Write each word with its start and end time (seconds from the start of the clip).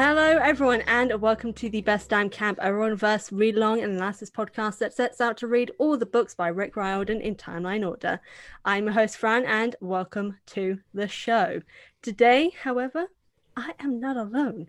Hello, 0.00 0.38
everyone, 0.40 0.82
and 0.82 1.20
welcome 1.20 1.52
to 1.54 1.68
the 1.68 1.80
Best 1.80 2.10
Damn 2.10 2.30
Camp, 2.30 2.60
a 2.62 2.94
Verse 2.94 3.32
read 3.32 3.56
along 3.56 3.82
and 3.82 3.94
analysis 3.96 4.30
podcast 4.30 4.78
that 4.78 4.94
sets 4.94 5.20
out 5.20 5.36
to 5.38 5.48
read 5.48 5.72
all 5.76 5.96
the 5.96 6.06
books 6.06 6.36
by 6.36 6.46
Rick 6.46 6.76
Riordan 6.76 7.20
in 7.20 7.34
timeline 7.34 7.84
order. 7.84 8.20
I'm 8.64 8.84
your 8.84 8.92
host, 8.92 9.16
Fran, 9.16 9.44
and 9.44 9.74
welcome 9.80 10.38
to 10.50 10.78
the 10.94 11.08
show. 11.08 11.62
Today, 12.00 12.52
however, 12.62 13.08
I 13.56 13.72
am 13.80 13.98
not 13.98 14.16
alone. 14.16 14.68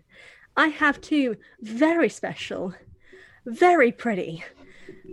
I 0.56 0.66
have 0.66 1.00
two 1.00 1.36
very 1.60 2.08
special, 2.08 2.74
very 3.46 3.92
pretty, 3.92 4.42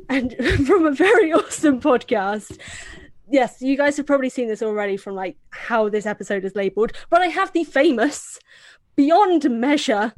and 0.09 0.35
from 0.65 0.87
a 0.87 0.91
very 0.93 1.31
awesome 1.31 1.79
podcast 1.79 2.57
yes, 3.29 3.61
you 3.61 3.77
guys 3.77 3.97
have 3.97 4.05
probably 4.05 4.29
seen 4.29 4.47
this 4.47 4.61
already 4.61 4.97
from 4.97 5.15
like 5.15 5.37
how 5.51 5.89
this 5.89 6.05
episode 6.05 6.45
is 6.45 6.55
labeled, 6.55 6.93
but 7.09 7.21
I 7.21 7.27
have 7.27 7.51
the 7.51 7.63
famous 7.63 8.39
beyond 8.97 9.49
measure 9.49 10.13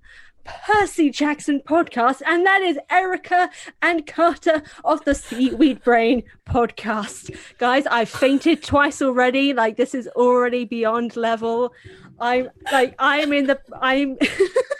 Percy 0.66 1.12
Jackson 1.12 1.60
podcast, 1.60 2.22
and 2.26 2.46
that 2.46 2.62
is 2.62 2.80
Erica 2.90 3.52
and 3.84 4.08
Carter 4.08 4.64
of 4.84 5.04
the 5.06 5.14
Seaweed 5.14 5.84
Brain 5.84 6.24
podcast. 6.48 7.38
Guys, 7.60 7.86
I've 7.86 8.10
fainted 8.10 8.64
twice 8.64 9.02
already. 9.02 9.54
Like 9.54 9.78
this 9.78 9.94
is 9.94 10.08
already 10.16 10.66
beyond 10.66 11.16
level. 11.16 11.74
I'm 12.20 12.50
like 12.72 12.96
I'm 12.98 13.32
in 13.34 13.46
the 13.48 13.60
I'm 13.80 14.18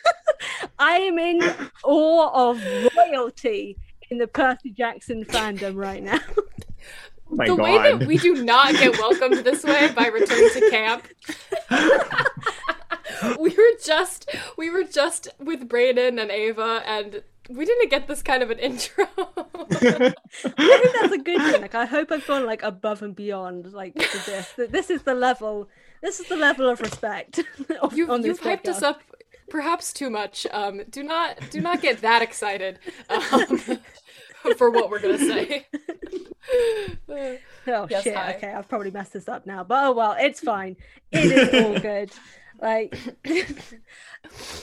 I 0.80 0.98
am 0.98 1.20
in 1.20 1.42
awe 1.84 2.50
of 2.50 2.64
royalty 2.96 3.78
in 4.10 4.18
the 4.18 4.28
Percy 4.28 4.72
Jackson 4.72 5.24
fandom 5.26 5.76
right 5.76 6.02
now. 6.02 6.20
Oh 7.32 7.36
the 7.36 7.56
God. 7.56 7.60
way 7.60 7.78
that 7.78 8.08
we 8.08 8.18
do 8.18 8.44
not 8.44 8.74
get 8.74 8.98
welcomed 8.98 9.46
this 9.46 9.64
way 9.64 9.92
by 9.92 10.08
return 10.08 10.52
to 10.52 10.70
camp 10.70 11.08
we 13.40 13.50
were 13.50 13.78
just 13.84 14.30
we 14.58 14.70
were 14.70 14.84
just 14.84 15.28
with 15.40 15.68
Braden 15.68 16.20
and 16.20 16.32
Ava 16.32 16.82
and 16.86 17.24
we 17.50 17.66
didn't 17.66 17.90
get 17.90 18.08
this 18.08 18.22
kind 18.22 18.44
of 18.44 18.52
an 18.52 18.60
intro. 18.60 19.08
I 19.18 19.66
think 19.72 20.16
that's 20.46 21.14
a 21.14 21.18
good 21.18 21.42
thing. 21.42 21.62
Like 21.62 21.76
I 21.76 21.86
hope 21.86 22.12
I've 22.12 22.26
gone 22.28 22.46
like 22.46 22.62
above 22.62 23.02
and 23.02 23.16
beyond 23.16 23.74
like 23.74 23.96
this. 23.96 24.54
This 24.56 24.90
is 24.90 25.04
the 25.04 25.16
level 25.16 25.68
this 26.02 26.20
is 26.20 26.28
the 26.28 26.36
level 26.36 26.70
of 26.70 26.80
respect. 26.80 27.40
Of, 27.82 27.96
you've, 27.96 28.10
you've 28.26 28.42
hyped 28.42 28.68
us 28.68 28.82
up 28.82 29.02
perhaps 29.50 29.94
too 29.94 30.10
much. 30.10 30.46
Um, 30.52 30.82
do 30.90 31.04
not 31.04 31.38
do 31.50 31.60
not 31.62 31.82
get 31.82 32.02
that 32.02 32.22
excited 32.22 32.80
um, 33.10 33.80
for 34.58 34.70
what 34.70 34.90
we're 34.90 35.00
gonna 35.00 35.18
say. 35.18 35.68
oh 37.10 37.88
yes, 37.90 38.04
shit! 38.04 38.16
Hi. 38.16 38.36
Okay, 38.36 38.54
I've 38.54 38.68
probably 38.68 38.92
messed 38.92 39.14
this 39.14 39.28
up 39.28 39.46
now, 39.46 39.64
but 39.64 39.86
oh 39.86 39.92
well, 39.92 40.16
it's 40.20 40.40
fine. 40.40 40.78
It 41.12 41.26
is 41.26 41.66
all 41.66 41.80
good. 41.80 42.12
Like, 42.62 42.98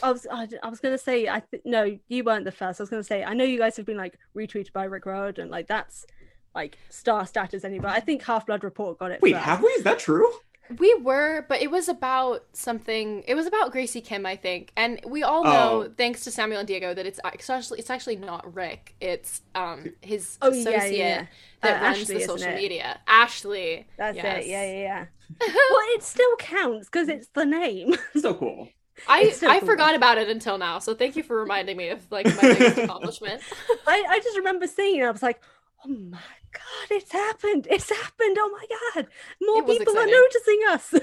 I 0.03 0.12
was, 0.12 0.26
I, 0.31 0.47
I, 0.62 0.69
was 0.69 0.81
gonna 0.81 0.98
say, 0.98 1.28
I 1.28 1.41
th- 1.50 1.62
no, 1.64 1.98
you 2.09 2.25
weren't 2.25 2.44
the 2.44 2.53
first. 2.53 2.78
I 2.78 2.82
was 2.82 2.91
gonna 2.91 3.03
say, 3.03 3.25
I 3.25 3.32
know 3.32 3.44
you 3.44 3.59
guys 3.59 3.76
have 3.78 3.87
been 3.87 3.97
like 3.97 4.19
retweeted 4.37 4.72
by 4.72 4.84
Rick 4.84 5.06
Riordan, 5.06 5.48
like 5.48 5.66
that's 5.66 6.06
like 6.54 6.78
star 6.91 7.26
status 7.26 7.64
anyway. 7.64 7.91
I 7.91 8.00
think 8.00 8.22
Half 8.22 8.47
Blood 8.47 8.64
Report 8.64 8.98
got 8.98 9.12
it. 9.12 9.22
Wait, 9.22 9.32
first. 9.32 9.44
have 9.44 9.62
we? 9.62 9.69
Is 9.69 9.84
that 9.84 9.98
true? 9.98 10.31
We 10.78 10.94
were, 10.94 11.44
but 11.49 11.62
it 11.62 11.71
was 11.71 11.88
about 11.88 12.44
something. 12.53 13.22
It 13.27 13.34
was 13.34 13.47
about 13.47 13.72
Gracie 13.72 14.00
Kim, 14.00 14.27
I 14.27 14.37
think, 14.37 14.72
and 14.77 15.00
we 15.06 15.22
all 15.22 15.44
know, 15.44 15.84
oh. 15.87 15.93
thanks 15.97 16.25
to 16.25 16.31
Samuel 16.31 16.60
and 16.60 16.69
Diego, 16.69 16.94
that 16.94 17.06
it's 17.06 17.21
actually 17.25 17.78
it's 17.78 17.91
actually 17.91 18.16
not 18.16 18.54
Rick. 18.54 18.94
It's 19.00 19.43
um 19.55 19.93
his 20.00 20.38
oh, 20.43 20.50
associate 20.50 20.99
yeah, 20.99 21.21
yeah. 21.21 21.26
that 21.62 21.81
uh, 21.81 21.84
runs 21.84 21.99
Ashley, 22.00 22.15
the 22.15 22.21
social 22.22 22.55
media. 22.55 23.00
Ashley. 23.06 23.87
That's 23.97 24.16
yes. 24.16 24.44
it. 24.44 24.49
Yeah, 24.49 24.65
yeah, 24.65 24.82
yeah. 24.82 25.06
well, 25.41 25.81
it 25.94 26.03
still 26.03 26.37
counts 26.37 26.88
because 26.88 27.09
it's 27.09 27.28
the 27.28 27.44
name. 27.44 27.94
so 28.16 28.34
cool. 28.34 28.69
I 29.09 29.34
I 29.43 29.59
cool. 29.59 29.69
forgot 29.69 29.94
about 29.94 30.19
it 30.19 30.28
until 30.28 30.56
now, 30.59 30.78
so 30.78 30.94
thank 30.94 31.16
you 31.16 31.22
for 31.22 31.37
reminding 31.37 31.76
me 31.76 31.91
of 31.91 32.10
like 32.10 32.26
my 32.26 32.41
biggest 32.41 32.78
accomplishment. 32.78 33.43
I 33.87 34.05
I 34.09 34.19
just 34.21 34.37
remember 34.38 34.66
seeing 34.66 35.00
it. 35.00 35.05
I 35.05 35.10
was 35.10 35.22
like, 35.22 35.41
oh 35.86 35.97
my 36.10 36.19
god, 36.52 36.91
it's 36.91 37.12
happened! 37.12 37.66
It's 37.70 37.91
happened! 37.91 38.36
Oh 38.38 38.50
my 38.50 38.66
god, 38.94 39.06
more 39.42 39.62
people 39.62 39.94
exciting. 39.94 40.14
are 40.14 40.16
noticing 40.16 40.60
us. 40.69 40.94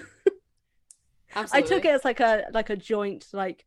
Absolutely. 1.35 1.51
I 1.53 1.61
took 1.61 1.85
it 1.85 1.95
as 1.95 2.05
like 2.05 2.19
a 2.19 2.45
like 2.53 2.69
a 2.69 2.75
joint 2.75 3.27
like 3.33 3.65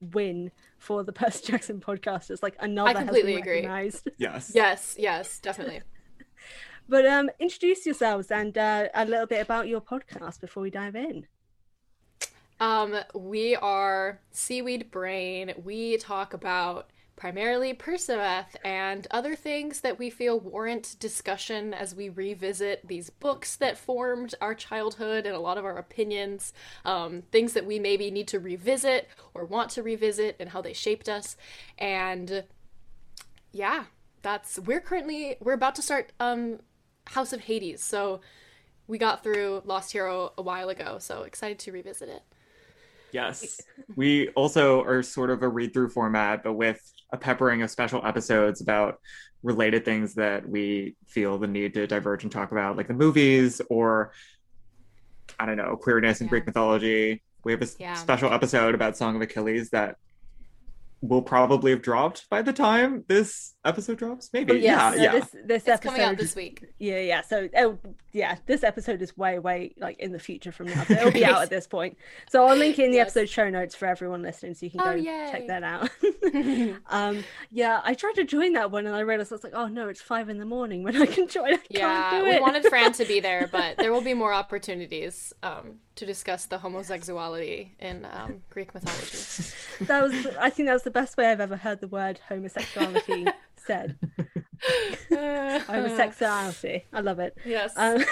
win 0.00 0.50
for 0.78 1.04
the 1.04 1.12
Percy 1.12 1.52
Jackson 1.52 1.80
podcast. 1.80 2.30
It's 2.30 2.42
like 2.42 2.56
another 2.60 2.90
I 2.90 2.94
completely 2.94 3.36
agree. 3.36 3.56
Recognized. 3.56 4.08
Yes. 4.18 4.52
Yes. 4.54 4.96
Yes. 4.98 5.38
Definitely. 5.40 5.82
but 6.88 7.06
um, 7.06 7.30
introduce 7.38 7.86
yourselves 7.86 8.30
and 8.30 8.56
uh, 8.56 8.88
a 8.94 9.04
little 9.04 9.26
bit 9.26 9.40
about 9.40 9.68
your 9.68 9.80
podcast 9.80 10.40
before 10.40 10.62
we 10.62 10.70
dive 10.70 10.96
in. 10.96 11.26
Um, 12.58 12.96
we 13.14 13.54
are 13.56 14.20
Seaweed 14.30 14.90
Brain. 14.90 15.52
We 15.62 15.98
talk 15.98 16.32
about 16.32 16.90
primarily 17.16 17.72
Percabeth 17.72 18.56
and 18.62 19.06
other 19.10 19.34
things 19.34 19.80
that 19.80 19.98
we 19.98 20.10
feel 20.10 20.38
warrant 20.38 20.96
discussion 21.00 21.72
as 21.72 21.94
we 21.94 22.10
revisit 22.10 22.86
these 22.86 23.08
books 23.08 23.56
that 23.56 23.78
formed 23.78 24.34
our 24.40 24.54
childhood 24.54 25.24
and 25.24 25.34
a 25.34 25.40
lot 25.40 25.56
of 25.56 25.64
our 25.64 25.78
opinions, 25.78 26.52
um, 26.84 27.22
things 27.32 27.54
that 27.54 27.64
we 27.64 27.78
maybe 27.78 28.10
need 28.10 28.28
to 28.28 28.38
revisit 28.38 29.08
or 29.32 29.46
want 29.46 29.70
to 29.70 29.82
revisit 29.82 30.36
and 30.38 30.50
how 30.50 30.60
they 30.60 30.74
shaped 30.74 31.08
us. 31.08 31.36
And 31.78 32.44
yeah, 33.50 33.84
that's 34.20 34.58
we're 34.58 34.80
currently 34.80 35.36
we're 35.40 35.54
about 35.54 35.74
to 35.76 35.82
start 35.82 36.12
um, 36.20 36.60
House 37.06 37.32
of 37.32 37.40
Hades, 37.40 37.82
so 37.82 38.20
we 38.86 38.98
got 38.98 39.22
through 39.22 39.62
Lost 39.64 39.92
Hero 39.92 40.32
a 40.36 40.42
while 40.42 40.68
ago, 40.68 40.98
so 40.98 41.22
excited 41.22 41.58
to 41.60 41.72
revisit 41.72 42.08
it. 42.08 42.22
Yes. 43.12 43.60
We 43.94 44.28
also 44.30 44.82
are 44.82 45.02
sort 45.02 45.30
of 45.30 45.42
a 45.42 45.48
read 45.48 45.72
through 45.72 45.88
format, 45.88 46.42
but 46.42 46.52
with 46.52 46.82
a 47.12 47.16
peppering 47.16 47.62
of 47.62 47.70
special 47.70 48.04
episodes 48.04 48.60
about 48.60 48.98
related 49.42 49.84
things 49.84 50.14
that 50.14 50.48
we 50.48 50.96
feel 51.06 51.38
the 51.38 51.46
need 51.46 51.74
to 51.74 51.86
diverge 51.86 52.22
and 52.22 52.32
talk 52.32 52.52
about, 52.52 52.76
like 52.76 52.88
the 52.88 52.94
movies 52.94 53.60
or 53.70 54.12
I 55.38 55.46
don't 55.46 55.56
know, 55.56 55.76
queerness 55.76 56.20
and 56.20 56.28
yeah. 56.28 56.30
Greek 56.30 56.46
mythology. 56.46 57.22
We 57.44 57.52
have 57.52 57.62
a 57.62 57.68
yeah. 57.78 57.94
special 57.94 58.32
episode 58.32 58.74
about 58.74 58.96
Song 58.96 59.16
of 59.16 59.22
Achilles 59.22 59.70
that 59.70 59.96
will 61.00 61.22
probably 61.22 61.70
have 61.72 61.82
dropped 61.82 62.28
by 62.30 62.42
the 62.42 62.52
time 62.52 63.04
this 63.06 63.54
episode 63.66 63.98
drops. 63.98 64.30
Maybe. 64.32 64.52
Oh, 64.52 64.56
yeah, 64.56 64.94
yeah. 64.94 65.12
This, 65.12 65.30
this 65.30 65.62
it's 65.62 65.68
episode 65.68 65.82
coming 65.82 66.02
out 66.02 66.16
this 66.16 66.34
week. 66.36 66.64
Yeah, 66.78 67.00
yeah. 67.00 67.20
So, 67.22 67.48
oh, 67.56 67.78
yeah, 68.16 68.36
this 68.46 68.64
episode 68.64 69.02
is 69.02 69.16
way, 69.16 69.38
way 69.38 69.74
like 69.78 69.98
in 70.00 70.12
the 70.12 70.18
future 70.18 70.50
from 70.50 70.68
now. 70.68 70.84
So 70.84 70.94
it'll 70.94 71.10
be 71.10 71.24
out 71.26 71.42
at 71.42 71.50
this 71.50 71.66
point. 71.66 71.98
So 72.30 72.46
I'll 72.46 72.56
link 72.56 72.78
in 72.78 72.90
the 72.90 72.96
yes. 72.96 73.08
episode 73.08 73.28
show 73.28 73.50
notes 73.50 73.74
for 73.74 73.86
everyone 73.86 74.22
listening, 74.22 74.54
so 74.54 74.64
you 74.64 74.70
can 74.70 74.80
oh, 74.80 74.84
go 74.84 74.92
yay. 74.92 75.28
check 75.30 75.46
that 75.48 75.62
out. 75.62 75.90
um, 76.90 77.24
yeah, 77.50 77.82
I 77.84 77.92
tried 77.92 78.14
to 78.14 78.24
join 78.24 78.54
that 78.54 78.70
one, 78.70 78.86
and 78.86 78.96
I 78.96 79.00
realized 79.00 79.32
I 79.32 79.34
was 79.34 79.44
like, 79.44 79.54
oh 79.54 79.68
no, 79.68 79.88
it's 79.88 80.00
five 80.00 80.30
in 80.30 80.38
the 80.38 80.46
morning 80.46 80.82
when 80.82 80.96
I 80.96 81.06
can 81.06 81.28
join. 81.28 81.54
I 81.54 81.58
yeah, 81.68 82.22
we 82.22 82.40
wanted 82.40 82.64
Fran 82.64 82.92
to 82.94 83.04
be 83.04 83.20
there, 83.20 83.48
but 83.52 83.76
there 83.76 83.92
will 83.92 84.00
be 84.00 84.14
more 84.14 84.32
opportunities 84.32 85.34
um, 85.42 85.80
to 85.96 86.06
discuss 86.06 86.46
the 86.46 86.58
homosexuality 86.58 87.74
in 87.78 88.06
um, 88.10 88.42
Greek 88.48 88.72
mythology. 88.72 89.52
that 89.82 90.02
was, 90.02 90.26
I 90.38 90.48
think, 90.48 90.68
that 90.68 90.72
was 90.72 90.84
the 90.84 90.90
best 90.90 91.16
way 91.18 91.30
I've 91.30 91.40
ever 91.40 91.56
heard 91.56 91.80
the 91.80 91.88
word 91.88 92.20
homosexuality 92.28 93.26
said. 93.66 93.96
Homosexuality. 95.66 96.84
I 96.92 97.00
love 97.00 97.18
it. 97.18 97.36
Yes. 97.44 97.72
Um, 97.76 98.02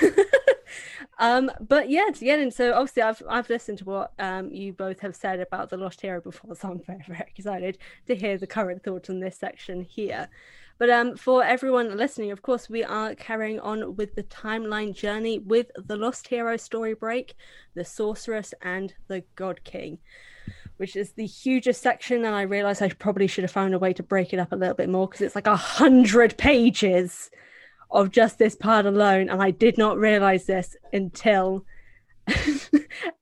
um, 1.19 1.51
but 1.61 1.89
yeah, 1.89 2.09
to 2.13 2.25
get 2.25 2.41
in. 2.41 2.51
So 2.51 2.73
obviously, 2.73 3.03
I've 3.03 3.23
I've 3.29 3.49
listened 3.49 3.79
to 3.79 3.85
what 3.85 4.13
um 4.19 4.51
you 4.53 4.73
both 4.73 5.01
have 5.01 5.17
said 5.17 5.41
about 5.41 5.71
the 5.71 5.77
Lost 5.77 6.01
Hero 6.01 6.21
before, 6.21 6.55
so 6.61 6.69
I'm 6.69 6.81
very 6.81 7.05
very 7.07 7.25
excited 7.37 7.79
to 8.07 8.15
hear 8.15 8.39
the 8.39 8.47
current 8.47 8.83
thoughts 8.83 9.11
on 9.11 9.21
this 9.21 9.37
section 9.37 9.83
here. 9.83 10.29
But 10.77 10.91
um, 10.91 11.17
for 11.17 11.45
everyone 11.45 11.97
listening, 11.97 12.33
of 12.33 12.43
course, 12.43 12.69
we 12.69 12.83
are 12.83 13.15
carrying 13.15 13.61
on 13.61 13.95
with 13.95 14.17
the 14.17 14.25
timeline 14.25 14.93
journey 14.93 15.39
with 15.39 15.71
the 15.77 15.97
Lost 15.97 16.27
Hero 16.27 16.57
story 16.57 16.95
break, 16.95 17.37
the 17.75 17.85
Sorceress, 17.85 18.55
and 18.61 18.93
the 19.07 19.23
God 19.37 19.63
King. 19.63 19.99
Which 20.77 20.97
is 20.97 21.13
the 21.13 21.27
hugest 21.27 21.83
section. 21.83 22.25
And 22.25 22.35
I 22.35 22.43
realized 22.43 22.83
I 22.83 22.89
probably 22.89 23.27
should 23.27 23.45
have 23.45 23.51
found 23.51 23.75
a 23.75 23.79
way 23.79 23.93
to 23.93 24.03
break 24.03 24.33
it 24.33 24.39
up 24.39 24.53
a 24.53 24.57
little 24.57 24.75
bit 24.75 24.89
more 24.89 25.09
because 25.09 25.21
it's 25.21 25.35
like 25.35 25.47
a 25.47 25.57
hundred 25.57 26.37
pages 26.37 27.31
of 27.91 28.11
just 28.11 28.39
this 28.39 28.57
part 28.57 28.87
alone. 28.87 29.29
And 29.29 29.43
I 29.43 29.51
did 29.51 29.79
not 29.79 29.99
realize 29.99 30.47
this 30.47 30.77
until 30.93 31.65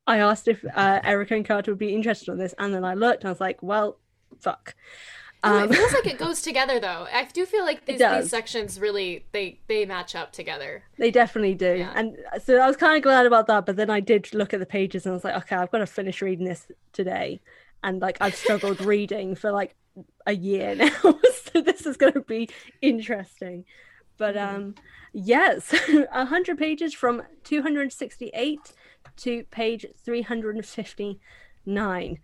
I 0.07 0.19
asked 0.19 0.49
if 0.49 0.65
uh, 0.75 1.01
Erica 1.05 1.35
and 1.35 1.47
Carter 1.47 1.73
would 1.73 1.79
be 1.79 1.95
interested 1.95 2.31
in 2.33 2.39
this. 2.39 2.55
And 2.59 2.75
then 2.75 2.85
I 2.85 2.95
looked 2.95 3.23
and 3.23 3.29
I 3.29 3.33
was 3.33 3.41
like, 3.41 3.63
well, 3.63 3.99
fuck. 4.41 4.75
Um, 5.45 5.65
it 5.65 5.75
feels 5.75 5.93
like 5.93 6.07
it 6.07 6.19
goes 6.19 6.41
together 6.41 6.79
though. 6.79 7.09
I 7.13 7.25
do 7.25 7.45
feel 7.47 7.65
like 7.65 7.85
these, 7.87 7.99
these 7.99 8.31
sections 8.31 8.79
really 8.79 9.25
they 9.33 9.59
they 9.67 9.85
match 9.85 10.15
up 10.15 10.31
together. 10.33 10.85
They 10.99 11.11
definitely 11.11 11.55
do. 11.55 11.79
Yeah. 11.79 11.93
And 11.95 12.17
so 12.43 12.59
I 12.59 12.69
was 12.69 12.77
kind 12.77 12.97
of 12.97 13.03
glad 13.03 13.27
about 13.27 13.49
that, 13.49 13.67
but 13.67 13.75
then 13.77 13.91
I 13.91 13.99
did 14.01 14.33
look 14.35 14.55
at 14.55 14.61
the 14.61 14.67
pages 14.67 15.05
and 15.05 15.13
I 15.13 15.15
was 15.15 15.25
like, 15.25 15.35
okay, 15.37 15.57
I've 15.57 15.73
got 15.73 15.79
to 15.79 15.87
finish 15.87 16.23
reading 16.23 16.45
this 16.45 16.69
today. 16.93 17.41
And 17.83 18.01
like 18.01 18.19
I've 18.21 18.37
struggled 18.37 18.81
reading 18.85 19.35
for 19.35 19.51
like 19.51 19.75
a 20.27 20.35
year 20.35 20.75
now. 20.77 20.91
so 21.01 21.61
this 21.61 21.87
is 21.87 21.97
going 21.97 22.15
to 22.15 22.21
be 22.21 22.49
interesting. 22.81 23.65
But 24.19 24.37
mm-hmm. 24.37 24.57
um 24.57 24.77
yes, 25.13 25.75
100 25.89 26.57
pages 26.57 26.95
from 26.95 27.23
268 27.43 28.61
to 29.17 29.43
page 29.51 29.87
359. 30.05 32.19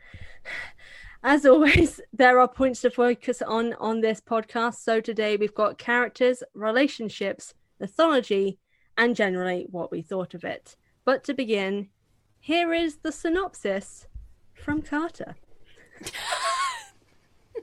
As 1.23 1.45
always, 1.45 2.01
there 2.13 2.41
are 2.41 2.49
points 2.49 2.81
to 2.83 2.91
focus 2.91 3.43
on 3.43 3.75
on 3.75 4.01
this 4.01 4.21
podcast. 4.21 4.77
So 4.77 5.01
today 5.01 5.37
we've 5.37 5.55
got 5.55 5.79
characters, 5.79 6.43
relationships, 6.55 7.55
mythology, 7.81 8.59
and 8.97 9.17
generally 9.17 9.67
what 9.71 9.91
we 9.91 10.03
thought 10.03 10.35
of 10.35 10.45
it. 10.45 10.77
But 11.05 11.25
to 11.25 11.35
begin, 11.35 11.89
here 12.41 12.73
is 12.73 12.99
the 12.99 13.13
synopsis 13.13 14.07
from 14.55 14.83
Carter. 14.83 15.37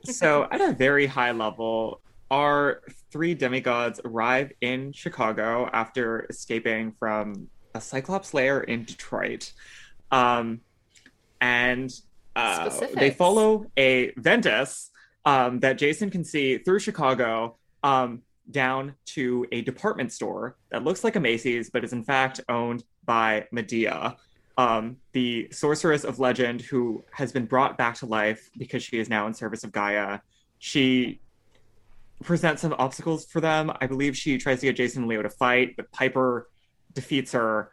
so, 0.04 0.48
at 0.52 0.62
a 0.62 0.74
very 0.74 1.06
high 1.06 1.32
level, 1.32 2.02
our 2.32 2.82
three 3.12 3.34
demigods 3.34 4.02
arrive 4.04 4.52
in 4.62 4.92
Chicago 4.92 5.70
after 5.72 6.26
escaping 6.30 6.92
from 7.00 7.48
a 7.74 7.82
Cyclops 7.82 8.34
lair 8.34 8.62
in 8.62 8.84
Detroit. 8.84 9.54
Um, 10.12 10.62
and 11.40 11.92
uh, 12.36 12.70
they 12.96 13.12
follow 13.12 13.66
a 13.78 14.12
Ventus 14.18 14.92
um, 15.26 15.60
that 15.62 15.78
Jason 15.78 16.10
can 16.10 16.24
see 16.24 16.58
through 16.58 16.80
Chicago 16.80 17.58
um, 17.84 18.22
down 18.52 18.96
to 19.06 19.46
a 19.52 19.62
department 19.62 20.12
store 20.12 20.58
that 20.70 20.84
looks 20.84 21.04
like 21.04 21.16
a 21.16 21.20
Macy's, 21.20 21.70
but 21.70 21.84
is 21.84 21.94
in 21.94 22.04
fact 22.04 22.42
owned 22.50 22.84
by 23.06 23.48
Medea, 23.52 24.18
um, 24.58 24.98
the 25.14 25.48
sorceress 25.52 26.04
of 26.04 26.20
legend 26.20 26.62
who 26.62 27.04
has 27.12 27.32
been 27.32 27.46
brought 27.46 27.78
back 27.78 27.96
to 27.96 28.06
life 28.06 28.50
because 28.58 28.84
she 28.84 29.00
is 29.00 29.10
now 29.10 29.28
in 29.28 29.34
service 29.34 29.64
of 29.64 29.72
Gaia. 29.72 30.20
She 30.60 31.20
presents 32.24 32.62
some 32.62 32.74
obstacles 32.78 33.26
for 33.26 33.42
them. 33.42 33.72
I 33.82 33.88
believe 33.88 34.16
she 34.16 34.38
tries 34.38 34.60
to 34.62 34.68
get 34.68 34.76
Jason 34.76 35.04
and 35.04 35.10
Leo 35.10 35.22
to 35.22 35.30
fight, 35.30 35.76
but 35.76 35.92
Piper 35.92 36.50
defeats 36.94 37.34
her. 37.34 37.72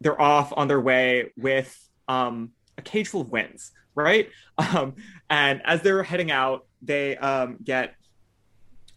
They're 0.00 0.20
off 0.20 0.52
on 0.56 0.68
their 0.68 0.80
way 0.80 1.32
with 1.36 1.76
um, 2.08 2.52
a 2.78 2.82
cage 2.82 3.08
full 3.08 3.20
of 3.20 3.30
winds, 3.30 3.72
right? 3.94 4.28
Um, 4.58 4.96
and 5.30 5.62
as 5.64 5.82
they're 5.82 6.02
heading 6.02 6.32
out, 6.32 6.66
they 6.82 7.16
um, 7.18 7.58
get 7.62 7.94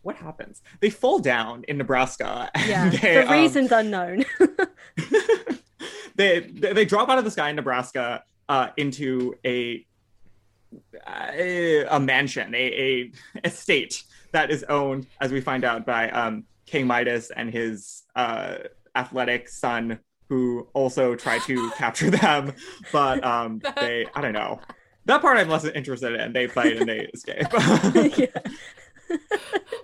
what 0.01 0.16
happens? 0.16 0.62
They 0.80 0.89
fall 0.89 1.19
down 1.19 1.63
in 1.68 1.78
Nebraska. 1.78 2.50
Yeah, 2.66 2.89
they, 2.89 3.24
for 3.24 3.31
reasons 3.31 3.72
um, 3.72 3.80
unknown. 3.80 4.25
they, 6.16 6.39
they, 6.39 6.74
they 6.74 6.86
drop 6.86 7.10
out 7.10 7.19
of 7.19 7.25
the 7.25 7.31
sky 7.31 7.50
in 7.50 7.56
Nebraska 7.56 8.24
uh, 8.50 8.69
into 8.78 9.36
a, 9.45 9.86
a, 11.07 11.86
a 11.86 12.00
mansion, 12.00 12.56
a, 12.56 12.57
a 12.57 13.12
estate 13.45 14.04
that 14.31 14.50
is 14.50 14.63
owned, 14.63 15.06
as 15.19 15.31
we 15.31 15.42
find 15.42 15.63
out, 15.63 15.86
by 15.86 16.10
um, 16.10 16.45
King 16.66 16.88
Midas 16.88 17.30
and 17.30 17.51
his 17.51 18.04
uh, 18.16 18.56
athletic 18.95 19.50
son 19.50 20.00
who 20.31 20.66
also 20.72 21.13
try 21.13 21.39
to 21.39 21.69
capture 21.78 22.10
them, 22.10 22.54
but 22.94 23.22
um, 23.33 23.62
they 23.75 24.06
I 24.16 24.22
don't 24.22 24.31
know. 24.31 24.62
That 25.04 25.19
part 25.22 25.38
I'm 25.38 25.50
less 25.50 25.66
interested 25.66 26.18
in. 26.18 26.31
They 26.31 26.48
fight 26.48 26.78
and 26.78 26.88
they 26.88 27.00
escape. 27.13 27.48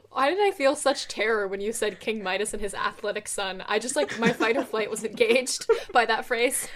Why 0.10 0.30
did 0.30 0.40
I 0.40 0.52
feel 0.56 0.78
such 0.78 1.10
terror 1.10 1.50
when 1.50 1.60
you 1.60 1.74
said 1.74 2.00
King 2.00 2.24
Midas 2.24 2.54
and 2.54 2.62
his 2.62 2.74
athletic 2.74 3.28
son? 3.28 3.62
I 3.68 3.78
just 3.78 3.98
like 3.98 4.18
my 4.20 4.32
fight 4.32 4.56
or 4.56 4.64
flight 4.64 4.90
was 4.90 5.04
engaged 5.04 5.70
by 5.92 6.06
that 6.06 6.24
phrase. 6.26 6.70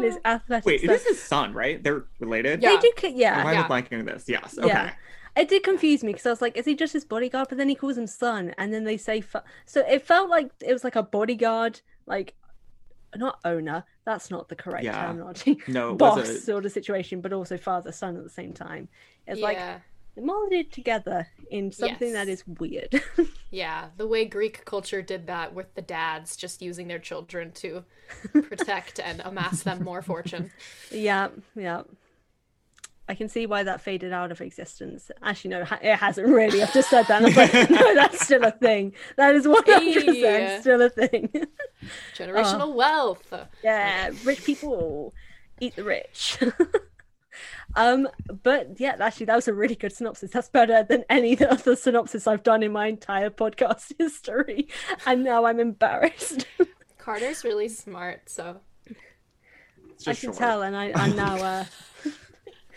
his 0.00 0.18
athletic. 0.24 0.64
Wait, 0.64 0.80
son. 0.82 0.90
it 0.90 0.92
is 0.92 1.04
his 1.04 1.20
son, 1.20 1.52
right? 1.54 1.82
They're 1.82 2.04
related. 2.20 2.62
Yeah. 2.62 2.76
They 2.80 2.88
do. 2.88 3.16
Yeah. 3.16 3.42
Why 3.42 3.54
am 3.54 3.64
I 3.64 3.68
blanking 3.68 4.06
this? 4.06 4.28
Yes. 4.28 4.56
Okay. 4.58 4.68
Yeah. 4.68 4.92
It 5.34 5.48
did 5.48 5.62
confuse 5.64 6.04
me 6.04 6.12
because 6.12 6.26
I 6.26 6.30
was 6.30 6.42
like, 6.42 6.56
is 6.56 6.66
he 6.66 6.74
just 6.76 6.92
his 6.92 7.04
bodyguard? 7.04 7.48
But 7.48 7.58
then 7.58 7.68
he 7.68 7.74
calls 7.74 7.96
him 7.96 8.06
son, 8.06 8.54
and 8.58 8.72
then 8.72 8.84
they 8.84 8.98
say, 8.98 9.22
fa- 9.22 9.44
so 9.64 9.80
it 9.88 10.06
felt 10.06 10.28
like 10.28 10.50
it 10.60 10.72
was 10.72 10.84
like 10.84 10.94
a 10.94 11.02
bodyguard 11.02 11.80
like 12.06 12.34
not 13.16 13.38
owner 13.44 13.84
that's 14.04 14.30
not 14.30 14.48
the 14.48 14.56
correct 14.56 14.84
yeah. 14.84 15.06
terminology 15.06 15.58
no 15.68 15.94
boss 15.96 16.28
a... 16.28 16.40
sort 16.40 16.64
of 16.64 16.72
situation 16.72 17.20
but 17.20 17.32
also 17.32 17.56
father 17.56 17.92
son 17.92 18.16
at 18.16 18.22
the 18.22 18.30
same 18.30 18.52
time 18.52 18.88
it's 19.26 19.40
yeah. 19.40 19.44
like 19.44 20.24
molded 20.24 20.70
together 20.70 21.26
in 21.50 21.72
something 21.72 22.08
yes. 22.08 22.12
that 22.12 22.28
is 22.28 22.44
weird 22.46 23.02
yeah 23.50 23.88
the 23.96 24.06
way 24.06 24.26
greek 24.26 24.64
culture 24.64 25.00
did 25.00 25.26
that 25.26 25.54
with 25.54 25.74
the 25.74 25.80
dads 25.80 26.36
just 26.36 26.60
using 26.60 26.86
their 26.86 26.98
children 26.98 27.50
to 27.52 27.82
protect 28.32 29.00
and 29.00 29.22
amass 29.24 29.62
them 29.62 29.82
more 29.82 30.02
fortune 30.02 30.50
yeah 30.90 31.28
yeah 31.56 31.82
I 33.12 33.14
can 33.14 33.28
see 33.28 33.44
why 33.44 33.62
that 33.64 33.82
faded 33.82 34.10
out 34.10 34.32
of 34.32 34.40
existence. 34.40 35.10
Actually, 35.22 35.50
no, 35.50 35.66
it 35.82 35.96
hasn't 35.96 36.28
really. 36.28 36.62
I've 36.62 36.72
just 36.72 36.88
said 36.88 37.02
that. 37.08 37.20
Like, 37.20 37.52
no, 37.70 37.94
that's 37.94 38.24
still 38.24 38.42
a 38.42 38.50
thing. 38.50 38.94
That 39.18 39.34
is 39.34 39.44
100% 39.44 39.66
hey. 39.66 40.56
still 40.62 40.80
a 40.80 40.88
thing. 40.88 41.28
Generational 42.16 42.62
oh. 42.62 42.70
wealth. 42.70 43.34
Yeah, 43.62 44.12
rich 44.24 44.44
people 44.44 45.12
eat 45.60 45.76
the 45.76 45.84
rich. 45.84 46.38
um, 47.76 48.08
but 48.42 48.80
yeah, 48.80 48.96
actually, 48.98 49.26
that 49.26 49.36
was 49.36 49.46
a 49.46 49.52
really 49.52 49.76
good 49.76 49.92
synopsis. 49.92 50.30
That's 50.30 50.48
better 50.48 50.82
than 50.82 51.04
any 51.10 51.38
other 51.44 51.76
synopsis 51.76 52.26
I've 52.26 52.42
done 52.42 52.62
in 52.62 52.72
my 52.72 52.86
entire 52.86 53.28
podcast 53.28 53.92
history. 53.98 54.68
And 55.04 55.22
now 55.22 55.44
I'm 55.44 55.60
embarrassed. 55.60 56.46
Carter's 56.96 57.44
really 57.44 57.68
smart, 57.68 58.30
so 58.30 58.62
I 58.88 60.14
can 60.14 60.14
short. 60.14 60.36
tell, 60.36 60.62
and 60.62 60.74
I, 60.74 60.92
I'm 60.94 61.14
now 61.14 61.36
uh, 61.36 61.64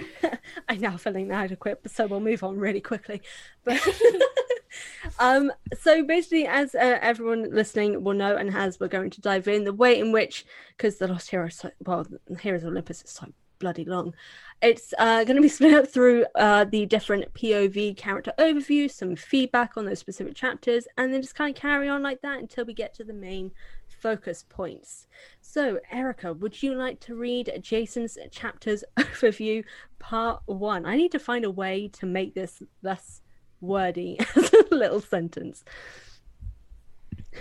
I'm 0.70 0.82
now 0.82 0.98
feeling 0.98 1.28
inadequate, 1.28 1.80
but 1.84 1.92
so 1.92 2.08
we'll 2.08 2.20
move 2.20 2.44
on 2.44 2.58
really 2.58 2.82
quickly. 2.82 3.22
But 3.64 3.82
um, 5.20 5.52
so 5.80 6.04
basically, 6.04 6.48
as 6.48 6.76
uh, 6.76 7.00
everyone 7.02 7.54
listening 7.54 8.04
will 8.04 8.14
know 8.14 8.36
and 8.36 8.56
as 8.56 8.80
we're 8.80 8.88
going 8.88 9.10
to 9.12 9.22
dive 9.22 9.48
in 9.48 9.64
the 9.64 9.74
way 9.74 10.00
in 10.00 10.12
which, 10.12 10.46
because 10.70 10.98
the 10.98 11.08
Lost 11.08 11.30
Heroes, 11.30 11.56
so, 11.56 11.72
well, 11.86 12.06
Heroes 12.40 12.64
of 12.64 12.70
Olympus 12.70 13.04
is 13.04 13.12
so 13.12 13.28
bloody 13.60 13.86
long. 13.86 14.14
It's 14.62 14.94
uh, 14.98 15.24
going 15.24 15.36
to 15.36 15.42
be 15.42 15.50
split 15.50 15.74
up 15.74 15.88
through 15.88 16.26
uh, 16.36 16.66
the 16.66 16.86
different 16.86 17.34
POV 17.34 17.96
character 17.98 18.34
overview, 18.38 18.90
some 18.90 19.16
feedback 19.16 19.78
on 19.78 19.86
those 19.86 20.00
specific 20.00 20.36
chapters, 20.36 20.88
and 20.98 21.14
then 21.14 21.22
just 21.22 21.36
kind 21.36 21.56
of 21.56 21.62
carry 21.62 21.90
on 21.90 22.04
like 22.04 22.22
that 22.22 22.40
until 22.40 22.66
we 22.66 22.74
get 22.74 22.94
to 22.96 23.04
the 23.04 23.14
main 23.14 23.52
focus 23.88 24.46
points. 24.48 25.08
So, 25.56 25.80
Erica, 25.90 26.34
would 26.34 26.62
you 26.62 26.74
like 26.74 27.00
to 27.00 27.16
read 27.16 27.60
Jason's 27.62 28.18
chapters 28.30 28.84
overview 28.98 29.64
part 30.00 30.42
one? 30.48 30.86
I 30.86 30.98
need 30.98 31.14
to 31.14 31.18
find 31.18 31.46
a 31.46 31.50
way 31.50 31.88
to 31.94 32.06
make 32.06 32.36
this 32.36 32.62
less 32.82 33.22
wordy 33.62 34.20
as 34.36 34.52
a 34.54 34.76
little 34.76 35.00
sentence. 35.00 35.64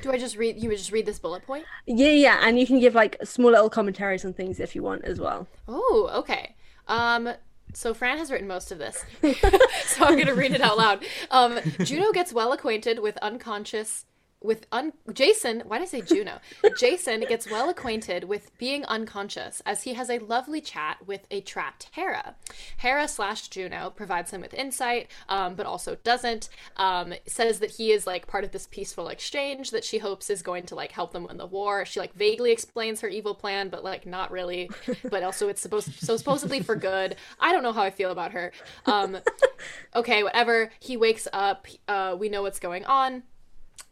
Do 0.00 0.12
I 0.12 0.18
just 0.18 0.36
read? 0.36 0.62
You 0.62 0.68
would 0.68 0.78
just 0.78 0.92
read 0.92 1.06
this 1.06 1.18
bullet 1.18 1.44
point? 1.44 1.64
Yeah, 1.88 2.10
yeah, 2.10 2.38
and 2.40 2.56
you 2.56 2.68
can 2.68 2.78
give 2.78 2.94
like 2.94 3.16
small 3.24 3.50
little 3.50 3.68
commentaries 3.68 4.24
and 4.24 4.36
things 4.36 4.60
if 4.60 4.76
you 4.76 4.84
want 4.84 5.04
as 5.04 5.18
well. 5.18 5.48
Oh, 5.66 6.08
okay. 6.14 6.54
Um, 6.86 7.30
so 7.72 7.94
Fran 7.94 8.18
has 8.18 8.30
written 8.30 8.46
most 8.46 8.70
of 8.70 8.78
this, 8.78 9.04
so 9.86 10.04
I'm 10.04 10.14
going 10.14 10.28
to 10.28 10.34
read 10.34 10.52
it 10.52 10.60
out 10.60 10.78
loud. 10.78 11.04
Um, 11.32 11.58
Juno 11.82 12.12
gets 12.12 12.32
well 12.32 12.52
acquainted 12.52 13.00
with 13.00 13.16
unconscious 13.16 14.06
with 14.44 14.66
un- 14.70 14.92
Jason, 15.12 15.62
why 15.66 15.78
did 15.78 15.84
I 15.84 15.88
say 15.88 16.02
Juno? 16.02 16.38
Jason 16.78 17.20
gets 17.22 17.50
well 17.50 17.70
acquainted 17.70 18.24
with 18.24 18.56
being 18.58 18.84
unconscious 18.84 19.62
as 19.64 19.84
he 19.84 19.94
has 19.94 20.10
a 20.10 20.18
lovely 20.18 20.60
chat 20.60 20.98
with 21.06 21.26
a 21.30 21.40
trapped 21.40 21.88
Hera. 21.92 22.36
Hera 22.76 23.08
slash 23.08 23.48
Juno 23.48 23.90
provides 23.90 24.30
him 24.30 24.42
with 24.42 24.52
insight, 24.52 25.10
um, 25.30 25.54
but 25.54 25.64
also 25.64 25.96
doesn't. 26.04 26.50
Um, 26.76 27.14
says 27.26 27.58
that 27.60 27.70
he 27.72 27.90
is 27.90 28.06
like 28.06 28.26
part 28.26 28.44
of 28.44 28.52
this 28.52 28.68
peaceful 28.70 29.08
exchange 29.08 29.70
that 29.70 29.82
she 29.82 29.96
hopes 29.98 30.28
is 30.28 30.42
going 30.42 30.64
to 30.66 30.74
like 30.74 30.92
help 30.92 31.12
them 31.12 31.24
win 31.24 31.38
the 31.38 31.46
war. 31.46 31.86
She 31.86 31.98
like 31.98 32.14
vaguely 32.14 32.52
explains 32.52 33.00
her 33.00 33.08
evil 33.08 33.34
plan, 33.34 33.70
but 33.70 33.82
like 33.82 34.04
not 34.04 34.30
really. 34.30 34.70
but 35.04 35.22
also 35.22 35.48
it's 35.48 35.62
supposed 35.62 35.94
so 35.94 36.18
supposedly 36.18 36.60
for 36.60 36.76
good. 36.76 37.16
I 37.40 37.52
don't 37.52 37.62
know 37.62 37.72
how 37.72 37.82
I 37.82 37.90
feel 37.90 38.10
about 38.10 38.32
her. 38.32 38.52
Um, 38.84 39.16
okay, 39.96 40.22
whatever. 40.22 40.70
He 40.80 40.98
wakes 40.98 41.26
up. 41.32 41.66
Uh, 41.88 42.14
we 42.18 42.28
know 42.28 42.42
what's 42.42 42.58
going 42.60 42.84
on 42.84 43.22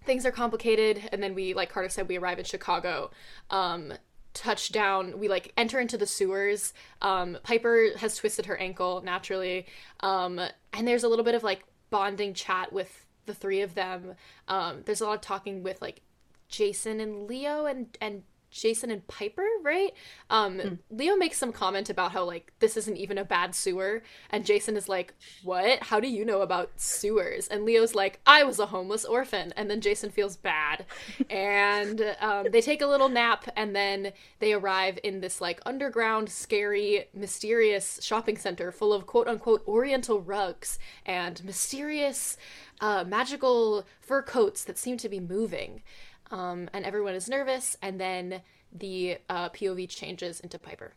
things 0.05 0.27
are 0.27 0.33
complicated 0.33 1.09
and 1.13 1.23
then 1.23 1.35
we 1.35 1.55
like 1.55 1.71
carter 1.71 1.89
said 1.89 2.09
we 2.09 2.19
arrive 2.19 2.39
in 2.39 2.45
chicago 2.45 3.11
um 3.51 3.93
touch 4.35 4.73
down 4.73 5.19
we 5.19 5.29
like 5.29 5.53
enter 5.57 5.79
into 5.79 5.99
the 5.99 6.07
sewers. 6.07 6.73
Um 7.01 7.39
piper 7.43 7.89
has 7.99 8.17
twisted 8.17 8.47
her 8.47 8.57
ankle 8.57 9.03
naturally 9.03 9.67
um 10.01 10.41
and 10.73 10.89
there's 10.89 11.05
a 11.05 11.09
little 11.09 11.25
bit 11.25 11.35
of 11.35 11.43
like 11.43 11.65
bonding 11.91 12.35
chat 12.35 12.73
with 12.73 13.05
the 13.27 13.35
three 13.35 13.61
of 13.61 13.75
them. 13.75 14.15
Um 14.49 14.83
there's 14.85 15.01
a 15.01 15.07
lot 15.07 15.15
of 15.15 15.21
talking 15.21 15.63
with 15.63 15.81
like 15.83 16.03
jason 16.49 17.01
and 17.01 17.27
leo 17.27 17.67
and 17.67 17.97
and 18.01 18.23
Jason 18.53 18.91
and 18.91 19.07
Piper, 19.09 19.47
right? 19.63 19.93
Um, 20.31 20.59
mm. 20.59 20.79
Leo 20.91 21.17
makes 21.17 21.39
some 21.39 21.53
comment 21.53 21.89
about 21.89 22.13
how 22.13 22.25
like 22.25 22.53
this 22.61 22.77
isn't 22.77 22.97
even 22.97 23.19
a 23.19 23.25
bad 23.25 23.55
sewer, 23.55 24.03
and 24.31 24.45
Jason 24.45 24.77
is 24.77 24.89
like, 24.89 25.15
"What? 25.43 25.83
How 25.85 25.99
do 25.99 26.09
you 26.09 26.25
know 26.25 26.43
about 26.43 26.71
sewers?" 26.77 27.49
And 27.49 27.65
Leo's 27.65 27.95
like, 27.95 28.21
"I 28.27 28.45
was 28.45 28.59
a 28.59 28.67
homeless 28.67 29.05
orphan," 29.05 29.53
and 29.57 29.71
then 29.71 29.81
Jason 29.81 30.11
feels 30.11 30.37
bad, 30.37 30.85
and 31.31 32.15
um, 32.21 32.47
they 32.53 32.61
take 32.61 32.83
a 32.83 32.87
little 32.87 33.09
nap, 33.09 33.49
and 33.57 33.75
then 33.75 34.13
they 34.39 34.53
arrive 34.53 34.99
in 35.03 35.21
this 35.21 35.41
like 35.41 35.61
underground, 35.65 36.29
scary, 36.29 37.07
mysterious 37.15 38.01
shopping 38.03 38.37
center 38.37 38.71
full 38.71 38.93
of 38.93 39.07
quote 39.07 39.29
unquote 39.29 39.67
Oriental 39.67 40.21
rugs 40.21 40.79
and 41.07 41.43
mysterious, 41.45 42.37
uh, 42.81 43.03
magical 43.05 43.87
fur 44.01 44.23
coats 44.23 44.65
that 44.65 44.77
seem 44.77 44.99
to 44.99 45.09
be 45.09 45.21
moving 45.21 45.83
um, 46.33 46.69
and 46.73 46.85
everyone 46.85 47.15
is 47.15 47.29
nervous, 47.29 47.77
and 47.81 48.01
then 48.01 48.43
the 48.73 49.19
uh, 49.29 49.51
POV 49.51 49.89
changes 49.89 50.41
into 50.41 50.59
Piper. 50.59 50.95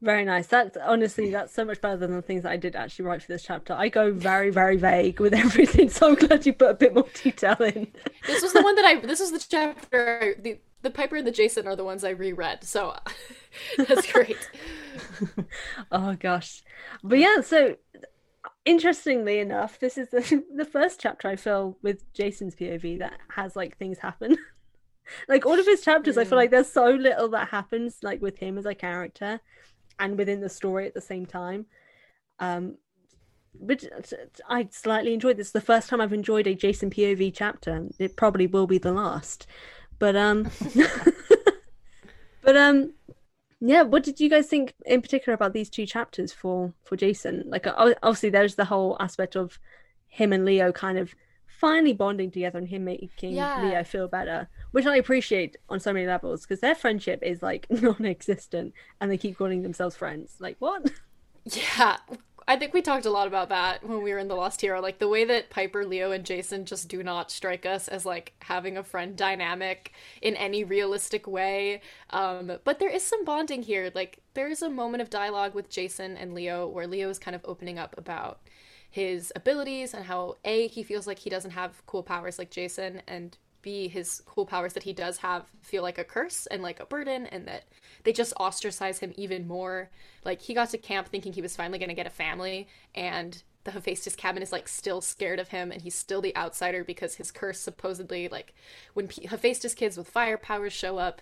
Very 0.00 0.24
nice. 0.24 0.46
That's 0.46 0.76
honestly 0.76 1.30
that's 1.30 1.54
so 1.54 1.64
much 1.64 1.80
better 1.80 1.96
than 1.96 2.14
the 2.14 2.22
things 2.22 2.42
that 2.42 2.52
I 2.52 2.56
did 2.56 2.76
actually 2.76 3.06
write 3.06 3.22
for 3.22 3.32
this 3.32 3.42
chapter. 3.42 3.72
I 3.72 3.88
go 3.88 4.12
very 4.12 4.50
very 4.50 4.76
vague 4.76 5.18
with 5.18 5.32
everything, 5.44 5.88
so 5.88 6.08
I'm 6.08 6.14
glad 6.14 6.44
you 6.46 6.52
put 6.52 6.70
a 6.70 6.74
bit 6.74 6.94
more 6.94 7.06
detail 7.22 7.56
in. 7.60 7.88
This 8.26 8.42
was 8.42 8.52
the 8.52 8.62
one 8.62 8.74
that 8.76 8.84
I. 8.84 9.00
This 9.00 9.20
was 9.20 9.32
the 9.32 9.38
chapter. 9.38 10.36
The 10.38 10.58
the 10.82 10.90
Piper 10.90 11.16
and 11.16 11.26
the 11.26 11.32
Jason 11.32 11.66
are 11.66 11.74
the 11.74 11.84
ones 11.84 12.04
I 12.04 12.10
reread, 12.10 12.64
so 12.64 12.94
that's 13.78 14.10
great. 14.12 14.36
oh 15.92 16.16
gosh, 16.20 16.62
but 17.02 17.18
yeah. 17.18 17.40
So 17.40 17.76
interestingly 18.64 19.38
enough, 19.38 19.78
this 19.78 19.98
is 19.98 20.08
the 20.10 20.44
the 20.54 20.64
first 20.64 21.00
chapter 21.00 21.28
I 21.28 21.36
feel 21.36 21.76
with 21.82 22.12
Jason's 22.12 22.54
POV 22.54 22.98
that 22.98 23.14
has 23.30 23.56
like 23.56 23.76
things 23.76 23.98
happen. 23.98 24.36
like 25.28 25.44
all 25.46 25.58
of 25.58 25.66
his 25.66 25.82
chapters, 25.82 26.16
mm. 26.16 26.22
I 26.22 26.24
feel 26.24 26.38
like 26.38 26.50
there's 26.50 26.70
so 26.70 26.90
little 26.90 27.28
that 27.30 27.48
happens 27.48 27.98
like 28.02 28.20
with 28.20 28.38
him 28.38 28.58
as 28.58 28.66
a 28.66 28.74
character 28.74 29.40
and 29.98 30.18
within 30.18 30.40
the 30.40 30.48
story 30.48 30.86
at 30.86 30.94
the 30.94 31.00
same 31.00 31.26
time. 31.26 31.66
Um 32.38 32.76
but 33.60 33.84
I 34.48 34.68
slightly 34.72 35.14
enjoyed 35.14 35.36
this. 35.36 35.52
The 35.52 35.60
first 35.60 35.88
time 35.88 36.00
I've 36.00 36.12
enjoyed 36.12 36.48
a 36.48 36.56
Jason 36.56 36.90
POV 36.90 37.32
chapter. 37.34 37.86
It 38.00 38.16
probably 38.16 38.48
will 38.48 38.66
be 38.66 38.78
the 38.78 38.92
last. 38.92 39.46
But 39.98 40.16
um 40.16 40.50
but 42.42 42.56
um 42.56 42.94
yeah 43.66 43.82
what 43.82 44.02
did 44.02 44.20
you 44.20 44.28
guys 44.28 44.46
think 44.46 44.74
in 44.86 45.00
particular 45.00 45.34
about 45.34 45.52
these 45.52 45.70
two 45.70 45.86
chapters 45.86 46.32
for 46.32 46.72
for 46.84 46.96
jason? 46.96 47.44
Like 47.46 47.66
obviously 47.66 48.30
there's 48.30 48.56
the 48.56 48.66
whole 48.66 48.96
aspect 49.00 49.36
of 49.36 49.58
him 50.08 50.32
and 50.32 50.44
leo 50.44 50.72
kind 50.72 50.98
of 50.98 51.14
finally 51.46 51.92
bonding 51.92 52.30
together 52.30 52.58
and 52.58 52.68
him 52.68 52.84
making 52.84 53.32
yeah. 53.32 53.62
leo 53.62 53.82
feel 53.84 54.08
better 54.08 54.48
which 54.72 54.86
i 54.86 54.96
appreciate 54.96 55.56
on 55.68 55.80
so 55.80 55.92
many 55.92 56.06
levels 56.06 56.42
because 56.42 56.60
their 56.60 56.74
friendship 56.74 57.20
is 57.22 57.42
like 57.42 57.66
non-existent 57.70 58.74
and 59.00 59.10
they 59.10 59.16
keep 59.16 59.38
calling 59.38 59.62
themselves 59.62 59.96
friends. 59.96 60.36
Like 60.40 60.56
what? 60.58 60.90
Yeah 61.44 61.98
I 62.46 62.56
think 62.56 62.74
we 62.74 62.82
talked 62.82 63.06
a 63.06 63.10
lot 63.10 63.26
about 63.26 63.48
that 63.48 63.82
when 63.82 64.02
we 64.02 64.12
were 64.12 64.18
in 64.18 64.28
the 64.28 64.34
Lost 64.34 64.60
Hero. 64.60 64.80
Like 64.80 64.98
the 64.98 65.08
way 65.08 65.24
that 65.24 65.48
Piper, 65.48 65.86
Leo, 65.86 66.10
and 66.10 66.24
Jason 66.26 66.66
just 66.66 66.88
do 66.88 67.02
not 67.02 67.30
strike 67.30 67.64
us 67.64 67.88
as 67.88 68.04
like 68.04 68.34
having 68.40 68.76
a 68.76 68.84
friend 68.84 69.16
dynamic 69.16 69.92
in 70.20 70.36
any 70.36 70.62
realistic 70.62 71.26
way. 71.26 71.80
Um, 72.10 72.58
but 72.64 72.78
there 72.78 72.90
is 72.90 73.02
some 73.02 73.24
bonding 73.24 73.62
here. 73.62 73.90
Like 73.94 74.18
there 74.34 74.48
is 74.48 74.60
a 74.60 74.68
moment 74.68 75.00
of 75.00 75.08
dialogue 75.08 75.54
with 75.54 75.70
Jason 75.70 76.16
and 76.18 76.34
Leo 76.34 76.66
where 76.66 76.86
Leo 76.86 77.08
is 77.08 77.18
kind 77.18 77.34
of 77.34 77.40
opening 77.44 77.78
up 77.78 77.96
about 77.96 78.40
his 78.90 79.32
abilities 79.34 79.94
and 79.94 80.04
how 80.04 80.36
A, 80.44 80.68
he 80.68 80.82
feels 80.82 81.06
like 81.06 81.18
he 81.18 81.30
doesn't 81.30 81.50
have 81.50 81.84
cool 81.86 82.04
powers 82.04 82.38
like 82.38 82.50
Jason, 82.50 83.02
and 83.08 83.36
B, 83.60 83.88
his 83.88 84.22
cool 84.24 84.46
powers 84.46 84.74
that 84.74 84.84
he 84.84 84.92
does 84.92 85.16
have 85.16 85.46
feel 85.62 85.82
like 85.82 85.98
a 85.98 86.04
curse 86.04 86.46
and 86.46 86.62
like 86.62 86.78
a 86.78 86.86
burden, 86.86 87.26
and 87.26 87.44
that 87.48 87.64
they 88.04 88.12
just 88.12 88.34
ostracize 88.38 89.00
him 89.00 89.12
even 89.16 89.48
more. 89.48 89.90
Like 90.24 90.40
he 90.40 90.54
got 90.54 90.70
to 90.70 90.78
camp 90.78 91.08
thinking 91.08 91.32
he 91.32 91.42
was 91.42 91.56
finally 91.56 91.78
going 91.78 91.88
to 91.88 91.94
get 91.94 92.06
a 92.06 92.10
family, 92.10 92.68
and 92.94 93.42
the 93.64 93.72
Hephaestus 93.72 94.14
cabin 94.14 94.42
is 94.42 94.52
like 94.52 94.68
still 94.68 95.00
scared 95.00 95.40
of 95.40 95.48
him, 95.48 95.72
and 95.72 95.82
he's 95.82 95.94
still 95.94 96.20
the 96.20 96.36
outsider 96.36 96.84
because 96.84 97.16
his 97.16 97.30
curse 97.30 97.60
supposedly 97.60 98.28
like 98.28 98.54
when 98.94 99.08
P- 99.08 99.26
Hephaestus 99.26 99.74
kids 99.74 99.96
with 99.96 100.08
fire 100.08 100.38
powers 100.38 100.72
show 100.72 100.98
up, 100.98 101.20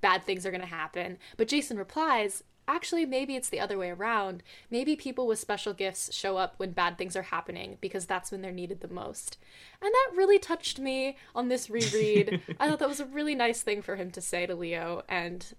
bad 0.00 0.24
things 0.24 0.44
are 0.44 0.50
going 0.50 0.60
to 0.62 0.66
happen. 0.66 1.18
But 1.36 1.48
Jason 1.48 1.78
replies, 1.78 2.42
actually 2.68 3.04
maybe 3.04 3.34
it's 3.34 3.48
the 3.48 3.60
other 3.60 3.76
way 3.76 3.90
around 3.90 4.42
maybe 4.70 4.94
people 4.94 5.26
with 5.26 5.38
special 5.38 5.72
gifts 5.72 6.14
show 6.14 6.36
up 6.36 6.54
when 6.58 6.70
bad 6.70 6.96
things 6.96 7.16
are 7.16 7.22
happening 7.22 7.76
because 7.80 8.06
that's 8.06 8.30
when 8.30 8.40
they're 8.40 8.52
needed 8.52 8.80
the 8.80 8.88
most 8.88 9.36
and 9.80 9.92
that 9.92 10.16
really 10.16 10.38
touched 10.38 10.78
me 10.78 11.16
on 11.34 11.48
this 11.48 11.68
reread 11.68 12.40
i 12.60 12.68
thought 12.68 12.78
that 12.78 12.88
was 12.88 13.00
a 13.00 13.06
really 13.06 13.34
nice 13.34 13.62
thing 13.62 13.82
for 13.82 13.96
him 13.96 14.10
to 14.10 14.20
say 14.20 14.46
to 14.46 14.54
leo 14.54 15.02
and 15.08 15.54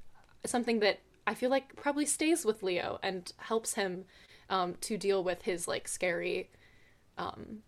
something 0.45 0.79
that 0.79 0.99
I 1.25 1.33
feel 1.33 1.49
like 1.49 1.75
probably 1.75 2.05
stays 2.05 2.45
with 2.45 2.63
Leo 2.63 2.99
and 3.01 3.31
helps 3.37 3.75
him 3.75 4.05
um, 4.49 4.75
to 4.81 4.97
deal 4.97 5.23
with 5.23 5.43
his 5.43 5.67
like 5.67 5.87
scary 5.87 6.49
um, 7.17 7.59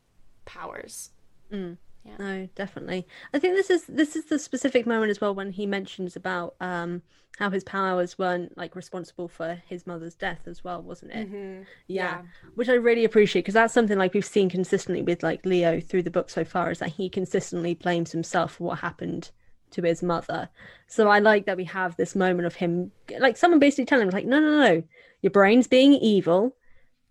powers. 0.46 1.12
Mm. 1.51 1.77
Yeah. 2.03 2.17
No, 2.20 2.50
definitely. 2.53 3.08
I 3.34 3.39
think 3.39 3.55
this 3.55 3.70
is 3.72 3.86
this 3.86 4.15
is 4.15 4.25
the 4.25 4.38
specific 4.38 4.86
moment 4.86 5.10
as 5.10 5.20
well 5.20 5.34
when 5.34 5.51
he 5.51 5.65
mentions 5.65 6.15
about 6.15 6.55
um, 6.62 7.01
how 7.39 7.50
his 7.50 7.63
powers 7.63 8.20
weren't 8.20 8.55
like 8.58 8.75
responsible 8.75 9.27
for 9.27 9.62
his 9.67 9.88
mother's 9.88 10.13
death 10.13 10.41
as 10.46 10.63
well, 10.63 10.84
wasn't 10.84 11.13
it? 11.13 11.27
Mm-hmm. 11.32 11.63
Yeah. 11.88 12.17
yeah. 12.17 12.22
which 12.53 12.70
I 12.70 12.74
really 12.74 13.05
appreciate 13.05 13.41
because 13.41 13.55
that's 13.55 13.74
something 13.74 13.98
like 13.98 14.13
we've 14.13 14.24
seen 14.24 14.50
consistently 14.50 15.01
with 15.01 15.24
like 15.24 15.46
Leo 15.46 15.79
through 15.79 16.03
the 16.03 16.12
book 16.12 16.29
so 16.29 16.46
far 16.46 16.70
is 16.70 16.79
that 16.79 16.89
he 16.89 17.10
consistently 17.10 17.74
blames 17.74 18.12
himself 18.12 18.53
for 18.53 18.65
what 18.65 18.79
happened 18.79 19.32
to 19.75 19.82
his 19.82 20.01
mother. 20.01 20.50
So 20.88 21.08
I 21.08 21.20
like 21.20 21.46
that 21.46 21.58
we 21.58 21.65
have 21.65 21.96
this 21.96 22.15
moment 22.15 22.46
of 22.46 22.55
him, 22.55 22.91
like 23.20 23.38
someone 23.38 23.60
basically 23.60 23.86
telling 23.86 24.08
him, 24.08 24.13
like, 24.13 24.25
no, 24.25 24.39
no, 24.39 24.60
no, 24.60 24.84
your 25.22 25.32
brain's 25.32 25.67
being 25.67 25.94
evil. 25.94 26.55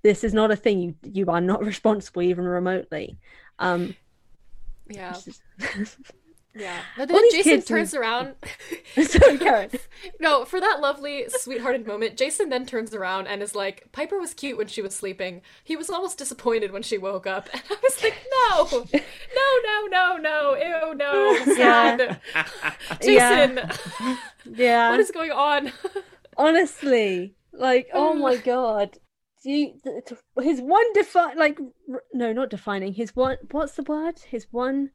This 0.02 0.24
is 0.24 0.34
not 0.34 0.50
a 0.50 0.56
thing. 0.56 0.80
You 0.80 0.94
you 1.02 1.26
are 1.30 1.40
not 1.40 1.64
responsible 1.64 2.22
even 2.22 2.44
remotely. 2.44 3.18
Um, 3.58 3.94
yeah. 4.88 5.16
Yeah. 6.54 6.80
But 6.96 7.08
then 7.08 7.22
Jason 7.32 7.62
turns 7.62 7.94
around. 7.94 8.36
Sorry, 9.02 9.38
Karen. 9.38 9.70
no, 10.20 10.44
for 10.44 10.60
that 10.60 10.80
lovely, 10.80 11.26
sweethearted 11.28 11.86
moment, 11.86 12.16
Jason 12.16 12.48
then 12.48 12.64
turns 12.64 12.94
around 12.94 13.26
and 13.26 13.42
is 13.42 13.54
like, 13.54 13.90
Piper 13.92 14.18
was 14.20 14.34
cute 14.34 14.56
when 14.56 14.68
she 14.68 14.80
was 14.80 14.94
sleeping. 14.94 15.42
He 15.64 15.74
was 15.76 15.90
almost 15.90 16.18
disappointed 16.18 16.70
when 16.70 16.82
she 16.82 16.98
woke 16.98 17.26
up. 17.26 17.48
And 17.52 17.62
I 17.70 17.76
was 17.82 18.02
like, 18.02 18.14
no, 18.30 18.84
no, 18.92 19.86
no, 19.90 20.16
no, 20.16 20.16
no, 20.16 20.54
ew, 20.56 20.94
no, 20.94 21.54
sad. 21.54 22.20
Jason. 23.00 23.60
Yeah. 23.60 24.16
yeah. 24.44 24.90
What 24.90 25.00
is 25.00 25.10
going 25.10 25.32
on? 25.32 25.72
Honestly, 26.36 27.34
like, 27.52 27.88
oh 27.92 28.14
my 28.14 28.36
god. 28.36 28.98
You, 29.44 29.74
his 30.40 30.62
one 30.62 30.90
define 30.94 31.36
like 31.36 31.58
no 32.14 32.32
not 32.32 32.48
defining 32.48 32.94
his 32.94 33.14
one 33.14 33.36
what's 33.50 33.74
the 33.74 33.82
word 33.82 34.20
his 34.20 34.46
one 34.50 34.92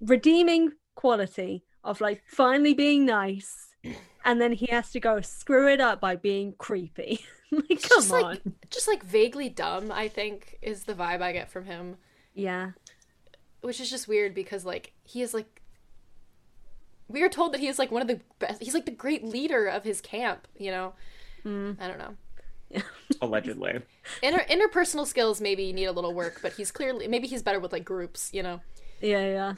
redeeming 0.00 0.72
quality 0.96 1.62
of 1.84 2.00
like 2.00 2.22
finally 2.26 2.74
being 2.74 3.06
nice 3.06 3.66
and 4.26 4.40
then 4.40 4.52
he 4.52 4.66
has 4.66 4.90
to 4.90 5.00
go 5.00 5.20
screw 5.20 5.68
it 5.68 5.80
up 5.80 6.00
by 6.00 6.16
being 6.16 6.54
creepy. 6.58 7.24
like, 7.52 7.68
come 7.68 7.78
just 7.78 8.12
on. 8.12 8.22
Like, 8.22 8.42
just 8.70 8.88
like 8.88 9.04
vaguely 9.04 9.48
dumb, 9.48 9.92
I 9.92 10.08
think, 10.08 10.58
is 10.60 10.84
the 10.84 10.94
vibe 10.94 11.22
I 11.22 11.32
get 11.32 11.50
from 11.50 11.64
him. 11.64 11.96
Yeah. 12.34 12.72
Which 13.60 13.80
is 13.80 13.88
just 13.88 14.08
weird 14.08 14.34
because 14.34 14.64
like 14.64 14.92
he 15.04 15.22
is 15.22 15.32
like 15.32 15.62
we 17.08 17.22
are 17.22 17.28
told 17.28 17.52
that 17.52 17.60
he 17.60 17.68
is 17.68 17.78
like 17.78 17.92
one 17.92 18.02
of 18.02 18.08
the 18.08 18.20
best 18.40 18.60
he's 18.60 18.74
like 18.74 18.84
the 18.84 18.90
great 18.90 19.24
leader 19.24 19.66
of 19.66 19.84
his 19.84 20.00
camp, 20.00 20.48
you 20.58 20.72
know? 20.72 20.94
Mm. 21.44 21.80
I 21.80 21.86
don't 21.86 21.98
know. 21.98 22.16
Yeah. 22.68 22.82
Allegedly. 23.22 23.80
Inter- 24.22 24.46
interpersonal 24.50 25.06
skills 25.06 25.40
maybe 25.40 25.72
need 25.72 25.84
a 25.84 25.92
little 25.92 26.12
work, 26.12 26.40
but 26.42 26.54
he's 26.54 26.72
clearly 26.72 27.06
maybe 27.06 27.28
he's 27.28 27.44
better 27.44 27.60
with 27.60 27.72
like 27.72 27.84
groups, 27.84 28.30
you 28.34 28.42
know? 28.42 28.60
Yeah, 29.00 29.26
yeah. 29.26 29.54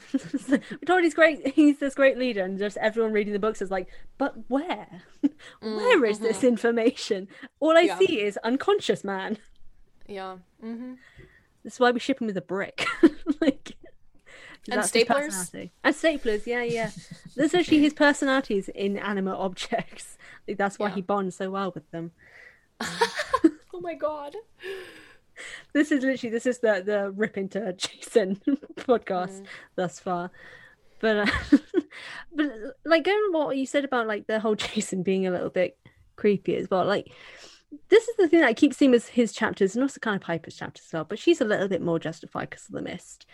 we 0.51 0.85
told 0.85 1.03
he's 1.03 1.13
great. 1.13 1.55
He's 1.55 1.79
this 1.79 1.95
great 1.95 2.17
leader, 2.17 2.43
and 2.43 2.57
just 2.57 2.77
everyone 2.77 3.13
reading 3.13 3.33
the 3.33 3.39
books 3.39 3.61
is 3.61 3.71
like, 3.71 3.87
but 4.17 4.35
where? 4.49 5.03
where 5.61 6.05
is 6.05 6.17
mm-hmm. 6.17 6.25
this 6.25 6.43
information? 6.43 7.27
All 7.59 7.77
I 7.77 7.81
yeah. 7.81 7.97
see 7.97 8.21
is 8.21 8.37
unconscious 8.43 9.03
man. 9.03 9.37
Yeah. 10.07 10.37
Mm-hmm. 10.63 10.93
This 11.63 11.73
is 11.73 11.79
why 11.79 11.91
we 11.91 11.99
ship 11.99 12.19
him 12.19 12.27
with 12.27 12.37
a 12.37 12.41
brick. 12.41 12.85
like, 13.41 13.75
and 14.69 14.81
staplers. 14.81 15.69
And 15.83 15.95
staplers. 15.95 16.45
Yeah, 16.45 16.63
yeah. 16.63 16.91
That's 17.35 17.53
actually 17.53 17.79
his 17.79 17.93
personalities 17.93 18.69
in 18.69 18.97
inanimate 18.97 19.37
objects. 19.37 20.17
Like, 20.47 20.57
that's 20.57 20.79
why 20.79 20.89
yeah. 20.89 20.95
he 20.95 21.01
bonds 21.01 21.35
so 21.35 21.51
well 21.51 21.71
with 21.71 21.89
them. 21.91 22.11
oh 22.81 23.81
my 23.81 23.93
god 23.93 24.35
this 25.73 25.91
is 25.91 26.03
literally 26.03 26.31
this 26.31 26.45
is 26.45 26.59
the 26.59 26.83
the 26.85 27.11
rip 27.11 27.37
into 27.37 27.73
Jason 27.73 28.35
podcast 28.75 29.41
mm. 29.41 29.45
thus 29.75 29.99
far. 29.99 30.31
But 30.99 31.17
uh, 31.17 31.57
but 32.35 32.51
like 32.85 33.03
going 33.03 33.19
what 33.31 33.57
you 33.57 33.65
said 33.65 33.85
about 33.85 34.07
like 34.07 34.27
the 34.27 34.39
whole 34.39 34.55
Jason 34.55 35.03
being 35.03 35.27
a 35.27 35.31
little 35.31 35.49
bit 35.49 35.77
creepy 36.15 36.55
as 36.55 36.69
well, 36.69 36.85
like 36.85 37.11
this 37.89 38.07
is 38.07 38.15
the 38.17 38.27
thing 38.27 38.39
that 38.39 38.47
I 38.47 38.53
keep 38.53 38.73
seeing 38.73 38.93
as 38.93 39.07
his 39.07 39.31
chapters 39.31 39.75
and 39.75 39.83
also 39.83 39.99
kind 39.99 40.15
of 40.15 40.21
Piper's 40.21 40.55
chapters 40.55 40.85
as 40.87 40.93
well, 40.93 41.03
but 41.03 41.19
she's 41.19 41.41
a 41.41 41.45
little 41.45 41.67
bit 41.67 41.81
more 41.81 41.99
justified 41.99 42.49
because 42.49 42.67
of 42.67 42.73
the 42.73 42.81
mist. 42.81 43.25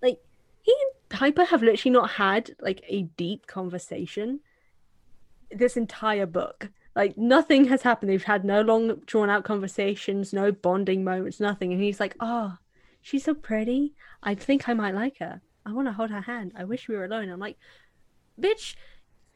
Like 0.00 0.18
he 0.62 0.72
and 0.72 1.08
Piper 1.08 1.44
have 1.44 1.62
literally 1.62 1.92
not 1.92 2.10
had 2.10 2.54
like 2.60 2.82
a 2.88 3.02
deep 3.02 3.46
conversation 3.46 4.40
this 5.50 5.76
entire 5.76 6.26
book. 6.26 6.70
Like 6.94 7.16
nothing 7.16 7.66
has 7.66 7.82
happened. 7.82 8.10
They've 8.10 8.22
had 8.22 8.44
no 8.44 8.60
long 8.60 8.96
drawn 9.06 9.30
out 9.30 9.44
conversations, 9.44 10.32
no 10.32 10.52
bonding 10.52 11.04
moments, 11.04 11.40
nothing. 11.40 11.72
And 11.72 11.82
he's 11.82 12.00
like, 12.00 12.16
Oh, 12.20 12.58
she's 13.00 13.24
so 13.24 13.34
pretty. 13.34 13.94
I 14.22 14.34
think 14.34 14.68
I 14.68 14.74
might 14.74 14.94
like 14.94 15.18
her. 15.18 15.40
I 15.64 15.72
want 15.72 15.88
to 15.88 15.92
hold 15.92 16.10
her 16.10 16.22
hand. 16.22 16.52
I 16.56 16.64
wish 16.64 16.88
we 16.88 16.96
were 16.96 17.04
alone. 17.04 17.28
I'm 17.28 17.38
like, 17.38 17.56
bitch, 18.40 18.74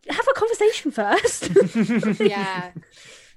have 0.08 0.26
a 0.28 0.34
conversation 0.34 0.90
first. 0.90 2.20
yeah. 2.20 2.72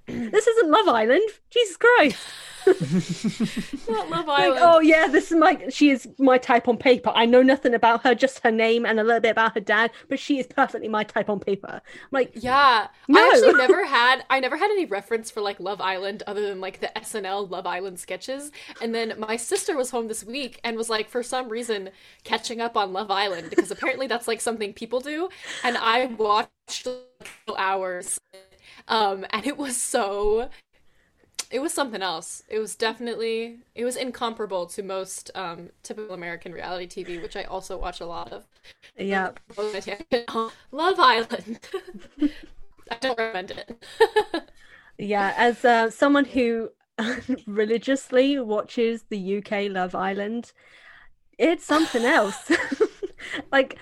this 0.32 0.48
isn't 0.48 0.70
Love 0.72 0.88
Island. 0.88 1.30
Jesus 1.50 1.78
Christ. 1.78 2.18
Not 3.90 4.10
Love 4.10 4.28
Like, 4.28 4.42
Island. 4.42 4.60
oh 4.62 4.80
yeah, 4.80 5.08
this 5.08 5.32
is 5.32 5.38
my 5.38 5.66
she 5.70 5.90
is 5.90 6.08
my 6.20 6.38
type 6.38 6.68
on 6.68 6.78
paper. 6.78 7.12
I 7.16 7.26
know 7.26 7.42
nothing 7.42 7.74
about 7.74 8.04
her, 8.04 8.14
just 8.14 8.40
her 8.44 8.52
name 8.52 8.86
and 8.86 9.00
a 9.00 9.04
little 9.04 9.22
bit 9.22 9.32
about 9.32 9.54
her 9.56 9.60
dad, 9.60 9.92
but 10.08 10.20
she 10.20 10.40
is 10.40 10.46
perfectly 10.48 10.88
my 10.88 11.04
type 11.04 11.30
on 11.30 11.40
paper. 11.40 11.82
I'm 11.86 12.10
like, 12.12 12.32
Yeah, 12.36 12.88
No. 13.08 13.20
I 13.20 13.30
actually 13.34 13.54
never 13.54 13.86
had. 13.88 14.24
I 14.30 14.40
never 14.40 14.58
had 14.58 14.70
any 14.72 14.86
reference 14.86 15.32
for 15.32 15.42
like 15.42 15.60
Love 15.60 15.82
Island 15.82 16.22
other 16.28 16.42
than 16.48 16.60
like 16.62 16.80
the 16.80 16.92
SNL 16.96 17.50
Love 17.50 17.66
Island 17.66 18.00
sketches. 18.00 18.52
And 18.82 18.94
then 18.94 19.14
my 19.18 19.38
sister 19.38 19.76
was 19.78 19.90
home 19.90 20.08
this 20.08 20.24
week 20.24 20.60
and 20.64 20.76
was 20.78 20.90
like, 20.90 21.10
for 21.10 21.24
some 21.24 21.50
reason, 21.50 21.90
catching 22.24 22.62
up 22.62 22.76
on 22.78 22.94
Love 22.94 23.10
Island 23.10 23.50
because 23.50 23.72
apparently 23.72 24.06
that's 24.08 24.28
like 24.28 24.42
something 24.42 24.74
people 24.74 25.00
do. 25.00 25.30
And 25.64 25.78
I 25.78 26.06
watched 26.08 26.86
like, 26.86 27.30
hours, 27.58 28.20
um, 28.90 29.26
and 29.32 29.46
it 29.46 29.58
was 29.58 29.78
so. 29.78 30.50
It 31.52 31.62
was 31.62 31.74
something 31.74 32.04
else. 32.04 32.44
It 32.50 32.60
was 32.60 32.76
definitely. 32.76 33.60
It 33.76 33.86
was 33.86 33.96
incomparable 33.96 34.66
to 34.68 34.84
most 34.84 35.32
um, 35.36 35.70
typical 35.84 36.14
American 36.14 36.52
reality 36.52 37.04
TV, 37.06 37.22
which 37.22 37.36
I 37.36 37.44
also 37.44 37.78
watch 37.78 38.02
a 38.02 38.06
lot 38.06 38.32
of. 38.34 38.46
yeah. 38.98 39.32
Love 40.72 41.00
Island. 41.00 41.60
I 42.92 42.98
don't 43.00 43.18
recommend 43.18 43.52
it. 43.52 43.84
Yeah, 44.98 45.34
as 45.38 45.64
uh, 45.64 45.90
someone 45.90 46.26
who 46.26 46.72
religiously 47.48 48.40
watches 48.40 49.04
the 49.10 49.38
UK 49.38 49.72
Love 49.72 49.96
Island, 49.96 50.52
it's 51.38 51.66
something 51.66 52.04
else. 52.06 52.52
like 53.52 53.78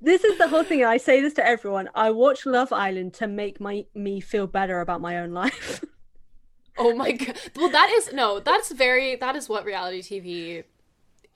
this 0.00 0.24
is 0.24 0.38
the 0.38 0.48
whole 0.48 0.64
thing. 0.64 0.84
I 0.84 0.96
say 0.96 1.20
this 1.20 1.34
to 1.34 1.46
everyone. 1.46 1.88
I 1.94 2.10
watch 2.10 2.46
Love 2.46 2.72
Island 2.72 3.14
to 3.14 3.26
make 3.26 3.60
my 3.60 3.84
me 3.94 4.20
feel 4.20 4.46
better 4.46 4.80
about 4.80 5.00
my 5.00 5.18
own 5.18 5.32
life. 5.32 5.84
oh 6.78 6.94
my 6.94 7.12
god. 7.12 7.38
Well, 7.56 7.70
that 7.70 7.90
is 7.90 8.12
no. 8.12 8.40
That's 8.40 8.72
very. 8.72 9.16
That 9.16 9.36
is 9.36 9.48
what 9.48 9.64
reality 9.64 10.02
TV 10.02 10.64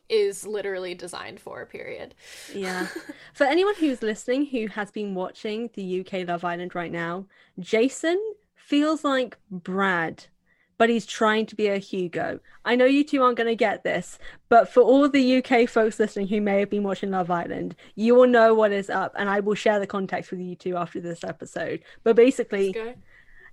is 0.08 0.46
literally 0.46 0.94
designed 0.94 1.40
for. 1.40 1.64
Period. 1.66 2.14
yeah. 2.54 2.88
For 3.34 3.44
anyone 3.44 3.74
who's 3.76 4.02
listening 4.02 4.46
who 4.46 4.66
has 4.68 4.90
been 4.90 5.14
watching 5.14 5.70
the 5.74 6.00
UK 6.00 6.28
Love 6.28 6.44
Island 6.44 6.74
right 6.74 6.92
now, 6.92 7.26
Jason 7.58 8.20
feels 8.54 9.04
like 9.04 9.38
Brad. 9.50 10.26
But 10.78 10.88
he's 10.88 11.06
trying 11.06 11.46
to 11.46 11.56
be 11.56 11.68
a 11.68 11.78
Hugo. 11.78 12.40
I 12.64 12.76
know 12.76 12.84
you 12.84 13.04
two 13.04 13.22
aren't 13.22 13.36
going 13.36 13.48
to 13.48 13.56
get 13.56 13.84
this, 13.84 14.18
but 14.48 14.68
for 14.68 14.82
all 14.82 15.08
the 15.08 15.36
UK 15.42 15.68
folks 15.68 15.98
listening 16.00 16.28
who 16.28 16.40
may 16.40 16.60
have 16.60 16.70
been 16.70 16.82
watching 16.82 17.10
Love 17.10 17.30
Island, 17.30 17.76
you 17.94 18.14
will 18.14 18.26
know 18.26 18.54
what 18.54 18.72
is 18.72 18.90
up, 18.90 19.14
and 19.16 19.28
I 19.28 19.40
will 19.40 19.54
share 19.54 19.78
the 19.78 19.86
context 19.86 20.30
with 20.30 20.40
you 20.40 20.56
two 20.56 20.76
after 20.76 21.00
this 21.00 21.24
episode. 21.24 21.82
But 22.04 22.16
basically, 22.16 22.72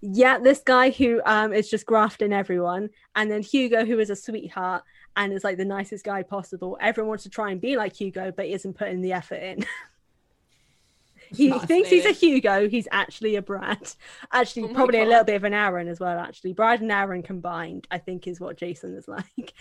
yeah, 0.02 0.40
this 0.40 0.60
guy 0.60 0.92
who 0.92 1.22
um 1.26 1.54
is 1.54 1.70
just 1.70 1.86
grafting 1.86 2.34
everyone, 2.34 2.90
and 3.16 3.30
then 3.30 3.44
Hugo, 3.44 3.86
who 3.86 4.00
is 4.00 4.10
a 4.10 4.16
sweetheart 4.16 4.84
and 5.16 5.34
is 5.34 5.44
like 5.44 5.58
the 5.58 5.66
nicest 5.66 6.06
guy 6.06 6.24
possible. 6.24 6.78
Everyone 6.82 7.10
wants 7.10 7.24
to 7.24 7.30
try 7.30 7.52
and 7.52 7.60
be 7.60 7.76
like 7.76 7.96
Hugo, 7.96 8.32
but 8.32 8.46
isn't 8.46 8.78
putting 8.78 9.02
the 9.02 9.14
effort 9.14 9.42
in. 9.42 9.66
he 11.32 11.52
thinks 11.60 11.90
he's 11.90 12.06
a 12.06 12.12
Hugo. 12.12 12.70
He's 12.70 12.88
actually 12.92 13.36
a 13.36 13.42
Brad. 13.42 13.94
Actually, 14.32 14.70
Oh 14.70 14.74
probably 14.74 15.02
a 15.02 15.06
little 15.06 15.24
bit 15.24 15.36
of 15.36 15.44
an 15.44 15.54
Aaron 15.54 15.88
as 15.88 16.00
well. 16.00 16.18
Actually, 16.18 16.54
Brad 16.54 16.82
and 16.82 16.92
Aaron 16.92 17.24
combined, 17.24 17.88
I 17.92 17.98
think, 17.98 18.28
is 18.28 18.40
what 18.40 18.58
Jason 18.58 18.96
is 18.96 19.08
like. 19.08 19.54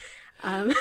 Um, 0.43 0.73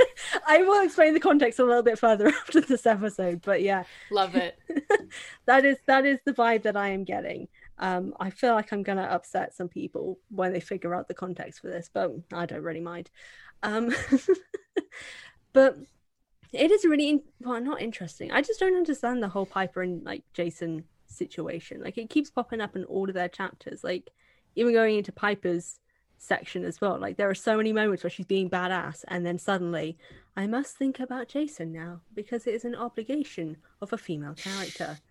I 0.46 0.62
will 0.62 0.84
explain 0.84 1.14
the 1.14 1.20
context 1.20 1.58
a 1.58 1.64
little 1.64 1.82
bit 1.82 1.98
further 1.98 2.28
after 2.40 2.60
this 2.60 2.86
episode, 2.86 3.42
but 3.42 3.62
yeah, 3.62 3.84
Love 4.10 4.34
it. 4.34 4.58
that 5.46 5.64
is 5.64 5.78
that 5.86 6.06
is 6.06 6.18
the 6.24 6.32
vibe 6.32 6.62
that 6.62 6.76
I 6.76 6.88
am 6.88 7.04
getting. 7.04 7.48
Um, 7.78 8.14
I 8.20 8.30
feel 8.30 8.54
like 8.54 8.72
I'm 8.72 8.82
gonna 8.82 9.02
upset 9.02 9.54
some 9.54 9.68
people 9.68 10.18
when 10.30 10.52
they 10.52 10.60
figure 10.60 10.94
out 10.94 11.08
the 11.08 11.14
context 11.14 11.60
for 11.60 11.68
this, 11.68 11.90
but 11.92 12.12
I 12.32 12.46
don't 12.46 12.62
really 12.62 12.80
mind. 12.80 13.10
Um, 13.62 13.94
but 15.52 15.76
it 16.52 16.70
is 16.70 16.84
really 16.84 17.08
in- 17.08 17.22
well, 17.40 17.60
not 17.60 17.80
interesting. 17.80 18.30
I 18.30 18.42
just 18.42 18.60
don't 18.60 18.76
understand 18.76 19.22
the 19.22 19.28
whole 19.28 19.46
Piper 19.46 19.82
and 19.82 20.04
like 20.04 20.22
Jason 20.34 20.84
situation. 21.06 21.82
Like 21.82 21.98
it 21.98 22.10
keeps 22.10 22.30
popping 22.30 22.60
up 22.60 22.76
in 22.76 22.84
all 22.84 23.08
of 23.08 23.14
their 23.14 23.28
chapters. 23.28 23.82
Like 23.82 24.10
even 24.54 24.72
going 24.72 24.98
into 24.98 25.12
Piper's 25.12 25.78
section 26.18 26.64
as 26.64 26.80
well. 26.80 26.98
Like 26.98 27.16
there 27.16 27.28
are 27.28 27.34
so 27.34 27.56
many 27.56 27.72
moments 27.72 28.02
where 28.04 28.10
she's 28.10 28.26
being 28.26 28.50
badass, 28.50 29.04
and 29.08 29.26
then 29.26 29.38
suddenly 29.38 29.98
I 30.36 30.46
must 30.46 30.76
think 30.76 31.00
about 31.00 31.28
Jason 31.28 31.72
now 31.72 32.00
because 32.14 32.46
it 32.46 32.54
is 32.54 32.64
an 32.64 32.74
obligation 32.74 33.56
of 33.80 33.92
a 33.92 33.98
female 33.98 34.34
character. 34.34 34.98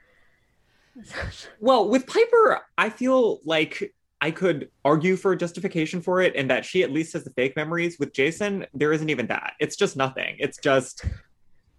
Well, 1.62 1.88
with 1.88 2.06
Piper, 2.06 2.60
I 2.78 2.90
feel 2.90 3.40
like 3.46 3.94
I 4.20 4.30
could 4.30 4.70
argue 4.84 5.16
for 5.16 5.32
a 5.32 5.38
justification 5.38 6.02
for 6.02 6.22
it 6.22 6.36
and 6.36 6.50
that 6.52 6.66
she 6.66 6.84
at 6.84 6.92
least 6.92 7.14
has 7.14 7.24
the 7.24 7.30
fake 7.30 7.56
memories. 7.56 7.98
With 7.98 8.14
Jason, 8.14 8.66
there 8.74 8.92
isn't 8.92 9.10
even 9.10 9.28
that. 9.28 9.54
It's 9.60 9.78
just 9.78 9.96
nothing. 9.96 10.36
It's 10.38 10.58
just 10.58 11.06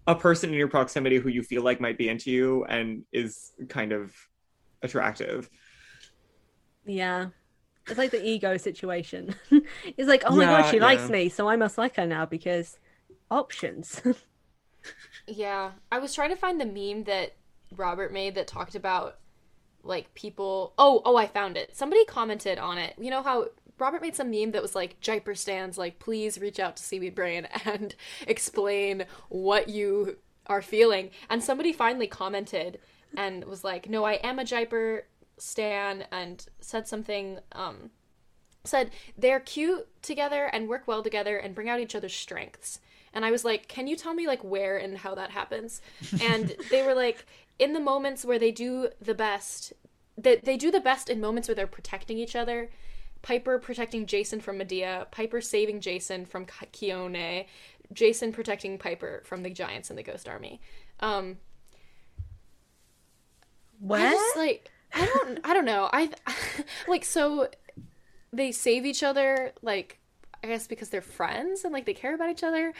a 0.06 0.14
person 0.14 0.50
in 0.50 0.56
your 0.56 0.68
proximity 0.68 1.18
who 1.18 1.28
you 1.28 1.42
feel 1.42 1.62
like 1.62 1.80
might 1.80 1.98
be 1.98 2.08
into 2.08 2.30
you 2.30 2.64
and 2.64 3.04
is 3.12 3.52
kind 3.68 3.92
of 3.92 4.12
attractive. 4.82 5.48
Yeah. 6.84 7.28
It's 7.88 7.98
like 7.98 8.10
the 8.10 8.24
ego 8.24 8.56
situation. 8.56 9.34
it's 9.50 10.08
like, 10.08 10.22
oh 10.26 10.36
my 10.36 10.44
god, 10.44 10.64
Yeah, 10.64 10.70
she 10.70 10.80
likes 10.80 11.08
me, 11.08 11.28
so 11.28 11.48
I 11.48 11.56
must 11.56 11.78
like 11.78 11.96
her 11.96 12.06
now 12.06 12.26
because 12.26 12.78
options. 13.30 14.00
Yeah, 15.26 15.72
I 15.90 15.98
was 15.98 16.14
trying 16.14 16.30
to 16.30 16.36
find 16.36 16.60
the 16.60 16.66
meme 16.66 17.04
that 17.04 17.36
Robert 17.76 18.12
made 18.12 18.34
that 18.34 18.46
talked 18.46 18.74
about 18.74 19.18
like 19.82 20.12
people. 20.14 20.74
Oh, 20.78 21.02
oh, 21.04 21.16
I 21.16 21.26
found 21.26 21.56
it. 21.56 21.76
Somebody 21.76 22.04
commented 22.04 22.58
on 22.58 22.78
it. 22.78 22.94
You 22.98 23.10
know 23.10 23.22
how 23.22 23.46
Robert 23.82 24.00
made 24.00 24.14
some 24.14 24.30
meme 24.30 24.52
that 24.52 24.62
was 24.62 24.76
like 24.76 25.00
Jiper 25.00 25.36
stands 25.36 25.76
like 25.76 25.98
please 25.98 26.38
reach 26.38 26.60
out 26.60 26.76
to 26.76 26.82
Seaweed 26.84 27.16
Brain 27.16 27.48
and 27.64 27.96
explain 28.28 29.06
what 29.28 29.68
you 29.68 30.18
are 30.46 30.62
feeling. 30.62 31.10
And 31.28 31.42
somebody 31.42 31.72
finally 31.72 32.06
commented 32.06 32.78
and 33.16 33.44
was 33.44 33.64
like, 33.64 33.90
"No, 33.90 34.04
I 34.04 34.14
am 34.14 34.38
a 34.38 34.44
Jiper 34.44 35.02
stan," 35.36 36.04
and 36.12 36.46
said 36.60 36.86
something. 36.86 37.40
Um, 37.50 37.90
said 38.62 38.92
they're 39.18 39.40
cute 39.40 39.88
together 40.00 40.44
and 40.44 40.68
work 40.68 40.86
well 40.86 41.02
together 41.02 41.36
and 41.36 41.52
bring 41.52 41.68
out 41.68 41.80
each 41.80 41.96
other's 41.96 42.14
strengths. 42.14 42.78
And 43.12 43.24
I 43.24 43.32
was 43.32 43.44
like, 43.44 43.66
"Can 43.66 43.88
you 43.88 43.96
tell 43.96 44.14
me 44.14 44.28
like 44.28 44.44
where 44.44 44.76
and 44.76 44.98
how 44.98 45.16
that 45.16 45.32
happens?" 45.32 45.82
And 46.22 46.54
they 46.70 46.84
were 46.84 46.94
like, 46.94 47.26
"In 47.58 47.72
the 47.72 47.80
moments 47.80 48.24
where 48.24 48.38
they 48.38 48.52
do 48.52 48.90
the 49.00 49.14
best, 49.14 49.72
that 50.16 50.44
they 50.44 50.56
do 50.56 50.70
the 50.70 50.78
best 50.78 51.10
in 51.10 51.20
moments 51.20 51.48
where 51.48 51.56
they're 51.56 51.66
protecting 51.66 52.18
each 52.18 52.36
other. 52.36 52.70
Piper 53.22 53.58
protecting 53.58 54.06
Jason 54.06 54.40
from 54.40 54.58
Medea, 54.58 55.06
Piper 55.10 55.40
saving 55.40 55.80
Jason 55.80 56.26
from 56.26 56.44
Khione, 56.44 57.46
Jason 57.92 58.32
protecting 58.32 58.78
Piper 58.78 59.22
from 59.24 59.42
the 59.42 59.50
giants 59.50 59.90
and 59.90 59.98
the 59.98 60.02
Ghost 60.02 60.28
Army." 60.28 60.60
Um, 61.00 61.38
Where? 63.80 64.08
I 64.08 64.10
just 64.12 64.36
like 64.36 64.70
I 64.94 65.06
don't 65.06 65.38
I 65.44 65.54
don't 65.54 65.64
know. 65.64 65.88
I 65.92 66.10
like 66.88 67.04
so 67.04 67.48
they 68.32 68.52
save 68.52 68.86
each 68.86 69.02
other 69.02 69.52
like 69.62 69.98
I 70.42 70.48
guess 70.48 70.66
because 70.66 70.88
they're 70.88 71.02
friends 71.02 71.64
and 71.64 71.72
like 71.72 71.86
they 71.86 71.94
care 71.94 72.14
about 72.14 72.30
each 72.30 72.42
other. 72.42 72.72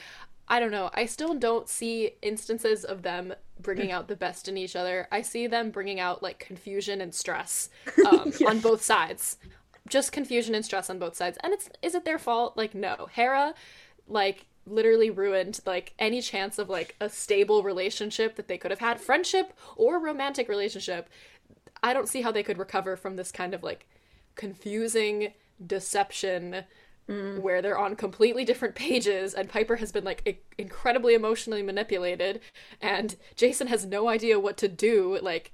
I 0.49 0.61
don't 0.61 0.73
know. 0.73 0.91
I 0.93 1.07
still 1.07 1.35
don't 1.35 1.69
see 1.69 2.11
instances 2.21 2.85
of 2.85 3.03
them 3.03 3.33
bringing 3.61 3.93
out 3.93 4.09
the 4.09 4.17
best 4.17 4.49
in 4.49 4.57
each 4.57 4.75
other. 4.75 5.09
I 5.13 5.23
see 5.23 5.47
them 5.47 5.71
bringing 5.71 6.01
out 6.01 6.23
like 6.23 6.41
confusion 6.41 7.01
and 7.01 7.15
stress 7.15 7.71
um, 8.07 8.33
on 8.47 8.59
both 8.61 8.83
sides. 8.83 9.39
Just 9.89 10.13
confusion 10.13 10.55
and 10.55 10.65
stress 10.65 10.89
on 10.89 10.99
both 10.99 11.17
sides. 11.17 11.39
And 11.43 11.53
it's 11.53 11.69
is 11.83 11.95
it 11.95 12.05
their 12.05 12.19
fault? 12.19 12.57
Like 12.57 12.75
no. 12.75 13.09
Hera 13.13 13.55
like 14.09 14.47
literally 14.67 15.11
ruined 15.11 15.61
like 15.67 15.93
any 15.99 16.21
chance 16.21 16.59
of 16.59 16.69
like 16.69 16.95
a 17.01 17.09
stable 17.09 17.63
relationship 17.63 18.37
that 18.37 18.49
they 18.49 18.59
could 18.59 18.71
have 18.71 18.81
had, 18.81 19.01
friendship 19.01 19.53
or 19.77 19.99
romantic 19.99 20.49
relationship. 20.49 21.09
I 21.83 21.93
don't 21.93 22.09
see 22.09 22.23
how 22.23 22.31
they 22.31 22.45
could 22.45 22.59
recover 22.59 22.97
from 22.97 23.17
this 23.17 23.33
kind 23.33 23.55
of 23.55 23.63
like 23.63 23.89
confusing 24.37 25.33
deception 25.65 26.65
mm. 27.09 27.39
where 27.41 27.61
they're 27.61 27.79
on 27.79 27.97
completely 27.97 28.45
different 28.45 28.75
pages 28.75 29.35
and 29.35 29.49
Piper 29.49 29.77
has 29.77 29.93
been 29.93 30.05
like 30.05 30.23
i- 30.27 30.39
incredibly 30.59 31.15
emotionally 31.15 31.63
manipulated 31.63 32.41
and 32.81 33.17
Jason 33.37 33.67
has 33.67 33.85
no 33.85 34.09
idea 34.09 34.41
what 34.41 34.57
to 34.59 34.69
do 34.69 35.19
like 35.23 35.53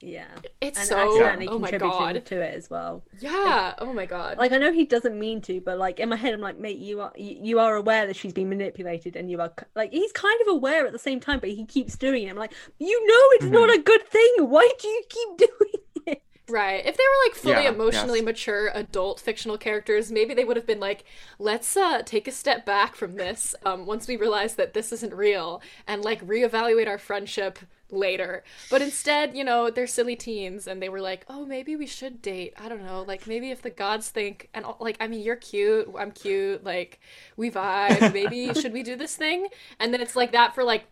Yeah, 0.00 0.26
it's 0.60 0.78
and 0.78 0.86
so 0.88 0.96
accidentally 0.96 1.48
oh 1.48 1.58
my 1.58 1.70
contributing 1.70 1.98
god. 1.98 2.26
to 2.26 2.40
it 2.42 2.54
as 2.54 2.68
well. 2.68 3.02
Yeah. 3.18 3.74
oh 3.78 3.94
my 3.94 4.04
god. 4.04 4.36
Like 4.36 4.52
I 4.52 4.58
know 4.58 4.70
he 4.70 4.84
doesn't 4.84 5.18
mean 5.18 5.40
to, 5.42 5.60
but 5.62 5.78
like 5.78 5.98
in 6.00 6.10
my 6.10 6.16
head, 6.16 6.34
I'm 6.34 6.40
like, 6.40 6.58
mate, 6.58 6.76
you 6.78 7.00
are 7.00 7.12
you, 7.16 7.38
you 7.42 7.58
are 7.60 7.76
aware 7.76 8.06
that 8.06 8.14
she's 8.16 8.34
been 8.34 8.50
manipulated, 8.50 9.16
and 9.16 9.30
you 9.30 9.40
are 9.40 9.52
like 9.74 9.92
he's 9.92 10.12
kind 10.12 10.38
of 10.42 10.48
aware 10.48 10.86
at 10.86 10.92
the 10.92 10.98
same 10.98 11.18
time, 11.18 11.40
but 11.40 11.48
he 11.48 11.64
keeps 11.64 11.96
doing 11.96 12.24
it. 12.24 12.30
I'm 12.30 12.36
like, 12.36 12.52
you 12.78 13.06
know, 13.06 13.28
it's 13.36 13.46
not 13.46 13.70
a 13.74 13.78
good 13.78 14.06
thing. 14.06 14.34
Why 14.40 14.70
do 14.78 14.86
you 14.88 15.02
keep 15.08 15.36
doing 15.38 15.82
it? 16.06 16.22
Right. 16.48 16.84
If 16.86 16.96
they 16.96 17.02
were 17.02 17.26
like 17.28 17.34
fully 17.34 17.64
Yeah, 17.64 17.70
emotionally 17.70 18.20
yes. 18.20 18.24
mature 18.26 18.70
adult 18.74 19.18
fictional 19.18 19.58
characters, 19.58 20.12
maybe 20.12 20.32
they 20.34 20.44
would 20.44 20.56
have 20.56 20.66
been 20.66 20.78
like, 20.78 21.04
let's 21.40 21.76
uh 21.76 22.02
take 22.04 22.28
a 22.28 22.32
step 22.32 22.64
back 22.64 22.94
from 22.94 23.16
this 23.16 23.54
um 23.64 23.86
once 23.86 24.06
we 24.06 24.16
realize 24.16 24.54
that 24.54 24.72
this 24.74 24.92
isn't 24.92 25.14
real 25.14 25.60
and 25.88 26.02
like 26.04 26.24
reevaluate 26.24 26.86
our 26.86 26.98
friendship 26.98 27.58
later. 27.90 28.42
But 28.70 28.82
instead, 28.82 29.36
you 29.36 29.44
know, 29.44 29.70
they're 29.70 29.86
silly 29.86 30.16
teens 30.16 30.66
and 30.66 30.82
they 30.82 30.88
were 30.88 31.00
like, 31.00 31.24
"Oh, 31.28 31.44
maybe 31.46 31.76
we 31.76 31.86
should 31.86 32.22
date." 32.22 32.54
I 32.58 32.68
don't 32.68 32.84
know. 32.84 33.02
Like 33.06 33.26
maybe 33.26 33.50
if 33.50 33.62
the 33.62 33.70
gods 33.70 34.08
think 34.10 34.48
and 34.54 34.66
like 34.80 34.96
I 35.00 35.06
mean, 35.06 35.22
you're 35.22 35.36
cute, 35.36 35.92
I'm 35.98 36.10
cute, 36.12 36.64
like 36.64 37.00
we 37.36 37.50
vibe, 37.50 38.12
maybe 38.12 38.52
should 38.60 38.72
we 38.72 38.82
do 38.82 38.96
this 38.96 39.16
thing? 39.16 39.48
And 39.78 39.92
then 39.92 40.00
it's 40.00 40.16
like 40.16 40.32
that 40.32 40.54
for 40.54 40.64
like 40.64 40.84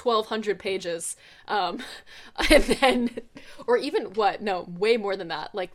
1200 0.00 0.60
pages 0.60 1.16
um 1.48 1.82
and 2.50 2.62
then 2.62 3.10
or 3.66 3.76
even 3.76 4.04
what 4.14 4.40
no 4.40 4.64
way 4.78 4.96
more 4.96 5.16
than 5.16 5.26
that 5.26 5.52
like 5.54 5.72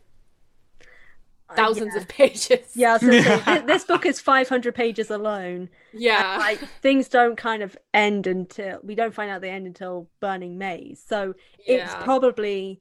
thousands 1.56 1.94
yeah. 1.94 2.00
of 2.00 2.08
pages 2.08 2.66
Yeah, 2.74 2.90
I 2.90 2.92
was 2.94 3.02
gonna 3.02 3.22
say, 3.22 3.38
thi- 3.60 3.66
this 3.66 3.84
book 3.84 4.06
is 4.06 4.20
500 4.20 4.74
pages 4.74 5.10
alone. 5.10 5.68
yeah 5.92 6.36
Like 6.38 6.58
things 6.82 7.08
don't 7.08 7.36
kind 7.36 7.62
of 7.62 7.76
end 7.92 8.26
until 8.26 8.80
we 8.82 8.94
don't 8.94 9.14
find 9.14 9.30
out 9.30 9.40
the 9.40 9.48
end 9.50 9.66
until 9.66 10.08
Burning 10.20 10.58
Maze. 10.58 11.02
So 11.06 11.34
it's 11.66 11.94
probably 11.96 12.80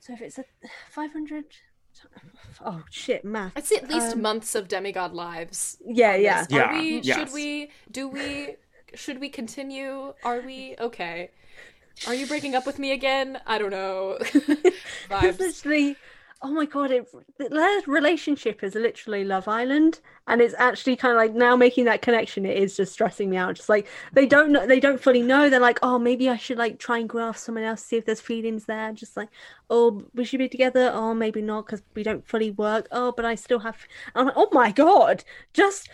so 0.00 0.12
if 0.14 0.20
it's 0.20 0.38
a 0.38 0.44
500. 0.90 1.44
Oh 2.64 2.82
shit, 2.90 3.24
math. 3.24 3.52
i'd 3.56 3.70
at 3.78 3.88
least 3.90 4.14
Um, 4.14 4.22
months 4.22 4.54
of 4.54 4.66
demigod 4.66 5.12
lives 5.12 5.76
Yeah, 5.86 6.16
yeah. 6.16 6.46
Yeah, 6.48 6.70
are 6.70 6.72
we 6.72 7.00
yes. 7.00 7.16
should 7.18 7.32
we 7.32 7.70
do 7.90 8.08
we 8.08 8.56
should 8.94 9.20
we 9.20 9.28
continue 9.28 10.14
are 10.24 10.40
we 10.40 10.74
okay 10.80 11.30
are 12.06 12.14
you 12.14 12.26
breaking 12.26 12.54
up 12.54 12.66
with 12.66 12.78
me 12.78 12.92
again 12.92 13.38
i 13.46 13.58
don't 13.58 13.70
know 13.70 14.16
It's 14.24 14.76
vibes 15.08 15.38
literally, 15.38 15.96
oh 16.42 16.50
my 16.50 16.64
god, 16.64 16.90
it, 16.90 17.08
their 17.38 17.80
relationship 17.86 18.62
is 18.64 18.74
literally 18.74 19.24
Love 19.24 19.48
Island, 19.48 20.00
and 20.26 20.40
it's 20.40 20.54
actually 20.58 20.96
kind 20.96 21.12
of 21.12 21.18
like 21.18 21.34
now 21.34 21.56
making 21.56 21.84
that 21.84 22.02
connection. 22.02 22.44
It 22.44 22.56
is 22.56 22.76
just 22.76 22.92
stressing 22.92 23.30
me 23.30 23.36
out. 23.36 23.54
Just 23.54 23.68
like 23.68 23.86
they 24.12 24.26
don't 24.26 24.50
know, 24.50 24.66
they 24.66 24.80
don't 24.80 25.00
fully 25.00 25.22
know. 25.22 25.48
They're 25.48 25.60
like, 25.60 25.78
oh, 25.82 25.98
maybe 25.98 26.28
I 26.28 26.36
should 26.36 26.58
like 26.58 26.78
try 26.78 26.98
and 26.98 27.08
graph 27.08 27.36
someone 27.36 27.64
else, 27.64 27.82
see 27.82 27.96
if 27.96 28.04
there's 28.06 28.20
feelings 28.20 28.64
there. 28.64 28.92
Just 28.92 29.16
like, 29.16 29.28
oh, 29.70 30.02
we 30.14 30.24
should 30.24 30.38
be 30.38 30.48
together. 30.48 30.90
Oh, 30.92 31.14
maybe 31.14 31.42
not 31.42 31.66
because 31.66 31.82
we 31.94 32.02
don't 32.02 32.26
fully 32.26 32.50
work. 32.50 32.88
Oh, 32.90 33.12
but 33.12 33.24
I 33.24 33.34
still 33.34 33.60
have. 33.60 33.76
I'm 34.14 34.26
like, 34.26 34.34
oh 34.36 34.48
my 34.52 34.70
god, 34.72 35.24
just. 35.52 35.88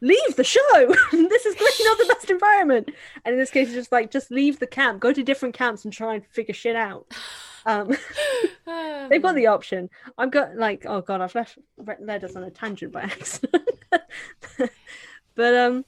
S- 0.00 0.02
Leave 0.08 0.36
the 0.36 0.44
show. 0.44 0.94
this 1.12 1.46
is 1.46 1.54
clearly 1.54 1.84
not 1.84 1.98
the 1.98 2.06
best 2.14 2.30
environment. 2.30 2.90
And 3.24 3.34
in 3.34 3.38
this 3.38 3.50
case, 3.50 3.68
it's 3.68 3.76
just 3.76 3.92
like 3.92 4.10
just 4.10 4.30
leave 4.30 4.58
the 4.58 4.66
camp, 4.66 5.00
go 5.00 5.12
to 5.12 5.22
different 5.22 5.54
camps, 5.54 5.84
and 5.84 5.92
try 5.92 6.14
and 6.14 6.26
figure 6.26 6.54
shit 6.54 6.76
out. 6.76 7.06
Um, 7.66 7.88
They've 9.10 9.22
got 9.22 9.34
the 9.34 9.46
option. 9.46 9.90
I've 10.16 10.30
got 10.30 10.56
like, 10.56 10.84
oh 10.86 11.00
god, 11.00 11.20
I've 11.20 11.34
left 11.34 11.58
led 12.00 12.24
us 12.24 12.36
on 12.36 12.44
a 12.44 12.50
tangent 12.50 12.92
by 12.92 13.02
accident. 13.02 13.68
but 15.34 15.54
um, 15.54 15.84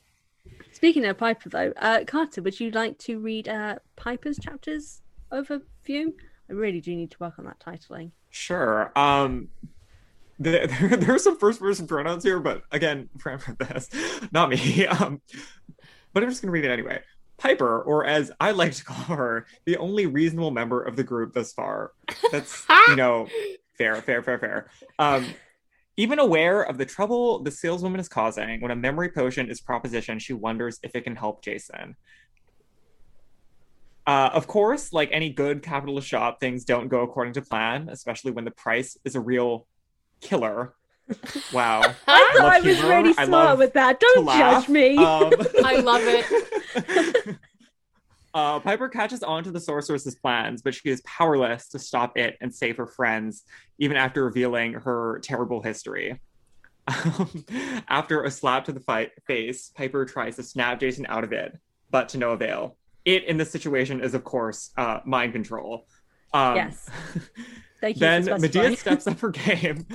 speaking 0.73 1.05
of 1.05 1.19
Piper 1.19 1.49
though, 1.49 1.73
uh, 1.77 2.05
Carter, 2.07 2.43
would 2.43 2.59
you 2.59 2.71
like 2.71 2.99
to 2.99 3.19
read 3.19 3.49
uh 3.49 3.77
Piper's 3.97 4.39
chapters 4.39 5.03
overview? 5.33 6.13
I 6.49 6.53
really 6.53 6.81
do 6.81 6.97
need 6.97 7.11
to 7.13 7.17
work 7.21 7.39
on 7.39 7.45
that 7.45 7.61
titling. 7.61 8.11
Sure. 8.31 8.91
Um, 8.97 9.49
there, 10.41 10.67
there, 10.67 10.97
there 10.97 11.15
are 11.15 11.19
some 11.19 11.39
first 11.39 11.61
person 11.61 11.87
pronouns 11.87 12.25
here, 12.25 12.41
but 12.41 12.63
again, 12.73 13.09
not 14.33 14.49
me. 14.49 14.87
Um, 15.01 15.21
but 16.13 16.25
I'm 16.25 16.29
just 16.29 16.43
going 16.43 16.49
to 16.49 16.53
read 16.53 16.65
it 16.65 16.73
anyway. 16.73 17.01
Piper, 17.39 17.83
or 17.83 18.05
as 18.05 18.33
I 18.41 18.51
like 18.51 18.73
to 18.73 18.85
call 18.85 19.17
her, 19.17 19.47
the 19.65 19.77
only 19.77 20.07
reasonable 20.07 20.51
member 20.51 20.83
of 20.83 20.97
the 20.97 21.05
group 21.05 21.35
thus 21.35 21.53
far. 21.53 21.93
That's, 22.33 22.67
you 22.89 22.97
know, 22.97 23.29
fair, 23.79 23.95
fair, 24.03 24.23
fair, 24.23 24.39
fair. 24.39 24.71
Um, 24.99 25.27
even 25.97 26.19
aware 26.19 26.63
of 26.63 26.79
the 26.79 26.85
trouble 26.85 27.43
the 27.43 27.51
saleswoman 27.53 28.01
is 28.01 28.09
causing, 28.09 28.61
when 28.61 28.73
a 28.73 28.77
memory 28.77 29.11
potion 29.11 29.49
is 29.49 29.61
propositioned, 29.61 30.21
she 30.21 30.33
wonders 30.33 30.81
if 30.83 30.97
it 30.97 31.05
can 31.05 31.15
help 31.15 31.45
Jason. 31.45 31.95
Uh, 34.07 34.31
of 34.33 34.49
course, 34.49 34.93
like 34.93 35.11
any 35.13 35.31
good 35.31 35.63
capitalist 35.63 36.09
shop, 36.09 36.41
things 36.41 36.65
don't 36.65 36.89
go 36.89 37.03
according 37.03 37.35
to 37.35 37.43
plan, 37.43 37.89
especially 37.91 38.33
when 38.33 38.45
the 38.45 38.51
price 38.51 38.97
is 39.05 39.15
a 39.15 39.21
real 39.21 39.69
killer. 40.21 40.75
Wow. 41.53 41.81
I 42.07 42.35
thought 42.37 42.45
love 42.45 42.53
I 42.53 42.61
was 42.61 42.77
humor. 42.77 42.89
really 42.89 43.13
smart 43.15 43.59
with 43.59 43.73
that. 43.73 43.99
Don't 43.99 44.27
judge 44.29 44.69
me. 44.69 44.97
Um, 44.97 45.33
I 45.65 45.81
love 45.81 46.03
it. 46.05 47.37
uh, 48.35 48.61
Piper 48.61 48.89
catches 48.89 49.25
on 49.25 49.43
to 49.43 49.51
the 49.51 49.59
sorceress's 49.59 50.15
plans, 50.15 50.63
but 50.63 50.73
she 50.73 50.89
is 50.89 51.01
powerless 51.01 51.67
to 51.71 51.81
stop 51.81 52.17
it 52.17 52.37
and 52.41 52.55
save 52.55 52.77
her 52.77 52.87
friends, 52.87 53.43
even 53.79 53.97
after 53.97 54.25
revealing 54.25 54.75
her 54.75 55.19
terrible 55.25 55.61
history. 55.63 56.21
Um, 56.87 57.45
after 57.89 58.23
a 58.23 58.31
slap 58.31 58.65
to 58.67 58.73
the 58.73 58.81
fight 58.81 59.11
face, 59.27 59.73
Piper 59.75 60.05
tries 60.05 60.37
to 60.37 60.45
snap 60.45 60.79
Jason 60.79 61.07
out 61.09 61.25
of 61.25 61.33
it, 61.33 61.59
but 61.91 62.09
to 62.11 62.19
no 62.19 62.31
avail. 62.31 62.77
It 63.05 63.25
in 63.25 63.37
this 63.37 63.51
situation 63.51 64.01
is, 64.01 64.15
of 64.15 64.23
course, 64.23 64.71
uh, 64.77 65.01
mind 65.05 65.33
control. 65.33 65.87
Um, 66.33 66.55
Yes. 66.55 66.89
Thank 67.81 67.97
you 67.97 68.01
then 68.01 68.25
Medea 68.41 68.77
steps 68.77 69.07
up 69.07 69.19
her 69.21 69.31
game, 69.31 69.87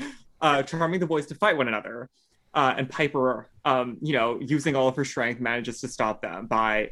uh, 0.46 0.62
charming 0.62 1.00
the 1.00 1.08
boys 1.08 1.26
to 1.26 1.34
fight 1.34 1.58
one 1.58 1.68
another. 1.68 2.08
Uh, 2.54 2.76
and 2.78 2.88
Piper, 2.88 3.50
um, 3.66 3.98
you 4.00 4.14
know, 4.14 4.40
using 4.40 4.76
all 4.76 4.88
of 4.88 4.96
her 4.96 5.04
strength, 5.04 5.42
manages 5.42 5.82
to 5.82 5.88
stop 5.88 6.22
them 6.22 6.46
by 6.46 6.92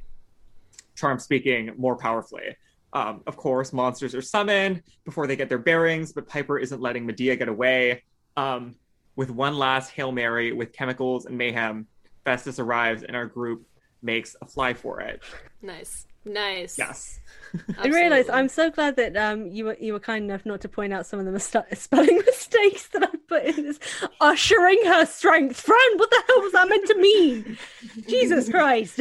charm 0.96 1.20
speaking 1.20 1.72
more 1.78 1.96
powerfully. 1.96 2.58
Um, 2.94 3.22
of 3.28 3.38
course, 3.38 3.72
monsters 3.72 4.16
are 4.16 4.24
summoned 4.24 4.82
before 5.06 5.28
they 5.28 5.36
get 5.36 5.50
their 5.50 5.60
bearings, 5.60 6.12
but 6.12 6.28
Piper 6.28 6.58
isn't 6.58 6.82
letting 6.82 7.06
Medea 7.06 7.36
get 7.36 7.48
away. 7.48 8.04
Um, 8.36 8.76
with 9.16 9.30
one 9.30 9.56
last 9.56 9.92
Hail 9.92 10.12
Mary 10.12 10.52
with 10.52 10.74
chemicals 10.74 11.28
and 11.28 11.38
mayhem, 11.38 11.88
Festus 12.26 12.58
arrives 12.58 13.04
and 13.04 13.16
our 13.16 13.28
group 13.28 13.68
makes 14.02 14.36
a 14.42 14.48
fly 14.48 14.74
for 14.74 15.00
it. 15.00 15.22
nice 15.62 16.08
nice 16.26 16.78
Yes. 16.78 17.20
I 17.78 17.88
realised 17.88 18.30
Absolutely. 18.30 18.32
I'm 18.34 18.50
so 18.50 18.72
glad 18.72 18.96
that 18.96 19.16
um 19.16 19.48
you 19.48 19.66
were 19.66 19.78
you 19.80 19.94
were 19.94 20.00
kind 20.00 20.26
enough 20.26 20.46
not 20.46 20.62
to 20.62 20.70
point 20.70 20.92
out 20.94 21.06
some 21.06 21.20
of 21.20 21.26
the 21.26 21.32
mis- 21.32 21.56
spelling 21.80 22.18
mistakes 22.26 22.88
that 22.88 23.04
I 23.04 23.16
put 23.28 23.44
in 23.46 23.66
this 23.66 23.80
ushering 24.20 24.84
her 24.86 25.06
strength. 25.06 25.60
friend. 25.60 26.00
what 26.00 26.10
the 26.10 26.24
hell 26.28 26.42
was 26.42 26.52
that 26.54 26.68
meant 26.70 26.88
to 26.88 26.96
mean? 26.98 27.58
Jesus 28.08 28.50
Christ. 28.50 29.00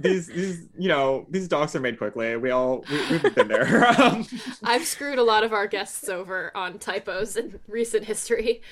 these, 0.00 0.26
these, 0.28 0.68
you 0.78 0.88
know, 0.88 1.26
these 1.30 1.48
docs 1.48 1.74
are 1.74 1.80
made 1.80 1.98
quickly. 1.98 2.36
We 2.36 2.50
all, 2.50 2.84
we, 2.90 3.18
we've 3.18 3.34
been 3.34 3.48
there. 3.48 3.86
Um, 4.00 4.26
I've 4.62 4.84
screwed 4.84 5.18
a 5.18 5.22
lot 5.22 5.42
of 5.44 5.52
our 5.52 5.66
guests 5.66 6.08
over 6.08 6.50
on 6.56 6.78
typos 6.78 7.36
in 7.36 7.58
recent 7.66 8.04
history. 8.04 8.62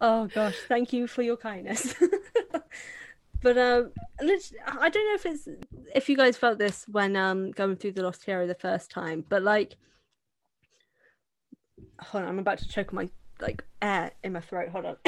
Oh 0.00 0.26
gosh, 0.28 0.56
thank 0.68 0.92
you 0.92 1.06
for 1.06 1.22
your 1.22 1.36
kindness. 1.36 1.94
But 3.42 3.56
um, 3.56 3.92
I 4.20 4.88
don't 4.88 5.08
know 5.08 5.14
if 5.14 5.26
it's 5.26 5.48
if 5.94 6.08
you 6.08 6.16
guys 6.16 6.36
felt 6.36 6.58
this 6.58 6.84
when 6.88 7.16
um 7.16 7.50
going 7.52 7.76
through 7.76 7.92
the 7.92 8.02
Lost 8.02 8.24
Hero 8.24 8.46
the 8.46 8.54
first 8.54 8.90
time, 8.90 9.24
but 9.28 9.42
like, 9.42 9.76
hold 12.00 12.24
on, 12.24 12.28
I'm 12.28 12.38
about 12.38 12.58
to 12.58 12.68
choke 12.68 12.92
my 12.92 13.08
like 13.40 13.64
air 13.80 14.12
in 14.22 14.32
my 14.32 14.40
throat. 14.40 14.70
Hold 14.70 14.86
on. 14.86 14.96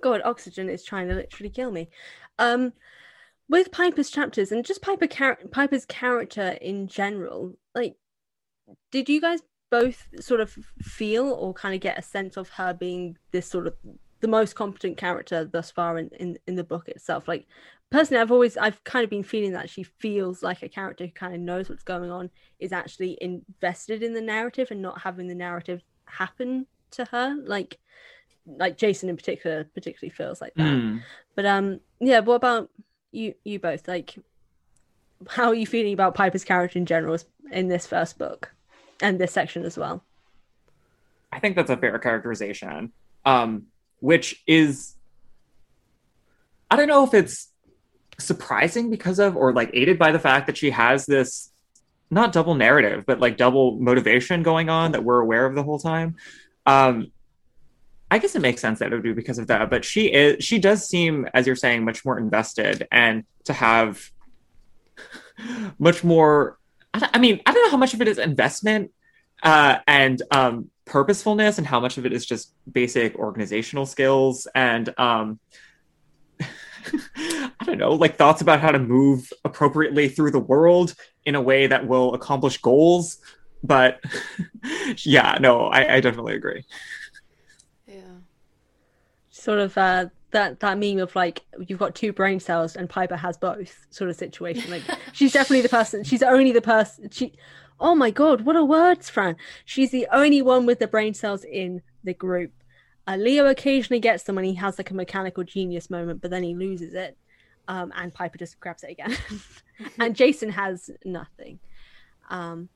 God, 0.00 0.20
oxygen 0.24 0.68
is 0.68 0.84
trying 0.84 1.08
to 1.08 1.14
literally 1.14 1.50
kill 1.50 1.70
me. 1.70 1.88
Um, 2.38 2.72
with 3.48 3.72
Piper's 3.72 4.10
chapters 4.10 4.52
and 4.52 4.64
just 4.64 4.82
Piper 4.82 5.06
char- 5.06 5.38
Piper's 5.50 5.84
character 5.84 6.58
in 6.60 6.88
general, 6.88 7.54
like, 7.74 7.96
did 8.90 9.08
you 9.08 9.20
guys 9.20 9.40
both 9.70 10.06
sort 10.20 10.40
of 10.40 10.56
feel 10.80 11.28
or 11.28 11.52
kind 11.54 11.74
of 11.74 11.80
get 11.80 11.98
a 11.98 12.02
sense 12.02 12.36
of 12.36 12.50
her 12.50 12.72
being 12.72 13.16
this 13.32 13.48
sort 13.48 13.66
of 13.66 13.74
the 14.20 14.28
most 14.28 14.54
competent 14.54 14.96
character 14.96 15.44
thus 15.44 15.70
far 15.70 15.98
in, 15.98 16.10
in, 16.18 16.38
in 16.46 16.54
the 16.54 16.64
book 16.64 16.88
itself? 16.88 17.28
Like, 17.28 17.46
personally, 17.90 18.20
I've 18.20 18.32
always 18.32 18.56
I've 18.56 18.82
kind 18.84 19.04
of 19.04 19.10
been 19.10 19.22
feeling 19.22 19.52
that 19.52 19.70
she 19.70 19.82
feels 19.82 20.42
like 20.42 20.62
a 20.62 20.68
character 20.68 21.04
who 21.06 21.12
kind 21.12 21.34
of 21.34 21.40
knows 21.40 21.68
what's 21.68 21.82
going 21.82 22.10
on, 22.10 22.30
is 22.58 22.72
actually 22.72 23.18
invested 23.20 24.02
in 24.02 24.14
the 24.14 24.20
narrative 24.20 24.68
and 24.70 24.82
not 24.82 25.00
having 25.02 25.28
the 25.28 25.34
narrative 25.34 25.82
happen 26.06 26.66
to 26.92 27.04
her. 27.06 27.36
Like, 27.44 27.78
like 28.46 28.78
Jason 28.78 29.08
in 29.08 29.16
particular 29.16 29.64
particularly 29.64 30.14
feels 30.14 30.40
like 30.40 30.54
that. 30.54 30.80
hmm. 30.80 30.98
But 31.34 31.46
um, 31.46 31.80
yeah. 32.00 32.20
What 32.20 32.36
about 32.36 32.70
you? 33.10 33.34
You 33.44 33.58
both 33.58 33.88
like, 33.88 34.14
how 35.28 35.48
are 35.48 35.54
you 35.54 35.66
feeling 35.66 35.92
about 35.92 36.14
Piper's 36.14 36.44
character 36.44 36.78
in 36.78 36.86
general 36.86 37.18
in 37.50 37.68
this 37.68 37.86
first 37.86 38.18
book, 38.18 38.52
and 39.00 39.20
this 39.20 39.32
section 39.32 39.64
as 39.64 39.76
well? 39.76 40.02
I 41.32 41.40
think 41.40 41.56
that's 41.56 41.70
a 41.70 41.76
fair 41.76 41.98
characterization. 41.98 42.92
Um, 43.24 43.66
which 44.00 44.42
is, 44.46 44.94
I 46.70 46.76
don't 46.76 46.88
know 46.88 47.04
if 47.04 47.14
it's 47.14 47.48
surprising 48.18 48.90
because 48.90 49.18
of 49.18 49.36
or 49.36 49.52
like 49.52 49.70
aided 49.74 49.98
by 49.98 50.12
the 50.12 50.18
fact 50.18 50.46
that 50.46 50.56
she 50.56 50.70
has 50.70 51.06
this 51.06 51.50
not 52.10 52.32
double 52.32 52.54
narrative 52.54 53.04
but 53.06 53.20
like 53.20 53.36
double 53.36 53.78
motivation 53.78 54.42
going 54.42 54.70
on 54.70 54.92
that 54.92 55.04
we're 55.04 55.20
aware 55.20 55.44
of 55.44 55.54
the 55.54 55.62
whole 55.62 55.78
time. 55.78 56.16
Um 56.64 57.12
i 58.10 58.18
guess 58.18 58.34
it 58.34 58.42
makes 58.42 58.60
sense 58.60 58.78
that 58.78 58.92
it 58.92 58.94
would 58.94 59.02
be 59.02 59.12
because 59.12 59.38
of 59.38 59.46
that 59.48 59.68
but 59.70 59.84
she 59.84 60.12
is 60.12 60.44
she 60.44 60.58
does 60.58 60.86
seem 60.86 61.26
as 61.34 61.46
you're 61.46 61.56
saying 61.56 61.84
much 61.84 62.04
more 62.04 62.18
invested 62.18 62.86
and 62.92 63.24
to 63.44 63.52
have 63.52 64.10
much 65.78 66.04
more 66.04 66.58
i 66.94 67.18
mean 67.18 67.40
i 67.46 67.52
don't 67.52 67.64
know 67.64 67.70
how 67.70 67.76
much 67.76 67.94
of 67.94 68.00
it 68.00 68.08
is 68.08 68.18
investment 68.18 68.90
uh 69.42 69.78
and 69.86 70.22
um 70.30 70.70
purposefulness 70.86 71.58
and 71.58 71.66
how 71.66 71.80
much 71.80 71.98
of 71.98 72.06
it 72.06 72.12
is 72.12 72.24
just 72.24 72.52
basic 72.72 73.16
organizational 73.16 73.84
skills 73.84 74.46
and 74.54 74.94
um 74.98 75.38
I 77.16 77.64
don't 77.64 77.78
know, 77.78 77.92
like 77.92 78.16
thoughts 78.16 78.42
about 78.42 78.60
how 78.60 78.70
to 78.70 78.78
move 78.78 79.32
appropriately 79.44 80.08
through 80.08 80.30
the 80.30 80.38
world 80.38 80.94
in 81.24 81.34
a 81.34 81.40
way 81.40 81.66
that 81.66 81.86
will 81.86 82.14
accomplish 82.14 82.58
goals. 82.58 83.18
But 83.62 84.00
yeah, 84.98 85.38
no, 85.40 85.66
I, 85.66 85.96
I 85.96 86.00
definitely 86.00 86.34
agree. 86.34 86.64
Yeah. 87.86 88.00
Sort 89.30 89.58
of 89.58 89.76
uh, 89.76 90.06
that 90.30 90.60
that 90.60 90.78
meme 90.78 90.98
of 90.98 91.14
like 91.16 91.42
you've 91.66 91.78
got 91.78 91.94
two 91.94 92.12
brain 92.12 92.38
cells 92.40 92.76
and 92.76 92.88
Piper 92.88 93.16
has 93.16 93.36
both 93.36 93.86
sort 93.90 94.10
of 94.10 94.16
situation. 94.16 94.70
Like 94.70 94.82
she's 95.12 95.32
definitely 95.32 95.62
the 95.62 95.68
person. 95.68 96.04
She's 96.04 96.22
only 96.22 96.52
the 96.52 96.62
person. 96.62 97.10
She. 97.10 97.32
Oh 97.78 97.94
my 97.94 98.10
god, 98.10 98.42
what 98.42 98.56
are 98.56 98.64
words, 98.64 99.10
Fran? 99.10 99.36
She's 99.64 99.90
the 99.90 100.06
only 100.12 100.40
one 100.40 100.66
with 100.66 100.78
the 100.78 100.86
brain 100.86 101.14
cells 101.14 101.44
in 101.44 101.82
the 102.04 102.14
group. 102.14 102.52
Uh, 103.06 103.16
Leo 103.16 103.46
occasionally 103.46 104.00
gets 104.00 104.24
them 104.24 104.36
when 104.36 104.44
he 104.44 104.54
has 104.54 104.78
like 104.78 104.90
a 104.90 104.94
mechanical 104.94 105.44
genius 105.44 105.90
moment, 105.90 106.20
but 106.22 106.30
then 106.30 106.42
he 106.42 106.54
loses 106.54 106.94
it. 106.94 107.16
Um, 107.68 107.92
and 107.96 108.14
Piper 108.14 108.38
just 108.38 108.58
grabs 108.60 108.82
it 108.82 108.90
again. 108.90 109.16
and 109.98 110.16
Jason 110.16 110.50
has 110.50 110.90
nothing 111.04 111.58
because 112.22 112.52
um, 112.52 112.68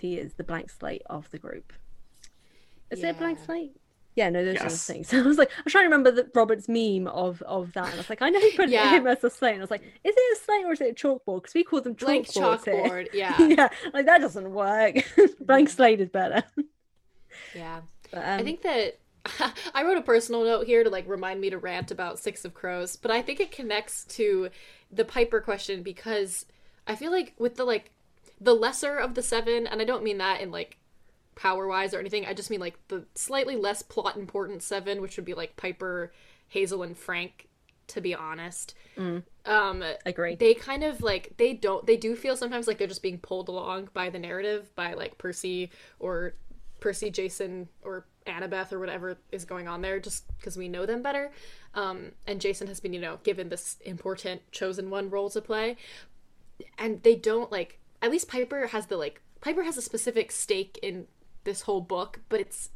he 0.00 0.16
is 0.16 0.34
the 0.34 0.44
blank 0.44 0.70
slate 0.70 1.02
of 1.06 1.30
the 1.30 1.38
group. 1.38 1.72
Is 2.90 3.00
yeah. 3.00 3.08
it 3.08 3.16
a 3.16 3.18
blank 3.18 3.38
slate? 3.44 3.76
Yeah, 4.16 4.30
no, 4.30 4.42
those 4.42 4.54
yes. 4.54 4.64
are 4.64 4.70
the 4.70 4.76
things. 4.76 5.14
I 5.14 5.20
was 5.20 5.36
like, 5.36 5.50
I'm 5.58 5.70
trying 5.70 5.84
to 5.84 5.88
remember 5.88 6.10
the 6.10 6.28
Robert's 6.34 6.68
meme 6.68 7.06
of 7.06 7.42
of 7.42 7.74
that. 7.74 7.84
And 7.84 7.94
I 7.94 7.96
was 7.98 8.10
like, 8.10 8.22
I 8.22 8.30
know 8.30 8.40
he 8.40 8.56
put 8.56 8.70
yeah. 8.70 8.90
him 8.90 9.06
as 9.06 9.22
a 9.22 9.30
slate. 9.30 9.52
And 9.52 9.60
I 9.60 9.64
was 9.64 9.70
like, 9.70 9.82
is 10.02 10.14
it 10.16 10.38
a 10.38 10.44
slate 10.44 10.64
or 10.64 10.72
is 10.72 10.80
it 10.80 10.90
a 10.90 10.94
chalkboard? 10.94 11.42
Because 11.42 11.54
we 11.54 11.62
call 11.62 11.82
them 11.82 11.94
chalkboards. 11.94 12.32
chalkboard, 12.32 13.12
here. 13.12 13.36
yeah. 13.38 13.42
yeah, 13.46 13.68
like 13.92 14.06
that 14.06 14.22
doesn't 14.22 14.50
work. 14.50 14.96
blank 15.40 15.68
slate 15.68 16.00
is 16.00 16.08
better. 16.08 16.42
Yeah, 17.54 17.82
but, 18.10 18.18
um, 18.18 18.40
I 18.40 18.42
think 18.42 18.62
that 18.62 18.98
I 19.74 19.84
wrote 19.84 19.98
a 19.98 20.02
personal 20.02 20.44
note 20.44 20.66
here 20.66 20.82
to 20.82 20.90
like 20.90 21.06
remind 21.06 21.40
me 21.40 21.50
to 21.50 21.58
rant 21.58 21.90
about 21.90 22.18
Six 22.18 22.44
of 22.46 22.54
Crows, 22.54 22.96
but 22.96 23.10
I 23.10 23.20
think 23.20 23.40
it 23.40 23.52
connects 23.52 24.04
to 24.16 24.48
the 24.90 25.04
Piper 25.04 25.40
question 25.40 25.82
because 25.82 26.46
I 26.86 26.94
feel 26.94 27.10
like 27.10 27.34
with 27.38 27.56
the 27.56 27.64
like 27.64 27.92
the 28.40 28.54
lesser 28.54 28.96
of 28.96 29.14
the 29.14 29.22
seven, 29.22 29.66
and 29.66 29.82
I 29.82 29.84
don't 29.84 30.04
mean 30.04 30.18
that 30.18 30.40
in 30.40 30.50
like 30.50 30.78
power 31.36 31.68
wise 31.68 31.94
or 31.94 32.00
anything, 32.00 32.26
I 32.26 32.34
just 32.34 32.50
mean 32.50 32.60
like 32.60 32.76
the 32.88 33.04
slightly 33.14 33.54
less 33.54 33.82
plot 33.82 34.16
important 34.16 34.62
seven, 34.62 35.00
which 35.00 35.16
would 35.16 35.24
be 35.24 35.34
like 35.34 35.56
Piper, 35.56 36.12
Hazel, 36.48 36.82
and 36.82 36.98
Frank, 36.98 37.48
to 37.88 38.00
be 38.00 38.14
honest. 38.14 38.74
Mm. 38.96 39.22
Um 39.44 39.84
agree. 40.04 40.34
They 40.34 40.54
kind 40.54 40.82
of 40.82 41.02
like 41.02 41.34
they 41.36 41.52
don't 41.52 41.86
they 41.86 41.96
do 41.96 42.16
feel 42.16 42.36
sometimes 42.36 42.66
like 42.66 42.78
they're 42.78 42.88
just 42.88 43.02
being 43.02 43.18
pulled 43.18 43.48
along 43.48 43.90
by 43.94 44.10
the 44.10 44.18
narrative 44.18 44.74
by 44.74 44.94
like 44.94 45.18
Percy 45.18 45.70
or 46.00 46.34
Percy, 46.80 47.10
Jason, 47.10 47.68
or 47.82 48.06
Annabeth 48.26 48.72
or 48.72 48.78
whatever 48.78 49.16
is 49.32 49.44
going 49.44 49.68
on 49.68 49.80
there 49.80 50.00
just 50.00 50.24
because 50.36 50.56
we 50.56 50.68
know 50.68 50.86
them 50.86 51.02
better. 51.02 51.30
Um, 51.74 52.12
and 52.26 52.40
Jason 52.40 52.66
has 52.66 52.80
been, 52.80 52.92
you 52.92 53.00
know, 53.00 53.18
given 53.22 53.48
this 53.48 53.76
important 53.84 54.42
chosen 54.52 54.90
one 54.90 55.10
role 55.10 55.30
to 55.30 55.40
play. 55.40 55.76
And 56.78 57.02
they 57.02 57.14
don't 57.14 57.52
like, 57.52 57.78
at 58.02 58.10
least 58.10 58.28
Piper 58.28 58.68
has 58.68 58.86
the 58.86 58.96
like, 58.96 59.20
Piper 59.40 59.62
has 59.62 59.76
a 59.76 59.82
specific 59.82 60.32
stake 60.32 60.78
in 60.82 61.06
this 61.46 61.62
whole 61.62 61.80
book, 61.80 62.20
but 62.28 62.40
it's 62.40 62.68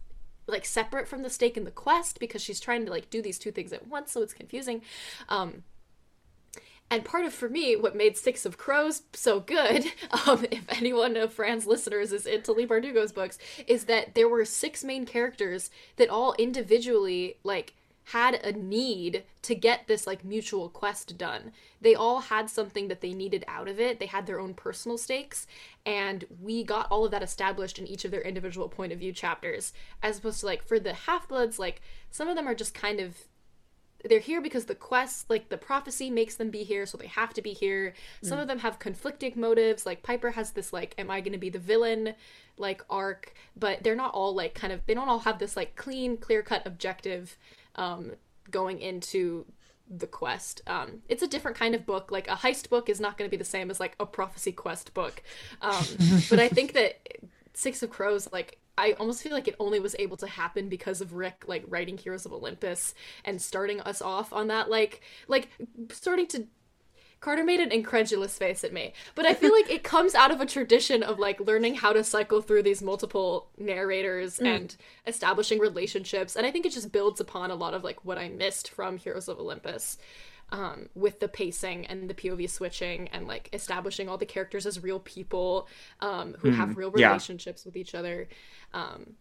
like 0.46 0.64
separate 0.64 1.06
from 1.06 1.22
the 1.22 1.30
stake 1.30 1.56
in 1.56 1.64
the 1.64 1.70
quest 1.70 2.18
because 2.18 2.42
she's 2.42 2.58
trying 2.58 2.84
to 2.86 2.90
like 2.90 3.10
do 3.10 3.20
these 3.20 3.38
two 3.38 3.52
things 3.52 3.72
at 3.72 3.86
once, 3.86 4.10
so 4.12 4.22
it's 4.22 4.32
confusing. 4.32 4.80
Um, 5.28 5.64
and 6.92 7.04
part 7.04 7.24
of, 7.24 7.32
for 7.32 7.48
me, 7.48 7.76
what 7.76 7.94
made 7.94 8.16
Six 8.16 8.44
of 8.44 8.58
Crows 8.58 9.02
so 9.12 9.38
good, 9.38 9.84
um, 10.26 10.44
if 10.50 10.64
anyone 10.70 11.16
of 11.16 11.32
Fran's 11.32 11.66
listeners 11.66 12.12
is 12.12 12.26
into 12.26 12.52
Leigh 12.52 12.66
Bardugo's 12.66 13.12
books, 13.12 13.38
is 13.68 13.84
that 13.84 14.14
there 14.14 14.28
were 14.28 14.44
six 14.44 14.82
main 14.82 15.06
characters 15.06 15.70
that 15.96 16.08
all 16.08 16.34
individually, 16.36 17.36
like, 17.44 17.74
had 18.12 18.34
a 18.34 18.52
need 18.52 19.24
to 19.42 19.54
get 19.54 19.86
this 19.86 20.06
like 20.06 20.24
mutual 20.24 20.68
quest 20.68 21.16
done. 21.16 21.52
They 21.80 21.94
all 21.94 22.20
had 22.20 22.50
something 22.50 22.88
that 22.88 23.00
they 23.00 23.12
needed 23.12 23.44
out 23.46 23.68
of 23.68 23.78
it. 23.78 24.00
They 24.00 24.06
had 24.06 24.26
their 24.26 24.40
own 24.40 24.54
personal 24.54 24.98
stakes 24.98 25.46
and 25.86 26.24
we 26.40 26.64
got 26.64 26.88
all 26.90 27.04
of 27.04 27.10
that 27.10 27.22
established 27.22 27.78
in 27.78 27.86
each 27.86 28.04
of 28.04 28.10
their 28.10 28.20
individual 28.22 28.68
point 28.68 28.92
of 28.92 28.98
view 28.98 29.12
chapters 29.12 29.72
as 30.02 30.18
opposed 30.18 30.40
to 30.40 30.46
like 30.46 30.62
for 30.62 30.78
the 30.78 30.92
half-bloods 30.92 31.58
like 31.58 31.80
some 32.10 32.28
of 32.28 32.36
them 32.36 32.46
are 32.46 32.54
just 32.54 32.74
kind 32.74 33.00
of 33.00 33.16
they're 34.04 34.18
here 34.18 34.40
because 34.40 34.64
the 34.64 34.74
quest 34.74 35.28
like 35.28 35.48
the 35.48 35.56
prophecy 35.56 36.10
makes 36.10 36.34
them 36.36 36.50
be 36.50 36.64
here 36.64 36.86
so 36.86 36.96
they 36.96 37.06
have 37.06 37.34
to 37.34 37.42
be 37.42 37.52
here 37.52 37.92
some 38.22 38.38
mm. 38.38 38.42
of 38.42 38.48
them 38.48 38.60
have 38.60 38.78
conflicting 38.78 39.32
motives 39.36 39.84
like 39.84 40.02
piper 40.02 40.30
has 40.32 40.52
this 40.52 40.72
like 40.72 40.94
am 40.98 41.10
i 41.10 41.20
going 41.20 41.32
to 41.32 41.38
be 41.38 41.50
the 41.50 41.58
villain 41.58 42.14
like 42.56 42.82
arc 42.88 43.34
but 43.56 43.82
they're 43.82 43.94
not 43.96 44.14
all 44.14 44.34
like 44.34 44.54
kind 44.54 44.72
of 44.72 44.84
they 44.86 44.94
don't 44.94 45.08
all 45.08 45.20
have 45.20 45.38
this 45.38 45.56
like 45.56 45.76
clean 45.76 46.16
clear 46.16 46.42
cut 46.42 46.66
objective 46.66 47.36
um 47.80 48.12
going 48.50 48.80
into 48.80 49.46
the 49.88 50.06
quest. 50.06 50.62
Um 50.66 51.02
it's 51.08 51.22
a 51.22 51.26
different 51.26 51.56
kind 51.56 51.74
of 51.74 51.84
book. 51.84 52.12
Like 52.12 52.28
a 52.28 52.36
heist 52.36 52.68
book 52.68 52.88
is 52.88 53.00
not 53.00 53.18
going 53.18 53.28
to 53.28 53.30
be 53.30 53.36
the 53.36 53.44
same 53.44 53.70
as 53.70 53.80
like 53.80 53.96
a 53.98 54.06
prophecy 54.06 54.52
quest 54.52 54.94
book. 54.94 55.22
Um 55.60 55.84
but 56.30 56.38
i 56.38 56.48
think 56.48 56.74
that 56.74 57.00
six 57.54 57.82
of 57.82 57.90
crows 57.90 58.28
like 58.32 58.58
I 58.78 58.92
almost 58.92 59.22
feel 59.22 59.32
like 59.32 59.46
it 59.46 59.56
only 59.60 59.78
was 59.78 59.94
able 59.98 60.16
to 60.18 60.26
happen 60.26 60.70
because 60.70 61.02
of 61.02 61.12
Rick 61.12 61.44
like 61.46 61.64
writing 61.68 61.98
Heroes 61.98 62.24
of 62.24 62.32
Olympus 62.32 62.94
and 63.26 63.42
starting 63.42 63.80
us 63.82 64.00
off 64.00 64.32
on 64.32 64.46
that 64.46 64.70
like 64.70 65.02
like 65.28 65.48
starting 65.90 66.26
to 66.28 66.46
Carter 67.20 67.44
made 67.44 67.60
an 67.60 67.70
incredulous 67.70 68.38
face 68.38 68.64
at 68.64 68.72
me. 68.72 68.94
But 69.14 69.26
I 69.26 69.34
feel 69.34 69.52
like 69.52 69.70
it 69.70 69.84
comes 69.84 70.14
out 70.14 70.30
of 70.30 70.40
a 70.40 70.46
tradition 70.46 71.02
of 71.02 71.18
like 71.18 71.38
learning 71.38 71.74
how 71.76 71.92
to 71.92 72.02
cycle 72.02 72.40
through 72.40 72.62
these 72.62 72.82
multiple 72.82 73.48
narrators 73.58 74.38
mm. 74.38 74.46
and 74.46 74.76
establishing 75.06 75.58
relationships. 75.58 76.34
And 76.34 76.46
I 76.46 76.50
think 76.50 76.64
it 76.64 76.72
just 76.72 76.92
builds 76.92 77.20
upon 77.20 77.50
a 77.50 77.54
lot 77.54 77.74
of 77.74 77.84
like 77.84 78.04
what 78.04 78.16
I 78.16 78.30
missed 78.30 78.70
from 78.70 78.96
Heroes 78.96 79.28
of 79.28 79.38
Olympus 79.38 79.98
um, 80.50 80.88
with 80.94 81.20
the 81.20 81.28
pacing 81.28 81.86
and 81.86 82.08
the 82.08 82.14
POV 82.14 82.48
switching 82.48 83.08
and 83.08 83.26
like 83.26 83.50
establishing 83.52 84.08
all 84.08 84.16
the 84.16 84.26
characters 84.26 84.64
as 84.64 84.82
real 84.82 85.00
people 85.00 85.68
um, 86.00 86.36
who 86.38 86.50
mm, 86.50 86.56
have 86.56 86.76
real 86.76 86.90
relationships 86.90 87.62
yeah. 87.64 87.68
with 87.68 87.76
each 87.76 87.94
other. 87.94 88.28
Um, 88.72 89.14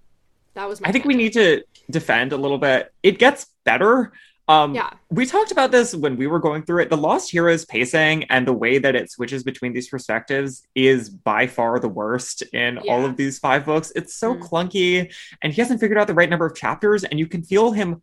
that 0.54 0.68
was. 0.68 0.82
I 0.84 0.92
think 0.92 1.06
we 1.06 1.16
need 1.16 1.34
to 1.34 1.64
defend 1.90 2.34
a 2.34 2.38
little 2.38 2.58
bit. 2.58 2.94
It 3.04 3.20
gets 3.20 3.48
better. 3.66 4.14
Um, 4.50 4.74
yeah. 4.74 4.90
We 5.12 5.28
talked 5.28 5.52
about 5.52 5.70
this 5.70 5.94
when 5.94 6.18
we 6.18 6.26
were 6.26 6.40
going 6.40 6.64
through 6.64 6.82
it. 6.82 6.90
The 6.90 6.98
Lost 6.98 7.30
Heroes 7.30 7.66
pacing 7.66 8.24
and 8.26 8.48
the 8.48 8.54
way 8.54 8.80
that 8.80 8.96
it 8.96 9.12
switches 9.12 9.44
between 9.44 9.74
these 9.74 9.88
perspectives 9.88 10.64
is 10.74 11.08
by 11.08 11.46
far 11.46 11.80
the 11.80 11.88
worst 11.88 12.42
in 12.52 12.80
yeah. 12.84 12.92
all 12.92 13.06
of 13.06 13.16
these 13.16 13.38
five 13.38 13.64
books. 13.64 13.94
It's 13.96 14.16
so 14.16 14.34
mm. 14.34 14.42
clunky, 14.42 15.14
and 15.44 15.54
he 15.54 15.62
hasn't 15.62 15.80
figured 15.80 16.00
out 16.00 16.08
the 16.08 16.16
right 16.16 16.30
number 16.30 16.48
of 16.48 16.56
chapters, 16.56 17.04
and 17.04 17.20
you 17.20 17.28
can 17.28 17.44
feel 17.44 17.72
him 17.72 18.02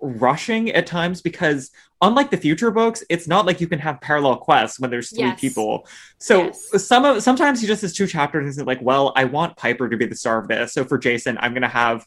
rushing 0.00 0.70
at 0.72 0.86
times 0.86 1.22
because 1.22 1.70
unlike 2.02 2.30
the 2.30 2.36
future 2.36 2.70
books 2.70 3.02
it's 3.08 3.26
not 3.26 3.44
like 3.44 3.60
you 3.60 3.66
can 3.66 3.80
have 3.80 4.00
parallel 4.00 4.36
quests 4.36 4.78
when 4.78 4.90
there's 4.90 5.10
three 5.10 5.24
yes. 5.24 5.40
people 5.40 5.88
so 6.18 6.44
yes. 6.44 6.86
some 6.86 7.04
of 7.04 7.20
sometimes 7.20 7.60
he 7.60 7.66
just 7.66 7.82
has 7.82 7.92
two 7.92 8.06
chapters 8.06 8.42
and 8.42 8.48
is 8.48 8.64
like 8.64 8.80
well 8.80 9.12
i 9.16 9.24
want 9.24 9.56
piper 9.56 9.88
to 9.88 9.96
be 9.96 10.06
the 10.06 10.14
star 10.14 10.38
of 10.38 10.46
this 10.46 10.72
so 10.72 10.84
for 10.84 10.98
jason 10.98 11.36
i'm 11.40 11.52
gonna 11.52 11.66
have 11.66 12.06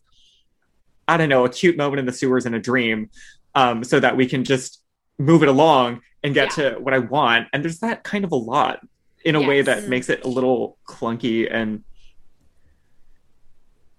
i 1.06 1.17
don't 1.17 1.28
know 1.28 1.44
a 1.44 1.50
cute 1.50 1.76
moment 1.76 2.00
in 2.00 2.06
the 2.06 2.13
sewers 2.13 2.46
in 2.46 2.54
a 2.54 2.60
dream 2.62 3.10
um, 3.55 3.83
so 3.83 3.99
that 3.99 4.15
we 4.15 4.25
can 4.25 4.43
just 4.43 4.81
move 5.17 5.43
it 5.43 5.49
along 5.49 6.01
and 6.23 6.33
get 6.33 6.57
yeah. 6.57 6.71
to 6.71 6.79
what 6.79 6.93
i 6.93 6.97
want 6.97 7.47
and 7.53 7.63
there's 7.63 7.79
that 7.79 8.03
kind 8.03 8.23
of 8.23 8.31
a 8.31 8.35
lot 8.35 8.79
in 9.23 9.35
a 9.35 9.39
yes. 9.39 9.47
way 9.47 9.61
that 9.61 9.87
makes 9.87 10.09
it 10.09 10.23
a 10.23 10.27
little 10.27 10.77
clunky 10.87 11.47
and 11.51 11.83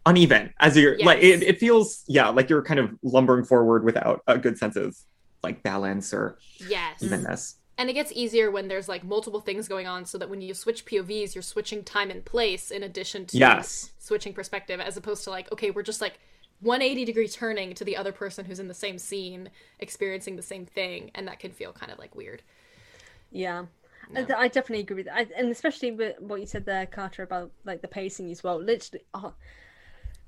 uneven 0.04 0.52
as 0.58 0.76
you're 0.76 0.96
yes. 0.96 1.06
like 1.06 1.18
it, 1.22 1.42
it 1.42 1.58
feels 1.58 2.04
yeah 2.08 2.28
like 2.28 2.50
you're 2.50 2.62
kind 2.62 2.80
of 2.80 2.90
lumbering 3.02 3.44
forward 3.44 3.84
without 3.84 4.22
a 4.26 4.36
good 4.36 4.58
sense 4.58 4.74
of 4.74 4.96
like 5.42 5.62
balance 5.62 6.12
or 6.12 6.38
yes 6.68 7.02
evenness 7.02 7.56
and 7.78 7.88
it 7.88 7.94
gets 7.94 8.12
easier 8.12 8.50
when 8.50 8.68
there's 8.68 8.88
like 8.88 9.04
multiple 9.04 9.40
things 9.40 9.68
going 9.68 9.86
on 9.86 10.04
so 10.04 10.18
that 10.18 10.28
when 10.28 10.40
you 10.40 10.54
switch 10.54 10.84
povs 10.84 11.34
you're 11.34 11.42
switching 11.42 11.84
time 11.84 12.10
and 12.10 12.24
place 12.24 12.70
in 12.70 12.82
addition 12.82 13.26
to 13.26 13.38
yes. 13.38 13.92
switching 13.98 14.32
perspective 14.32 14.80
as 14.80 14.96
opposed 14.96 15.22
to 15.24 15.30
like 15.30 15.50
okay 15.52 15.70
we're 15.70 15.82
just 15.82 16.00
like 16.00 16.18
180 16.62 17.04
degree 17.04 17.28
turning 17.28 17.74
to 17.74 17.84
the 17.84 17.96
other 17.96 18.12
person 18.12 18.44
who's 18.44 18.60
in 18.60 18.68
the 18.68 18.74
same 18.74 18.98
scene 18.98 19.50
experiencing 19.80 20.36
the 20.36 20.42
same 20.42 20.64
thing 20.64 21.10
and 21.14 21.26
that 21.28 21.40
can 21.40 21.50
feel 21.50 21.72
kind 21.72 21.92
of 21.92 21.98
like 21.98 22.14
weird. 22.14 22.42
Yeah. 23.30 23.66
No. 24.10 24.26
I, 24.36 24.48
definitely 24.48 24.80
agree 24.80 24.96
with 24.96 25.06
that, 25.06 25.16
I, 25.16 25.26
and 25.36 25.50
especially 25.50 25.92
with 25.92 26.16
what 26.20 26.40
you 26.40 26.46
said 26.46 26.66
there, 26.66 26.86
Carter, 26.86 27.22
about 27.22 27.50
like 27.64 27.82
the 27.82 27.88
pacing 27.88 28.30
as 28.30 28.42
well. 28.42 28.60
Literally, 28.60 29.04
oh, 29.14 29.32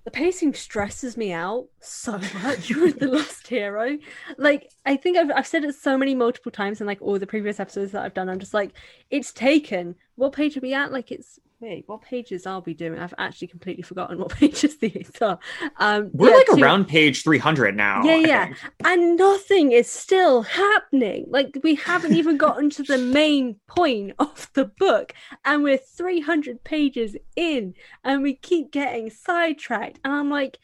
the 0.05 0.11
pacing 0.11 0.55
stresses 0.55 1.16
me 1.16 1.33
out 1.33 1.66
so 1.81 2.12
much 2.42 2.75
with 2.75 2.99
the 2.99 3.09
lost 3.09 3.47
hero. 3.49 3.99
Like 4.38 4.70
i 4.87 4.97
think 4.97 5.16
I've, 5.16 5.31
I've 5.31 5.47
said 5.47 5.64
it 5.64 5.75
so 5.75 5.99
many 5.99 6.14
multiple 6.14 6.53
times 6.53 6.81
in 6.81 6.87
like 6.87 7.03
all 7.03 7.18
the 7.18 7.27
previous 7.27 7.59
episodes 7.59 7.92
that 7.92 8.03
i've 8.03 8.14
done. 8.14 8.29
I'm 8.29 8.38
just 8.38 8.55
like 8.55 8.73
it's 9.11 9.33
taken. 9.33 9.97
What 10.16 10.33
page 10.33 10.57
are 10.57 10.61
we 10.61 10.75
at? 10.75 10.92
Like 10.92 11.11
it's 11.11 11.40
wait 11.64 11.85
what 11.87 12.03
pages 12.03 12.46
are 12.46 12.61
we 12.66 12.74
doing 12.74 12.98
i've 12.98 13.14
actually 13.16 13.48
completely 13.48 13.83
forgotten 13.83 14.18
what 14.18 14.29
pages 14.40 14.77
these 14.79 15.11
are 15.22 15.38
um 15.79 16.11
We're 16.12 16.29
yeah, 16.31 16.37
like 16.37 16.46
two- 16.46 16.62
around 16.62 16.87
page 16.88 17.22
300 17.22 17.74
now. 17.74 18.03
Yeah, 18.05 18.12
I 18.12 18.18
yeah. 18.18 18.44
think. 18.46 18.59
and 18.85 19.16
nothing 19.16 19.72
is 19.72 19.88
still 19.90 20.42
happening 20.42 21.24
like 21.29 21.59
we 21.62 21.74
haven't 21.77 22.14
even 22.20 22.37
gotten 22.37 22.68
to 22.70 22.83
the 22.83 22.98
main 22.98 23.57
point 23.66 24.12
of 24.18 24.50
the 24.53 24.66
book 24.66 25.14
and 25.44 25.62
we're 25.62 25.79
300 25.79 26.62
pages 26.64 27.16
in 27.35 27.74
and 28.03 28.22
we 28.22 28.35
keep 28.35 28.70
getting 28.70 29.09
sidetracked 29.11 29.98
and 30.05 30.12
i'm 30.12 30.29
like 30.31 30.59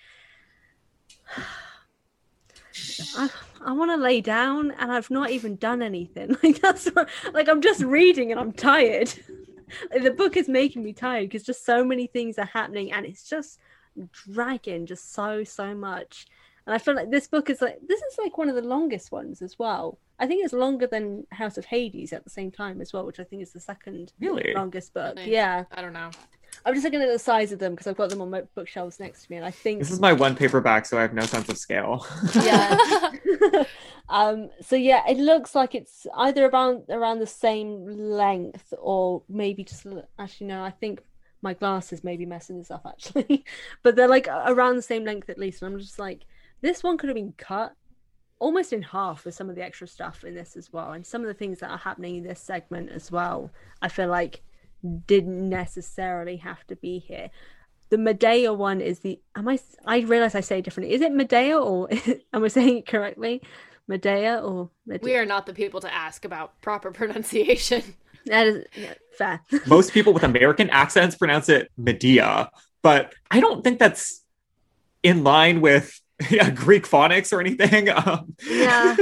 i, 3.17 3.31
I 3.65 3.73
want 3.73 3.91
to 3.91 3.97
lay 3.97 4.21
down 4.21 4.71
and 4.73 4.93
i've 4.93 5.11
not 5.11 5.31
even 5.31 5.57
done 5.57 5.81
anything 5.83 6.37
like 6.43 6.61
that's 6.61 6.87
what, 6.89 7.09
like 7.33 7.49
i'm 7.49 7.63
just 7.63 7.83
reading 7.83 8.31
and 8.33 8.41
i'm 8.41 8.53
tired 8.53 9.13
the 10.03 10.11
book 10.11 10.37
is 10.37 10.49
making 10.49 10.83
me 10.83 10.93
tired 10.93 11.29
because 11.29 11.43
just 11.43 11.65
so 11.65 11.85
many 11.85 12.07
things 12.07 12.39
are 12.39 12.47
happening 12.47 12.93
and 12.93 13.07
it's 13.07 13.29
just 13.29 13.59
dragging 14.13 14.87
just 14.87 15.13
so 15.13 15.43
so 15.45 15.75
much 15.75 16.27
and 16.67 16.75
I 16.75 16.79
feel 16.79 16.95
like 16.95 17.11
this 17.11 17.27
book 17.27 17.51
is 17.51 17.61
like 17.61 17.79
this 17.89 18.01
is 18.01 18.19
like 18.19 18.39
one 18.39 18.49
of 18.49 18.55
the 18.55 18.63
longest 18.63 19.11
ones 19.11 19.43
as 19.43 19.59
well. 19.59 19.99
I 20.19 20.27
think 20.27 20.45
it's 20.45 20.53
longer 20.53 20.87
than 20.87 21.27
House 21.33 21.57
of 21.57 21.65
Hades 21.65 22.13
at 22.13 22.23
the 22.23 22.31
same 22.31 22.51
time 22.51 22.81
as 22.81 22.93
well, 22.93 23.07
which 23.07 23.19
I 23.19 23.25
think 23.25 23.43
is 23.43 23.53
the 23.53 23.61
second 23.61 24.13
Really? 24.21 24.53
longest 24.55 24.93
book. 24.93 25.17
Really? 25.17 25.33
Yeah, 25.33 25.65
I 25.73 25.81
don't 25.81 25.95
know. 25.95 26.11
I'm 26.65 26.75
just 26.75 26.85
looking 26.85 27.01
at 27.01 27.09
the 27.09 27.19
size 27.19 27.53
of 27.53 27.59
them 27.59 27.73
because 27.73 27.87
I've 27.87 27.97
got 27.97 28.11
them 28.11 28.21
on 28.21 28.31
my 28.31 28.43
bookshelves 28.55 29.01
next 29.01 29.25
to 29.25 29.31
me, 29.31 29.37
and 29.37 29.47
I 29.47 29.51
think 29.51 29.79
This 29.79 29.91
is 29.91 30.01
my 30.01 30.13
one 30.13 30.37
paperback, 30.37 30.87
so 30.87 30.99
I 30.99 31.03
have 31.03 31.15
no 31.15 31.23
sense 31.23 31.49
of 31.49 31.59
scale. 31.59 32.07
yeah. 32.35 32.77
um. 34.09 34.51
So 34.61 34.77
yeah, 34.77 35.03
it 35.09 35.19
looks 35.19 35.55
like 35.55 35.75
it's 35.75 36.07
either 36.17 36.47
around 36.47 36.85
around 36.89 37.21
the 37.21 37.27
same 37.27 37.87
length 37.87 38.75
or 38.79 39.23
maybe 39.29 39.65
just 39.65 39.87
actually 40.19 40.49
no. 40.49 40.63
I 40.63 40.71
think 40.71 41.03
my 41.43 41.55
glasses 41.55 42.05
may 42.05 42.17
be 42.17 42.27
messing 42.27 42.59
this 42.59 42.71
up 42.71 42.87
actually, 42.87 43.45
but 43.83 43.97
they're 43.97 44.09
like 44.09 44.29
around 44.29 44.77
the 44.77 44.83
same 44.83 45.05
length 45.05 45.31
at 45.31 45.39
least, 45.39 45.63
and 45.63 45.73
I'm 45.73 45.81
just 45.81 45.99
like 45.99 46.27
this 46.61 46.83
one 46.83 46.99
could 46.99 47.09
have 47.09 47.17
been 47.17 47.33
cut 47.39 47.75
almost 48.39 48.73
in 48.73 48.83
half 48.83 49.25
with 49.25 49.35
some 49.35 49.51
of 49.51 49.55
the 49.55 49.63
extra 49.63 49.87
stuff 49.87 50.25
in 50.25 50.35
this 50.35 50.57
as 50.57 50.73
well 50.73 50.93
and 50.93 51.07
some 51.07 51.21
of 51.21 51.27
the 51.29 51.35
things 51.35 51.61
that 51.61 51.71
are 51.71 51.79
happening 51.79 52.17
in 52.17 52.25
this 52.25 52.41
segment 52.41 52.91
as 52.91 53.13
well 53.13 53.51
i 53.83 53.89
feel 53.89 54.09
like 54.09 54.43
didn't 55.07 55.49
necessarily 55.49 56.37
have 56.37 56.67
to 56.67 56.77
be 56.77 56.99
here 56.99 57.31
the 57.91 57.99
medea 57.99 58.53
one 58.53 58.81
is 58.81 59.01
the 59.01 59.21
am 59.37 59.49
i 59.49 59.59
i 59.85 60.01
realize 60.01 60.35
i 60.35 60.41
say 60.41 60.59
it 60.59 60.65
differently 60.65 60.95
is 60.95 61.01
it 61.01 61.13
medea 61.13 61.59
or 61.59 61.89
am 62.33 62.45
i 62.45 62.49
saying 62.49 62.79
it 62.79 62.87
correctly 62.87 63.43
medea 63.87 64.39
or 64.39 64.71
medea? 64.87 65.05
we 65.05 65.17
are 65.17 65.27
not 65.27 65.47
the 65.47 65.53
people 65.53 65.81
to 65.81 65.93
ask 65.93 66.25
about 66.25 66.61
proper 66.63 66.91
pronunciation. 66.91 67.83
that 68.27 68.47
is 68.47 68.65
yeah, 68.77 68.95
fair 69.17 69.41
Most 69.67 69.93
people 69.93 70.13
with 70.13 70.25
American 70.25 70.71
accents 70.71 71.17
pronounce 71.17 71.49
it 71.49 71.71
Medea, 71.77 72.51
but 72.83 73.13
I 73.31 73.41
don't 73.41 73.63
think 73.63 73.79
that's 73.79 74.23
in 75.03 75.25
line 75.25 75.61
with 75.61 76.01
yeah, 76.31 76.51
Greek 76.65 76.87
phonics 76.87 77.33
or 77.33 77.41
anything. 77.41 77.89
Um, 77.89 78.35
yeah 78.49 78.97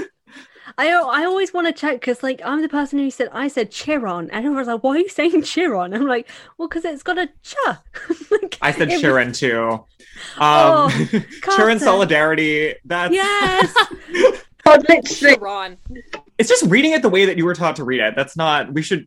I, 0.78 0.90
I 0.90 1.24
always 1.24 1.52
want 1.52 1.66
to 1.66 1.72
check 1.72 1.94
because 2.00 2.22
like 2.22 2.40
I'm 2.44 2.62
the 2.62 2.68
person 2.68 2.98
who 3.00 3.10
said 3.10 3.28
I 3.32 3.48
said 3.48 3.70
Chiron 3.72 4.30
and 4.30 4.46
everyone's 4.46 4.68
like 4.68 4.82
why 4.82 4.94
are 4.94 4.98
you 4.98 5.08
saying 5.08 5.42
Chiron 5.42 5.92
I'm 5.92 6.06
like 6.06 6.28
well 6.56 6.68
because 6.68 6.84
it's 6.84 7.02
got 7.02 7.18
a 7.18 7.26
ch 7.42 7.54
Like, 8.30 8.58
I 8.62 8.70
said 8.72 8.88
it 8.90 9.02
was- 9.12 9.38
too. 9.38 9.60
Um, 9.68 9.84
Oh, 10.40 10.88
Sharon 11.10 11.24
Carter. 11.42 11.78
solidarity. 11.80 12.74
That's 12.84 13.12
Yes. 13.14 13.74
God, 14.64 14.84
literally. 14.88 15.38
Ron. 15.38 15.76
it's 16.38 16.48
just 16.48 16.64
reading 16.66 16.92
it 16.92 17.02
the 17.02 17.08
way 17.08 17.24
that 17.24 17.36
you 17.36 17.44
were 17.44 17.54
taught 17.54 17.76
to 17.76 17.84
read 17.84 18.00
it. 18.00 18.14
That's 18.16 18.36
not. 18.36 18.72
We 18.72 18.82
should. 18.82 19.06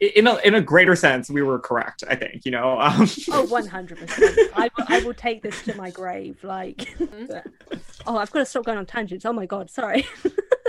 In 0.00 0.26
a, 0.28 0.36
in 0.44 0.54
a 0.54 0.60
greater 0.60 0.94
sense, 0.94 1.28
we 1.30 1.42
were 1.42 1.58
correct. 1.58 2.04
I 2.08 2.14
think 2.14 2.44
you 2.44 2.50
know. 2.52 2.78
Um, 2.80 3.02
Oh, 3.32 3.46
100%. 3.48 4.50
I 4.54 4.70
will, 4.76 4.84
I 4.88 5.00
will 5.04 5.14
take 5.14 5.42
this 5.42 5.60
to 5.64 5.74
my 5.76 5.90
grave. 5.90 6.36
Like, 6.44 6.96
oh, 8.06 8.16
I've 8.16 8.30
got 8.30 8.40
to 8.40 8.44
stop 8.46 8.64
going 8.64 8.78
on 8.78 8.86
tangents. 8.86 9.24
Oh 9.24 9.32
my 9.32 9.46
God, 9.46 9.70
sorry. 9.70 10.06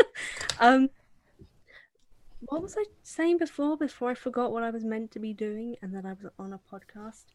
um, 0.59 0.89
what 2.41 2.61
was 2.61 2.75
I 2.77 2.85
saying 3.03 3.37
before? 3.37 3.77
Before 3.77 4.11
I 4.11 4.15
forgot 4.15 4.51
what 4.51 4.63
I 4.63 4.69
was 4.69 4.83
meant 4.83 5.11
to 5.11 5.19
be 5.19 5.33
doing 5.33 5.75
and 5.81 5.93
that 5.95 6.05
I 6.05 6.13
was 6.13 6.31
on 6.39 6.53
a 6.53 6.59
podcast. 6.71 7.25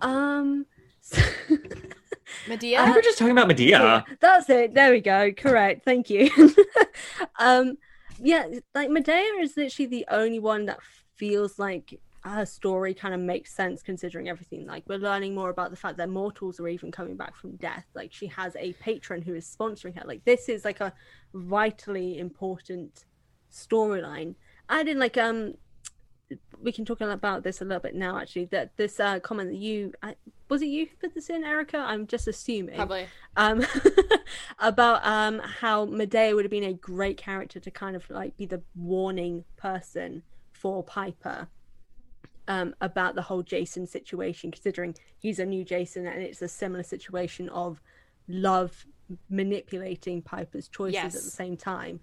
Um, 0.00 0.66
Medea. 2.48 2.84
we 2.84 2.92
were 2.92 3.02
just 3.02 3.18
talking 3.18 3.32
about 3.32 3.48
Medea. 3.48 4.04
That's 4.20 4.48
it. 4.50 4.74
There 4.74 4.90
we 4.90 5.00
go. 5.00 5.32
Correct. 5.32 5.84
Thank 5.84 6.10
you. 6.10 6.30
um, 7.38 7.78
yeah, 8.18 8.46
like 8.74 8.90
Medea 8.90 9.32
is 9.40 9.56
literally 9.56 9.86
the 9.86 10.06
only 10.10 10.38
one 10.38 10.66
that 10.66 10.78
feels 11.16 11.58
like 11.58 11.98
her 12.28 12.46
story 12.46 12.94
kind 12.94 13.14
of 13.14 13.20
makes 13.20 13.52
sense 13.52 13.82
considering 13.82 14.28
everything. 14.28 14.66
Like 14.66 14.84
we're 14.88 14.98
learning 14.98 15.34
more 15.34 15.50
about 15.50 15.70
the 15.70 15.76
fact 15.76 15.96
that 15.98 16.08
mortals 16.08 16.60
are 16.60 16.68
even 16.68 16.90
coming 16.90 17.16
back 17.16 17.36
from 17.36 17.56
death. 17.56 17.86
Like 17.94 18.12
she 18.12 18.26
has 18.28 18.56
a 18.56 18.72
patron 18.74 19.22
who 19.22 19.34
is 19.34 19.46
sponsoring 19.46 19.98
her. 19.98 20.06
Like 20.06 20.24
this 20.24 20.48
is 20.48 20.64
like 20.64 20.80
a 20.80 20.92
vitally 21.34 22.18
important 22.18 23.04
storyline. 23.52 24.34
I 24.68 24.82
did 24.82 24.96
like 24.96 25.16
um 25.16 25.54
we 26.60 26.72
can 26.72 26.84
talk 26.84 27.00
about 27.00 27.44
this 27.44 27.60
a 27.60 27.64
little 27.64 27.80
bit 27.80 27.94
now 27.94 28.18
actually 28.18 28.46
that 28.46 28.76
this 28.76 28.98
uh 28.98 29.20
comment 29.20 29.50
that 29.50 29.56
you 29.58 29.92
I, 30.02 30.16
was 30.48 30.60
it 30.60 30.66
you 30.66 30.86
who 30.86 30.96
put 30.96 31.14
this 31.14 31.30
in 31.30 31.44
erica 31.44 31.78
i'm 31.78 32.08
just 32.08 32.26
assuming 32.26 32.74
Probably. 32.74 33.06
um 33.36 33.64
about 34.58 35.06
um 35.06 35.38
how 35.38 35.84
medea 35.84 36.34
would 36.34 36.44
have 36.44 36.50
been 36.50 36.64
a 36.64 36.72
great 36.72 37.16
character 37.16 37.60
to 37.60 37.70
kind 37.70 37.94
of 37.94 38.10
like 38.10 38.36
be 38.36 38.44
the 38.44 38.60
warning 38.74 39.44
person 39.56 40.24
for 40.52 40.82
piper 40.82 41.46
um 42.48 42.74
about 42.80 43.14
the 43.14 43.22
whole 43.22 43.42
jason 43.42 43.86
situation 43.86 44.50
considering 44.50 44.94
he's 45.18 45.38
a 45.38 45.46
new 45.46 45.64
jason 45.64 46.06
and 46.06 46.22
it's 46.22 46.42
a 46.42 46.48
similar 46.48 46.82
situation 46.82 47.48
of 47.50 47.80
love 48.28 48.86
manipulating 49.30 50.20
piper's 50.22 50.68
choices 50.68 50.96
at 51.14 51.22
the 51.22 51.30
same 51.30 51.56
time 51.56 52.00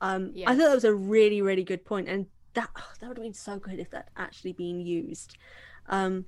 um 0.00 0.32
i 0.46 0.56
thought 0.56 0.68
that 0.68 0.74
was 0.74 0.84
a 0.84 0.94
really 0.94 1.42
really 1.42 1.64
good 1.64 1.84
point 1.84 2.08
and 2.08 2.26
that 2.54 2.70
oh, 2.76 2.92
that 3.00 3.08
would 3.08 3.16
have 3.18 3.24
been 3.24 3.34
so 3.34 3.58
good 3.58 3.78
if 3.78 3.90
that 3.90 4.08
actually 4.16 4.52
been 4.52 4.80
used 4.80 5.36
um 5.88 6.24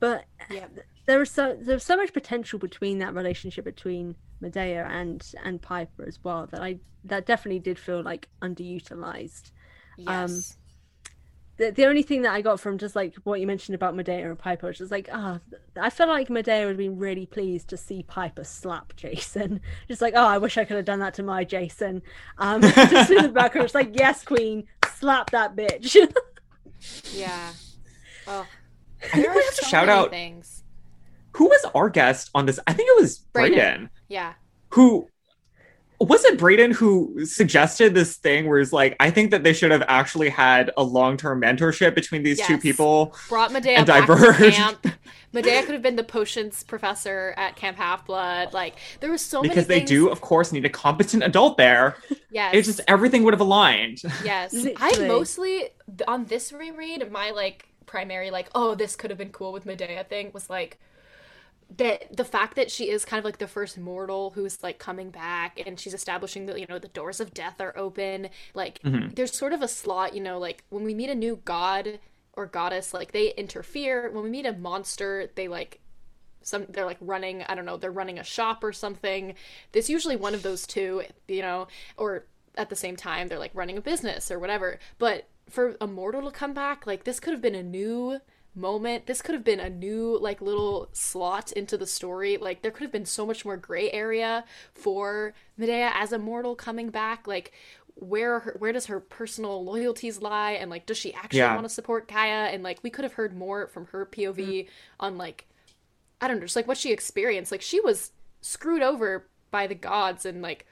but 0.00 0.24
Yeah. 0.50 0.66
there 1.06 1.18
was 1.18 1.30
so 1.30 1.56
there's 1.60 1.84
so 1.84 1.96
much 1.96 2.12
potential 2.12 2.58
between 2.58 2.98
that 2.98 3.14
relationship 3.14 3.64
between 3.64 4.16
Medea 4.40 4.86
and 4.90 5.24
and 5.42 5.62
Piper 5.62 6.04
as 6.06 6.22
well 6.22 6.46
that 6.50 6.60
I 6.60 6.78
that 7.04 7.26
definitely 7.26 7.60
did 7.60 7.78
feel 7.78 8.02
like 8.02 8.28
underutilized. 8.42 9.52
Yes. 9.96 10.56
The, 11.56 11.70
the 11.70 11.86
only 11.86 12.02
thing 12.02 12.22
that 12.22 12.32
I 12.32 12.40
got 12.40 12.58
from 12.58 12.78
just 12.78 12.96
like 12.96 13.14
what 13.22 13.40
you 13.40 13.46
mentioned 13.46 13.74
about 13.74 13.94
Medea 13.94 14.28
and 14.28 14.38
Piper 14.38 14.66
was 14.66 14.78
just 14.78 14.90
like 14.90 15.08
ah 15.12 15.38
I 15.80 15.88
felt 15.90 16.10
like 16.10 16.28
Medea 16.28 16.62
would 16.62 16.70
have 16.70 16.76
been 16.78 16.98
really 16.98 17.26
pleased 17.26 17.68
to 17.68 17.76
see 17.76 18.02
Piper 18.02 18.42
slap 18.42 18.96
Jason 18.96 19.60
just 19.88 20.02
like 20.02 20.14
oh 20.16 20.26
I 20.26 20.38
wish 20.38 20.58
I 20.58 20.64
could 20.64 20.76
have 20.76 20.84
done 20.84 20.98
that 20.98 21.14
to 21.14 21.22
my 21.22 21.44
Jason 21.44 22.02
um 22.38 22.60
just 22.62 23.10
in 23.10 23.22
the 23.22 23.28
background 23.28 23.66
it's 23.66 23.74
like 23.74 23.96
yes 23.98 24.24
queen 24.24 24.64
slap 24.96 25.30
that 25.30 25.54
bitch 25.54 25.96
yeah. 27.12 27.52
Oh. 28.26 28.46
I 29.02 29.06
think 29.08 29.28
we 29.34 29.42
have 29.42 29.54
to 29.56 29.64
so 29.64 29.68
shout 29.68 29.88
out 29.88 30.10
things. 30.10 30.64
who 31.32 31.44
was 31.46 31.64
our 31.74 31.90
guest 31.90 32.30
on 32.34 32.46
this. 32.46 32.58
I 32.66 32.72
think 32.72 32.88
it 32.88 33.00
was 33.00 33.18
Brayden. 33.34 33.54
Brayden. 33.54 33.88
Yeah. 34.08 34.34
who 34.70 35.08
was 36.08 36.24
it 36.24 36.38
Braden 36.38 36.72
who 36.72 37.24
suggested 37.24 37.94
this 37.94 38.16
thing 38.16 38.48
where 38.48 38.58
it's 38.58 38.72
like, 38.72 38.96
I 39.00 39.10
think 39.10 39.30
that 39.30 39.42
they 39.44 39.52
should 39.52 39.70
have 39.70 39.84
actually 39.88 40.28
had 40.28 40.70
a 40.76 40.82
long 40.82 41.16
term 41.16 41.40
mentorship 41.40 41.94
between 41.94 42.22
these 42.22 42.40
two 42.46 42.58
people. 42.58 43.14
Brought 43.28 43.52
Medea 43.52 43.78
And 43.78 43.86
back 43.86 44.06
to 44.06 44.14
diverged. 44.14 44.56
camp. 44.56 44.86
Medea 45.32 45.62
could 45.64 45.72
have 45.74 45.82
been 45.82 45.96
the 45.96 46.04
potions 46.04 46.62
professor 46.62 47.34
at 47.36 47.56
Camp 47.56 47.76
Half 47.76 48.06
Blood. 48.06 48.52
Like 48.54 48.76
there 49.00 49.10
was 49.10 49.20
so 49.20 49.42
Because 49.42 49.66
they 49.66 49.76
many 49.76 49.86
things. 49.86 49.90
do, 49.90 50.08
of 50.08 50.20
course, 50.20 50.52
need 50.52 50.64
a 50.64 50.70
competent 50.70 51.22
adult 51.24 51.56
there. 51.58 51.96
Yes. 52.30 52.54
It's 52.54 52.68
just 52.68 52.80
everything 52.88 53.24
would 53.24 53.34
have 53.34 53.40
aligned. 53.40 54.02
Yes. 54.24 54.54
I 54.76 55.06
mostly 55.06 55.70
on 56.06 56.26
this 56.26 56.52
reread, 56.52 57.10
my 57.10 57.30
like 57.30 57.68
primary 57.86 58.30
like, 58.30 58.48
oh, 58.54 58.74
this 58.74 58.96
could 58.96 59.10
have 59.10 59.18
been 59.18 59.30
cool 59.30 59.52
with 59.52 59.66
Medea 59.66 60.04
thing 60.04 60.30
was 60.32 60.48
like 60.48 60.78
that 61.76 62.16
the 62.16 62.24
fact 62.24 62.56
that 62.56 62.70
she 62.70 62.88
is 62.90 63.04
kind 63.04 63.18
of 63.18 63.24
like 63.24 63.38
the 63.38 63.46
first 63.48 63.78
mortal 63.78 64.30
who's 64.30 64.62
like 64.62 64.78
coming 64.78 65.10
back 65.10 65.60
and 65.66 65.80
she's 65.80 65.94
establishing 65.94 66.46
that 66.46 66.60
you 66.60 66.66
know 66.68 66.78
the 66.78 66.88
doors 66.88 67.20
of 67.20 67.34
death 67.34 67.60
are 67.60 67.76
open 67.76 68.28
like 68.54 68.80
Mhm. 68.82 69.14
there's 69.16 69.32
sort 69.36 69.52
of 69.52 69.62
a 69.62 69.68
slot 69.68 70.14
you 70.14 70.20
know 70.20 70.38
like 70.38 70.62
when 70.68 70.84
we 70.84 70.94
meet 70.94 71.10
a 71.10 71.14
new 71.14 71.40
god 71.44 71.98
or 72.34 72.46
goddess 72.46 72.92
like 72.92 73.12
they 73.12 73.32
interfere. 73.34 74.10
When 74.10 74.24
we 74.24 74.30
meet 74.30 74.46
a 74.46 74.52
monster 74.52 75.30
they 75.34 75.48
like 75.48 75.80
some 76.42 76.66
they're 76.68 76.84
like 76.84 76.98
running 77.00 77.42
i 77.48 77.54
don't 77.54 77.64
know 77.64 77.78
they're 77.78 77.90
running 77.90 78.18
a 78.18 78.24
shop 78.24 78.62
or 78.62 78.72
something. 78.72 79.34
There's 79.72 79.88
usually 79.88 80.16
one 80.16 80.34
of 80.34 80.42
those 80.42 80.66
two 80.66 81.02
you 81.28 81.42
know 81.42 81.68
or 81.96 82.26
at 82.56 82.68
the 82.70 82.76
same 82.76 82.96
time 82.96 83.28
they're 83.28 83.38
like 83.38 83.54
running 83.54 83.78
a 83.78 83.80
business 83.80 84.30
or 84.30 84.38
whatever. 84.38 84.78
But 84.98 85.28
for 85.48 85.76
a 85.80 85.86
mortal 85.86 86.22
to 86.22 86.30
come 86.30 86.52
back 86.54 86.86
like 86.86 87.04
this 87.04 87.20
could 87.20 87.32
have 87.32 87.42
been 87.42 87.54
a 87.54 87.62
new 87.62 88.20
moment. 88.54 89.06
This 89.06 89.22
could 89.22 89.34
have 89.34 89.44
been 89.44 89.60
a 89.60 89.70
new 89.70 90.18
like 90.18 90.40
little 90.40 90.88
slot 90.92 91.52
into 91.52 91.76
the 91.76 91.86
story. 91.86 92.36
Like 92.36 92.62
there 92.62 92.70
could 92.70 92.82
have 92.82 92.92
been 92.92 93.06
so 93.06 93.26
much 93.26 93.44
more 93.44 93.56
gray 93.56 93.90
area 93.90 94.44
for 94.72 95.34
Medea 95.56 95.90
as 95.94 96.12
a 96.12 96.18
mortal 96.18 96.54
coming 96.54 96.90
back. 96.90 97.26
Like 97.26 97.52
where 97.96 98.40
her, 98.40 98.56
where 98.58 98.72
does 98.72 98.86
her 98.86 99.00
personal 99.00 99.64
loyalties 99.64 100.20
lie 100.20 100.52
and 100.52 100.70
like 100.70 100.86
does 100.86 100.98
she 100.98 101.14
actually 101.14 101.38
Yeah. 101.38 101.54
want 101.54 101.66
to 101.66 101.72
support 101.72 102.08
Gaia 102.08 102.48
and 102.48 102.62
like 102.62 102.80
we 102.82 102.90
could 102.90 103.04
have 103.04 103.14
heard 103.14 103.36
more 103.36 103.68
from 103.68 103.86
her 103.86 104.06
POV 104.06 104.36
mm-hmm. 104.36 104.68
on 105.00 105.16
like 105.16 105.46
I 106.20 106.28
don't 106.28 106.38
know, 106.38 106.44
just 106.44 106.56
like 106.56 106.68
what 106.68 106.78
she 106.78 106.92
experienced. 106.92 107.52
Like 107.52 107.62
she 107.62 107.80
was 107.80 108.12
screwed 108.40 108.82
over 108.82 109.26
by 109.50 109.66
the 109.66 109.74
gods 109.74 110.24
and 110.26 110.42
like 110.42 110.66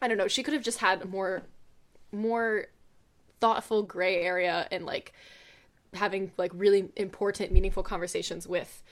I 0.00 0.08
don't 0.08 0.18
know, 0.18 0.28
she 0.28 0.42
could 0.42 0.54
have 0.54 0.62
just 0.62 0.78
had 0.78 1.04
more 1.08 1.42
more 2.12 2.66
thoughtful 3.40 3.82
gray 3.82 4.22
area 4.22 4.66
and 4.70 4.86
like 4.86 5.12
having 5.94 6.32
like 6.36 6.50
really 6.54 6.88
important 6.96 7.52
meaningful 7.52 7.82
conversations 7.82 8.46
with 8.46 8.82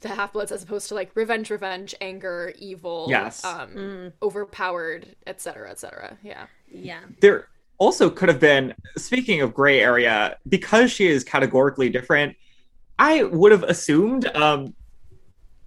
the 0.00 0.08
half-bloods 0.08 0.50
as 0.50 0.62
opposed 0.64 0.88
to 0.88 0.94
like 0.94 1.10
revenge 1.14 1.48
revenge 1.50 1.94
anger 2.00 2.52
evil 2.58 3.06
Yes. 3.08 3.44
um 3.44 4.12
overpowered 4.22 5.14
etc 5.26 5.70
etc 5.70 6.18
yeah 6.22 6.46
Yeah. 6.68 7.00
there 7.20 7.48
also 7.78 8.10
could 8.10 8.28
have 8.28 8.40
been 8.40 8.74
speaking 8.96 9.40
of 9.42 9.54
gray 9.54 9.80
area 9.80 10.36
because 10.48 10.90
she 10.90 11.06
is 11.06 11.22
categorically 11.24 11.88
different 11.88 12.36
i 12.98 13.22
would 13.22 13.52
have 13.52 13.62
assumed 13.64 14.26
um 14.34 14.74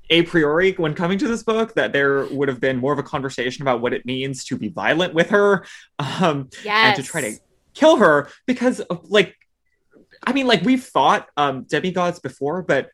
a 0.10 0.22
priori 0.24 0.74
when 0.74 0.94
coming 0.94 1.18
to 1.18 1.28
this 1.28 1.42
book 1.44 1.74
that 1.74 1.92
there 1.94 2.26
would 2.28 2.48
have 2.48 2.60
been 2.60 2.78
more 2.78 2.94
of 2.94 3.00
a 3.00 3.04
conversation 3.04 3.62
about 3.64 3.82
what 3.82 3.92
it 3.94 4.06
means 4.06 4.44
to 4.46 4.58
be 4.58 4.68
violent 4.68 5.14
with 5.14 5.30
her 5.30 5.66
um 6.00 6.50
yes 6.64 6.86
and 6.86 6.96
to 6.98 7.04
try 7.04 7.22
to 7.22 7.34
kill 7.74 7.96
her 7.98 8.30
because 8.46 8.82
like 9.04 9.36
i 10.26 10.34
mean 10.34 10.48
like 10.48 10.62
we've 10.64 10.84
fought 10.84 11.28
um 11.38 11.64
demigods 11.64 12.20
before 12.20 12.62
but 12.62 12.90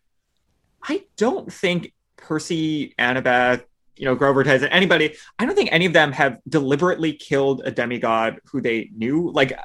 i 0.83 1.03
don't 1.17 1.51
think 1.51 1.93
percy 2.17 2.93
annabeth 2.99 3.63
you 3.95 4.05
know 4.05 4.15
grover 4.15 4.43
tyson 4.43 4.69
anybody 4.69 5.15
i 5.39 5.45
don't 5.45 5.55
think 5.55 5.69
any 5.71 5.85
of 5.85 5.93
them 5.93 6.11
have 6.11 6.37
deliberately 6.47 7.13
killed 7.13 7.61
a 7.65 7.71
demigod 7.71 8.39
who 8.45 8.61
they 8.61 8.89
knew. 8.95 9.31
Like 9.31 9.57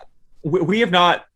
we, 0.42 0.60
we 0.60 0.80
have 0.80 0.90
not 0.90 1.26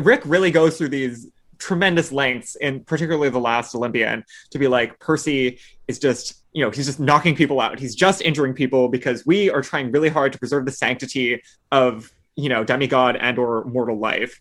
rick 0.00 0.22
really 0.24 0.50
goes 0.50 0.78
through 0.78 0.88
these 0.88 1.28
tremendous 1.58 2.12
lengths 2.12 2.56
in 2.56 2.84
particularly 2.84 3.28
the 3.28 3.38
last 3.38 3.74
olympian 3.74 4.24
to 4.50 4.58
be 4.58 4.68
like 4.68 4.98
percy 5.00 5.58
is 5.88 5.98
just 5.98 6.38
you 6.52 6.64
know 6.64 6.70
he's 6.70 6.86
just 6.86 6.98
knocking 6.98 7.36
people 7.36 7.60
out. 7.60 7.78
He's 7.78 7.94
just 7.94 8.20
injuring 8.22 8.52
people 8.52 8.88
because 8.88 9.24
we 9.24 9.48
are 9.50 9.62
trying 9.62 9.92
really 9.92 10.08
hard 10.08 10.32
to 10.32 10.38
preserve 10.38 10.66
the 10.66 10.72
sanctity 10.72 11.40
of 11.70 12.12
you 12.34 12.48
know 12.48 12.64
demigod 12.64 13.16
and 13.16 13.38
or 13.38 13.64
mortal 13.64 13.98
life 13.98 14.40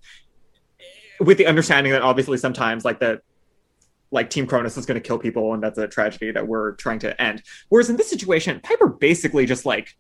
with 1.20 1.38
the 1.38 1.46
understanding 1.46 1.94
that 1.94 2.02
obviously 2.02 2.38
sometimes 2.38 2.86
like 2.86 3.00
the 3.00 3.22
like 4.12 4.30
team 4.30 4.48
Kronos 4.48 4.78
is 4.78 4.86
going 4.86 5.00
to 5.00 5.06
kill 5.06 5.20
people 5.20 5.54
and 5.54 5.62
that's 5.62 5.78
a 5.78 5.88
tragedy 5.88 6.32
that 6.32 6.48
we're 6.48 6.74
trying 6.74 7.00
to 7.00 7.22
end. 7.22 7.44
Whereas 7.70 7.90
in 7.90 7.98
this 7.98 8.10
situation 8.10 8.60
piper 8.62 8.88
basically 8.88 9.46
just 9.46 9.66
like 9.66 9.96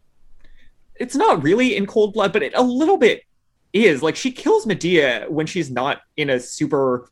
it's 0.95 1.15
not 1.15 1.43
really 1.43 1.75
in 1.75 1.85
cold 1.85 2.13
blood 2.13 2.33
but 2.33 2.43
it 2.43 2.53
a 2.55 2.61
little 2.61 2.97
bit 2.97 3.23
is. 3.73 4.01
Like 4.01 4.15
she 4.15 4.31
kills 4.31 4.65
medea 4.65 5.25
when 5.29 5.45
she's 5.45 5.69
not 5.69 6.01
in 6.15 6.29
a 6.29 6.39
super 6.39 7.09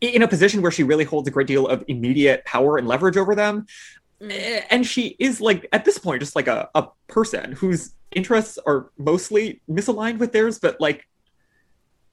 in 0.00 0.22
a 0.22 0.28
position 0.28 0.62
where 0.62 0.70
she 0.70 0.84
really 0.84 1.04
holds 1.04 1.26
a 1.26 1.30
great 1.30 1.48
deal 1.48 1.66
of 1.66 1.84
immediate 1.88 2.44
power 2.44 2.76
and 2.76 2.86
leverage 2.86 3.16
over 3.16 3.34
them. 3.34 3.66
Eh, 4.20 4.62
and 4.70 4.86
she 4.86 5.16
is 5.18 5.40
like 5.40 5.66
at 5.72 5.84
this 5.84 5.98
point 5.98 6.20
just 6.20 6.36
like 6.36 6.46
a, 6.46 6.68
a 6.74 6.86
person 7.08 7.52
whose 7.52 7.94
interests 8.12 8.58
are 8.64 8.90
mostly 8.96 9.60
misaligned 9.68 10.18
with 10.18 10.32
theirs 10.32 10.58
but 10.58 10.80
like 10.80 11.07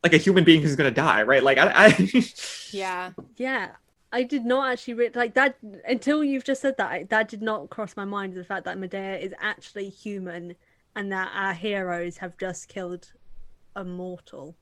like 0.06 0.14
a 0.14 0.24
human 0.28 0.44
being 0.44 0.62
who's 0.62 0.76
gonna 0.76 0.92
die 0.92 1.22
right 1.24 1.44
like 1.44 1.58
i, 1.58 1.72
I 1.88 2.24
yeah 2.72 3.12
Yeah. 3.38 3.72
I 4.12 4.24
did 4.24 4.46
not 4.46 4.72
actually 4.72 4.94
re- 4.94 5.10
like 5.14 5.34
that 5.34 5.58
until 5.86 6.24
you've 6.24 6.46
just 6.46 6.62
said 6.62 6.78
that. 6.78 6.90
I, 6.90 7.04
that 7.10 7.28
did 7.28 7.42
not 7.42 7.70
cross 7.70 7.98
my 7.98 8.06
mind 8.06 8.34
the 8.34 8.46
fact 8.46 8.64
that 8.64 8.78
Medea 8.78 9.18
is 9.18 9.34
actually 9.42 9.90
human 9.90 10.56
and 10.96 11.12
that 11.12 11.30
our 11.36 11.54
heroes 11.54 12.18
have 12.24 12.38
just 12.38 12.70
killed 12.70 13.12
a 13.76 13.84
mortal. 13.84 14.56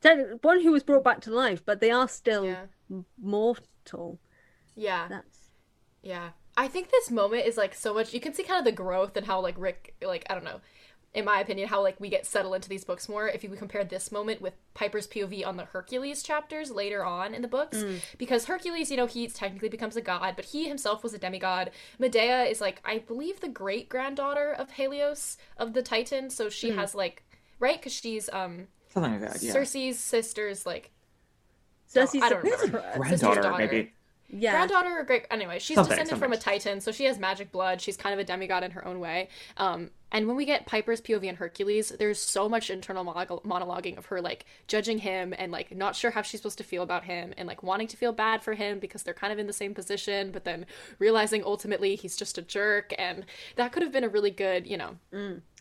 Techni- 0.00 0.42
One 0.42 0.62
who 0.62 0.72
was 0.72 0.82
brought 0.82 1.04
back 1.04 1.20
to 1.22 1.30
life, 1.30 1.62
but 1.66 1.80
they 1.80 1.90
are 1.90 2.08
still 2.08 2.46
yeah 2.46 2.64
m- 2.90 3.04
mortal. 3.20 4.18
yeah 4.74 5.06
That's 5.08 5.38
Yeah. 6.02 6.30
I 6.56 6.68
think 6.68 6.90
this 6.90 7.10
moment 7.10 7.44
is 7.46 7.58
like 7.58 7.74
so 7.74 7.92
much 7.92 8.14
you 8.14 8.20
can 8.20 8.32
see 8.32 8.42
kind 8.42 8.60
of 8.60 8.64
the 8.64 8.72
growth 8.72 9.14
and 9.18 9.26
how 9.26 9.38
like 9.40 9.56
Rick 9.58 9.96
like 10.00 10.24
I 10.30 10.34
don't 10.34 10.44
know. 10.44 10.60
In 11.16 11.24
my 11.24 11.40
opinion, 11.40 11.66
how 11.68 11.82
like 11.82 11.98
we 11.98 12.10
get 12.10 12.26
settled 12.26 12.54
into 12.54 12.68
these 12.68 12.84
books 12.84 13.08
more 13.08 13.26
if 13.26 13.42
you 13.42 13.48
compare 13.50 13.82
this 13.84 14.12
moment 14.12 14.42
with 14.42 14.52
Piper's 14.74 15.06
POV 15.08 15.46
on 15.46 15.56
the 15.56 15.64
Hercules 15.64 16.22
chapters 16.22 16.70
later 16.70 17.04
on 17.04 17.32
in 17.32 17.40
the 17.40 17.48
books. 17.48 17.82
Because 18.18 18.44
Hercules, 18.44 18.90
you 18.90 18.98
know, 18.98 19.06
he 19.06 19.26
technically 19.26 19.70
becomes 19.70 19.96
a 19.96 20.02
god, 20.02 20.34
but 20.36 20.44
he 20.44 20.68
himself 20.68 21.02
was 21.02 21.14
a 21.14 21.18
demigod. 21.18 21.70
Medea 21.98 22.44
is 22.44 22.60
like, 22.60 22.82
I 22.84 22.98
believe 22.98 23.40
the 23.40 23.48
great 23.48 23.88
granddaughter 23.88 24.52
of 24.52 24.72
Helios 24.72 25.38
of 25.56 25.72
the 25.72 25.82
Titan, 25.82 26.28
so 26.28 26.50
she 26.50 26.70
has 26.72 26.94
like 26.94 27.24
right? 27.60 27.78
Because 27.78 27.94
she's 27.94 28.28
um 28.34 28.66
something 28.90 29.12
like 29.12 29.20
that 29.22 29.42
yeah 29.42 29.52
Circe's 29.52 29.98
sister's 29.98 30.66
like 30.66 30.90
Circe's 31.86 32.22
I 32.22 32.28
don't 32.28 32.44
the- 32.44 32.50
remember. 32.50 32.84
granddaughter 32.98 33.40
daughter. 33.40 33.58
maybe 33.66 33.92
Yeah. 34.28 34.52
granddaughter 34.52 34.98
or 34.98 35.04
great. 35.04 35.26
Anyway 35.30 35.58
she's 35.58 35.76
Something, 35.76 35.96
descended 35.96 36.18
from 36.18 36.32
a 36.32 36.36
titan 36.36 36.80
so 36.80 36.92
she 36.92 37.04
has 37.04 37.18
magic 37.18 37.52
blood. 37.52 37.80
She's 37.80 37.96
kind 37.96 38.12
of 38.12 38.18
a 38.18 38.24
demigod 38.24 38.62
in 38.64 38.72
her 38.72 38.84
own 38.86 39.00
way. 39.00 39.28
Um 39.56 39.90
and 40.12 40.26
when 40.28 40.36
we 40.36 40.44
get 40.44 40.66
piper's 40.66 41.00
pov 41.00 41.28
and 41.28 41.36
hercules 41.38 41.90
there's 41.98 42.20
so 42.20 42.48
much 42.48 42.70
internal 42.70 43.04
monolog- 43.04 43.44
monologuing 43.44 43.98
of 43.98 44.06
her 44.06 44.20
like 44.20 44.44
judging 44.68 44.98
him 44.98 45.34
and 45.36 45.50
like 45.52 45.74
not 45.76 45.94
sure 45.96 46.10
how 46.12 46.22
she's 46.22 46.40
supposed 46.40 46.58
to 46.58 46.64
feel 46.64 46.82
about 46.82 47.04
him 47.04 47.34
and 47.36 47.46
like 47.48 47.62
wanting 47.62 47.88
to 47.88 47.96
feel 47.96 48.12
bad 48.12 48.42
for 48.42 48.54
him 48.54 48.78
because 48.78 49.02
they're 49.02 49.14
kind 49.14 49.32
of 49.32 49.38
in 49.38 49.46
the 49.46 49.52
same 49.52 49.74
position 49.74 50.30
but 50.30 50.44
then 50.44 50.66
realizing 50.98 51.42
ultimately 51.44 51.96
he's 51.96 52.16
just 52.16 52.38
a 52.38 52.42
jerk. 52.42 52.92
And 52.98 53.24
that 53.56 53.72
could 53.72 53.82
have 53.82 53.92
been 53.92 54.04
a 54.04 54.08
really 54.08 54.30
good 54.30 54.66
you 54.66 54.76
know. 54.76 54.96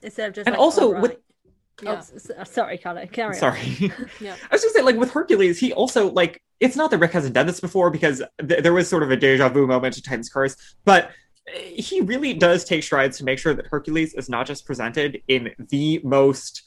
Instead 0.01 0.29
of 0.29 0.35
just 0.35 0.47
And 0.47 0.53
like, 0.53 0.59
also 0.59 0.93
"All 0.95 1.01
with- 1.01 1.17
yeah. 1.81 1.91
Oh, 1.91 1.95
s- 1.97 2.29
s- 2.37 2.51
sorry, 2.51 2.77
Carla. 2.77 3.05
Carry 3.07 3.29
on. 3.29 3.33
sorry. 3.35 3.91
Yeah. 4.21 4.35
i 4.49 4.53
was 4.55 4.61
just 4.61 4.73
saying 4.73 4.85
like 4.85 4.95
with 4.95 5.11
hercules 5.11 5.59
he 5.59 5.73
also 5.73 6.09
like 6.11 6.41
it's 6.59 6.75
not 6.75 6.91
that 6.91 6.97
rick 6.97 7.11
hasn't 7.11 7.33
done 7.33 7.45
this 7.45 7.59
before 7.59 7.89
because 7.89 8.21
th- 8.47 8.63
there 8.63 8.73
was 8.73 8.87
sort 8.87 9.03
of 9.03 9.11
a 9.11 9.15
deja 9.15 9.49
vu 9.49 9.67
moment 9.67 9.93
to 9.93 10.01
titan's 10.01 10.29
curse 10.29 10.55
but 10.83 11.11
eh, 11.53 11.59
he 11.75 12.01
really 12.01 12.33
does 12.33 12.63
take 12.63 12.83
strides 12.83 13.17
to 13.17 13.23
make 13.23 13.39
sure 13.39 13.53
that 13.53 13.67
hercules 13.67 14.13
is 14.13 14.29
not 14.29 14.45
just 14.45 14.65
presented 14.65 15.21
in 15.27 15.51
the 15.69 15.99
most 16.03 16.63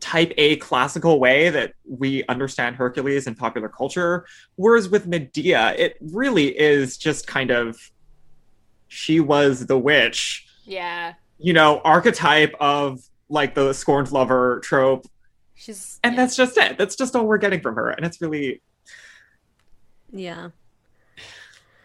type 0.00 0.32
a 0.36 0.56
classical 0.56 1.18
way 1.18 1.48
that 1.48 1.72
we 1.88 2.24
understand 2.28 2.76
hercules 2.76 3.26
in 3.26 3.34
popular 3.34 3.68
culture 3.68 4.26
whereas 4.56 4.88
with 4.88 5.06
medea 5.06 5.74
it 5.78 5.96
really 6.00 6.48
is 6.58 6.98
just 6.98 7.26
kind 7.26 7.50
of 7.50 7.90
she 8.94 9.18
was 9.18 9.66
the 9.66 9.78
witch. 9.78 10.46
Yeah. 10.64 11.14
You 11.38 11.52
know 11.52 11.80
archetype 11.84 12.54
of 12.60 13.00
like 13.28 13.54
the 13.54 13.72
scorned 13.72 14.12
lover 14.12 14.60
trope. 14.60 15.06
She's 15.54 15.98
and 16.04 16.14
yeah. 16.14 16.22
that's 16.22 16.36
just 16.36 16.56
it. 16.56 16.78
That's 16.78 16.94
just 16.94 17.16
all 17.16 17.26
we're 17.26 17.38
getting 17.38 17.60
from 17.60 17.74
her. 17.74 17.90
And 17.90 18.06
it's 18.06 18.20
really 18.20 18.62
Yeah. 20.14 20.50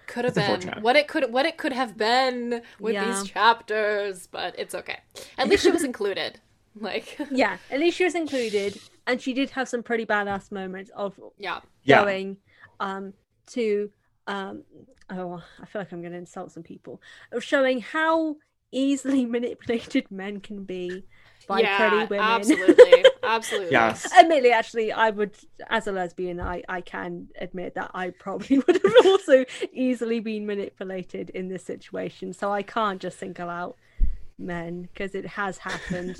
could 0.07 0.25
have 0.25 0.35
been 0.35 0.61
what 0.81 0.95
it 0.95 1.07
could 1.07 1.31
what 1.31 1.45
it 1.45 1.57
could 1.57 1.73
have 1.73 1.97
been 1.97 2.61
with 2.79 2.93
Yeah. 2.93 3.05
these 3.05 3.29
chapters 3.29 4.27
but 4.27 4.55
it's 4.57 4.73
okay 4.73 4.99
at 5.37 5.47
least 5.47 5.63
she 5.63 5.71
was 5.71 5.83
included 5.83 6.39
like 6.79 7.17
Yeah. 7.31 7.57
At 7.69 7.79
least 7.79 7.97
she 7.97 8.05
was 8.05 8.15
included, 8.15 8.79
and 9.07 9.19
she 9.21 9.33
did 9.33 9.49
have 9.51 9.67
some 9.67 9.83
pretty 9.83 10.05
badass 10.05 10.51
moments 10.51 10.91
of 10.95 11.19
yeah 11.37 11.59
yeah 11.83 12.03
going 12.03 12.37
um 12.79 13.13
to 13.47 13.89
um 14.27 14.63
oh 15.09 15.41
I 15.61 15.65
feel 15.65 15.81
like 15.81 15.91
I'm 15.91 16.01
gonna 16.01 16.17
insult 16.17 16.51
some 16.51 16.63
people 16.63 17.01
of 17.31 17.43
showing 17.43 17.81
how 17.81 18.37
easily 18.71 19.25
manipulated 19.37 20.09
men 20.11 20.39
can 20.39 20.63
be 20.63 21.05
by 21.49 21.59
yeah 21.59 21.89
pretty 21.89 22.05
women. 22.05 22.19
absolutely 22.25 23.05
absolutely 23.23 23.71
yes 23.71 24.07
Admittedly, 24.17 24.51
actually, 24.51 24.91
I 24.93 25.09
would, 25.09 25.31
as 25.69 25.87
a 25.87 25.91
lesbian, 25.91 26.39
I, 26.39 26.63
I 26.69 26.79
can 26.81 27.27
admit 27.39 27.75
that 27.75 27.91
I 27.93 28.11
probably 28.11 28.59
would 28.67 28.79
have 28.81 29.05
also 29.05 29.43
easily 29.73 30.19
been 30.21 30.45
manipulated 30.45 31.29
in 31.31 31.49
this 31.49 31.63
situation. 31.65 32.31
So 32.33 32.51
I 32.51 32.61
can't 32.61 33.01
just 33.01 33.19
single 33.19 33.49
out 33.49 33.75
men 34.37 34.83
because 34.93 35.15
it 35.15 35.25
has 35.25 35.57
happened. 35.57 36.15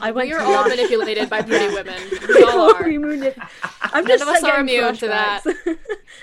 I 0.00 0.10
went 0.10 0.28
we 0.28 0.34
are 0.34 0.40
to 0.40 0.44
all 0.44 0.52
Lush- 0.68 0.70
manipulated 0.76 1.30
by 1.30 1.42
pretty 1.42 1.72
women 1.78 2.02
we 2.28 2.42
all 2.42 2.74
are 2.74 2.82
manip- 2.82 3.48
I'm 3.82 4.04
None 4.04 4.06
just 4.18 4.22
of 4.22 4.28
us 4.28 4.42
are 4.42 4.64
getting 4.64 4.68
immune 4.76 4.96
to 4.96 5.06
that. 5.08 5.44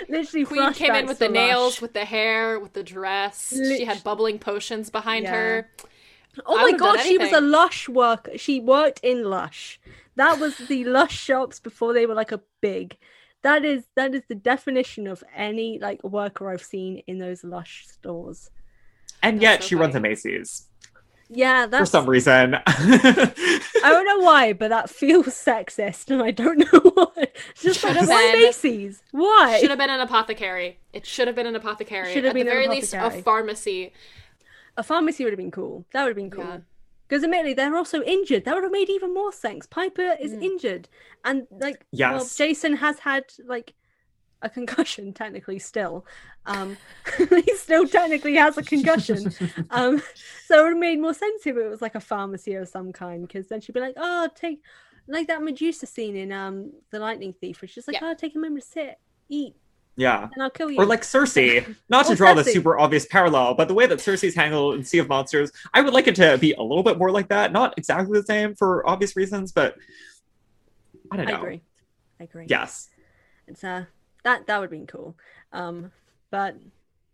Literally, 0.09 0.45
Queen 0.45 0.73
came 0.73 0.93
in 0.93 1.05
with 1.07 1.19
the 1.19 1.27
to 1.27 1.31
nails, 1.33 1.79
with 1.81 1.93
the 1.93 2.03
hair, 2.05 2.59
with 2.59 2.73
the 2.73 2.83
dress. 2.83 3.53
She 3.55 3.85
had 3.85 4.03
bubbling 4.03 4.39
potions 4.39 4.89
behind 4.89 5.23
Yeah. 5.23 5.31
her. 5.31 5.69
Oh 6.45 6.57
I 6.57 6.71
my 6.71 6.71
god, 6.73 6.99
she 6.99 7.17
was 7.17 7.31
a. 7.31 7.41
Lush 7.41 7.89
worker. 7.89 8.37
She 8.37 8.59
worked 8.59 8.99
in 9.03 9.23
Lush. 9.25 9.79
That 10.15 10.39
was 10.39 10.57
the 10.57 10.83
Lush 10.85 11.17
shops 11.17 11.59
before 11.59 11.93
they 11.93 12.05
were 12.05 12.15
like 12.15 12.31
a 12.31 12.41
big. 12.61 12.97
That 13.43 13.65
is 13.65 13.85
that 13.95 14.13
is 14.13 14.23
the 14.27 14.35
definition 14.35 15.07
of 15.07 15.23
any 15.35 15.79
like 15.79 16.03
worker 16.03 16.49
I've 16.49 16.63
seen 16.63 16.99
in 17.07 17.17
those 17.17 17.43
Lush 17.43 17.87
stores. 17.87 18.49
and 19.23 19.41
That's 19.41 19.41
yet 19.41 19.63
so 19.63 19.63
she 19.63 19.75
runs 19.75 19.95
a 19.95 19.99
macy's 19.99 20.67
Yeah, 21.29 21.65
that's 21.65 21.79
for 21.79 21.85
some 21.85 22.09
reason. 22.09 22.55
I 23.83 23.89
don't 23.89 24.05
know 24.05 24.19
why, 24.19 24.53
but 24.53 24.69
that 24.69 24.89
feels 24.89 25.27
sexist, 25.27 26.11
and 26.11 26.21
I 26.21 26.31
don't 26.31 26.59
know 26.73 26.79
why. 26.93 27.27
Just 27.55 27.83
like 27.83 27.95
Should've 27.95 28.07
why 28.07 28.27
been. 28.31 28.41
Macy's? 28.41 29.03
Why? 29.11 29.59
Should 29.59 29.69
have 29.69 29.79
been 29.79 29.89
an 29.89 30.01
apothecary. 30.01 30.79
It 30.93 31.05
should 31.05 31.27
have 31.27 31.35
been 31.35 31.47
an 31.47 31.55
apothecary. 31.55 32.13
Should 32.13 32.25
have 32.25 32.31
At 32.31 32.33
been 32.35 32.45
the 32.47 32.51
an 32.51 32.57
very 32.57 32.67
least, 32.67 32.93
a 32.93 33.09
pharmacy. 33.11 33.93
A 34.81 34.83
pharmacy 34.83 35.23
would 35.23 35.31
have 35.31 35.37
been 35.37 35.51
cool. 35.51 35.85
That 35.93 36.01
would 36.01 36.09
have 36.09 36.15
been 36.15 36.31
cool. 36.31 36.43
Yeah. 36.43 36.57
Because 37.07 37.23
admittedly, 37.23 37.53
they're 37.53 37.75
also 37.75 38.01
injured. 38.01 38.45
That 38.45 38.55
would 38.55 38.63
have 38.63 38.71
made 38.71 38.89
even 38.89 39.13
more 39.13 39.31
sense. 39.31 39.67
Piper 39.67 40.15
is 40.19 40.31
Mm. 40.31 40.43
injured, 40.43 40.89
and 41.23 41.45
like, 41.51 41.85
well, 41.91 42.13
Yes. 42.23 42.35
Jason 42.35 42.77
has 42.77 42.97
had 42.99 43.25
like 43.45 43.75
a 44.41 44.49
concussion 44.49 45.13
technically 45.21 45.59
still. 45.59 46.03
Um, 46.47 46.77
he 47.45 47.55
still 47.57 47.87
technically 47.87 48.35
has 48.37 48.57
a 48.57 48.63
concussion. 48.63 49.31
um, 49.69 50.01
so 50.47 50.59
it 50.59 50.63
would 50.63 50.69
have 50.69 50.77
made 50.79 50.99
more 50.99 51.13
sense 51.13 51.45
if 51.45 51.55
it 51.55 51.67
was 51.69 51.79
like 51.81 51.93
a 51.93 51.99
pharmacy 51.99 52.55
of 52.55 52.67
some 52.67 52.91
kind. 52.91 53.27
Because 53.27 53.45
then 53.49 53.61
she'd 53.61 53.73
be 53.73 53.81
like, 53.81 53.93
"Oh, 53.97 54.27
take 54.33 54.61
like 55.07 55.27
that 55.27 55.43
Medusa 55.43 55.85
scene 55.85 56.15
in 56.15 56.31
um 56.31 56.71
the 56.89 56.97
Lightning 56.97 57.33
Thief, 57.39 57.61
where 57.61 57.69
she's 57.69 57.87
like, 57.87 57.97
Yeah. 58.01 58.09
"Oh, 58.09 58.15
take 58.15 58.35
a 58.35 58.39
moment 58.39 58.63
to 58.63 58.69
sit, 58.71 58.99
eat, 59.29 59.53
yeah. 59.95 60.27
and 60.33 60.41
I'll 60.43 60.49
kill 60.49 60.71
you." 60.71 60.77
Or 60.79 60.85
like 60.85 61.03
Circe, 61.03 61.35
not 61.89 62.05
to 62.07 62.13
Or 62.13 62.15
draw 62.15 62.33
the 62.33 62.43
super 62.43 62.77
obvious 62.79 63.05
parallel, 63.05 63.53
but 63.55 63.67
the 63.67 63.73
way 63.73 63.85
that 63.87 64.01
Circe's 64.01 64.35
handled 64.35 64.75
in 64.75 64.83
Sea 64.83 64.99
of 64.99 65.09
Monsters, 65.09 65.51
I 65.73 65.81
would 65.81 65.93
like 65.93 66.07
it 66.07 66.15
to 66.15 66.37
be 66.37 66.53
a 66.53 66.61
little 66.61 66.83
bit 66.83 66.97
more 66.97 67.11
like 67.11 67.29
that. 67.29 67.51
Not 67.51 67.73
exactly 67.77 68.19
the 68.19 68.25
same 68.25 68.55
for 68.55 68.87
obvious 68.89 69.15
reasons, 69.15 69.51
but 69.51 69.75
I 71.11 71.17
don't 71.17 71.27
I 71.27 71.31
know. 71.31 71.37
agree. 71.37 71.61
I 72.19 72.23
agree. 72.25 72.45
Yes. 72.49 72.89
it's 73.47 73.63
uh 73.63 73.85
that 74.23 74.45
that 74.47 74.57
would 74.59 74.65
have 74.65 74.71
been 74.71 74.85
cool 74.87 75.15
um 75.51 75.91
but 76.29 76.55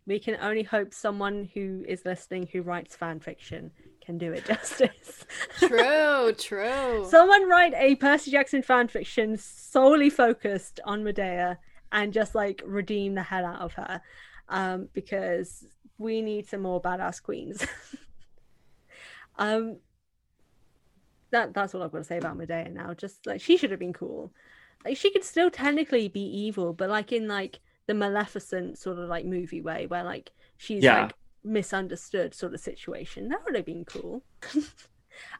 we 0.06 0.18
can 0.18 0.36
only 0.40 0.62
hope 0.62 0.92
someone 0.94 1.48
who 1.54 1.84
is 1.88 2.04
listening 2.04 2.46
who 2.52 2.62
writes 2.62 2.94
fan 2.96 3.18
fiction 3.20 3.70
can 4.04 4.18
do 4.18 4.32
it 4.32 4.44
justice 4.52 5.24
True, 5.58 6.32
true. 6.38 7.06
someone 7.08 7.48
write 7.48 7.72
a 7.74 7.94
percy 7.96 8.30
jackson 8.30 8.62
fan 8.62 8.88
fiction 8.88 9.36
solely 9.38 10.10
focused 10.10 10.80
on 10.84 11.02
medea 11.02 11.58
and 11.92 12.12
just 12.12 12.34
like 12.34 12.62
redeem 12.64 13.14
the 13.14 13.22
hell 13.22 13.44
out 13.46 13.60
of 13.60 13.72
her 13.74 14.00
um 14.48 14.88
because 14.92 15.64
we 15.98 16.22
need 16.22 16.46
some 16.46 16.60
more 16.62 16.80
badass 16.80 17.22
queens 17.22 17.66
um 19.38 19.78
that 21.30 21.52
that's 21.54 21.74
all 21.74 21.82
I've 21.82 21.92
got 21.92 21.98
to 21.98 22.04
say 22.04 22.18
about 22.18 22.36
Medea 22.36 22.68
now. 22.70 22.94
Just 22.94 23.26
like 23.26 23.40
she 23.40 23.56
should 23.56 23.70
have 23.70 23.80
been 23.80 23.92
cool. 23.92 24.32
Like 24.84 24.96
she 24.96 25.10
could 25.10 25.24
still 25.24 25.50
technically 25.50 26.08
be 26.08 26.20
evil, 26.22 26.72
but 26.72 26.88
like 26.88 27.12
in 27.12 27.28
like 27.28 27.60
the 27.86 27.94
Maleficent 27.94 28.78
sort 28.78 28.98
of 28.98 29.08
like 29.08 29.24
movie 29.26 29.60
way, 29.60 29.86
where 29.86 30.04
like 30.04 30.30
she's 30.56 30.82
Yeah. 30.84 31.02
like 31.02 31.12
misunderstood 31.44 32.34
sort 32.34 32.54
of 32.54 32.60
situation. 32.60 33.28
That 33.28 33.44
would 33.44 33.56
have 33.56 33.66
been 33.66 33.84
cool. 33.84 34.24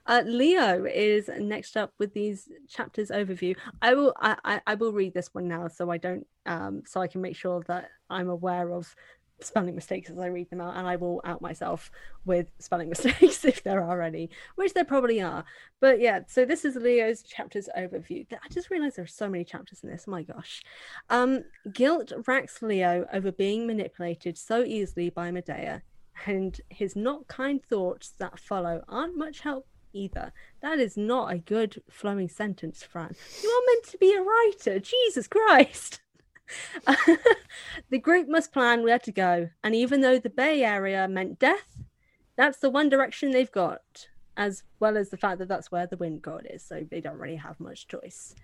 uh, 0.07 0.23
Leo 0.27 0.85
is 0.85 1.31
next 1.39 1.77
up 1.77 1.93
with 1.99 2.13
these 2.15 2.49
chapters 2.69 3.11
overview. 3.11 3.57
I 3.83 3.95
will 3.95 4.15
I, 4.21 4.61
I, 4.67 4.75
will 4.75 4.93
read 4.93 5.15
this 5.15 5.33
one 5.33 5.49
now, 5.49 5.69
so 5.69 5.91
I 5.91 5.99
don't 5.99 6.27
um 6.47 6.83
so 6.87 7.01
I 7.01 7.07
can 7.07 7.21
make 7.21 7.37
sure 7.37 7.63
that 7.69 7.91
I'm 8.11 8.29
aware 8.29 8.73
of 8.73 8.95
spelling 9.41 9.75
mistakes 9.75 10.11
as 10.11 10.19
I 10.19 10.27
read 10.27 10.51
them 10.51 10.61
out, 10.61 10.77
and 10.77 10.87
I 10.87 10.97
will 10.97 11.21
out 11.25 11.41
myself 11.41 11.91
with 12.25 12.49
spelling 12.59 12.89
mistakes 12.91 13.45
if 13.45 13.63
there 13.63 13.83
are 13.83 14.03
any, 14.03 14.31
which 14.57 14.75
there 14.75 14.85
probably 14.85 15.21
are. 15.21 15.45
But 15.81 16.01
yeah, 16.01 16.21
so 16.27 16.45
this 16.45 16.65
is 16.65 16.77
Leo's 16.77 17.23
chapters 17.23 17.69
overview. 17.77 18.27
I 18.33 18.49
just 18.51 18.71
realized 18.71 18.97
there 18.97 19.05
are 19.05 19.09
so 19.09 19.29
many 19.29 19.45
chapters 19.45 19.81
in 19.83 19.91
this. 19.91 20.07
My 20.07 20.23
gosh. 20.23 20.63
Um, 21.11 21.45
guilt 21.73 22.13
racks 22.27 22.63
Leo 22.63 23.07
over 23.13 23.33
being 23.33 23.67
manipulated 23.67 24.37
so 24.37 24.65
easily 24.65 25.11
by 25.11 25.31
Medea, 25.31 25.83
and 26.27 26.61
his 26.69 26.97
not 26.97 27.29
kind 27.29 27.63
thoughts 27.63 28.15
that 28.19 28.39
follow 28.39 28.83
aren't 28.89 29.17
much 29.17 29.41
help 29.41 29.67
either. 29.93 30.33
That 30.61 30.79
is 30.79 30.97
not 30.97 31.33
a 31.33 31.39
good 31.39 31.83
flowing 31.91 32.29
sentence, 32.29 32.83
Fran. 32.83 33.15
You 33.43 33.51
are 33.51 33.67
meant 33.67 33.85
to 33.87 33.99
be 33.99 34.15
a 34.15 34.23
writer. 34.23 34.81
Jesus 34.81 35.27
Christ. 35.27 36.01
the 37.91 37.99
group 37.99 38.29
must 38.29 38.53
plan 38.53 38.83
where 38.83 38.99
to 38.99 39.13
go, 39.13 39.51
and 39.63 39.75
even 39.75 40.01
though 40.01 40.19
the 40.19 40.31
Bay 40.31 40.65
Area 40.65 41.07
meant 41.07 41.39
death, 41.39 41.83
that's 42.37 42.59
the 42.59 42.71
one 42.71 42.89
direction 42.89 43.31
they've 43.31 43.53
got, 43.53 44.09
as 44.37 44.63
well 44.81 44.97
as 44.97 45.11
the 45.11 45.17
fact 45.17 45.39
that 45.39 45.49
that's 45.49 45.71
where 45.71 45.87
the 45.87 45.97
wind 45.97 46.23
god 46.23 46.47
is, 46.49 46.63
so 46.65 46.87
they 46.91 47.01
don't 47.01 47.19
really 47.19 47.37
have 47.37 47.61
much 47.61 47.87
choice. 47.87 48.35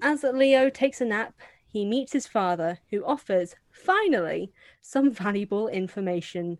As 0.00 0.22
Leo 0.22 0.70
takes 0.70 1.00
a 1.00 1.04
nap, 1.04 1.34
he 1.66 1.84
meets 1.84 2.12
his 2.12 2.26
father, 2.26 2.78
who 2.90 3.04
offers, 3.04 3.54
finally, 3.70 4.52
some 4.80 5.10
valuable 5.10 5.68
information 5.68 6.58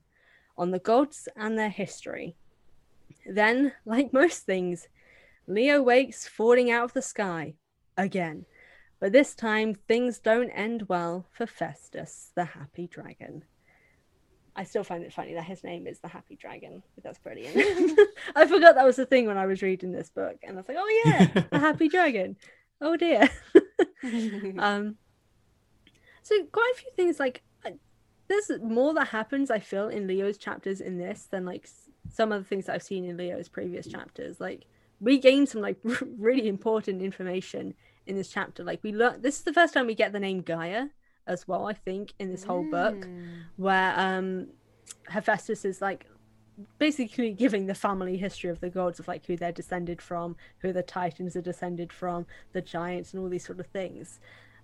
on 0.59 0.71
the 0.71 0.79
gods 0.79 1.29
and 1.37 1.59
their 1.59 1.71
history. 1.71 2.37
Then, 3.27 3.73
like 3.85 4.13
most 4.13 4.45
things, 4.45 4.89
Leo 5.47 5.83
wakes 5.83 6.27
falling 6.27 6.71
out 6.71 6.85
of 6.85 6.93
the 6.93 7.03
sky 7.03 7.55
again. 7.97 8.47
But 8.99 9.13
this 9.13 9.35
time, 9.35 9.75
things 9.75 10.19
don't 10.19 10.51
end 10.51 10.89
well 10.89 11.27
for 11.31 11.47
Festus, 11.47 12.33
the 12.35 12.45
happy 12.45 12.87
dragon. 12.87 13.45
I 14.57 14.65
still 14.65 14.85
find 14.85 15.05
it 15.05 15.13
funny 15.13 15.35
that 15.35 15.45
his 15.45 15.63
name 15.63 15.87
is 15.87 16.01
the 16.01 16.09
Happy 16.09 16.35
Dragon. 16.35 16.83
That's 17.03 17.19
brilliant. 17.19 17.57
I 18.35 18.47
forgot 18.47 18.75
that 18.75 18.87
was 18.87 18.97
the 18.97 19.05
thing 19.05 19.27
when 19.27 19.37
I 19.37 19.45
was 19.45 19.63
reading 19.63 19.93
this 19.93 20.09
book, 20.09 20.39
and 20.43 20.57
I 20.57 20.61
was 20.61 20.69
like, 20.69 20.79
"Oh 20.81 21.03
yeah, 21.05 21.43
the 21.51 21.59
Happy 21.59 21.89
Dragon." 21.91 22.37
Oh 22.81 22.97
dear. 22.97 23.29
um. 24.59 24.97
So 26.23 26.43
quite 26.51 26.73
a 26.75 26.79
few 26.79 26.91
things 26.97 27.21
like 27.21 27.43
there's 28.29 28.51
more 28.63 28.93
that 28.95 29.09
happens. 29.09 29.51
I 29.51 29.59
feel 29.61 29.89
in 29.89 30.07
Leo's 30.07 30.39
chapters 30.39 30.81
in 30.81 30.99
this 30.99 31.29
than 31.31 31.45
like 31.45 31.69
some 32.13 32.33
of 32.33 32.43
the 32.43 32.49
things 32.49 32.67
that 32.67 32.75
I've 32.75 32.83
seen 32.83 33.05
in 33.05 33.17
Leo's 33.17 33.49
previous 33.49 33.87
chapters. 33.87 34.41
Like 34.41 34.65
we 35.01 35.19
gain 35.19 35.47
some 35.47 35.61
like 35.61 35.79
really 36.19 36.49
important 36.49 37.03
information 37.03 37.75
in 38.07 38.17
this 38.17 38.29
chapter. 38.29 38.65
Like 38.65 38.81
we 38.83 38.93
learn 38.93 39.23
this 39.23 39.37
is 39.37 39.43
the 39.43 39.53
first 39.53 39.75
time 39.75 39.87
we 39.87 39.95
get 39.95 40.13
the 40.13 40.21
name 40.21 40.41
Gaia 40.43 40.87
as 41.27 41.47
well. 41.49 41.67
I 41.67 41.73
think 41.73 42.13
in 42.19 42.31
this 42.31 42.45
whole 42.45 42.63
book 42.71 42.95
Mm. 42.95 43.27
where 43.57 43.95
um 43.99 44.49
Hephaestus 45.09 45.65
is 45.65 45.81
like 45.81 46.07
basically 46.79 47.33
giving 47.33 47.67
the 47.67 47.75
family 47.75 48.17
history 48.17 48.49
of 48.49 48.61
the 48.61 48.71
gods 48.71 48.99
of 48.99 49.07
like 49.09 49.27
who 49.27 49.37
they're 49.37 49.53
descended 49.53 50.01
from, 50.01 50.37
who 50.61 50.73
the 50.73 50.83
titans 50.83 51.37
are 51.37 51.43
descended 51.43 51.93
from, 51.93 52.27
the 52.53 52.63
giants 52.63 53.13
and 53.13 53.23
all 53.23 53.29
these 53.29 53.45
sort 53.45 53.61
of 53.61 53.67
things. 53.67 54.21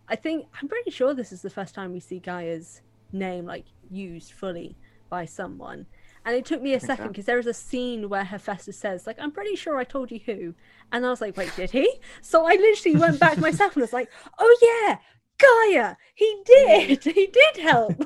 I 0.09 0.17
think 0.17 0.47
I'm 0.61 0.69
pretty 0.69 0.91
sure 0.91 1.13
this 1.15 1.33
is 1.33 1.43
the 1.43 1.51
first 1.51 1.75
time 1.75 1.93
we 1.93 2.01
see 2.01 2.19
Gaia's 2.19 2.81
name 3.13 3.47
like 3.47 3.67
used 3.91 4.33
fully 4.33 4.77
by 5.11 5.25
someone. 5.25 5.87
And 6.25 6.37
it 6.37 6.45
took 6.45 6.63
me 6.63 6.75
a 6.75 6.81
think 6.81 6.87
second 6.87 7.07
so. 7.07 7.09
because 7.09 7.25
there 7.27 7.39
is 7.39 7.47
a 7.49 7.55
scene 7.55 8.09
where 8.09 8.25
Hephaestus 8.25 8.79
says, 8.79 9.07
like, 9.07 9.19
I'm 9.19 9.33
pretty 9.33 9.57
sure 9.57 9.77
I 9.77 9.85
told 9.85 10.11
you 10.13 10.21
who. 10.25 10.55
And 10.93 11.05
I 11.05 11.11
was 11.11 11.21
like, 11.21 11.37
wait, 11.37 11.55
did 11.57 11.71
he? 11.73 11.99
So 12.21 12.47
I 12.47 12.53
literally 12.55 12.97
went 12.97 13.19
back 13.19 13.39
myself 13.39 13.75
and 13.75 13.81
was 13.83 13.93
like, 13.93 14.09
oh 14.39 14.57
yeah, 14.63 14.99
Gaia, 15.39 15.97
he 16.15 16.43
did. 16.45 17.03
He 17.05 17.27
did 17.27 17.57
help. 17.63 17.97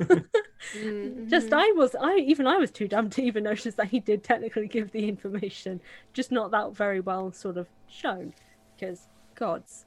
Mm, 0.72 1.26
just 1.28 1.50
mhm. 1.50 1.52
I 1.52 1.72
was 1.76 1.94
I 2.00 2.16
even 2.16 2.46
I 2.46 2.56
was 2.56 2.70
too 2.70 2.88
dumb 2.88 3.10
to 3.10 3.22
even 3.22 3.44
notice 3.44 3.74
that 3.74 3.88
he 3.88 4.00
did 4.00 4.24
technically 4.24 4.66
give 4.68 4.92
the 4.92 5.08
information, 5.08 5.80
just 6.14 6.32
not 6.32 6.50
that 6.52 6.74
very 6.74 7.00
well 7.00 7.32
sort 7.32 7.56
of 7.56 7.68
shown, 7.86 8.34
because 8.74 9.08
gods. 9.34 9.84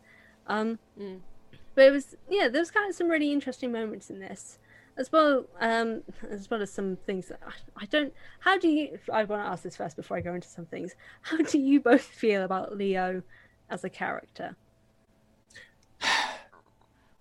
Um, 0.47 0.79
Mm. 0.99 1.21
but 1.75 1.85
it 1.85 1.91
was 1.91 2.15
yeah, 2.29 2.47
there 2.49 2.61
was 2.61 2.71
kind 2.71 2.89
of 2.89 2.95
some 2.95 3.09
really 3.09 3.31
interesting 3.31 3.71
moments 3.71 4.09
in 4.09 4.19
this, 4.19 4.59
as 4.97 5.11
well 5.11 5.45
um 5.59 6.03
as 6.29 6.49
well 6.49 6.61
as 6.61 6.71
some 6.71 6.97
things 7.05 7.27
that 7.27 7.39
I, 7.45 7.83
I 7.83 7.85
don't. 7.85 8.13
How 8.39 8.57
do 8.57 8.67
you? 8.67 8.99
I 9.11 9.23
want 9.23 9.43
to 9.43 9.49
ask 9.49 9.63
this 9.63 9.75
first 9.75 9.95
before 9.95 10.17
I 10.17 10.21
go 10.21 10.33
into 10.33 10.47
some 10.47 10.65
things. 10.65 10.95
How 11.21 11.37
do 11.37 11.59
you 11.59 11.79
both 11.79 12.03
feel 12.03 12.43
about 12.43 12.75
Leo 12.77 13.23
as 13.69 13.83
a 13.83 13.89
character? 13.89 14.55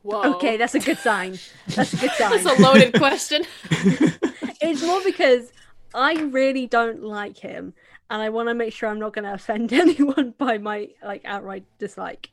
Whoa. 0.03 0.37
Okay, 0.37 0.57
that's 0.57 0.75
a 0.75 0.81
good 0.81 0.99
sign. 0.99 1.39
That's 1.69 1.93
a 1.93 1.97
good 1.97 2.13
sign. 2.13 2.31
That's 2.43 2.59
a 2.59 2.63
loaded 2.63 2.95
question. 2.95 3.43
it's 4.61 4.83
more 4.83 5.03
because 5.05 5.53
I 5.95 6.15
really 6.23 6.67
don't 6.67 7.03
like 7.03 7.37
him, 7.37 7.75
and 8.09 8.23
I 8.23 8.31
want 8.31 8.49
to 8.49 8.55
make 8.55 8.73
sure 8.73 8.89
I'm 8.89 9.01
not 9.01 9.13
going 9.13 9.25
to 9.25 9.35
offend 9.35 9.73
anyone 9.75 10.35
by 10.39 10.59
my 10.59 10.89
like 11.05 11.23
outright 11.25 11.65
dislike 11.79 12.31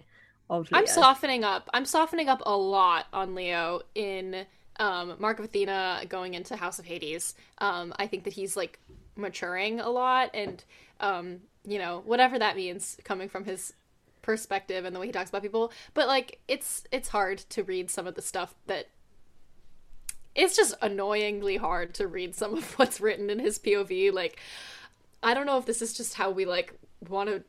of 0.49 0.71
Leo. 0.71 0.79
I'm 0.79 0.87
softening 0.87 1.43
up. 1.43 1.69
I'm 1.73 1.85
softening 1.85 2.29
up 2.29 2.41
a 2.45 2.55
lot 2.55 3.07
on 3.11 3.35
Leo 3.35 3.81
in 3.95 4.45
um, 4.77 5.15
Mark 5.19 5.39
of 5.39 5.45
Athena 5.45 6.03
going 6.09 6.33
into 6.33 6.55
House 6.55 6.79
of 6.79 6.85
Hades. 6.85 7.35
Um, 7.59 7.93
I 7.97 8.07
think 8.07 8.23
that 8.25 8.33
he's 8.33 8.57
like 8.57 8.79
maturing 9.15 9.79
a 9.79 9.89
lot, 9.89 10.31
and 10.33 10.63
um, 10.99 11.41
you 11.65 11.79
know 11.79 12.01
whatever 12.05 12.39
that 12.39 12.55
means, 12.55 12.97
coming 13.03 13.29
from 13.29 13.45
his 13.45 13.73
perspective 14.21 14.85
and 14.85 14.95
the 14.95 14.99
way 14.99 15.07
he 15.07 15.11
talks 15.11 15.29
about 15.29 15.43
people. 15.43 15.71
But 15.93 16.07
like, 16.07 16.39
it's 16.47 16.83
it's 16.91 17.09
hard 17.09 17.39
to 17.49 17.63
read 17.63 17.89
some 17.89 18.07
of 18.07 18.15
the 18.15 18.21
stuff 18.21 18.55
that. 18.67 18.87
It's 20.33 20.53
just 20.53 20.75
annoyingly 20.81 21.55
hard 21.55 21.93
to 21.93 22.07
read 22.07 22.35
some 22.35 22.55
of 22.55 22.73
what's 22.77 22.99
written 22.99 23.29
in 23.29 23.39
his 23.39 23.57
POV. 23.57 24.11
Like, 24.11 24.37
I 25.23 25.33
don't 25.33 25.45
know 25.45 25.57
if 25.57 25.65
this 25.65 25.81
is 25.81 25.95
just 25.95 26.15
how 26.15 26.29
we 26.29 26.43
like 26.45 26.73
want 27.07 27.29
to 27.29 27.43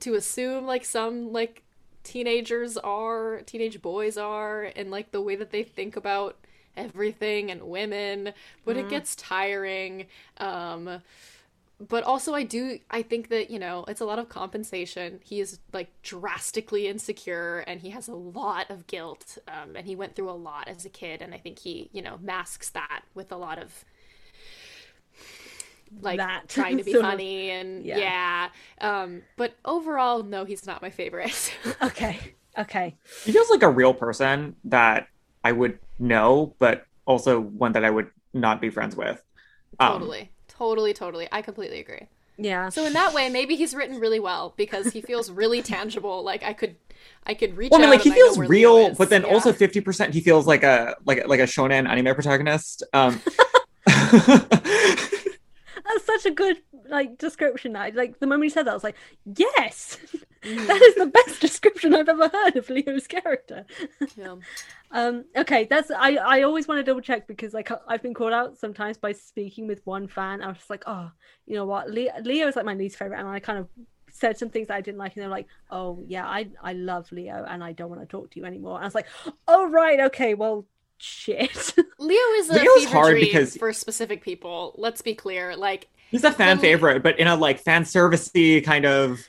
to 0.00 0.14
assume 0.14 0.66
like 0.66 0.84
some 0.84 1.32
like 1.32 1.62
teenagers 2.06 2.76
are 2.78 3.42
teenage 3.46 3.82
boys 3.82 4.16
are 4.16 4.70
and 4.76 4.90
like 4.90 5.10
the 5.10 5.20
way 5.20 5.36
that 5.36 5.50
they 5.50 5.62
think 5.62 5.96
about 5.96 6.36
everything 6.76 7.50
and 7.50 7.62
women 7.62 8.32
but 8.64 8.76
it 8.76 8.88
gets 8.88 9.16
tiring 9.16 10.06
um 10.38 11.00
but 11.78 12.04
also 12.04 12.34
I 12.34 12.42
do 12.42 12.78
I 12.90 13.02
think 13.02 13.28
that, 13.28 13.50
you 13.50 13.58
know, 13.58 13.84
it's 13.86 14.00
a 14.00 14.06
lot 14.06 14.18
of 14.18 14.28
compensation. 14.28 15.20
He 15.22 15.40
is 15.40 15.58
like 15.72 15.90
drastically 16.02 16.88
insecure 16.88 17.58
and 17.66 17.80
he 17.80 17.90
has 17.90 18.08
a 18.08 18.14
lot 18.14 18.70
of 18.70 18.86
guilt. 18.86 19.38
Um, 19.46 19.76
and 19.76 19.86
he 19.86 19.94
went 19.94 20.16
through 20.16 20.30
a 20.30 20.32
lot 20.32 20.68
as 20.68 20.86
a 20.86 20.88
kid 20.88 21.20
and 21.20 21.34
I 21.34 21.38
think 21.38 21.58
he, 21.58 21.90
you 21.92 22.00
know, 22.00 22.18
masks 22.22 22.70
that 22.70 23.02
with 23.14 23.30
a 23.30 23.36
lot 23.36 23.58
of 23.58 23.84
like 26.00 26.18
That 26.18 26.48
trying 26.48 26.78
to 26.78 26.84
be 26.84 26.92
sort 26.92 27.04
of- 27.04 27.10
funny 27.12 27.50
and 27.50 27.84
yeah. 27.84 27.98
yeah. 27.98 28.48
Um, 28.80 29.22
but 29.36 29.54
overall, 29.64 30.22
no, 30.22 30.44
he's 30.44 30.66
not 30.66 30.82
my 30.82 30.90
favorite. 30.90 31.52
Okay. 31.82 32.18
Okay. 32.58 32.96
He 33.24 33.32
feels 33.32 33.50
like 33.50 33.62
a 33.62 33.68
real 33.68 33.92
person 33.92 34.56
that 34.64 35.08
I 35.44 35.52
would 35.52 35.78
know, 35.98 36.54
but 36.58 36.86
also 37.06 37.38
one 37.40 37.72
that 37.72 37.84
I 37.84 37.90
would 37.90 38.08
not 38.32 38.60
be 38.60 38.70
friends 38.70 38.96
with. 38.96 39.22
Um, 39.78 39.92
totally. 39.92 40.30
Totally, 40.48 40.94
totally. 40.94 41.28
I 41.30 41.42
completely 41.42 41.80
agree. 41.80 42.08
Yeah. 42.38 42.70
So 42.70 42.84
in 42.84 42.94
that 42.94 43.12
way, 43.14 43.28
maybe 43.28 43.56
he's 43.56 43.74
written 43.74 44.00
really 44.00 44.20
well 44.20 44.54
because 44.56 44.92
he 44.92 45.00
feels 45.02 45.30
really 45.30 45.60
tangible. 45.62 46.22
Like 46.22 46.42
I 46.42 46.52
could, 46.54 46.76
I 47.26 47.34
could 47.34 47.56
reach 47.56 47.70
Well, 47.70 47.80
I 47.80 47.84
mean, 47.84 47.88
out. 47.88 47.96
like 47.96 48.02
he 48.02 48.10
and 48.10 48.14
I 48.16 48.18
know 48.20 48.24
feels 48.34 48.38
real, 48.48 48.94
but 48.94 49.10
then 49.10 49.22
Yeah. 49.22 49.28
also 49.34 49.52
fifty 49.52 49.80
percent 49.80 50.14
he 50.14 50.20
feels 50.20 50.46
like 50.46 50.62
a 50.62 50.96
like 51.04 51.26
like 51.28 51.40
a 51.40 51.44
shonen 51.44 51.86
anime 51.88 52.14
protagonist. 52.14 52.82
Um, 52.94 53.20
That's 55.86 56.04
such 56.04 56.26
a 56.26 56.30
good 56.34 56.58
like 56.88 57.18
description. 57.18 57.76
I 57.76 57.90
like 57.90 58.18
the 58.20 58.26
moment 58.26 58.44
you 58.44 58.50
said 58.50 58.66
that, 58.66 58.72
I 58.72 58.74
was 58.74 58.84
like, 58.84 58.96
yes, 59.24 59.98
Mhm. 60.42 60.66
that 60.68 60.80
is 60.82 60.94
the 60.94 61.06
best 61.06 61.40
description 61.46 61.92
I've 61.94 62.08
ever 62.08 62.28
heard 62.28 62.54
of 62.56 62.70
Leo's 62.70 63.06
character. 63.06 63.64
Yeah. 64.16 64.36
Um, 64.92 65.24
okay, 65.36 65.64
that's 65.64 65.90
I. 65.90 66.14
I 66.14 66.42
always 66.42 66.68
want 66.68 66.78
to 66.78 66.84
double 66.84 67.00
check 67.00 67.26
because 67.26 67.52
like 67.52 67.68
I've 67.88 68.02
been 68.02 68.14
called 68.14 68.32
out 68.32 68.56
sometimes 68.56 68.96
by 68.96 69.10
speaking 69.12 69.66
with 69.66 69.84
one 69.84 70.06
fan. 70.06 70.40
I 70.40 70.46
was 70.46 70.58
just 70.58 70.70
like, 70.70 70.84
oh, 70.86 71.10
you 71.44 71.56
know 71.56 71.66
what, 71.66 71.90
Leo, 71.90 72.12
Leo 72.22 72.46
is 72.46 72.54
like 72.54 72.64
my 72.64 72.74
least 72.74 72.96
favorite, 72.96 73.18
and 73.18 73.26
I 73.28 73.40
kind 73.40 73.58
of 73.58 73.68
said 74.12 74.38
some 74.38 74.48
things 74.48 74.68
that 74.68 74.74
I 74.76 74.80
didn't 74.80 74.98
like, 74.98 75.14
and 75.16 75.22
they're 75.22 75.28
like, 75.28 75.48
oh 75.72 76.04
yeah, 76.06 76.24
I 76.24 76.48
I 76.62 76.72
love 76.74 77.10
Leo, 77.10 77.44
and 77.48 77.64
I 77.64 77.72
don't 77.72 77.90
want 77.90 78.00
to 78.00 78.06
talk 78.06 78.30
to 78.30 78.38
you 78.38 78.46
anymore. 78.46 78.76
And 78.76 78.84
I 78.84 78.86
was 78.86 78.94
like, 78.94 79.08
oh 79.48 79.68
right, 79.68 79.98
okay, 80.02 80.34
well, 80.34 80.66
shit. 80.98 81.74
Leo 81.98 82.18
is 82.36 82.50
a 82.50 82.54
Leo's 82.54 82.84
hard 82.86 83.12
dream 83.12 83.24
because- 83.24 83.56
for 83.56 83.72
specific 83.72 84.22
people. 84.22 84.74
Let's 84.78 85.02
be 85.02 85.14
clear. 85.14 85.56
Like 85.56 85.88
he's 86.10 86.24
a 86.24 86.32
fan 86.32 86.58
favorite, 86.58 87.02
but 87.02 87.18
in 87.18 87.26
a 87.26 87.36
like 87.36 87.60
fan 87.60 87.84
servicey 87.84 88.64
kind 88.64 88.86
of 88.86 89.20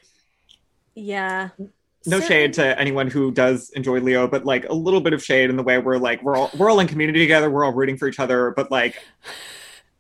yeah, 0.96 1.50
no 2.06 2.20
certain- 2.20 2.28
shade 2.28 2.54
to 2.54 2.80
anyone 2.80 3.08
who 3.10 3.32
does 3.32 3.70
enjoy 3.72 4.00
Leo, 4.00 4.28
but 4.28 4.46
like 4.46 4.66
a 4.70 4.74
little 4.74 5.02
bit 5.02 5.14
of 5.14 5.24
shade 5.24 5.50
in 5.50 5.56
the 5.58 5.64
way 5.64 5.78
we're 5.78 5.98
like 5.98 6.22
we're 6.24 6.36
all 6.36 6.50
we're 6.58 6.70
all 6.70 6.80
in 6.80 6.88
community 6.88 7.20
together, 7.20 7.50
we're 7.50 7.64
all 7.66 7.74
rooting 7.74 7.98
for 7.98 8.08
each 8.08 8.20
other, 8.20 8.52
but 8.56 8.72
like 8.72 8.96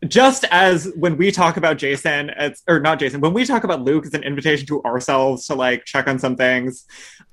just 0.07 0.45
as 0.51 0.91
when 0.95 1.17
we 1.17 1.31
talk 1.31 1.57
about 1.57 1.77
Jason, 1.77 2.29
it's 2.37 2.61
or 2.67 2.79
not 2.79 2.99
Jason, 2.99 3.19
when 3.19 3.33
we 3.33 3.45
talk 3.45 3.63
about 3.63 3.81
Luke, 3.81 4.05
it's 4.05 4.13
an 4.13 4.23
invitation 4.23 4.67
to 4.67 4.83
ourselves 4.83 5.47
to 5.47 5.55
like 5.55 5.85
check 5.85 6.07
on 6.07 6.19
some 6.19 6.35
things. 6.35 6.85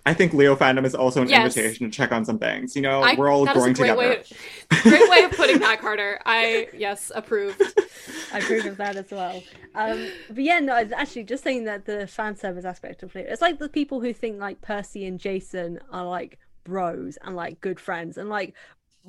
I 0.06 0.14
think 0.14 0.32
Leo 0.32 0.54
fandom 0.56 0.84
is 0.86 0.94
also 0.94 1.22
an 1.22 1.28
Yes. 1.28 1.56
invitation 1.56 1.90
to 1.90 1.94
check 1.96 2.10
on 2.12 2.24
some 2.24 2.38
things. 2.38 2.74
You 2.74 2.82
know, 2.82 3.02
I, 3.02 3.14
we're 3.16 3.30
all 3.30 3.44
growing 3.46 3.74
together. 3.74 3.98
way. 3.98 4.22
Great 4.82 5.10
way 5.10 5.24
of 5.24 5.32
putting 5.36 5.58
that, 5.60 5.80
Carter. 5.80 6.20
I 6.24 6.68
yes, 6.74 7.12
approved. 7.14 7.60
I 8.32 8.38
approve 8.38 8.64
of 8.66 8.76
that 8.78 8.96
as 8.96 9.10
well. 9.10 9.42
Um, 9.74 10.08
but 10.30 10.42
yeah, 10.44 10.58
no, 10.60 10.76
it's 10.76 10.92
actually 10.92 11.24
just 11.24 11.44
saying 11.44 11.64
that 11.64 11.84
the 11.84 12.06
fan 12.06 12.36
service 12.36 12.64
aspect 12.64 13.02
of 13.02 13.14
Leo, 13.14 13.26
it's 13.28 13.42
like 13.42 13.58
the 13.58 13.68
people 13.68 14.00
who 14.00 14.12
think 14.14 14.40
like 14.40 14.60
Percy 14.62 15.04
and 15.06 15.18
Jason 15.18 15.80
are 15.90 16.04
like 16.04 16.38
bros 16.64 17.18
and 17.22 17.36
like 17.36 17.60
good 17.60 17.78
friends, 17.78 18.16
and 18.16 18.28
like 18.30 18.54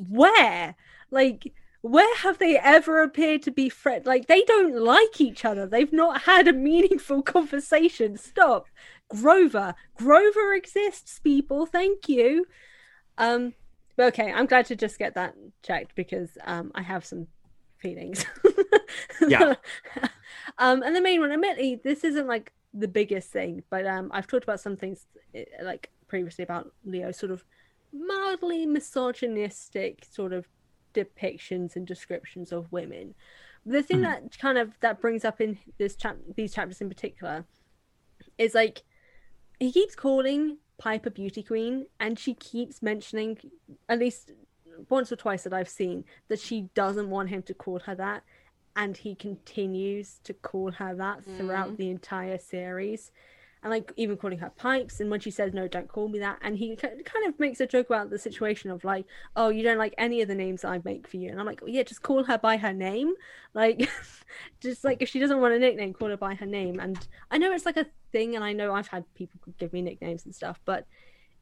where, 0.09 0.75
like 1.11 1.53
where 1.85 2.15
have 2.17 2.39
they 2.39 2.57
ever 2.57 3.03
appeared 3.03 3.43
to 3.43 3.51
be 3.51 3.69
friends? 3.69 4.07
Like 4.07 4.25
they 4.25 4.41
don't 4.41 4.75
like 4.75 5.21
each 5.21 5.45
other. 5.45 5.67
They've 5.67 5.93
not 5.93 6.23
had 6.23 6.47
a 6.47 6.53
meaningful 6.53 7.21
conversation. 7.35 8.17
Stop, 8.17 8.65
Grover. 9.07 9.75
Grover 9.95 10.55
exists, 10.55 11.19
people. 11.19 11.67
Thank 11.67 12.09
you. 12.09 12.47
Um, 13.19 13.53
okay, 13.99 14.31
I'm 14.33 14.47
glad 14.47 14.65
to 14.67 14.75
just 14.75 14.97
get 14.97 15.13
that 15.13 15.35
checked 15.61 15.93
because 15.93 16.39
um, 16.43 16.71
I 16.73 16.81
have 16.81 17.05
some 17.05 17.27
feelings. 17.77 18.25
Yeah. 19.27 19.55
um, 20.57 20.83
and 20.83 20.95
the 20.95 21.01
main 21.01 21.19
one, 21.19 21.31
admittedly, 21.31 21.81
this 21.83 22.03
isn't 22.03 22.27
like 22.27 22.53
the 22.73 22.87
biggest 22.87 23.29
thing, 23.29 23.63
but 23.69 23.85
um, 23.85 24.11
I've 24.13 24.27
talked 24.27 24.43
about 24.43 24.59
some 24.59 24.77
things 24.77 25.05
eh, 25.33 25.45
like 25.63 25.89
previously 26.07 26.43
about 26.43 26.71
Leo, 26.83 27.11
sort 27.11 27.31
of 27.31 27.43
mildly 27.91 28.65
misogynistic 28.65 30.05
sort 30.09 30.33
of 30.33 30.47
depictions 30.95 31.75
and 31.75 31.85
descriptions 31.85 32.51
of 32.51 32.71
women. 32.71 33.13
The 33.65 33.83
thing 33.83 33.99
Mhm. 33.99 34.03
that 34.03 34.39
kind 34.39 34.57
of 34.57 34.79
that 34.79 35.01
brings 35.01 35.25
up 35.25 35.41
in 35.41 35.57
this 35.77 35.95
chap 35.95 36.17
these 36.35 36.53
chapters 36.53 36.81
in 36.81 36.89
particular 36.89 37.45
is 38.37 38.53
like 38.55 38.83
he 39.59 39.71
keeps 39.71 39.95
calling 39.95 40.57
Piper 40.77 41.09
beauty 41.09 41.41
queen, 41.41 41.85
and 41.99 42.19
she 42.19 42.33
keeps 42.33 42.81
mentioning 42.81 43.37
at 43.87 43.97
least 43.99 44.31
once 44.89 45.09
or 45.11 45.15
twice 45.15 45.43
that 45.43 45.53
I've 45.53 45.69
seen 45.69 46.03
that 46.27 46.39
she 46.39 46.69
doesn't 46.73 47.09
want 47.09 47.29
him 47.29 47.41
to 47.43 47.53
call 47.53 47.79
her 47.79 47.95
that, 47.95 48.23
and 48.75 48.97
he 48.97 49.15
continues 49.15 50.19
to 50.25 50.33
call 50.33 50.71
her 50.71 50.93
that 50.95 51.23
throughout 51.23 51.69
Mm. 51.71 51.77
the 51.77 51.89
entire 51.89 52.37
series. 52.37 53.11
And 53.65 53.71
like 53.71 53.91
even 53.95 54.15
calling 54.15 54.37
her 54.37 54.51
pipes, 54.51 54.99
and 54.99 55.09
when 55.09 55.19
she 55.19 55.31
says 55.31 55.51
no, 55.51 55.67
don't 55.67 55.87
call 55.87 56.07
me 56.07 56.19
that, 56.19 56.37
and 56.43 56.55
he 56.55 56.75
kind 56.75 57.25
of 57.25 57.39
makes 57.39 57.59
a 57.59 57.65
joke 57.65 57.87
about 57.87 58.11
the 58.11 58.19
situation 58.19 58.69
of 58.69 58.83
like, 58.83 59.07
oh, 59.35 59.49
you 59.49 59.63
don't 59.63 59.79
like 59.79 59.95
any 59.97 60.21
of 60.21 60.27
the 60.27 60.35
names 60.35 60.63
I 60.63 60.79
make 60.85 61.07
for 61.07 61.17
you, 61.17 61.31
and 61.31 61.39
I'm 61.39 61.47
like, 61.47 61.61
well, 61.61 61.71
yeah, 61.71 61.81
just 61.81 62.03
call 62.03 62.23
her 62.25 62.37
by 62.37 62.57
her 62.57 62.71
name, 62.71 63.15
like, 63.55 63.89
just 64.61 64.83
like 64.83 65.01
if 65.01 65.09
she 65.09 65.19
doesn't 65.19 65.41
want 65.41 65.55
a 65.55 65.57
nickname, 65.57 65.93
call 65.93 66.09
her 66.09 66.15
by 66.15 66.35
her 66.35 66.45
name. 66.45 66.79
And 66.79 67.07
I 67.31 67.39
know 67.39 67.51
it's 67.53 67.65
like 67.65 67.77
a 67.77 67.87
thing, 68.11 68.35
and 68.35 68.45
I 68.45 68.53
know 68.53 68.71
I've 68.71 68.89
had 68.89 69.03
people 69.15 69.39
give 69.57 69.73
me 69.73 69.81
nicknames 69.81 70.25
and 70.25 70.35
stuff, 70.35 70.61
but 70.63 70.85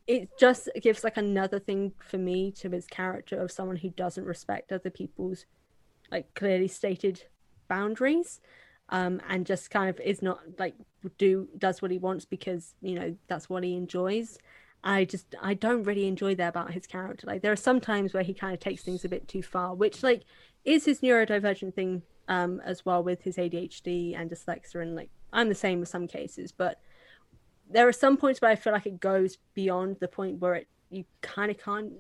it 0.08 0.30
just 0.40 0.70
gives 0.82 1.04
like 1.04 1.18
another 1.18 1.60
thing 1.60 1.92
for 2.00 2.18
me 2.18 2.52
to 2.52 2.70
his 2.70 2.88
character 2.88 3.42
of 3.42 3.52
someone 3.52 3.76
who 3.76 3.90
doesn't 3.90 4.24
respect 4.24 4.72
other 4.72 4.90
people's 4.90 5.46
like 6.10 6.34
clearly 6.36 6.70
stated 6.70 7.24
boundaries 7.68 8.40
um 8.94 9.22
and 9.28 9.46
just 9.46 9.70
kind 9.70 9.90
of 9.90 10.00
is 10.00 10.22
not 10.22 10.40
like 10.58 10.76
do 11.18 11.50
does 11.58 11.82
what 11.82 11.92
he 11.92 11.98
wants 11.98 12.24
because 12.24 12.76
you 12.82 12.96
know 12.96 13.14
that's 13.28 13.50
what 13.50 13.64
he 13.64 13.76
enjoys 13.76 14.38
i 14.86 15.04
just 15.04 15.36
i 15.42 15.54
don't 15.54 15.84
really 15.84 16.08
enjoy 16.08 16.34
that 16.34 16.50
about 16.50 16.72
his 16.72 16.88
character 16.88 17.28
like 17.28 17.42
there 17.42 17.52
are 17.52 17.58
some 17.58 17.82
times 17.82 18.14
where 18.14 18.24
he 18.24 18.34
kind 18.34 18.54
of 18.54 18.60
takes 18.62 18.84
things 18.84 19.04
a 19.04 19.10
bit 19.10 19.28
too 19.28 19.44
far 19.44 19.76
which 19.76 20.02
like 20.02 20.24
is 20.64 20.86
his 20.86 21.02
neurodivergent 21.02 21.74
thing 21.74 22.02
um 22.30 22.62
as 22.64 22.86
well 22.86 23.04
with 23.04 23.22
his 23.24 23.36
adhd 23.36 24.18
and 24.18 24.30
dyslexia 24.30 24.82
and 24.82 24.96
like 24.96 25.10
i'm 25.34 25.50
the 25.50 25.56
same 25.56 25.82
with 25.82 25.90
some 25.90 26.08
cases 26.08 26.54
but 26.54 26.80
there 27.70 27.88
are 27.88 27.94
some 27.94 28.18
points 28.18 28.42
where 28.42 28.52
I 28.52 28.56
feel 28.56 28.74
like 28.74 28.86
it 28.86 29.00
goes 29.00 29.38
beyond 29.54 29.98
the 30.00 30.08
point 30.08 30.40
where 30.40 30.56
it 30.56 30.68
you 30.90 31.06
kind 31.22 31.50
of 31.50 31.58
can't 31.58 31.94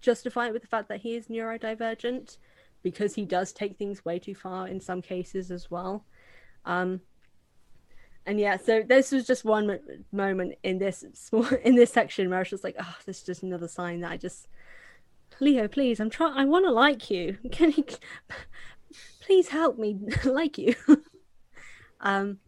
justify 0.00 0.46
it 0.46 0.52
with 0.52 0.62
the 0.62 0.68
fact 0.68 0.88
that 0.88 1.00
he 1.00 1.14
is 1.14 1.26
neurodivergent 1.26 2.38
because 2.82 3.14
he 3.14 3.24
does 3.24 3.52
take 3.52 3.76
things 3.76 4.04
way 4.04 4.18
too 4.18 4.34
far 4.34 4.66
in 4.66 4.80
some 4.80 5.02
cases 5.02 5.50
as 5.50 5.70
well. 5.70 6.04
Um, 6.64 7.00
and 8.24 8.38
yeah, 8.38 8.56
so 8.56 8.82
this 8.86 9.10
was 9.10 9.26
just 9.26 9.44
one 9.44 9.66
mo- 9.66 9.78
moment 10.12 10.54
in 10.62 10.78
this 10.78 11.04
small 11.14 11.44
in 11.64 11.74
this 11.74 11.92
section 11.92 12.28
where 12.30 12.38
I 12.38 12.42
was 12.42 12.50
just 12.50 12.64
like, 12.64 12.76
oh, 12.78 12.96
this 13.04 13.18
is 13.18 13.22
just 13.24 13.42
another 13.42 13.68
sign 13.68 14.00
that 14.00 14.12
I 14.12 14.16
just 14.16 14.48
Leo, 15.40 15.66
please, 15.66 15.98
I'm 15.98 16.10
trying. 16.10 16.34
I 16.36 16.44
want 16.44 16.64
to 16.66 16.70
like 16.70 17.10
you. 17.10 17.38
Can 17.50 17.72
you 17.72 17.84
please 19.20 19.48
help 19.48 19.78
me 19.78 19.98
like 20.24 20.56
you? 20.58 20.74
um, 22.00 22.38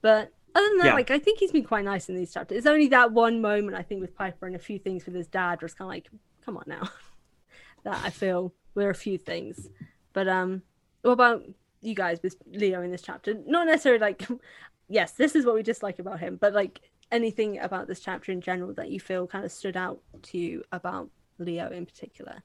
but 0.00 0.32
other 0.54 0.68
than 0.68 0.78
that, 0.78 0.86
Yeah. 0.86 0.94
like 0.94 1.10
I 1.10 1.18
think 1.18 1.38
he's 1.38 1.52
been 1.52 1.64
quite 1.64 1.84
nice 1.84 2.08
in 2.08 2.16
these 2.16 2.32
chapters. 2.32 2.58
It's 2.58 2.66
only 2.66 2.88
that 2.88 3.12
one 3.12 3.40
moment 3.40 3.76
I 3.76 3.82
think 3.82 4.00
with 4.00 4.14
Piper 4.14 4.46
and 4.46 4.56
a 4.56 4.58
few 4.58 4.78
things 4.78 5.04
with 5.04 5.14
his 5.14 5.26
dad 5.26 5.60
where 5.60 5.66
it's 5.66 5.74
kind 5.74 5.86
of 5.86 5.94
like, 5.94 6.08
come 6.44 6.56
on 6.56 6.64
now. 6.66 6.88
that 7.84 8.00
I 8.04 8.10
feel 8.10 8.54
were 8.74 8.90
a 8.90 8.94
few 8.94 9.18
things. 9.18 9.68
But 10.12 10.28
um, 10.28 10.62
what 11.02 11.12
about 11.12 11.42
you 11.82 11.94
guys 11.94 12.18
with 12.22 12.36
Leo 12.50 12.80
in 12.82 12.90
this 12.90 13.02
chapter? 13.02 13.34
Not 13.46 13.66
necessarily 13.66 14.00
like, 14.00 14.26
yes, 14.88 15.12
this 15.12 15.34
is 15.36 15.44
what 15.44 15.54
we 15.54 15.62
dislike 15.62 15.98
about 15.98 16.20
him, 16.20 16.36
but 16.40 16.52
like 16.54 16.80
anything 17.10 17.58
about 17.58 17.86
this 17.88 18.00
chapter 18.00 18.32
in 18.32 18.40
general 18.40 18.72
that 18.74 18.90
you 18.90 18.98
feel 18.98 19.26
kind 19.26 19.44
of 19.44 19.52
stood 19.52 19.76
out 19.76 20.00
to 20.22 20.38
you 20.38 20.62
about 20.72 21.10
Leo 21.38 21.70
in 21.70 21.84
particular. 21.84 22.42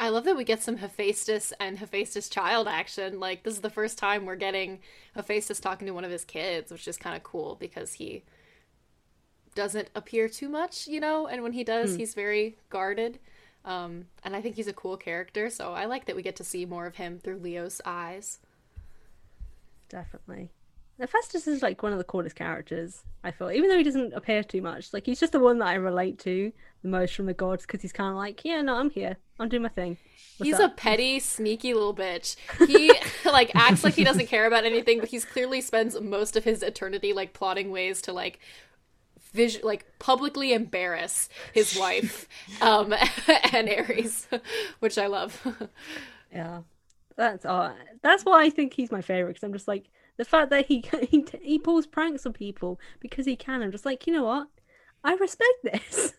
I 0.00 0.10
love 0.10 0.24
that 0.24 0.36
we 0.36 0.44
get 0.44 0.62
some 0.62 0.76
Hephaestus 0.76 1.52
and 1.58 1.78
Hephaestus 1.78 2.28
child 2.28 2.68
action. 2.68 3.18
Like 3.18 3.42
this 3.42 3.54
is 3.54 3.62
the 3.62 3.70
first 3.70 3.98
time 3.98 4.26
we're 4.26 4.36
getting 4.36 4.80
Hephaestus 5.16 5.58
talking 5.60 5.86
to 5.86 5.94
one 5.94 6.04
of 6.04 6.10
his 6.10 6.24
kids, 6.24 6.70
which 6.70 6.86
is 6.86 6.96
kind 6.96 7.16
of 7.16 7.22
cool 7.24 7.56
because 7.58 7.94
he 7.94 8.22
doesn't 9.56 9.88
appear 9.96 10.28
too 10.28 10.48
much, 10.48 10.86
you 10.86 11.00
know, 11.00 11.26
and 11.26 11.42
when 11.42 11.52
he 11.52 11.64
does, 11.64 11.92
Hmm. 11.92 11.98
he's 11.98 12.14
very 12.14 12.58
guarded. 12.70 13.18
Um, 13.68 14.06
and 14.24 14.34
I 14.34 14.40
think 14.40 14.56
he's 14.56 14.66
a 14.66 14.72
cool 14.72 14.96
character, 14.96 15.50
so 15.50 15.74
I 15.74 15.84
like 15.84 16.06
that 16.06 16.16
we 16.16 16.22
get 16.22 16.36
to 16.36 16.44
see 16.44 16.64
more 16.64 16.86
of 16.86 16.96
him 16.96 17.18
through 17.22 17.36
Leo's 17.36 17.82
eyes. 17.84 18.38
Definitely. 19.90 20.48
Hephaestus 20.98 21.46
is 21.46 21.62
like 21.62 21.82
one 21.82 21.92
of 21.92 21.98
the 21.98 22.04
coolest 22.04 22.34
characters. 22.34 23.02
I 23.22 23.30
feel, 23.30 23.50
even 23.50 23.68
though 23.68 23.76
he 23.76 23.84
doesn't 23.84 24.14
appear 24.14 24.42
too 24.42 24.62
much, 24.62 24.94
like 24.94 25.04
he's 25.04 25.20
just 25.20 25.32
the 25.32 25.38
one 25.38 25.58
that 25.58 25.68
I 25.68 25.74
relate 25.74 26.18
to 26.20 26.50
the 26.82 26.88
most 26.88 27.14
from 27.14 27.26
the 27.26 27.34
gods 27.34 27.66
because 27.66 27.82
he's 27.82 27.92
kind 27.92 28.08
of 28.08 28.16
like, 28.16 28.42
yeah, 28.42 28.62
no, 28.62 28.74
I'm 28.74 28.88
here, 28.88 29.18
I'm 29.38 29.50
doing 29.50 29.62
my 29.62 29.68
thing. 29.68 29.98
What's 30.38 30.48
he's 30.48 30.60
up? 30.60 30.72
a 30.72 30.74
petty, 30.74 31.18
sneaky 31.20 31.74
little 31.74 31.94
bitch. 31.94 32.36
He 32.66 32.92
like 33.26 33.54
acts 33.54 33.84
like 33.84 33.94
he 33.94 34.04
doesn't 34.04 34.28
care 34.28 34.46
about 34.46 34.64
anything, 34.64 34.98
but 34.98 35.10
he's 35.10 35.26
clearly 35.26 35.60
spends 35.60 36.00
most 36.00 36.36
of 36.36 36.44
his 36.44 36.62
eternity 36.62 37.12
like 37.12 37.34
plotting 37.34 37.70
ways 37.70 38.00
to 38.02 38.14
like 38.14 38.40
vis- 39.32 39.62
like 39.62 39.86
publicly 39.98 40.52
embarrass 40.52 41.28
his 41.52 41.76
wife 41.78 42.28
um 42.60 42.94
and 43.52 43.68
Ares, 43.68 44.26
which 44.80 44.98
I 44.98 45.06
love. 45.06 45.46
Yeah, 46.32 46.62
that's 47.16 47.44
all. 47.46 47.74
That's 48.02 48.24
why 48.24 48.44
I 48.44 48.50
think 48.50 48.74
he's 48.74 48.92
my 48.92 49.00
favorite 49.02 49.34
because 49.34 49.44
I'm 49.44 49.52
just 49.52 49.68
like 49.68 49.86
the 50.16 50.24
fact 50.24 50.50
that 50.50 50.66
he 50.66 50.84
he 51.10 51.24
he 51.40 51.58
pulls 51.58 51.86
pranks 51.86 52.26
on 52.26 52.32
people 52.32 52.78
because 53.00 53.26
he 53.26 53.36
can. 53.36 53.62
I'm 53.62 53.72
just 53.72 53.86
like, 53.86 54.06
you 54.06 54.12
know 54.12 54.24
what? 54.24 54.48
I 55.04 55.14
respect 55.14 55.62
this. 55.62 56.14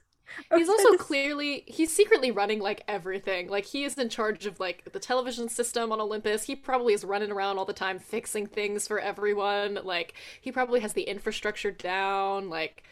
I 0.51 0.57
He's 0.57 0.69
also 0.69 0.97
clearly 0.97 1.63
he's 1.67 1.93
secretly 1.93 2.31
running 2.31 2.59
like 2.59 2.83
everything. 2.87 3.49
Like 3.49 3.65
he 3.65 3.83
is 3.83 3.97
in 3.97 4.09
charge 4.09 4.45
of 4.45 4.59
like 4.59 4.91
the 4.91 4.99
television 4.99 5.49
system 5.49 5.91
on 5.91 5.99
Olympus. 5.99 6.43
He 6.43 6.55
probably 6.55 6.93
is 6.93 7.03
running 7.03 7.31
around 7.31 7.57
all 7.57 7.65
the 7.65 7.73
time 7.73 7.99
fixing 7.99 8.47
things 8.47 8.87
for 8.87 8.99
everyone. 8.99 9.79
Like 9.83 10.13
he 10.39 10.51
probably 10.51 10.79
has 10.79 10.93
the 10.93 11.03
infrastructure 11.03 11.71
down. 11.71 12.49
Like 12.49 12.83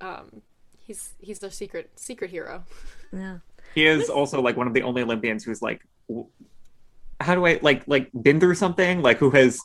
um 0.00 0.42
he's 0.78 1.14
he's 1.20 1.42
a 1.42 1.50
secret 1.50 1.90
secret 1.96 2.30
hero. 2.30 2.64
Yeah. 3.12 3.38
He 3.76 3.86
is 3.86 4.10
also 4.10 4.40
like 4.40 4.56
one 4.56 4.66
of 4.66 4.74
the 4.74 4.82
only 4.82 5.02
Olympians 5.02 5.44
who's 5.44 5.62
like, 5.62 5.86
w- 6.08 6.26
how 7.20 7.36
do 7.36 7.46
I 7.46 7.60
like 7.62 7.86
like 7.86 8.10
been 8.12 8.40
through 8.40 8.56
something 8.56 9.02
like 9.02 9.18
who 9.18 9.30
has 9.30 9.60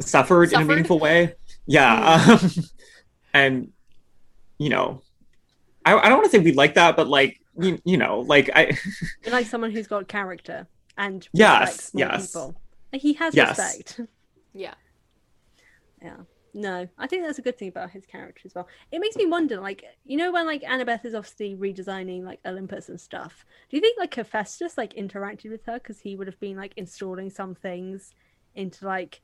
suffered, 0.00 0.52
in 0.52 0.62
a 0.62 0.64
meaningful 0.64 0.98
way? 0.98 1.34
Yeah, 1.66 2.26
um, 2.26 2.50
and 3.34 3.72
you 4.58 4.68
know, 4.68 5.02
I, 5.84 5.96
I 5.96 6.08
don't 6.08 6.18
want 6.18 6.30
to 6.30 6.38
say 6.38 6.44
we 6.44 6.52
like 6.52 6.74
that, 6.74 6.96
but 6.96 7.08
like 7.08 7.40
you, 7.58 7.80
you 7.84 7.96
know, 7.96 8.20
like 8.20 8.50
I 8.54 8.76
You're 9.24 9.32
like 9.32 9.46
someone 9.46 9.70
who's 9.70 9.86
got 9.86 10.08
character 10.08 10.66
and 10.96 11.26
Yes, 11.32 11.60
respects 11.60 11.90
yes. 11.94 12.26
people. 12.32 12.54
Like 12.92 13.02
he 13.02 13.12
has 13.14 13.34
Yes. 13.34 13.58
respect. 13.58 14.00
Yeah. 14.52 14.74
Yeah. 16.02 16.16
No, 16.52 16.88
I 16.98 17.06
think 17.06 17.22
that's 17.24 17.38
a 17.38 17.42
good 17.42 17.56
thing 17.56 17.68
about 17.68 17.90
his 17.92 18.04
character 18.04 18.42
as 18.44 18.52
well. 18.56 18.66
It 18.90 18.98
makes 18.98 19.14
me 19.14 19.26
wonder, 19.26 19.60
like, 19.60 19.84
you 20.04 20.16
know, 20.16 20.32
when 20.32 20.46
like 20.46 20.62
Annabeth 20.62 21.04
is 21.04 21.14
obviously 21.14 21.54
redesigning 21.54 22.24
like 22.24 22.40
Olympus 22.44 22.88
and 22.88 23.00
stuff. 23.00 23.44
Do 23.68 23.76
you 23.76 23.80
think 23.80 23.96
like 24.00 24.12
Hephaestus 24.12 24.76
like 24.76 24.94
interacted 24.94 25.50
with 25.52 25.64
her 25.66 25.74
because 25.74 26.00
he 26.00 26.16
would 26.16 26.26
have 26.26 26.40
been 26.40 26.56
like 26.56 26.72
installing 26.76 27.30
some 27.30 27.54
things 27.54 28.12
into 28.56 28.84
like 28.84 29.20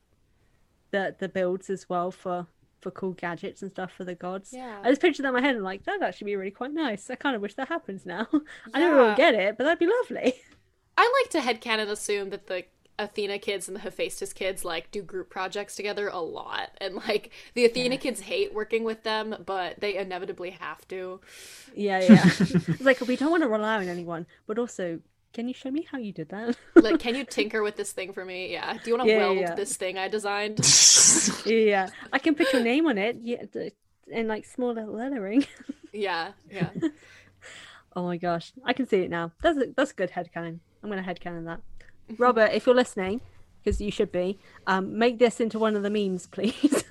the 0.91 1.13
the 1.19 1.27
builds 1.27 1.69
as 1.69 1.89
well 1.89 2.11
for 2.11 2.47
for 2.81 2.91
cool 2.91 3.11
gadgets 3.11 3.61
and 3.61 3.71
stuff 3.71 3.91
for 3.91 4.03
the 4.03 4.15
gods? 4.15 4.51
Yeah. 4.53 4.79
I 4.83 4.89
just 4.89 5.01
pictured 5.01 5.23
that 5.23 5.29
in 5.29 5.33
my 5.35 5.41
head 5.41 5.55
and 5.55 5.63
like 5.63 5.83
that'd 5.83 6.03
actually 6.03 6.25
be 6.25 6.35
really 6.35 6.51
quite 6.51 6.71
nice. 6.73 7.09
I 7.09 7.15
kind 7.15 7.35
of 7.35 7.41
wish 7.41 7.55
that 7.55 7.67
happens 7.69 8.05
now. 8.05 8.27
I 8.73 8.79
never 8.79 8.97
will 8.97 9.07
Yeah. 9.09 9.15
get 9.15 9.33
it, 9.35 9.57
but 9.57 9.63
that'd 9.63 9.79
be 9.79 9.87
lovely. 9.87 10.33
I 10.97 11.21
like 11.23 11.31
to 11.31 11.39
headcanon 11.47 11.89
assume 11.89 12.29
that 12.31 12.47
the 12.47 12.65
Athena 12.99 13.37
kids 13.37 13.67
and 13.67 13.75
the 13.77 13.81
Hephaestus 13.81 14.33
kids 14.33 14.65
like 14.65 14.89
do 14.89 15.03
group 15.03 15.29
projects 15.29 15.75
together 15.75 16.07
a 16.07 16.19
lot. 16.19 16.71
And 16.81 16.95
like 16.95 17.31
the 17.53 17.65
Athena 17.65 17.97
kids 17.97 18.21
hate 18.21 18.53
working 18.55 18.83
with 18.83 19.03
them, 19.03 19.43
but 19.45 19.79
they 19.79 19.95
inevitably 19.97 20.49
have 20.51 20.87
to. 20.87 21.21
Yeah, 21.75 21.99
yeah. 22.01 22.23
it's 22.39 22.81
like 22.81 22.99
we 23.01 23.15
don't 23.15 23.29
want 23.29 23.43
to 23.43 23.49
rely 23.49 23.75
on 23.77 23.87
anyone, 23.87 24.25
but 24.47 24.57
also, 24.57 24.99
can 25.33 25.47
you 25.47 25.53
show 25.53 25.69
me 25.71 25.85
how 25.91 25.97
you 25.97 26.11
did 26.11 26.29
that? 26.29 26.57
Like, 26.75 26.99
can 26.99 27.15
you 27.15 27.23
tinker 27.29 27.61
with 27.63 27.75
this 27.75 27.91
thing 27.91 28.13
for 28.13 28.25
me? 28.25 28.51
Yeah. 28.51 28.73
Do 28.73 28.89
you 28.89 28.97
want 28.97 29.07
to 29.07 29.13
Yeah, 29.13 29.17
weld 29.19 29.37
yeah. 29.37 29.55
this 29.55 29.75
thing 29.77 29.97
I 29.97 30.07
designed? 30.07 30.59
yeah, 31.45 31.89
I 32.11 32.19
can 32.19 32.33
put 32.35 32.51
your 32.53 32.61
name 32.63 32.87
on 32.87 32.97
it. 32.97 33.17
Yeah, 33.21 33.43
d- 33.51 33.71
in 34.07 34.27
like 34.27 34.45
small 34.45 34.73
little 34.73 34.93
lettering. 34.95 35.45
yeah, 35.93 36.31
yeah. 36.51 36.69
Oh 37.95 38.03
my 38.03 38.17
gosh, 38.17 38.51
I 38.63 38.73
can 38.73 38.85
see 38.85 38.97
it 38.97 39.09
now. 39.09 39.31
That's 39.41 39.57
a, 39.57 39.65
that's 39.75 39.89
a 39.89 39.93
good 39.95 40.11
headcanon. 40.11 40.59
I'm 40.83 40.89
gonna 40.89 41.01
headcanon 41.01 41.45
that. 41.45 41.61
Robert, 42.19 42.51
if 42.53 42.67
you're 42.67 42.75
listening, 42.75 43.21
because 43.63 43.81
you 43.81 43.89
should 43.89 44.11
be, 44.11 44.37
um, 44.67 44.99
make 44.99 45.17
this 45.17 45.39
into 45.39 45.57
one 45.57 45.75
of 45.75 45.81
the 45.81 45.89
memes, 45.89 46.27
please. 46.27 46.83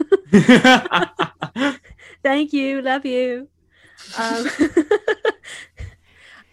Thank 2.25 2.53
you, 2.53 2.83
love 2.83 3.07
you. 3.07 3.47
Um, 4.19 4.49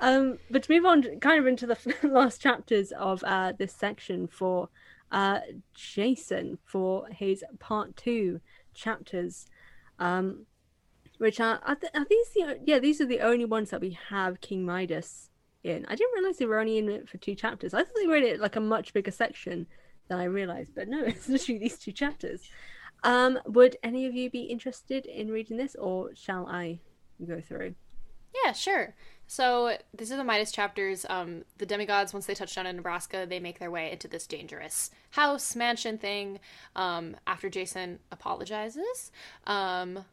um, 0.04 0.38
but 0.52 0.64
to 0.64 0.72
move 0.74 0.86
on, 0.86 1.20
kind 1.22 1.40
of 1.40 1.48
into 1.48 1.66
the 1.66 1.78
last 2.04 2.42
chapters 2.42 2.92
of 2.92 3.24
uh, 3.24 3.54
this 3.58 3.74
section 3.74 4.28
for 4.28 4.68
uh, 5.14 5.40
Jason 5.74 6.58
for 6.66 7.08
his 7.08 7.42
part 7.60 7.96
two 7.96 8.42
chapters, 8.74 9.46
um, 10.00 10.46
which 11.20 11.40
are 11.40 11.62
are, 11.66 11.76
th- 11.76 11.94
are 11.96 12.06
these 12.10 12.30
the 12.36 12.60
yeah 12.66 12.80
these 12.80 13.00
are 13.00 13.06
the 13.06 13.22
only 13.22 13.46
ones 13.46 13.70
that 13.70 13.80
we 13.80 13.98
have 14.10 14.42
King 14.42 14.66
Midas 14.66 15.30
in. 15.64 15.86
I 15.86 15.96
didn't 15.96 16.16
realize 16.16 16.38
they 16.38 16.48
were 16.48 16.60
only 16.60 16.80
in 16.80 16.90
it 16.90 17.08
for 17.08 17.18
two 17.18 17.34
chapters. 17.34 17.74
I 17.74 17.84
thought 17.84 17.96
they 17.96 18.08
were 18.08 18.18
in 18.18 18.26
it 18.26 18.42
like 18.42 18.58
a 18.58 18.60
much 18.62 18.94
bigger 18.94 19.12
section 19.12 19.68
than 20.10 20.20
I 20.20 20.26
realized, 20.26 20.76
but 20.76 20.90
no, 20.90 21.02
it's 21.06 21.30
literally 21.30 21.60
these 21.60 21.80
two 21.80 21.94
chapters. 21.94 22.42
Um, 23.06 23.40
would 23.46 23.78
any 23.82 24.06
of 24.06 24.14
you 24.14 24.30
be 24.30 24.42
interested 24.42 25.06
in 25.06 25.32
reading 25.32 25.56
this, 25.56 25.76
or 25.76 26.12
shall 26.14 26.46
I 26.48 26.82
go 27.26 27.40
through? 27.40 27.76
Yeah, 28.44 28.54
sure. 28.54 28.96
So 29.34 29.76
these 29.98 30.12
are 30.12 30.16
the 30.16 30.24
Midas 30.24 30.52
chapters. 30.52 31.08
Um, 31.10 31.44
the 31.58 31.66
demigods, 31.66 32.14
once 32.14 32.28
they 32.28 32.36
touch 32.36 32.54
down 32.54 32.68
in 32.68 32.76
Nebraska, 32.76 33.26
they 33.28 33.40
make 33.40 33.58
their 33.58 33.72
way 33.72 33.92
into 33.92 34.08
this 34.08 34.28
dangerous 34.28 34.92
house 35.10 35.56
mansion 35.56 35.98
thing. 35.98 36.40
Um, 36.76 37.16
after 37.26 37.50
Jason 37.50 37.98
apologizes, 38.12 39.12
um, 39.48 40.06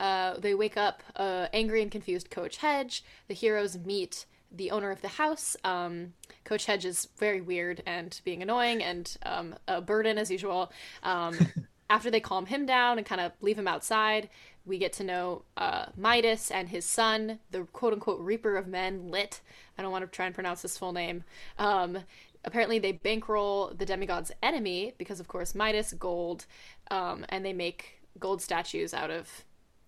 uh, 0.00 0.38
they 0.38 0.54
wake 0.54 0.78
up 0.78 1.02
uh, 1.16 1.48
angry 1.52 1.82
and 1.82 1.90
confused 1.90 2.30
Coach 2.30 2.56
Hedge. 2.56 3.04
The 3.28 3.34
heroes 3.34 3.76
meet 3.76 4.24
the 4.50 4.70
owner 4.70 4.90
of 4.90 5.02
the 5.02 5.08
house. 5.08 5.54
Um, 5.64 6.14
Coach 6.44 6.64
Hedge 6.64 6.86
is 6.86 7.08
very 7.18 7.42
weird 7.42 7.82
and 7.84 8.18
being 8.24 8.40
annoying 8.40 8.82
and 8.82 9.14
um, 9.26 9.54
a 9.68 9.82
burden 9.82 10.16
as 10.16 10.30
usual. 10.30 10.72
Um, 11.02 11.36
after 11.92 12.10
they 12.10 12.20
calm 12.20 12.46
him 12.46 12.64
down 12.64 12.96
and 12.96 13.06
kind 13.06 13.20
of 13.20 13.32
leave 13.42 13.58
him 13.58 13.68
outside, 13.68 14.30
we 14.64 14.78
get 14.78 14.92
to 14.94 15.04
know 15.04 15.42
uh, 15.56 15.86
Midas 15.96 16.50
and 16.50 16.68
his 16.68 16.84
son, 16.84 17.40
the 17.50 17.62
quote 17.72 17.92
unquote 17.92 18.20
Reaper 18.20 18.56
of 18.56 18.66
Men, 18.66 19.10
Lit. 19.10 19.40
I 19.76 19.82
don't 19.82 19.92
want 19.92 20.04
to 20.04 20.10
try 20.14 20.26
and 20.26 20.34
pronounce 20.34 20.62
his 20.62 20.78
full 20.78 20.92
name. 20.92 21.24
Um, 21.58 21.98
apparently, 22.44 22.78
they 22.78 22.92
bankroll 22.92 23.72
the 23.76 23.86
demigod's 23.86 24.32
enemy 24.42 24.94
because, 24.98 25.20
of 25.20 25.28
course, 25.28 25.54
Midas, 25.54 25.92
gold, 25.94 26.46
um, 26.90 27.24
and 27.28 27.44
they 27.44 27.52
make 27.52 28.00
gold 28.18 28.42
statues 28.42 28.94
out 28.94 29.10
of 29.10 29.44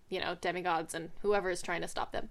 you 0.09 0.19
know, 0.19 0.35
demigods 0.39 0.93
and 0.93 1.09
whoever 1.21 1.49
is 1.49 1.61
trying 1.61 1.81
to 1.81 1.87
stop 1.87 2.11
them. 2.11 2.29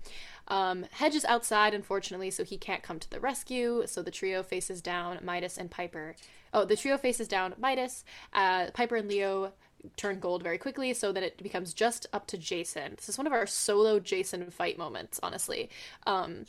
Um, 0.49 0.87
Hedge 0.93 1.15
is 1.15 1.25
outside, 1.25 1.75
unfortunately, 1.75 2.31
so 2.31 2.45
he 2.45 2.57
can't 2.57 2.83
come 2.83 3.01
to 3.01 3.11
the 3.11 3.21
rescue. 3.21 3.83
So 3.87 4.03
the 4.03 4.11
trio 4.11 4.43
faces 4.43 4.81
down 4.81 5.19
Midas 5.23 5.59
and 5.59 5.71
Piper. 5.71 6.15
Oh, 6.53 6.65
the 6.65 6.77
trio 6.77 6.97
faces 6.97 7.27
down 7.27 7.55
Midas. 7.59 8.05
Uh, 8.33 8.71
Piper 8.73 8.97
and 8.97 9.09
Leo 9.09 9.53
turn 9.97 10.20
gold 10.20 10.43
very 10.43 10.59
quickly, 10.59 10.93
so 10.95 11.12
that 11.12 11.22
it 11.22 11.43
becomes 11.43 11.74
just 11.74 12.07
up 12.12 12.26
to 12.28 12.39
Jason. 12.39 12.95
This 12.97 13.09
is 13.09 13.18
one 13.18 13.26
of 13.26 13.32
our 13.32 13.47
solo 13.47 14.01
Jason 14.01 14.51
fight 14.51 14.78
moments, 14.78 15.20
honestly, 15.22 15.70
um, 16.07 16.47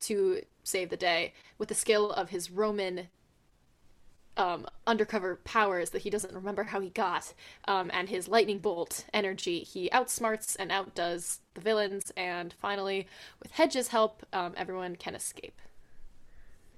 to 0.00 0.42
save 0.64 0.90
the 0.90 0.96
day 0.96 1.32
with 1.58 1.68
the 1.68 1.74
skill 1.74 2.10
of 2.12 2.30
his 2.30 2.50
Roman 2.50 3.08
um, 4.36 4.66
undercover 4.86 5.36
powers 5.44 5.90
that 5.90 6.02
he 6.02 6.10
doesn't 6.10 6.34
remember 6.34 6.64
how 6.64 6.80
he 6.80 6.88
got, 6.88 7.34
um, 7.68 7.90
and 7.92 8.08
his 8.08 8.28
lightning 8.28 8.58
bolt 8.58 9.04
energy. 9.12 9.60
He 9.60 9.90
outsmarts 9.90 10.56
and 10.58 10.72
outdoes 10.72 11.40
the 11.54 11.60
villains, 11.60 12.12
and 12.16 12.54
finally, 12.54 13.06
with 13.42 13.52
Hedge's 13.52 13.88
help, 13.88 14.24
um, 14.32 14.54
everyone 14.56 14.96
can 14.96 15.14
escape. 15.14 15.60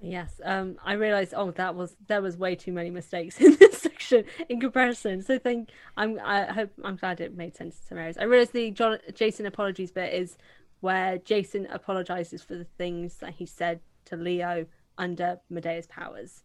Yes, 0.05 0.39
um, 0.43 0.77
I 0.85 0.93
realized. 0.93 1.33
Oh, 1.35 1.49
that 1.51 1.73
was 1.73 1.95
there 2.07 2.21
was 2.21 2.37
way 2.37 2.53
too 2.53 2.71
many 2.71 2.91
mistakes 2.91 3.37
in 3.41 3.55
this 3.55 3.79
section 3.79 4.25
in 4.49 4.59
comparison. 4.59 5.23
So 5.23 5.39
thank. 5.39 5.69
I'm. 5.97 6.19
I 6.23 6.45
hope. 6.45 6.71
I'm 6.83 6.95
glad 6.95 7.19
it 7.19 7.35
made 7.35 7.55
sense 7.55 7.79
to 7.79 7.87
some 7.87 7.97
areas. 7.97 8.17
I 8.17 8.25
realized 8.25 8.53
the 8.53 8.69
John, 8.69 8.99
Jason 9.15 9.47
apologies 9.47 9.91
bit 9.91 10.13
is 10.13 10.37
where 10.81 11.17
Jason 11.17 11.67
apologizes 11.71 12.43
for 12.43 12.53
the 12.53 12.67
things 12.77 13.17
that 13.17 13.33
he 13.33 13.47
said 13.47 13.79
to 14.05 14.15
Leo 14.15 14.67
under 14.99 15.39
Medea's 15.49 15.87
powers. 15.87 16.43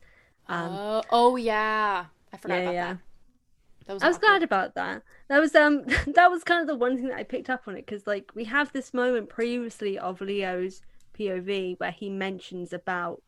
Um, 0.49 0.73
oh, 0.73 1.03
oh 1.11 1.37
yeah, 1.37 2.07
I 2.33 2.37
forgot 2.39 2.55
yeah, 2.55 2.63
about 2.63 2.75
yeah. 2.75 2.93
that. 2.95 2.99
That 3.87 3.93
was 3.95 4.03
I 4.03 4.07
was 4.07 4.17
awkward. 4.17 4.27
glad 4.27 4.43
about 4.43 4.75
that. 4.77 5.03
That 5.29 5.39
was 5.39 5.55
um 5.55 5.85
that 6.15 6.31
was 6.31 6.45
kind 6.45 6.63
of 6.63 6.67
the 6.67 6.77
one 6.77 6.97
thing 6.97 7.09
that 7.09 7.19
I 7.19 7.25
picked 7.25 7.51
up 7.51 7.65
on 7.67 7.77
it 7.77 7.85
because 7.85 8.07
like 8.07 8.31
we 8.35 8.45
have 8.45 8.73
this 8.73 8.95
moment 8.95 9.29
previously 9.29 9.99
of 9.99 10.23
Leo's 10.23 10.81
POV 11.19 11.79
where 11.79 11.91
he 11.91 12.09
mentions 12.09 12.73
about 12.73 13.23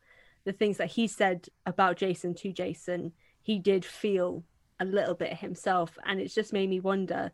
the 0.45 0.53
things 0.53 0.77
that 0.77 0.91
he 0.91 1.07
said 1.07 1.47
about 1.65 1.97
Jason 1.97 2.33
to 2.35 2.51
Jason. 2.51 3.13
He 3.41 3.59
did 3.59 3.83
feel 3.85 4.43
a 4.79 4.85
little 4.85 5.15
bit 5.15 5.37
himself, 5.37 5.97
and 6.05 6.19
it's 6.19 6.33
just 6.35 6.53
made 6.53 6.69
me 6.69 6.79
wonder: 6.79 7.31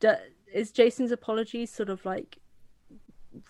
do, 0.00 0.14
is 0.52 0.70
Jason's 0.70 1.12
apology 1.12 1.66
sort 1.66 1.88
of 1.88 2.04
like 2.04 2.38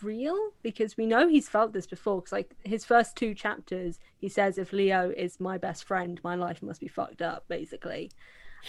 real? 0.03 0.50
Because 0.62 0.96
we 0.96 1.07
know 1.07 1.28
he's 1.28 1.48
felt 1.48 1.72
this 1.72 1.86
before. 1.86 2.20
Because 2.20 2.32
like 2.32 2.55
his 2.64 2.84
first 2.84 3.16
two 3.16 3.34
chapters 3.34 3.98
he 4.18 4.28
says 4.28 4.59
if 4.59 4.72
leo 4.72 5.12
is 5.16 5.40
my 5.40 5.59
best 5.59 5.84
friend 5.84 6.20
my 6.22 6.34
life 6.34 6.62
must 6.62 6.80
be 6.80 6.88
fucked 6.88 7.22
up 7.22 7.44
basically. 7.48 8.11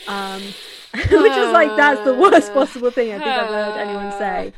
Um 0.07 0.41
which 0.93 1.11
is 1.11 1.51
like 1.51 1.75
that's 1.77 2.03
the 2.03 2.15
worst 2.15 2.51
possible 2.55 2.89
thing 2.89 3.11
i 3.13 3.17
think 3.19 3.29
i've 3.29 3.47
ever 3.47 3.65
heard 3.65 3.79
anyone 3.79 4.11
say 4.13 4.53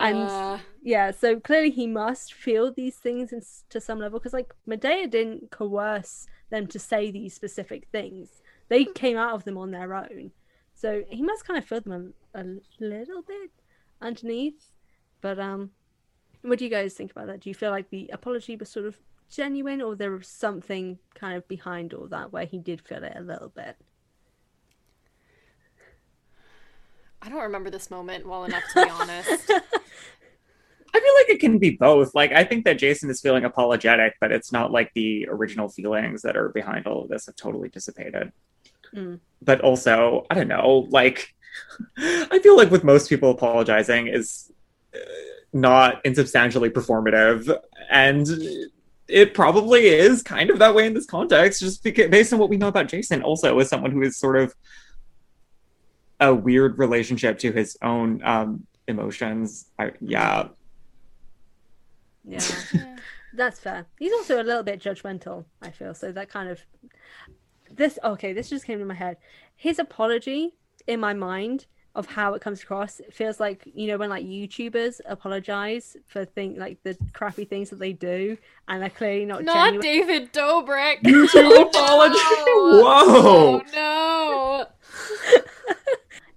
and 0.00 0.16
Uh, 0.16 0.58
yeah 0.82 1.10
so 1.10 1.38
clearly 1.38 1.70
he 1.70 1.86
must 1.86 2.32
feel 2.32 2.72
these 2.72 2.96
things 2.96 3.32
in, 3.32 3.42
to 3.68 3.80
some 3.80 3.98
level 3.98 4.18
because 4.18 4.32
like 4.32 4.52
medea 4.66 5.06
didn't 5.06 5.50
coerce 5.50 6.26
them 6.50 6.66
to 6.66 6.78
say 6.78 7.10
these 7.10 7.32
specific 7.34 7.86
things. 7.92 8.42
They 8.68 8.84
came 8.84 9.16
out 9.16 9.34
of 9.34 9.44
them 9.44 9.56
on 9.58 9.70
their 9.70 9.94
own. 9.94 10.32
So 10.74 11.04
he 11.08 11.22
must 11.22 11.46
kind 11.46 11.58
of 11.58 11.64
feel 11.64 11.80
them 11.80 12.14
a, 12.34 12.40
a 12.40 12.44
little 12.80 13.22
bit 13.22 13.50
underneath. 14.00 14.72
But 15.20 15.38
um 15.38 15.70
what 16.42 16.58
do 16.58 16.64
you 16.64 16.70
guys 16.70 16.94
think 16.94 17.10
about 17.12 17.26
that? 17.26 17.40
Do 17.40 17.50
you 17.50 17.54
feel 17.54 17.70
like 17.70 17.90
the 17.90 18.10
apology 18.12 18.56
was 18.56 18.68
sort 18.70 18.86
of 18.86 18.98
genuine 19.30 19.80
or 19.82 19.94
there 19.94 20.10
was 20.10 20.26
something 20.26 20.98
kind 21.14 21.36
of 21.36 21.46
behind 21.46 21.94
all 21.94 22.08
that 22.08 22.32
where 22.32 22.46
he 22.46 22.58
did 22.58 22.80
feel 22.80 23.04
it 23.04 23.12
a 23.16 23.20
little 23.20 23.50
bit 23.50 23.76
I 27.22 27.28
don't 27.28 27.42
remember 27.42 27.70
this 27.70 27.90
moment 27.90 28.26
well 28.26 28.44
enough 28.44 28.62
to 28.74 28.84
be 28.84 28.90
honest. 28.90 29.50
I 30.92 30.98
feel 30.98 31.14
like 31.14 31.28
it 31.28 31.40
can 31.40 31.58
be 31.58 31.70
both. 31.70 32.14
Like 32.14 32.32
I 32.32 32.44
think 32.44 32.64
that 32.64 32.78
Jason 32.78 33.10
is 33.10 33.20
feeling 33.20 33.44
apologetic, 33.44 34.14
but 34.20 34.32
it's 34.32 34.52
not 34.52 34.72
like 34.72 34.90
the 34.94 35.28
original 35.28 35.68
feelings 35.68 36.22
that 36.22 36.36
are 36.36 36.48
behind 36.48 36.86
all 36.86 37.02
of 37.02 37.08
this 37.08 37.26
have 37.26 37.36
totally 37.36 37.68
dissipated. 37.68 38.32
Mm. 38.94 39.20
But 39.40 39.60
also, 39.60 40.26
I 40.30 40.34
don't 40.34 40.48
know, 40.48 40.88
like 40.90 41.34
I 41.98 42.38
feel 42.42 42.56
like 42.56 42.70
with 42.70 42.84
most 42.84 43.08
people 43.08 43.30
apologizing 43.30 44.08
is 44.08 44.50
uh, 44.94 44.98
not 45.52 46.04
insubstantially 46.04 46.70
performative 46.70 47.56
and 47.90 48.28
it 49.08 49.34
probably 49.34 49.88
is 49.88 50.22
kind 50.22 50.50
of 50.50 50.60
that 50.60 50.74
way 50.74 50.86
in 50.86 50.94
this 50.94 51.06
context 51.06 51.60
just 51.60 51.82
because 51.82 52.08
based 52.08 52.32
on 52.32 52.38
what 52.38 52.48
we 52.48 52.56
know 52.56 52.68
about 52.68 52.88
Jason 52.88 53.22
also 53.22 53.58
as 53.58 53.68
someone 53.68 53.90
who 53.90 54.02
is 54.02 54.16
sort 54.16 54.36
of 54.36 54.54
a 56.20 56.34
weird 56.34 56.78
relationship 56.78 57.38
to 57.40 57.52
his 57.52 57.76
own 57.82 58.22
um 58.24 58.66
emotions. 58.86 59.66
I, 59.78 59.92
yeah, 60.00 60.48
yeah 62.26 62.40
Yeah. 62.72 62.96
That's 63.34 63.60
fair. 63.60 63.86
He's 63.98 64.12
also 64.12 64.42
a 64.42 64.44
little 64.44 64.64
bit 64.64 64.80
judgmental, 64.80 65.44
I 65.62 65.70
feel. 65.70 65.94
So 65.94 66.10
that 66.12 66.28
kind 66.28 66.48
of 66.48 66.60
this 67.70 67.98
okay, 68.04 68.32
this 68.32 68.50
just 68.50 68.64
came 68.64 68.78
to 68.78 68.84
my 68.84 68.94
head. 68.94 69.16
His 69.54 69.78
apology 69.78 70.54
in 70.86 71.00
my 71.00 71.14
mind 71.14 71.66
of 71.94 72.06
how 72.06 72.34
it 72.34 72.40
comes 72.40 72.62
across 72.62 73.00
it 73.00 73.12
feels 73.12 73.40
like 73.40 73.68
you 73.74 73.88
know 73.88 73.98
when 73.98 74.08
like 74.08 74.24
YouTubers 74.24 75.00
apologize 75.06 75.96
for 76.06 76.24
thing 76.24 76.56
like 76.56 76.78
the 76.84 76.96
crappy 77.12 77.44
things 77.44 77.68
that 77.70 77.80
they 77.80 77.92
do 77.92 78.36
and 78.68 78.80
they're 78.80 78.90
clearly 78.90 79.24
not, 79.24 79.42
Not 79.42 79.72
genuine. 79.74 79.80
David 79.80 80.32
Dobrik. 80.32 81.02
YouTube 81.02 81.62
apology. 81.68 82.18
Whoa. 82.46 83.60
Oh 83.60 83.62
no. 83.74 84.66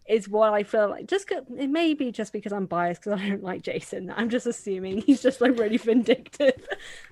Is 0.07 0.27
what 0.27 0.53
I 0.53 0.63
feel 0.63 0.89
like. 0.89 1.07
Just 1.07 1.31
it 1.31 1.69
may 1.69 1.93
be 1.93 2.11
just 2.11 2.33
because 2.33 2.51
I'm 2.53 2.65
biased 2.65 3.03
because 3.03 3.19
I 3.19 3.29
don't 3.29 3.43
like 3.43 3.61
Jason. 3.61 4.13
I'm 4.15 4.29
just 4.29 4.45
assuming 4.45 5.01
he's 5.01 5.21
just 5.21 5.41
like 5.41 5.57
really 5.57 5.77
vindictive. 5.77 6.67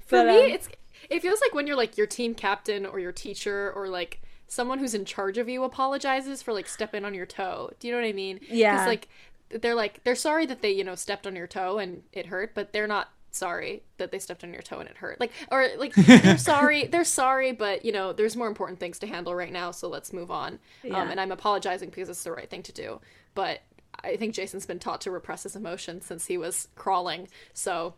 For 0.05 0.23
But, 0.23 0.27
me, 0.27 0.45
um, 0.45 0.51
it's 0.51 0.69
it 1.09 1.21
feels 1.21 1.41
like 1.41 1.53
when 1.53 1.67
you're 1.67 1.77
like 1.77 1.97
your 1.97 2.07
team 2.07 2.35
captain 2.35 2.85
or 2.85 2.99
your 2.99 3.11
teacher 3.11 3.71
or 3.75 3.87
like 3.87 4.21
someone 4.47 4.79
who's 4.79 4.93
in 4.93 5.05
charge 5.05 5.37
of 5.37 5.47
you 5.47 5.63
apologizes 5.63 6.41
for 6.41 6.53
like 6.53 6.67
stepping 6.67 7.05
on 7.05 7.13
your 7.13 7.25
toe. 7.25 7.71
Do 7.79 7.87
you 7.87 7.93
know 7.93 8.01
what 8.01 8.07
I 8.07 8.13
mean? 8.13 8.39
Yeah. 8.49 8.73
Because 8.73 8.87
like 8.87 9.07
they're 9.49 9.75
like 9.75 10.03
they're 10.03 10.15
sorry 10.15 10.45
that 10.45 10.61
they 10.61 10.71
you 10.71 10.83
know 10.83 10.95
stepped 10.95 11.25
on 11.27 11.35
your 11.35 11.47
toe 11.47 11.77
and 11.77 12.03
it 12.13 12.27
hurt, 12.27 12.53
but 12.53 12.73
they're 12.73 12.87
not 12.87 13.09
sorry 13.31 13.83
that 13.97 14.11
they 14.11 14.19
stepped 14.19 14.43
on 14.43 14.51
your 14.53 14.61
toe 14.61 14.79
and 14.79 14.89
it 14.89 14.97
hurt. 14.97 15.19
Like 15.19 15.31
or 15.51 15.67
like 15.77 15.93
they're 15.95 16.37
sorry 16.37 16.85
they're 16.87 17.03
sorry, 17.03 17.51
but 17.51 17.83
you 17.85 17.91
know 17.91 18.13
there's 18.13 18.35
more 18.35 18.47
important 18.47 18.79
things 18.79 18.99
to 18.99 19.07
handle 19.07 19.33
right 19.33 19.51
now, 19.51 19.71
so 19.71 19.87
let's 19.87 20.11
move 20.13 20.29
on. 20.31 20.59
Yeah. 20.83 21.01
Um, 21.01 21.09
and 21.09 21.19
I'm 21.19 21.31
apologizing 21.31 21.89
because 21.89 22.09
it's 22.09 22.23
the 22.23 22.31
right 22.31 22.49
thing 22.49 22.63
to 22.63 22.71
do, 22.71 22.99
but. 23.35 23.61
I 24.03 24.15
think 24.15 24.33
Jason's 24.33 24.65
been 24.65 24.79
taught 24.79 25.01
to 25.01 25.11
repress 25.11 25.43
his 25.43 25.55
emotions 25.55 26.05
since 26.05 26.25
he 26.25 26.37
was 26.37 26.69
crawling. 26.75 27.27
So 27.53 27.93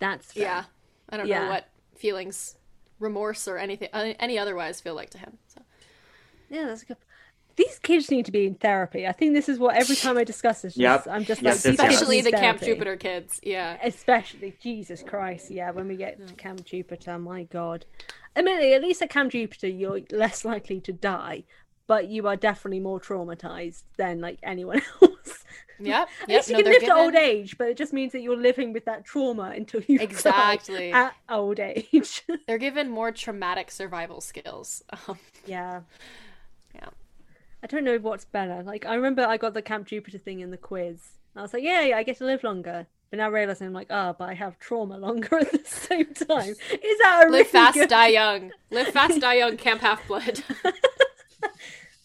that's 0.00 0.32
fair. 0.32 0.42
yeah, 0.42 0.64
I 1.08 1.16
don't 1.16 1.28
Yeah. 1.28 1.44
know 1.44 1.50
what 1.50 1.68
feelings, 1.96 2.56
remorse, 2.98 3.46
or 3.46 3.56
anything, 3.56 3.88
uh, 3.92 4.12
any 4.18 4.38
otherwise 4.38 4.80
feel 4.80 4.94
like 4.94 5.08
to 5.10 5.18
him. 5.18 5.38
So 5.46 5.62
Yeah, 6.50 6.66
that's 6.66 6.82
a 6.82 6.86
good. 6.86 6.96
These 7.62 7.78
kids 7.80 8.10
need 8.10 8.24
to 8.26 8.32
be 8.32 8.46
in 8.46 8.54
therapy. 8.54 9.06
I 9.06 9.12
think 9.12 9.34
this 9.34 9.48
is 9.48 9.58
what 9.58 9.76
every 9.76 9.96
time 9.96 10.16
I 10.16 10.24
discuss 10.24 10.62
this, 10.62 10.76
Yep. 10.76 11.06
I'm 11.10 11.24
just 11.24 11.42
Yes, 11.42 11.42
like, 11.42 11.44
yes, 11.44 11.62
these 11.62 11.76
kids 11.80 11.94
especially 11.94 12.20
the 12.22 12.32
Camp. 12.32 12.60
Jupiter 12.60 12.96
kids. 12.96 13.38
Yeah, 13.42 13.76
Especially 13.82 14.54
Jesus 14.62 15.02
Christ, 15.02 15.50
yeah. 15.50 15.70
When 15.70 15.86
we 15.88 15.96
get 15.96 16.26
to 16.26 16.34
Camp 16.34 16.64
Jupiter, 16.64 17.18
my 17.18 17.42
God. 17.44 17.84
Admittedly, 18.36 18.72
at 18.74 18.82
least 18.82 19.02
at 19.02 19.10
Camp 19.10 19.32
Jupiter, 19.32 19.68
you're 19.68 20.00
less 20.10 20.44
likely 20.44 20.80
to 20.80 20.92
die, 20.92 21.44
but 21.86 22.08
you 22.08 22.26
are 22.28 22.36
definitely 22.36 22.80
more 22.80 22.98
traumatized 23.00 23.82
than 23.98 24.20
like 24.20 24.38
anyone 24.42 24.80
else. 25.02 25.44
yep, 25.78 26.08
At 26.22 26.28
yep. 26.28 26.36
least 26.38 26.48
you 26.48 26.52
No, 26.54 26.58
can 26.62 26.64
they're 26.64 26.80
live 26.80 26.88
to 26.88 26.94
old 26.96 27.12
given- 27.12 27.28
age, 27.28 27.58
but 27.58 27.68
it 27.68 27.76
just 27.76 27.92
means 27.92 28.12
that 28.12 28.20
you're 28.22 28.36
living 28.36 28.72
with 28.72 28.84
that 28.86 29.04
trauma 29.04 29.52
until 29.54 29.82
you 29.86 29.98
Exactly. 30.00 30.92
at 30.92 31.12
old 31.28 31.60
age. 31.60 32.22
They're 32.46 32.58
given 32.58 32.88
more 32.88 33.12
traumatic 33.12 33.70
survival 33.70 34.20
skills. 34.22 34.82
Um, 35.08 35.18
yeah. 35.46 35.80
Yeah. 36.74 36.88
I 37.62 37.66
don't 37.66 37.84
know 37.84 37.98
what's 37.98 38.24
better. 38.24 38.62
Like 38.62 38.86
I 38.86 38.94
remember 38.94 39.22
I 39.22 39.36
got 39.36 39.54
the 39.54 39.62
Camp 39.62 39.86
Jupiter 39.86 40.18
thing 40.18 40.40
in 40.40 40.50
the 40.50 40.56
quiz. 40.56 41.00
I 41.36 41.42
was 41.42 41.52
like, 41.52 41.62
yeah, 41.62 41.82
yeah, 41.82 41.96
I 41.96 42.02
get 42.02 42.18
to 42.18 42.24
live 42.24 42.42
longer. 42.42 42.86
But 43.10 43.18
now 43.18 43.30
realizing 43.30 43.66
I'm 43.66 43.72
like, 43.72 43.88
oh, 43.90 44.14
but 44.18 44.28
I 44.28 44.34
have 44.34 44.58
trauma 44.58 44.96
longer 44.96 45.36
at 45.40 45.50
the 45.52 45.62
same 45.64 46.14
time. 46.14 46.50
Is 46.50 46.98
that 46.98 47.22
a 47.22 47.26
really 47.26 47.38
live 47.38 47.48
fast, 47.48 47.74
good... 47.74 47.88
die 47.88 48.08
young. 48.08 48.52
Live 48.70 48.88
fast, 48.88 49.20
die 49.20 49.34
young. 49.34 49.56
Camp 49.56 49.80
Half 49.80 50.06
Blood. 50.06 50.42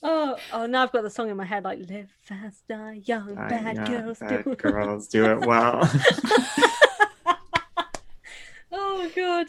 Oh, 0.08 0.38
oh, 0.53 0.68
now 0.68 0.84
I've 0.84 0.91
got 0.91 1.01
the 1.01 1.10
song 1.10 1.32
in 1.32 1.38
my 1.38 1.45
head 1.45 1.64
like 1.64 1.80
live 1.89 2.12
fast, 2.22 2.68
die 2.68 3.01
young, 3.06 3.36
Uh, 3.36 3.49
bad 3.49 3.76
yeah, 3.76 3.88
girls 3.88 4.20
bad 4.20 4.43
do. 4.43 4.53
girls 4.53 5.08
do 5.08 5.26
it 5.26 5.39
well. 5.47 5.80
oh 8.72 9.10
god. 9.16 9.47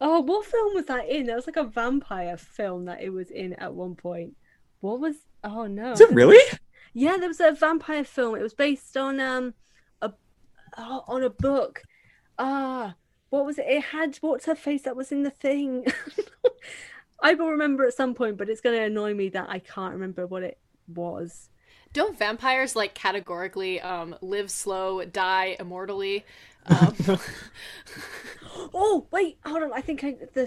Oh, 0.00 0.20
what 0.20 0.46
film 0.46 0.72
was 0.74 0.86
that 0.86 1.10
in? 1.10 1.26
That 1.26 1.36
was 1.36 1.46
like 1.46 1.58
a 1.58 1.64
vampire 1.64 2.38
film 2.38 2.86
that 2.86 3.02
it 3.02 3.10
was 3.10 3.30
in 3.30 3.52
at 3.54 3.74
one 3.74 3.96
point. 3.96 4.34
What 4.80 5.00
was? 5.00 5.16
Oh 5.44 5.66
no. 5.66 5.92
Is 5.92 6.00
it 6.00 6.10
really? 6.10 6.42
Yeah, 6.94 7.16
there 7.18 7.28
was 7.28 7.40
a 7.40 7.52
vampire 7.52 8.04
film. 8.04 8.34
It 8.36 8.42
was 8.42 8.54
based 8.54 8.96
on 8.96 9.20
um 9.20 9.54
a 10.00 10.12
oh, 10.76 11.04
on 11.06 11.22
a 11.22 11.30
book. 11.30 11.82
Ah, 12.38 12.94
what 13.30 13.44
was 13.44 13.58
it? 13.58 13.66
It 13.68 13.82
had 13.82 14.16
what's 14.20 14.46
her 14.46 14.54
face 14.54 14.82
that 14.82 14.96
was 14.96 15.12
in 15.12 15.22
the 15.22 15.30
thing. 15.30 15.86
I 17.22 17.34
will 17.34 17.50
remember 17.50 17.84
at 17.84 17.94
some 17.94 18.14
point, 18.14 18.36
but 18.36 18.48
it's 18.48 18.60
going 18.60 18.78
to 18.78 18.84
annoy 18.84 19.12
me 19.12 19.28
that 19.30 19.50
I 19.50 19.58
can't 19.58 19.92
remember 19.92 20.26
what 20.26 20.44
it 20.44 20.58
was. 20.86 21.48
Don't 21.92 22.16
vampires 22.16 22.76
like 22.76 22.94
categorically 22.94 23.80
um, 23.80 24.14
live 24.20 24.50
slow, 24.50 25.04
die 25.04 25.56
immortally? 25.58 26.24
Um, 26.70 27.18
Oh 28.74 29.06
wait, 29.10 29.38
hold 29.44 29.62
on. 29.62 29.72
I 29.72 29.80
think 29.80 30.04
I, 30.04 30.16
the 30.34 30.46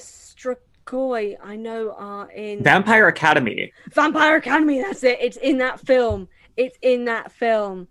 Strigoi 0.92 1.38
I 1.44 1.56
know 1.56 1.94
are 1.98 2.30
in 2.32 2.64
Vampire 2.64 3.08
Academy. 3.08 3.72
Vampire 3.92 4.38
Academy. 4.38 4.82
That's 4.82 5.04
it. 5.04 5.18
It's 5.22 5.38
in 5.38 5.58
that 5.60 5.80
film. 5.80 6.28
It's 6.58 6.78
in 6.82 7.06
that 7.06 7.32
film. 7.32 7.88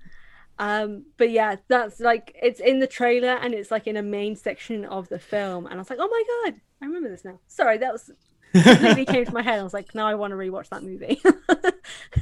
Um, 0.59 1.07
but 1.17 1.31
yeah, 1.31 1.57
that's 1.69 2.01
like 2.01 2.37
it's 2.41 2.61
in 2.61 2.81
the 2.81 2.87
trailer 2.87 3.31
and 3.31 3.55
it's 3.55 3.71
like 3.71 3.87
in 3.87 3.97
a 3.97 4.03
main 4.03 4.37
section 4.37 4.85
of 4.85 5.09
the 5.09 5.19
film. 5.19 5.67
And 5.67 5.75
I 5.75 5.79
was 5.79 5.89
like, 5.89 5.99
oh 6.01 6.09
my 6.09 6.51
god, 6.51 6.61
I 6.83 6.87
remember 6.87 7.09
this 7.09 7.25
now. 7.25 7.41
Sorry, 7.49 7.79
that 7.79 7.93
was 7.93 8.11
completely 8.53 9.07
came 9.07 9.25
to 9.25 9.33
my 9.33 9.43
head. 9.43 9.59
I 9.59 9.63
was 9.63 9.75
like, 9.75 9.95
now 9.95 10.07
I 10.07 10.15
want 10.15 10.33
to 10.33 10.37
rewatch 10.37 10.69
that 10.69 10.83
movie. 10.83 11.21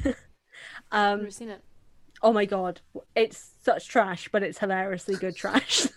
um, 0.07 0.15
I've 0.93 1.19
never 1.19 1.31
seen 1.31 1.49
it. 1.49 1.65
oh 2.23 2.33
my 2.33 2.45
god, 2.45 2.81
it's 3.17 3.55
such 3.63 3.89
trash, 3.89 4.29
but 4.31 4.45
it's 4.45 4.59
hilariously 4.59 5.17
good 5.17 5.35
trash. 5.35 5.89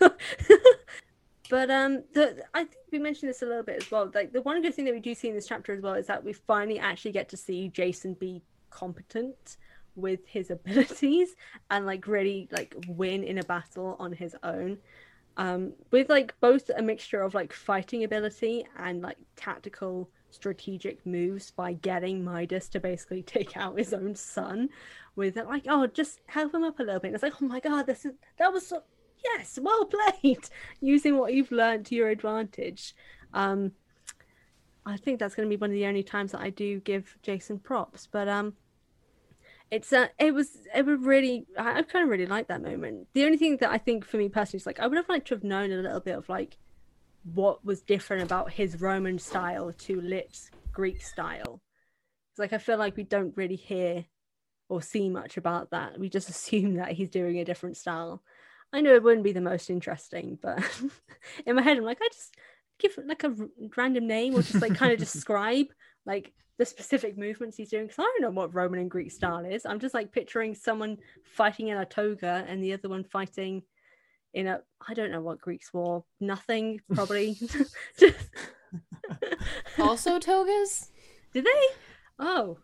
but 1.52 1.70
um, 1.70 2.02
the 2.14 2.42
I 2.54 2.60
think 2.60 2.76
we 2.90 2.98
mentioned 2.98 3.28
this 3.28 3.42
a 3.42 3.44
little 3.44 3.62
bit 3.62 3.82
as 3.82 3.90
well. 3.90 4.10
Like 4.14 4.32
the 4.32 4.40
one 4.40 4.62
good 4.62 4.74
thing 4.74 4.86
that 4.86 4.94
we 4.94 5.00
do 5.00 5.14
see 5.14 5.28
in 5.28 5.34
this 5.34 5.46
chapter 5.46 5.74
as 5.74 5.82
well 5.82 5.92
is 5.92 6.06
that 6.06 6.24
we 6.24 6.32
finally 6.32 6.78
actually 6.78 7.12
get 7.12 7.28
to 7.28 7.36
see 7.36 7.68
Jason 7.68 8.14
be 8.14 8.42
competent 8.70 9.58
with 9.94 10.20
his 10.26 10.50
abilities 10.56 11.36
and 11.70 11.84
like 11.84 12.06
really 12.06 12.48
like 12.52 12.74
win 12.88 13.22
in 13.22 13.36
a 13.36 13.42
battle 13.42 13.96
on 13.98 14.12
his 14.14 14.34
own 14.42 14.78
um 15.36 15.74
with 15.90 16.08
like 16.08 16.34
both 16.40 16.70
a 16.74 16.80
mixture 16.80 17.20
of 17.20 17.34
like 17.34 17.52
fighting 17.52 18.02
ability 18.04 18.66
and 18.78 19.02
like 19.02 19.18
tactical 19.36 20.08
strategic 20.30 21.04
moves 21.04 21.50
by 21.50 21.74
getting 21.74 22.24
Midas 22.24 22.70
to 22.70 22.80
basically 22.80 23.22
take 23.36 23.58
out 23.58 23.76
his 23.76 23.92
own 23.92 24.14
son 24.14 24.70
with 25.16 25.36
it 25.36 25.46
like 25.46 25.66
oh 25.68 25.86
just 25.86 26.20
help 26.28 26.54
him 26.54 26.64
up 26.64 26.80
a 26.80 26.82
little 26.82 26.98
bit 26.98 27.08
and 27.08 27.14
it's 27.14 27.22
like 27.22 27.42
oh 27.42 27.46
my 27.46 27.60
god 27.60 27.86
this 27.86 28.06
is 28.06 28.14
that 28.38 28.50
was 28.50 28.66
so 28.66 28.82
yes 29.24 29.58
well 29.60 29.86
played 29.86 30.48
using 30.80 31.18
what 31.18 31.32
you've 31.32 31.52
learned 31.52 31.86
to 31.86 31.94
your 31.94 32.08
advantage 32.08 32.94
um 33.34 33.72
i 34.84 34.96
think 34.96 35.18
that's 35.18 35.34
going 35.34 35.48
to 35.48 35.54
be 35.54 35.60
one 35.60 35.70
of 35.70 35.74
the 35.74 35.86
only 35.86 36.02
times 36.02 36.32
that 36.32 36.40
i 36.40 36.50
do 36.50 36.80
give 36.80 37.16
jason 37.22 37.58
props 37.58 38.08
but 38.10 38.28
um 38.28 38.54
it's 39.72 39.90
a 39.90 40.10
it 40.18 40.34
was 40.34 40.50
it 40.74 40.84
was 40.84 41.00
really 41.00 41.46
I, 41.58 41.78
I 41.78 41.82
kind 41.82 42.02
of 42.02 42.10
really 42.10 42.26
like 42.26 42.48
that 42.48 42.62
moment. 42.62 43.08
The 43.14 43.24
only 43.24 43.38
thing 43.38 43.56
that 43.62 43.70
I 43.70 43.78
think 43.78 44.04
for 44.04 44.18
me 44.18 44.28
personally 44.28 44.58
is 44.58 44.66
like 44.66 44.78
I 44.78 44.86
would 44.86 44.98
have 44.98 45.08
liked 45.08 45.28
to 45.28 45.34
have 45.34 45.42
known 45.42 45.72
a 45.72 45.76
little 45.76 45.98
bit 45.98 46.14
of 46.14 46.28
like 46.28 46.58
what 47.32 47.64
was 47.64 47.80
different 47.80 48.22
about 48.22 48.52
his 48.52 48.82
Roman 48.82 49.18
style 49.18 49.72
to 49.72 50.00
Lit's 50.02 50.50
Greek 50.72 51.00
style. 51.02 51.62
It's 52.30 52.38
like 52.38 52.52
I 52.52 52.58
feel 52.58 52.76
like 52.76 52.98
we 52.98 53.04
don't 53.04 53.34
really 53.34 53.56
hear 53.56 54.04
or 54.68 54.82
see 54.82 55.08
much 55.08 55.38
about 55.38 55.70
that. 55.70 55.98
We 55.98 56.10
just 56.10 56.28
assume 56.34 56.74
that 56.74 56.92
he's 56.92 57.08
doing 57.08 57.38
a 57.38 57.44
different 57.44 57.78
style. 57.78 58.22
I 58.72 58.80
know 58.80 58.94
it 58.94 59.02
wouldn't 59.02 59.24
be 59.24 59.32
the 59.32 59.40
most 59.40 59.70
interesting, 59.70 60.38
but 60.40 60.62
in 61.46 61.56
my 61.56 61.62
head, 61.62 61.76
I'm 61.76 61.84
like, 61.84 61.98
I 62.00 62.08
just 62.12 62.34
give 62.78 62.98
like 63.06 63.24
a 63.24 63.34
random 63.76 64.06
name 64.06 64.34
or 64.34 64.42
just 64.42 64.62
like 64.62 64.74
kind 64.74 64.92
of 64.92 64.98
describe 65.12 65.66
like 66.06 66.32
the 66.58 66.64
specific 66.64 67.16
movements 67.16 67.56
he's 67.56 67.70
doing 67.70 67.86
because 67.86 67.98
I 67.98 68.02
don't 68.02 68.22
know 68.22 68.30
what 68.30 68.54
Roman 68.54 68.80
and 68.80 68.90
Greek 68.90 69.10
style 69.10 69.44
is. 69.44 69.66
I'm 69.66 69.80
just 69.80 69.94
like 69.94 70.12
picturing 70.12 70.54
someone 70.54 70.98
fighting 71.24 71.68
in 71.68 71.76
a 71.76 71.84
toga 71.84 72.44
and 72.48 72.62
the 72.62 72.72
other 72.72 72.88
one 72.88 73.04
fighting 73.04 73.62
in 74.34 74.46
a 74.46 74.60
I 74.86 74.94
don't 74.94 75.10
know 75.10 75.20
what 75.20 75.40
Greeks 75.40 75.72
wore. 75.72 76.04
Nothing, 76.20 76.80
probably. 76.94 77.38
also 79.78 80.18
togas? 80.18 80.90
Did 81.32 81.44
they? 81.44 81.66
Oh. 82.18 82.58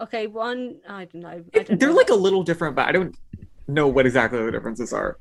Okay, 0.00 0.26
one 0.26 0.80
I 0.88 1.06
don't 1.06 1.22
know. 1.22 1.44
I 1.54 1.62
don't 1.62 1.80
They're 1.80 1.88
know. 1.88 1.94
like 1.94 2.10
a 2.10 2.14
little 2.14 2.42
different, 2.42 2.76
but 2.76 2.86
I 2.86 2.92
don't 2.92 3.16
know 3.68 3.88
what 3.88 4.06
exactly 4.06 4.44
the 4.44 4.50
differences 4.50 4.92
are. 4.92 5.18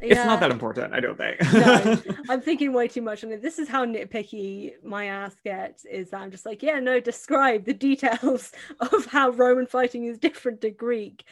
It's 0.00 0.24
not 0.24 0.38
that 0.40 0.52
important, 0.52 0.94
I 0.94 1.00
don't 1.00 1.18
think. 1.18 1.40
no, 1.52 2.00
I'm 2.28 2.40
thinking 2.42 2.72
way 2.72 2.86
too 2.86 3.02
much 3.02 3.24
on 3.24 3.32
it. 3.32 3.42
This 3.42 3.58
is 3.58 3.68
how 3.68 3.84
nitpicky 3.84 4.74
my 4.84 5.06
ass 5.06 5.34
gets. 5.44 5.84
Is 5.84 6.10
that 6.10 6.20
I'm 6.20 6.30
just 6.30 6.46
like, 6.46 6.62
yeah, 6.62 6.78
no, 6.78 7.00
describe 7.00 7.64
the 7.64 7.74
details 7.74 8.52
of 8.80 9.06
how 9.06 9.30
Roman 9.30 9.66
fighting 9.66 10.04
is 10.04 10.18
different 10.18 10.60
to 10.60 10.70
Greek. 10.70 11.24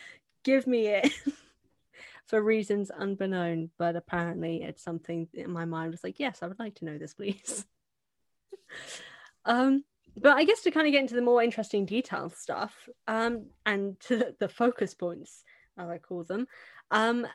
Give 0.42 0.66
me 0.66 0.88
it. 0.88 1.12
For 2.26 2.42
reasons 2.42 2.90
unbeknown, 2.90 3.70
but 3.78 3.94
apparently 3.94 4.64
it's 4.64 4.82
something 4.82 5.28
in 5.32 5.48
my 5.48 5.64
mind 5.64 5.92
was 5.92 6.02
like, 6.02 6.18
yes, 6.18 6.40
I 6.42 6.48
would 6.48 6.59
like 6.59 6.74
to 6.76 6.84
know 6.84 6.98
this, 6.98 7.14
please. 7.14 7.64
um, 9.44 9.84
but 10.16 10.36
I 10.36 10.42
guess 10.42 10.62
to 10.62 10.72
kind 10.72 10.88
of 10.88 10.92
get 10.92 11.02
into 11.02 11.14
the 11.14 11.22
more 11.22 11.40
interesting 11.40 11.86
detail 11.86 12.28
stuff, 12.30 12.74
um, 13.07 13.46
and 13.64 14.00
to 14.00 14.34
the 14.40 14.48
focus 14.48 14.92
points, 14.92 15.44
as 15.79 15.89
I 15.89 15.99
call 15.99 16.24
them, 16.24 16.47
um, 16.91 17.27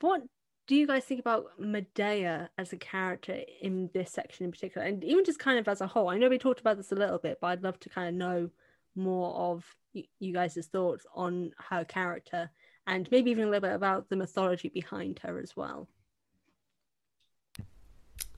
what 0.00 0.22
do 0.66 0.76
you 0.76 0.86
guys 0.86 1.04
think 1.04 1.20
about 1.20 1.46
Medea 1.58 2.48
as 2.56 2.72
a 2.72 2.76
character 2.76 3.40
in 3.60 3.90
this 3.92 4.10
section 4.10 4.46
in 4.46 4.52
particular, 4.52 4.86
and 4.86 5.04
even 5.04 5.24
just 5.24 5.38
kind 5.38 5.58
of 5.58 5.68
as 5.68 5.80
a 5.80 5.86
whole? 5.86 6.08
I 6.08 6.18
know 6.18 6.28
we 6.28 6.38
talked 6.38 6.60
about 6.60 6.76
this 6.76 6.92
a 6.92 6.96
little 6.96 7.18
bit, 7.18 7.38
but 7.40 7.48
I'd 7.48 7.62
love 7.62 7.78
to 7.80 7.88
kind 7.88 8.08
of 8.08 8.14
know 8.14 8.50
more 8.96 9.34
of 9.34 9.64
y- 9.94 10.04
you 10.20 10.32
guys' 10.32 10.68
thoughts 10.72 11.06
on 11.14 11.52
her 11.68 11.84
character, 11.84 12.50
and 12.86 13.08
maybe 13.10 13.30
even 13.30 13.44
a 13.44 13.50
little 13.50 13.68
bit 13.68 13.74
about 13.74 14.08
the 14.08 14.16
mythology 14.16 14.68
behind 14.68 15.18
her 15.20 15.38
as 15.38 15.54
well. 15.56 15.88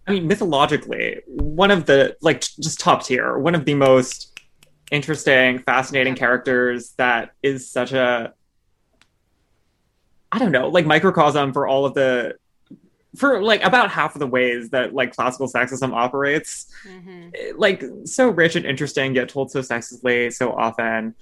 I 0.08 0.12
mean, 0.12 0.26
mythologically, 0.26 1.22
one 1.26 1.70
of 1.70 1.86
the 1.86 2.16
like 2.20 2.40
just 2.40 2.78
top 2.78 3.04
tier, 3.04 3.38
one 3.38 3.54
of 3.54 3.64
the 3.64 3.74
most 3.74 4.38
interesting, 4.92 5.60
fascinating 5.60 6.14
characters 6.14 6.92
that 6.96 7.32
is 7.42 7.70
such 7.70 7.92
a 7.92 8.32
I 10.36 10.38
don't 10.38 10.52
know, 10.52 10.68
like 10.68 10.84
microcosm 10.84 11.52
for 11.54 11.66
all 11.66 11.86
of 11.86 11.94
the 11.94 12.36
for 13.16 13.42
like 13.42 13.62
about 13.64 13.90
half 13.90 14.14
of 14.14 14.18
the 14.18 14.26
ways 14.26 14.68
that 14.70 14.92
like 14.92 15.14
classical 15.16 15.48
sexism 15.48 15.94
operates. 15.94 16.66
Mm-hmm. 16.86 17.58
Like 17.58 17.82
so 18.04 18.28
rich 18.28 18.54
and 18.56 18.66
interesting, 18.66 19.14
yet 19.14 19.30
told 19.30 19.50
so 19.50 19.62
sexistly 19.62 20.30
so 20.30 20.52
often. 20.52 21.14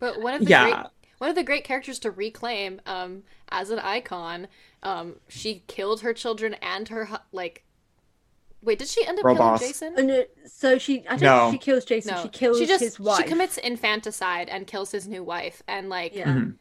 But 0.00 0.20
one 0.20 0.34
of 0.34 0.40
the 0.44 0.50
Yeah. 0.50 0.64
great 0.64 0.86
one 1.18 1.30
of 1.30 1.36
the 1.36 1.42
great 1.42 1.64
characters 1.64 1.98
to 2.00 2.10
reclaim 2.12 2.80
um, 2.86 3.24
as 3.48 3.70
an 3.70 3.80
icon, 3.80 4.46
um, 4.84 5.16
she 5.28 5.64
killed 5.66 6.00
her 6.02 6.12
children 6.12 6.54
and 6.54 6.88
her 6.88 7.08
like. 7.32 7.64
Wait, 8.60 8.80
did 8.80 8.88
she 8.88 9.06
end 9.06 9.20
up 9.20 9.24
Robos. 9.24 9.36
killing 9.36 9.58
Jason? 9.60 9.94
Oh, 9.96 10.02
no, 10.02 10.24
so 10.46 10.78
she, 10.78 11.06
I 11.06 11.10
don't 11.16 11.20
No. 11.22 11.50
think 11.50 11.62
she 11.62 11.64
kills 11.70 11.84
Jason. 11.84 12.14
No, 12.16 12.22
she 12.24 12.28
kills 12.30 12.58
she 12.58 12.66
just 12.66 12.82
his 12.82 12.98
wife. 12.98 13.18
she 13.18 13.22
commits 13.22 13.56
infanticide 13.56 14.48
and 14.48 14.66
kills 14.66 14.90
his 14.90 15.06
new 15.06 15.22
wife, 15.22 15.62
and 15.68 15.88
like 15.88 16.12
Yeah. 16.16 16.26
Mhm. 16.26 16.54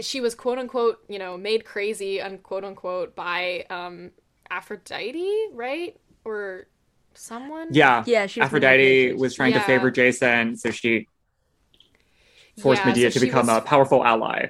She 0.00 0.20
was 0.20 0.34
quote 0.34 0.58
unquote 0.58 0.98
you 1.08 1.18
know 1.18 1.36
made 1.36 1.64
crazy 1.64 2.20
unquote 2.20 2.64
unquote 2.64 3.14
by 3.14 3.64
um 3.70 4.10
Aphrodite, 4.50 5.48
right? 5.52 5.98
Or 6.24 6.66
someone? 7.14 7.68
Yeah. 7.72 8.04
Yeah, 8.06 8.26
she 8.26 8.40
was 8.40 8.46
Aphrodite 8.48 9.12
was 9.14 9.34
trying 9.34 9.52
to 9.54 9.60
favor 9.60 9.90
Jason, 9.90 10.56
so 10.56 10.70
she 10.70 11.08
forced 12.58 12.82
Yeah, 12.82 12.88
Medea 12.88 13.10
so 13.10 13.20
to 13.20 13.26
become 13.26 13.46
was- 13.46 13.56
a 13.56 13.60
powerful 13.60 14.04
ally. 14.04 14.46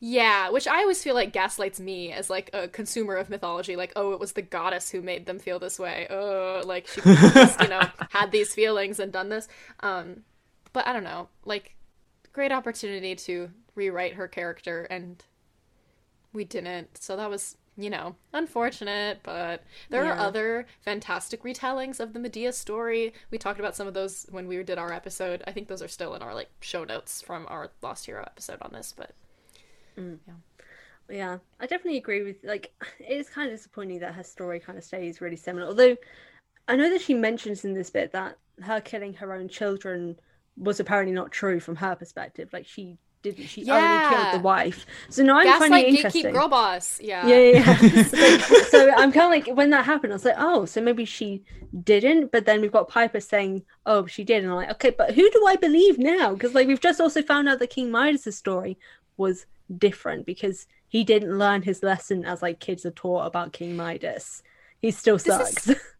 Yeah, 0.00 0.50
which 0.50 0.66
I 0.66 0.80
always 0.82 1.02
feel 1.02 1.14
like 1.14 1.32
gaslights 1.32 1.80
me 1.80 2.12
as 2.12 2.28
like 2.28 2.50
a 2.52 2.68
consumer 2.68 3.16
of 3.16 3.30
mythology. 3.30 3.76
Like, 3.76 3.92
oh, 3.96 4.12
it 4.12 4.20
was 4.20 4.32
the 4.32 4.42
goddess 4.42 4.90
who 4.90 5.00
made 5.00 5.26
them 5.26 5.38
feel 5.38 5.58
this 5.58 5.78
way. 5.78 6.06
Oh, 6.10 6.62
like 6.64 6.86
she 6.86 7.00
just, 7.32 7.60
you 7.60 7.68
know 7.68 7.88
had 8.10 8.30
these 8.30 8.54
feelings 8.54 8.98
and 9.00 9.12
done 9.12 9.28
this. 9.30 9.48
Um, 9.80 10.24
but 10.72 10.86
I 10.86 10.92
don't 10.92 11.04
know. 11.04 11.28
Like, 11.44 11.76
great 12.32 12.52
opportunity 12.52 13.14
to 13.14 13.50
rewrite 13.74 14.14
her 14.14 14.28
character, 14.28 14.84
and 14.84 15.22
we 16.32 16.44
didn't. 16.44 16.98
So 16.98 17.16
that 17.16 17.30
was 17.30 17.56
you 17.76 17.90
know 17.90 18.16
unfortunate. 18.32 19.20
But 19.22 19.62
there 19.90 20.04
are 20.04 20.18
other 20.18 20.66
fantastic 20.84 21.42
retellings 21.42 22.00
of 22.00 22.12
the 22.12 22.20
Medea 22.20 22.52
story. 22.52 23.12
We 23.30 23.38
talked 23.38 23.60
about 23.60 23.76
some 23.76 23.86
of 23.86 23.94
those 23.94 24.26
when 24.30 24.46
we 24.48 24.62
did 24.62 24.78
our 24.78 24.92
episode. 24.92 25.42
I 25.46 25.52
think 25.52 25.68
those 25.68 25.82
are 25.82 25.88
still 25.88 26.14
in 26.14 26.22
our 26.22 26.34
like 26.34 26.50
show 26.60 26.84
notes 26.84 27.22
from 27.22 27.46
our 27.48 27.70
Lost 27.82 28.06
Hero 28.06 28.22
episode 28.22 28.58
on 28.62 28.72
this, 28.72 28.94
but. 28.96 29.10
Mm. 29.98 30.18
Yeah, 31.10 31.38
I 31.60 31.66
definitely 31.66 31.98
agree 31.98 32.22
with 32.22 32.36
like 32.42 32.72
it 32.98 33.12
is 33.12 33.28
kind 33.28 33.50
of 33.50 33.56
disappointing 33.56 34.00
that 34.00 34.14
her 34.14 34.24
story 34.24 34.60
kind 34.60 34.78
of 34.78 34.84
stays 34.84 35.20
really 35.20 35.36
similar. 35.36 35.66
Although 35.66 35.96
I 36.66 36.76
know 36.76 36.90
that 36.90 37.02
she 37.02 37.14
mentions 37.14 37.64
in 37.64 37.74
this 37.74 37.90
bit 37.90 38.12
that 38.12 38.38
her 38.62 38.80
killing 38.80 39.14
her 39.14 39.32
own 39.34 39.48
children 39.48 40.18
was 40.56 40.80
apparently 40.80 41.14
not 41.14 41.32
true 41.32 41.60
from 41.60 41.76
her 41.76 41.94
perspective. 41.94 42.50
Like 42.52 42.66
she 42.66 42.98
didn't, 43.24 43.46
she 43.48 43.62
only 43.62 43.82
Yeah. 43.82 44.10
killed 44.30 44.40
the 44.40 44.44
wife. 44.44 44.86
So 45.08 45.22
now 45.24 45.38
I'm 45.38 45.44
Gaslight 45.44 45.70
finding 45.70 45.94
gatekeep 45.94 45.96
interesting. 45.96 46.32
girl 46.32 46.48
boss. 46.48 47.00
Yeah. 47.00 47.26
Yeah, 47.26 47.36
yeah. 47.38 47.78
yeah. 47.82 48.02
so, 48.42 48.56
so 48.70 48.90
I'm 48.94 49.10
kind 49.10 49.24
of 49.42 49.48
like 49.48 49.56
when 49.56 49.70
that 49.70 49.84
happened, 49.84 50.12
I 50.12 50.16
was 50.16 50.24
like, 50.24 50.36
oh, 50.38 50.64
so 50.66 50.80
maybe 50.80 51.04
she 51.04 51.42
didn't. 51.82 52.30
But 52.30 52.46
then 52.46 52.60
we've 52.60 52.70
got 52.72 52.88
Piper 52.88 53.18
saying, 53.20 53.64
oh, 53.86 54.06
she 54.06 54.22
did, 54.22 54.44
and 54.44 54.52
I'm 54.52 54.56
like, 54.58 54.70
okay, 54.72 54.90
but 54.90 55.14
who 55.14 55.28
do 55.30 55.44
I 55.46 55.56
believe 55.56 55.98
now? 55.98 56.34
Because 56.34 56.54
like 56.54 56.68
we've 56.68 56.80
just 56.80 57.00
also 57.00 57.22
found 57.22 57.48
out 57.48 57.58
that 57.58 57.70
King 57.70 57.90
Midas' 57.90 58.36
story 58.36 58.78
was 59.16 59.46
different 59.78 60.26
because 60.26 60.66
he 60.88 61.02
didn't 61.02 61.36
learn 61.38 61.62
his 61.62 61.82
lesson 61.82 62.24
as 62.24 62.42
like 62.42 62.60
kids 62.60 62.84
are 62.86 62.90
taught 62.92 63.26
about 63.26 63.52
King 63.52 63.76
Midas. 63.76 64.42
He 64.80 64.90
still 64.90 65.16
This 65.16 65.26
is- 65.28 65.62
sucks. 65.64 65.80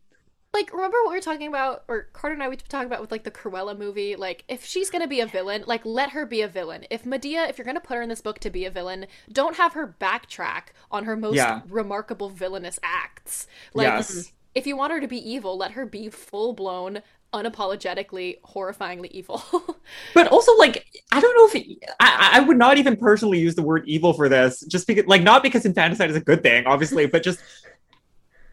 Like, 0.54 0.72
remember 0.72 0.96
what 1.02 1.10
we 1.10 1.16
were 1.16 1.20
talking 1.20 1.48
about, 1.48 1.82
or 1.88 2.02
Carter 2.12 2.34
and 2.34 2.42
I 2.42 2.48
we 2.48 2.54
were 2.54 2.62
talking 2.68 2.86
about 2.86 3.00
with 3.00 3.10
like 3.10 3.24
the 3.24 3.30
Cruella 3.32 3.76
movie? 3.76 4.14
Like, 4.14 4.44
if 4.48 4.64
she's 4.64 4.88
gonna 4.88 5.08
be 5.08 5.20
a 5.20 5.26
villain, 5.26 5.64
like 5.66 5.84
let 5.84 6.10
her 6.10 6.24
be 6.24 6.42
a 6.42 6.48
villain. 6.48 6.86
If 6.90 7.04
Medea, 7.04 7.48
if 7.48 7.58
you're 7.58 7.64
gonna 7.64 7.80
put 7.80 7.96
her 7.96 8.02
in 8.02 8.08
this 8.08 8.20
book 8.20 8.38
to 8.38 8.50
be 8.50 8.64
a 8.64 8.70
villain, 8.70 9.06
don't 9.32 9.56
have 9.56 9.72
her 9.72 9.96
backtrack 10.00 10.66
on 10.92 11.04
her 11.04 11.16
most 11.16 11.34
Yeah. 11.34 11.62
remarkable 11.68 12.30
villainous 12.30 12.78
acts. 12.84 13.48
Like, 13.74 13.86
yes. 13.86 14.32
if 14.54 14.64
you 14.64 14.76
want 14.76 14.92
her 14.92 15.00
to 15.00 15.08
be 15.08 15.18
evil, 15.18 15.56
let 15.56 15.72
her 15.72 15.84
be 15.86 16.08
full 16.08 16.52
blown, 16.52 17.02
unapologetically, 17.32 18.40
horrifyingly 18.42 19.10
evil. 19.10 19.42
But 20.14 20.28
also, 20.28 20.56
like, 20.56 20.86
I 21.10 21.20
don't 21.20 21.36
know 21.36 21.46
if 21.48 21.54
it, 21.56 21.78
I, 21.98 22.30
I 22.34 22.40
would 22.40 22.56
not 22.56 22.78
even 22.78 22.96
personally 22.96 23.40
use 23.40 23.56
the 23.56 23.62
word 23.62 23.82
evil 23.86 24.12
for 24.12 24.28
this, 24.28 24.60
just 24.60 24.86
because, 24.86 25.06
like, 25.06 25.22
not 25.22 25.42
because 25.42 25.66
infanticide 25.66 26.10
is 26.10 26.16
a 26.16 26.20
good 26.20 26.42
thing, 26.44 26.64
obviously, 26.66 27.06
but 27.06 27.24
just 27.24 27.40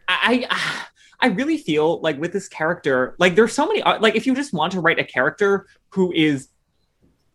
I, 0.08 0.46
I, 0.50 0.84
I 1.22 1.28
really 1.28 1.56
feel 1.56 2.00
like 2.00 2.20
with 2.20 2.32
this 2.32 2.48
character, 2.48 3.14
like, 3.18 3.36
there's 3.36 3.52
so 3.52 3.66
many, 3.66 3.80
uh, 3.82 4.00
like, 4.00 4.16
if 4.16 4.26
you 4.26 4.34
just 4.34 4.52
want 4.52 4.72
to 4.72 4.80
write 4.80 4.98
a 4.98 5.04
character 5.04 5.66
who 5.90 6.12
is 6.12 6.48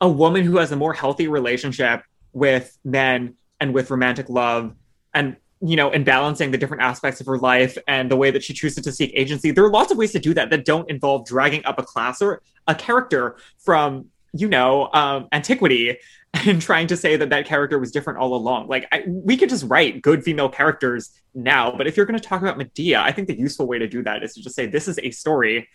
a 0.01 0.09
woman 0.09 0.43
who 0.43 0.57
has 0.57 0.71
a 0.71 0.75
more 0.75 0.93
healthy 0.93 1.27
relationship 1.27 2.03
with 2.33 2.77
men 2.83 3.35
and 3.59 3.73
with 3.73 3.89
romantic 3.89 4.29
love, 4.29 4.75
and 5.13 5.38
you 5.59 5.75
know, 5.75 5.89
and 5.89 6.05
balancing 6.05 6.51
the 6.51 6.57
different 6.57 6.83
aspects 6.83 7.19
of 7.19 7.25
her 7.25 7.39
life 7.39 7.79
and 7.88 8.11
the 8.11 8.15
way 8.15 8.29
that 8.29 8.43
she 8.43 8.53
chooses 8.53 8.83
to 8.83 8.91
seek 8.91 9.11
agency. 9.15 9.49
There 9.49 9.65
are 9.65 9.71
lots 9.71 9.91
of 9.91 9.97
ways 9.97 10.11
to 10.11 10.19
do 10.19 10.35
that 10.35 10.51
that 10.51 10.65
don't 10.65 10.88
involve 10.88 11.25
dragging 11.25 11.65
up 11.65 11.79
a 11.79 11.83
class 11.83 12.21
or 12.21 12.43
a 12.67 12.75
character 12.75 13.38
from, 13.57 14.05
you 14.33 14.47
know, 14.47 14.89
um, 14.93 15.27
antiquity 15.31 15.97
and 16.45 16.61
trying 16.61 16.88
to 16.88 16.97
say 16.97 17.15
that 17.15 17.30
that 17.30 17.45
character 17.45 17.80
was 17.80 17.91
different 17.91 18.19
all 18.19 18.36
along. 18.36 18.67
Like, 18.67 18.88
I, 18.91 19.03
we 19.07 19.38
could 19.38 19.49
just 19.49 19.65
write 19.67 20.01
good 20.01 20.23
female 20.23 20.49
characters 20.49 21.11
now, 21.34 21.73
but 21.75 21.88
if 21.88 21.97
you're 21.97 22.05
going 22.05 22.19
to 22.19 22.25
talk 22.25 22.41
about 22.41 22.57
Medea, 22.57 23.01
I 23.01 23.11
think 23.11 23.28
the 23.28 23.38
useful 23.38 23.67
way 23.67 23.80
to 23.80 23.88
do 23.88 24.03
that 24.03 24.23
is 24.23 24.34
to 24.36 24.41
just 24.41 24.55
say 24.55 24.65
this 24.65 24.88
is 24.88 24.99
a 25.01 25.11
story. 25.11 25.67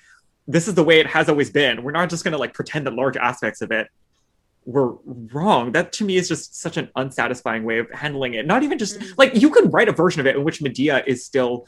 This 0.47 0.69
is 0.69 0.75
the 0.75 0.85
way 0.85 1.01
it 1.01 1.07
has 1.07 1.29
always 1.29 1.51
been. 1.51 1.83
We're 1.83 1.93
not 1.93 2.11
just 2.11 2.25
going 2.25 2.33
to 2.33 2.39
like 2.39 2.55
pretend 2.55 2.87
that 2.87 2.95
large 2.95 3.17
aspects 3.17 3.63
of 3.63 3.71
it 3.71 3.89
were 4.65 4.97
wrong. 5.05 5.73
That 5.73 5.93
to 5.95 6.05
me 6.05 6.17
is 6.17 6.29
just 6.29 6.61
such 6.61 6.77
an 6.77 6.91
unsatisfying 6.97 7.65
way 7.65 7.79
of 7.79 7.91
handling 7.91 8.35
it. 8.35 8.47
Not 8.47 8.63
even 8.63 8.79
just 8.79 8.99
Mm. 8.99 9.19
like 9.19 9.35
you 9.35 9.51
could 9.51 9.73
write 9.73 9.89
a 9.89 9.93
version 9.93 10.21
of 10.21 10.27
it 10.27 10.37
in 10.37 10.45
which 10.45 10.63
Medea 10.63 11.03
is 11.07 11.25
still 11.25 11.67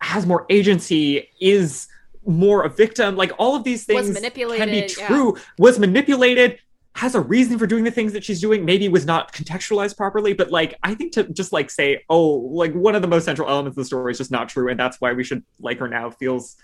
has 0.00 0.26
more 0.26 0.46
agency, 0.50 1.28
is 1.40 1.88
more 2.26 2.64
a 2.64 2.68
victim. 2.68 3.16
Like 3.16 3.32
all 3.38 3.54
of 3.56 3.64
these 3.64 3.84
things 3.84 4.06
can 4.18 4.68
be 4.70 4.86
yeah. 4.98 5.06
true. 5.06 5.36
Was 5.58 5.78
manipulated. 5.78 6.58
Has 6.94 7.14
a 7.14 7.20
reason 7.20 7.58
for 7.58 7.66
doing 7.66 7.84
the 7.84 7.90
things 7.90 8.12
that 8.12 8.22
she's 8.22 8.40
doing. 8.40 8.64
Maybe 8.64 8.86
was 8.88 9.06
not 9.06 9.32
contextualized 9.32 9.96
properly, 9.96 10.34
but 10.34 10.50
like 10.50 10.78
I 10.82 10.94
think 10.94 11.12
to 11.12 11.24
just 11.24 11.52
like 11.52 11.70
say, 11.70 12.02
oh, 12.10 12.26
like 12.28 12.74
one 12.74 12.94
of 12.94 13.02
the 13.02 13.08
most 13.08 13.24
central 13.24 13.48
elements 13.48 13.76
of 13.78 13.82
the 13.82 13.86
story 13.86 14.12
is 14.12 14.18
just 14.18 14.30
not 14.30 14.48
true, 14.48 14.68
and 14.68 14.78
that's 14.78 15.00
why 15.00 15.12
we 15.12 15.24
should 15.24 15.42
like 15.58 15.78
her 15.78 15.88
now 15.88 16.10
feels 16.10 16.56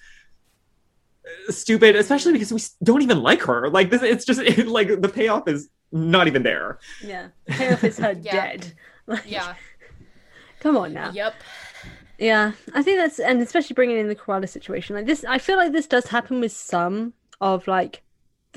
uh, 1.48 1.52
stupid, 1.52 1.96
especially 1.96 2.32
because 2.34 2.52
we 2.52 2.60
don't 2.84 3.02
even 3.02 3.22
like 3.22 3.40
her. 3.42 3.70
Like 3.70 3.90
this, 3.90 4.02
it's 4.02 4.24
just 4.26 4.40
like 4.66 5.00
the 5.00 5.08
payoff 5.08 5.48
is 5.48 5.70
not 5.92 6.26
even 6.26 6.42
there. 6.42 6.78
Yeah. 7.02 7.28
Payoff 7.46 7.82
is 7.84 7.98
her 7.98 8.12
Yeah. 8.22 8.32
dead. 8.32 8.72
Like, 9.06 9.22
Yeah. 9.26 9.54
Come 10.60 10.76
on 10.76 10.92
now. 10.92 11.10
Yep. 11.12 11.34
Yeah, 12.18 12.52
I 12.74 12.82
think 12.82 12.98
that's 12.98 13.18
and 13.20 13.40
especially 13.40 13.72
bringing 13.74 13.96
in 13.96 14.08
the 14.08 14.14
koala 14.14 14.46
situation 14.48 14.94
like 14.96 15.06
this. 15.06 15.24
I 15.26 15.38
feel 15.38 15.56
like 15.56 15.72
this 15.72 15.86
does 15.86 16.08
happen 16.08 16.40
with 16.40 16.52
some 16.52 17.14
of 17.40 17.66
like 17.66 18.02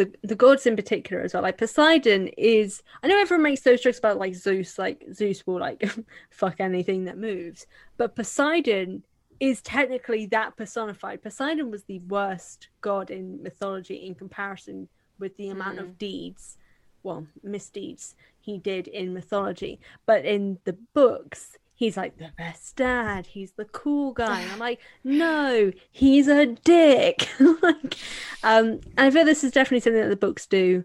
the 0.05 0.27
the 0.27 0.35
gods 0.35 0.65
in 0.65 0.75
particular 0.75 1.21
as 1.21 1.33
well. 1.33 1.43
Like 1.43 1.57
Poseidon 1.57 2.27
is. 2.37 2.81
I 3.03 3.07
know 3.07 3.19
everyone 3.19 3.43
makes 3.43 3.61
those 3.61 3.81
jokes 3.81 3.99
about 3.99 4.17
like 4.17 4.35
Zeus, 4.35 4.77
like 4.79 5.05
Zeus 5.13 5.45
will 5.45 5.59
like 5.59 5.89
fuck 6.29 6.59
anything 6.59 7.05
that 7.05 7.17
moves, 7.17 7.67
but 7.97 8.15
Poseidon 8.15 9.03
is 9.39 9.61
technically 9.61 10.27
that 10.27 10.55
personified. 10.55 11.23
Poseidon 11.23 11.71
was 11.71 11.83
the 11.83 11.99
worst 11.99 12.69
god 12.81 13.09
in 13.09 13.41
mythology 13.41 13.95
in 13.95 14.13
comparison 14.13 14.87
with 15.19 15.35
the 15.37 15.49
amount 15.49 15.79
of 15.79 15.87
hmm. 15.87 15.93
deeds, 15.93 16.57
well, 17.03 17.25
misdeeds 17.43 18.15
he 18.39 18.57
did 18.57 18.87
in 18.87 19.13
mythology. 19.13 19.79
But 20.05 20.25
in 20.25 20.59
the 20.63 20.77
books, 20.93 21.57
he's 21.81 21.97
like 21.97 22.15
the 22.19 22.29
best 22.37 22.75
dad. 22.75 23.25
He's 23.25 23.53
the 23.53 23.65
cool 23.65 24.13
guy. 24.13 24.39
And 24.41 24.51
I'm 24.51 24.59
like, 24.69 24.79
no, 25.03 25.71
he's 25.91 26.27
a 26.27 26.45
dick. 26.45 27.27
like, 27.39 27.95
um, 28.43 28.79
and 28.95 28.99
I 28.99 29.09
feel 29.09 29.25
this 29.25 29.43
is 29.43 29.51
definitely 29.51 29.79
something 29.79 29.99
that 30.01 30.09
the 30.09 30.15
books 30.15 30.45
do 30.45 30.83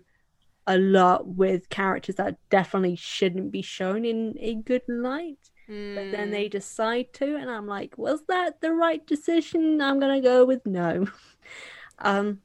a 0.66 0.78
lot 0.78 1.26
with 1.28 1.68
characters 1.68 2.14
that 2.16 2.38
definitely 2.49 2.97
shouldn't 2.97 3.53
be 3.53 3.61
shown 3.61 4.07
in 4.07 4.36
a 4.40 4.55
good 4.55 4.82
light. 4.88 5.51
But 5.68 5.74
Mm. 5.74 6.12
then 6.12 6.30
they 6.30 6.49
decide 6.49 7.12
to, 7.14 7.34
and 7.36 7.51
I'm 7.51 7.66
like, 7.66 7.99
was 7.99 8.22
that 8.28 8.61
the 8.61 8.72
right 8.72 9.05
decision? 9.07 9.80
I'm 9.82 9.99
gonna 10.01 10.20
go 10.22 10.44
with 10.44 10.64
no. 10.64 11.09
um, 11.99 12.40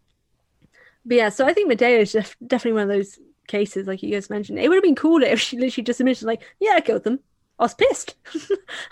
but 1.05 1.17
yeah, 1.17 1.29
so 1.29 1.45
I 1.45 1.53
think 1.53 1.67
Medea 1.67 1.99
is 1.99 2.11
def- 2.11 2.35
definitely 2.45 2.81
one 2.81 2.89
of 2.89 2.97
those 2.97 3.17
cases, 3.47 3.87
like 3.87 4.01
you 4.03 4.11
guys 4.11 4.29
mentioned. 4.29 4.59
It 4.59 4.67
would 4.69 4.75
have 4.75 4.83
been 4.83 4.95
cooler 4.95 5.27
if 5.27 5.39
she 5.39 5.57
literally 5.57 5.83
just 5.85 5.99
admitted, 5.99 6.25
like, 6.25 6.41
yeah, 6.59 6.73
I 6.73 6.81
killed 6.81 7.03
them. 7.03 7.19
I 7.61 7.65
was 7.65 7.73
pissed. 7.75 8.15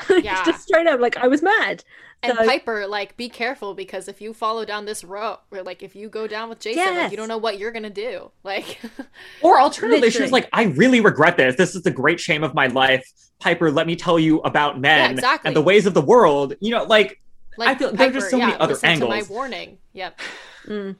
Like, 0.09 0.23
Yeah. 0.23 0.43
just 0.45 0.61
straight 0.63 0.85
up, 0.87 0.99
like 0.99 1.17
I 1.17 1.27
was 1.27 1.41
mad. 1.41 1.83
And 2.21 2.37
So- 2.37 2.45
Piper, 2.45 2.85
like, 2.85 3.17
be 3.17 3.29
careful 3.29 3.73
because 3.73 4.07
if 4.07 4.21
you 4.21 4.33
follow 4.33 4.63
down 4.65 4.85
this 4.85 5.03
road, 5.03 5.39
or 5.51 5.63
like 5.63 5.81
if 5.81 5.95
you 5.95 6.07
go 6.09 6.27
down 6.27 6.49
with 6.49 6.59
Jason, 6.59 6.95
like 6.95 7.11
you 7.11 7.17
don't 7.17 7.27
know 7.29 7.37
what 7.37 7.57
you're 7.57 7.71
gonna 7.71 7.89
do. 7.89 8.31
Like, 8.43 8.79
Or 9.41 9.59
alternatively, 9.59 10.11
she 10.11 10.21
was 10.21 10.31
like, 10.31 10.47
I 10.53 10.63
really 10.65 11.01
regret 11.01 11.37
this. 11.37 11.55
This 11.55 11.75
is 11.75 11.81
the 11.81 11.91
great 11.91 12.19
shame 12.19 12.43
of 12.43 12.53
my 12.53 12.67
life. 12.67 13.09
Piper, 13.39 13.71
let 13.71 13.87
me 13.87 13.95
tell 13.95 14.19
you 14.19 14.39
about 14.41 14.79
men 14.79 15.11
exactly. 15.11 15.47
and 15.47 15.55
the 15.55 15.61
ways 15.61 15.85
of 15.85 15.93
the 15.93 16.01
world. 16.01 16.53
You 16.59 16.71
know, 16.71 16.83
like, 16.83 17.21
like 17.57 17.69
I 17.69 17.75
feel- 17.75 17.91
there 17.93 18.09
are 18.09 18.11
just 18.11 18.29
so 18.29 18.37
many 18.37 18.53
other 18.53 18.73
listen 18.73 18.87
to 18.99 19.05
angles. 19.05 19.09
my 19.09 19.23
warning. 19.33 19.77
Yep. 19.93 20.19
Mm. 20.67 20.97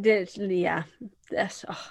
Did- 0.00 0.30
yeah, 0.50 0.82
that's 1.30 1.64
oh. 1.68 1.90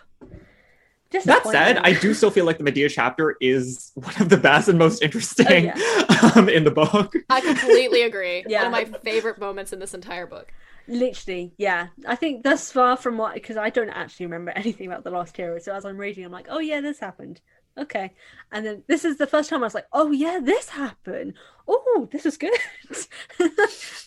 That 1.23 1.45
said, 1.47 1.77
I 1.77 1.93
do 1.93 2.13
still 2.13 2.31
feel 2.31 2.45
like 2.45 2.57
the 2.57 2.63
Medea 2.63 2.89
chapter 2.89 3.37
is 3.39 3.91
one 3.95 4.21
of 4.21 4.29
the 4.29 4.37
best 4.37 4.67
and 4.67 4.77
most 4.77 5.01
interesting 5.01 5.71
um, 6.35 6.49
in 6.49 6.63
the 6.63 6.71
book. 6.71 7.13
I 7.29 7.41
completely 7.41 8.03
agree. 8.03 8.43
Yeah. 8.47 8.69
One 8.69 8.81
of 8.81 8.91
my 8.91 8.99
favorite 8.99 9.39
moments 9.39 9.73
in 9.73 9.79
this 9.79 9.93
entire 9.93 10.27
book. 10.27 10.51
Literally, 10.87 11.53
yeah. 11.57 11.87
I 12.07 12.15
think 12.15 12.43
thus 12.43 12.71
far 12.71 12.95
from 12.97 13.17
what, 13.17 13.33
because 13.33 13.57
I 13.57 13.69
don't 13.69 13.89
actually 13.89 14.27
remember 14.27 14.51
anything 14.55 14.87
about 14.87 15.03
the 15.03 15.09
Lost 15.09 15.35
Hero. 15.35 15.57
So 15.59 15.73
as 15.73 15.85
I'm 15.85 15.97
reading, 15.97 16.25
I'm 16.25 16.31
like, 16.31 16.47
oh 16.49 16.59
yeah, 16.59 16.81
this 16.81 16.99
happened. 16.99 17.41
Okay, 17.77 18.13
and 18.53 18.65
then 18.65 18.83
this 18.87 19.03
is 19.03 19.17
the 19.17 19.27
first 19.27 19.49
time 19.49 19.61
I 19.61 19.65
was 19.65 19.73
like, 19.73 19.87
oh 19.91 20.11
yeah, 20.11 20.39
this 20.41 20.69
happened. 20.69 21.33
Oh, 21.67 22.07
this 22.09 22.23
was 22.23 22.37
good. 22.37 22.57
this 22.89 23.09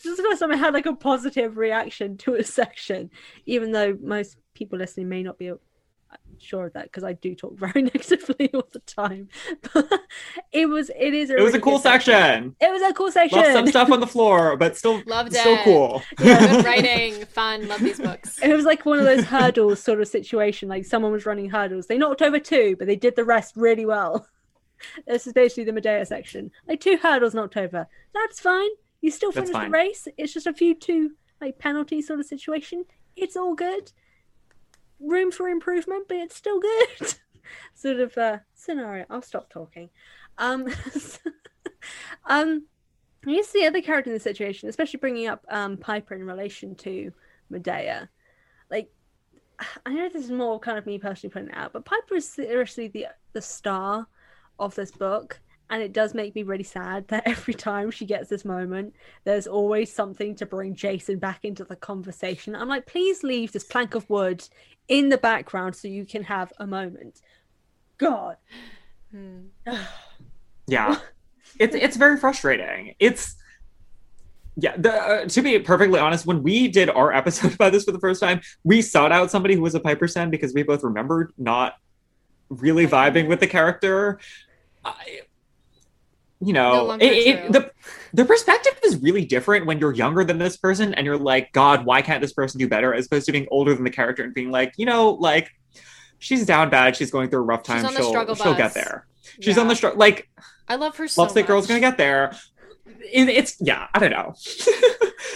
is 0.04 0.16
the 0.16 0.22
first 0.22 0.40
time 0.40 0.52
I 0.52 0.56
had 0.56 0.72
like 0.72 0.86
a 0.86 0.96
positive 0.96 1.58
reaction 1.58 2.16
to 2.18 2.34
a 2.34 2.44
section, 2.44 3.10
even 3.44 3.72
though 3.72 3.98
most 4.00 4.38
people 4.54 4.78
listening 4.78 5.10
may 5.10 5.22
not 5.22 5.38
be 5.38 5.52
sure 6.40 6.66
of 6.66 6.72
that 6.74 6.84
because 6.84 7.02
I 7.04 7.14
do 7.14 7.34
talk 7.34 7.54
very 7.58 7.82
negatively 7.82 8.50
all 8.54 8.68
the 8.72 8.78
time. 8.80 9.28
But 9.72 9.90
it 10.52 10.66
was, 10.66 10.90
it 10.98 11.14
is. 11.14 11.30
A 11.30 11.36
It 11.36 11.42
was 11.42 11.54
a 11.54 11.60
cool 11.60 11.78
section. 11.78 12.12
section. 12.12 12.56
It 12.60 12.70
was 12.72 12.82
a 12.82 12.94
cool 12.94 13.10
section. 13.10 13.38
Left 13.38 13.52
some 13.52 13.66
stuff 13.66 13.90
on 13.90 14.00
the 14.00 14.06
floor, 14.16 14.56
but 14.56 14.76
still, 14.76 15.02
Loved 15.06 15.32
still 15.34 15.54
it. 15.54 15.64
cool. 15.64 16.02
Good 16.16 16.64
writing, 16.64 17.24
fun. 17.26 17.66
Love 17.68 17.80
these 17.80 17.98
books. 18.00 18.38
It 18.42 18.54
was 18.54 18.64
like 18.64 18.86
one 18.86 18.98
of 18.98 19.04
those 19.04 19.24
hurdles 19.24 19.82
sort 19.82 20.00
of 20.00 20.08
situation. 20.08 20.68
Like 20.68 20.84
someone 20.84 21.12
was 21.12 21.26
running 21.26 21.50
hurdles. 21.50 21.86
They 21.86 21.98
knocked 21.98 22.22
over 22.22 22.38
two, 22.38 22.76
but 22.78 22.86
they 22.86 22.96
did 22.96 23.16
the 23.16 23.24
rest 23.24 23.54
really 23.56 23.86
well. 23.86 24.26
This 25.08 25.26
is 25.26 25.32
basically 25.32 25.64
the 25.64 25.72
Medea 25.72 26.06
section. 26.06 26.52
Like 26.68 26.80
two 26.80 26.96
hurdles 27.02 27.34
knocked 27.34 27.56
over. 27.56 27.88
That's 28.14 28.38
fine. 28.38 28.68
You 29.00 29.10
still 29.10 29.32
That's 29.32 29.50
finished 29.50 29.64
the 29.66 29.70
race. 29.70 30.06
It's 30.16 30.32
just 30.32 30.46
a 30.46 30.52
few 30.52 30.74
two 30.74 31.12
like 31.40 31.58
penalty 31.58 32.00
sort 32.00 32.20
of 32.20 32.26
situation. 32.26 32.84
It's 33.16 33.36
all 33.36 33.54
good. 33.56 33.90
Room 35.00 35.30
for 35.30 35.48
improvement, 35.48 36.06
but 36.08 36.16
it's 36.16 36.36
still 36.36 36.60
good. 36.60 37.14
sort 37.74 38.00
of 38.00 38.16
uh, 38.18 38.38
scenario. 38.54 39.06
I'll 39.10 39.22
stop 39.22 39.50
talking. 39.50 39.90
Um, 40.38 40.68
um, 42.26 42.66
here's 43.24 43.48
the 43.48 43.66
other 43.66 43.82
character 43.82 44.10
in 44.10 44.14
the 44.14 44.20
situation, 44.20 44.68
especially 44.68 44.98
bringing 44.98 45.28
up 45.28 45.44
um 45.48 45.76
Piper 45.76 46.14
in 46.14 46.24
relation 46.24 46.74
to 46.76 47.12
Medea. 47.50 48.08
Like, 48.70 48.90
I 49.84 49.92
know 49.92 50.08
this 50.08 50.24
is 50.24 50.30
more 50.30 50.58
kind 50.60 50.78
of 50.78 50.86
me 50.86 50.98
personally 50.98 51.32
putting 51.32 51.48
it 51.48 51.56
out, 51.56 51.72
but 51.72 51.84
Piper 51.84 52.16
is 52.16 52.28
seriously 52.28 52.88
the 52.88 53.06
the 53.32 53.42
star 53.42 54.06
of 54.58 54.74
this 54.74 54.90
book, 54.90 55.40
and 55.70 55.82
it 55.82 55.92
does 55.92 56.14
make 56.14 56.34
me 56.34 56.42
really 56.42 56.64
sad 56.64 57.06
that 57.08 57.22
every 57.26 57.54
time 57.54 57.90
she 57.90 58.06
gets 58.06 58.28
this 58.28 58.44
moment, 58.44 58.94
there's 59.24 59.46
always 59.46 59.92
something 59.92 60.34
to 60.36 60.46
bring 60.46 60.74
Jason 60.74 61.18
back 61.18 61.44
into 61.44 61.64
the 61.64 61.76
conversation. 61.76 62.54
I'm 62.54 62.68
like, 62.68 62.86
please 62.86 63.22
leave 63.22 63.52
this 63.52 63.64
plank 63.64 63.94
of 63.94 64.08
wood 64.08 64.46
in 64.88 65.08
the 65.08 65.18
background 65.18 65.76
so 65.76 65.88
you 65.88 66.04
can 66.04 66.24
have 66.24 66.52
a 66.58 66.66
moment. 66.66 67.20
God. 67.98 68.36
Hmm. 69.10 69.46
Yeah, 70.66 70.98
it's 71.58 71.74
it's 71.74 71.96
very 71.96 72.16
frustrating. 72.16 72.94
It's 72.98 73.36
yeah. 74.56 74.76
The, 74.76 74.92
uh, 74.92 75.24
to 75.26 75.42
be 75.42 75.58
perfectly 75.60 76.00
honest, 76.00 76.26
when 76.26 76.42
we 76.42 76.68
did 76.68 76.90
our 76.90 77.12
episode 77.12 77.54
about 77.54 77.72
this 77.72 77.84
for 77.84 77.92
the 77.92 78.00
first 78.00 78.20
time, 78.20 78.40
we 78.64 78.82
sought 78.82 79.12
out 79.12 79.30
somebody 79.30 79.54
who 79.54 79.62
was 79.62 79.74
a 79.74 79.80
Piper 79.80 80.08
Sen 80.08 80.30
because 80.30 80.54
we 80.54 80.62
both 80.62 80.82
remembered 80.82 81.32
not 81.38 81.76
really 82.48 82.86
vibing 82.86 83.28
with 83.28 83.40
the 83.40 83.46
character. 83.46 84.18
I, 84.84 85.20
you 86.40 86.52
know, 86.52 86.84
longer 86.84 87.04
it, 87.04 87.12
it, 87.26 87.52
the 87.52 87.70
the 88.12 88.24
perspective 88.24 88.78
is 88.84 88.96
really 89.02 89.24
different 89.24 89.66
when 89.66 89.78
you're 89.78 89.92
younger 89.94 90.22
than 90.24 90.38
this 90.38 90.56
person 90.56 90.94
and 90.94 91.04
you're 91.04 91.18
like, 91.18 91.52
God, 91.52 91.84
why 91.84 92.00
can't 92.02 92.20
this 92.22 92.32
person 92.32 92.58
do 92.58 92.68
better? 92.68 92.94
As 92.94 93.06
opposed 93.06 93.26
to 93.26 93.32
being 93.32 93.48
older 93.50 93.74
than 93.74 93.84
the 93.84 93.90
character 93.90 94.22
and 94.22 94.32
being 94.32 94.50
like, 94.50 94.72
you 94.76 94.86
know, 94.86 95.10
like 95.10 95.50
she's 96.18 96.46
down 96.46 96.70
bad, 96.70 96.96
she's 96.96 97.10
going 97.10 97.28
through 97.28 97.40
a 97.40 97.42
rough 97.42 97.66
She's 97.66 97.74
time, 97.74 97.86
on 97.86 97.92
she'll 97.96 98.08
struggle 98.08 98.34
she'll 98.34 98.52
bus. 98.54 98.56
get 98.58 98.74
there. 98.74 99.06
She's 99.40 99.56
Yeah. 99.56 99.62
on 99.62 99.68
the 99.68 99.74
struggle, 99.76 99.98
like 99.98 100.28
I 100.68 100.76
love 100.76 100.96
her 100.96 101.08
so 101.08 101.22
Lovesick 101.22 101.46
Girl's 101.46 101.66
gonna 101.66 101.80
get 101.80 101.96
there. 101.98 102.32
It, 102.86 103.28
it's 103.28 103.56
yeah, 103.60 103.88
I 103.94 103.98
don't 103.98 104.10
know. 104.10 104.34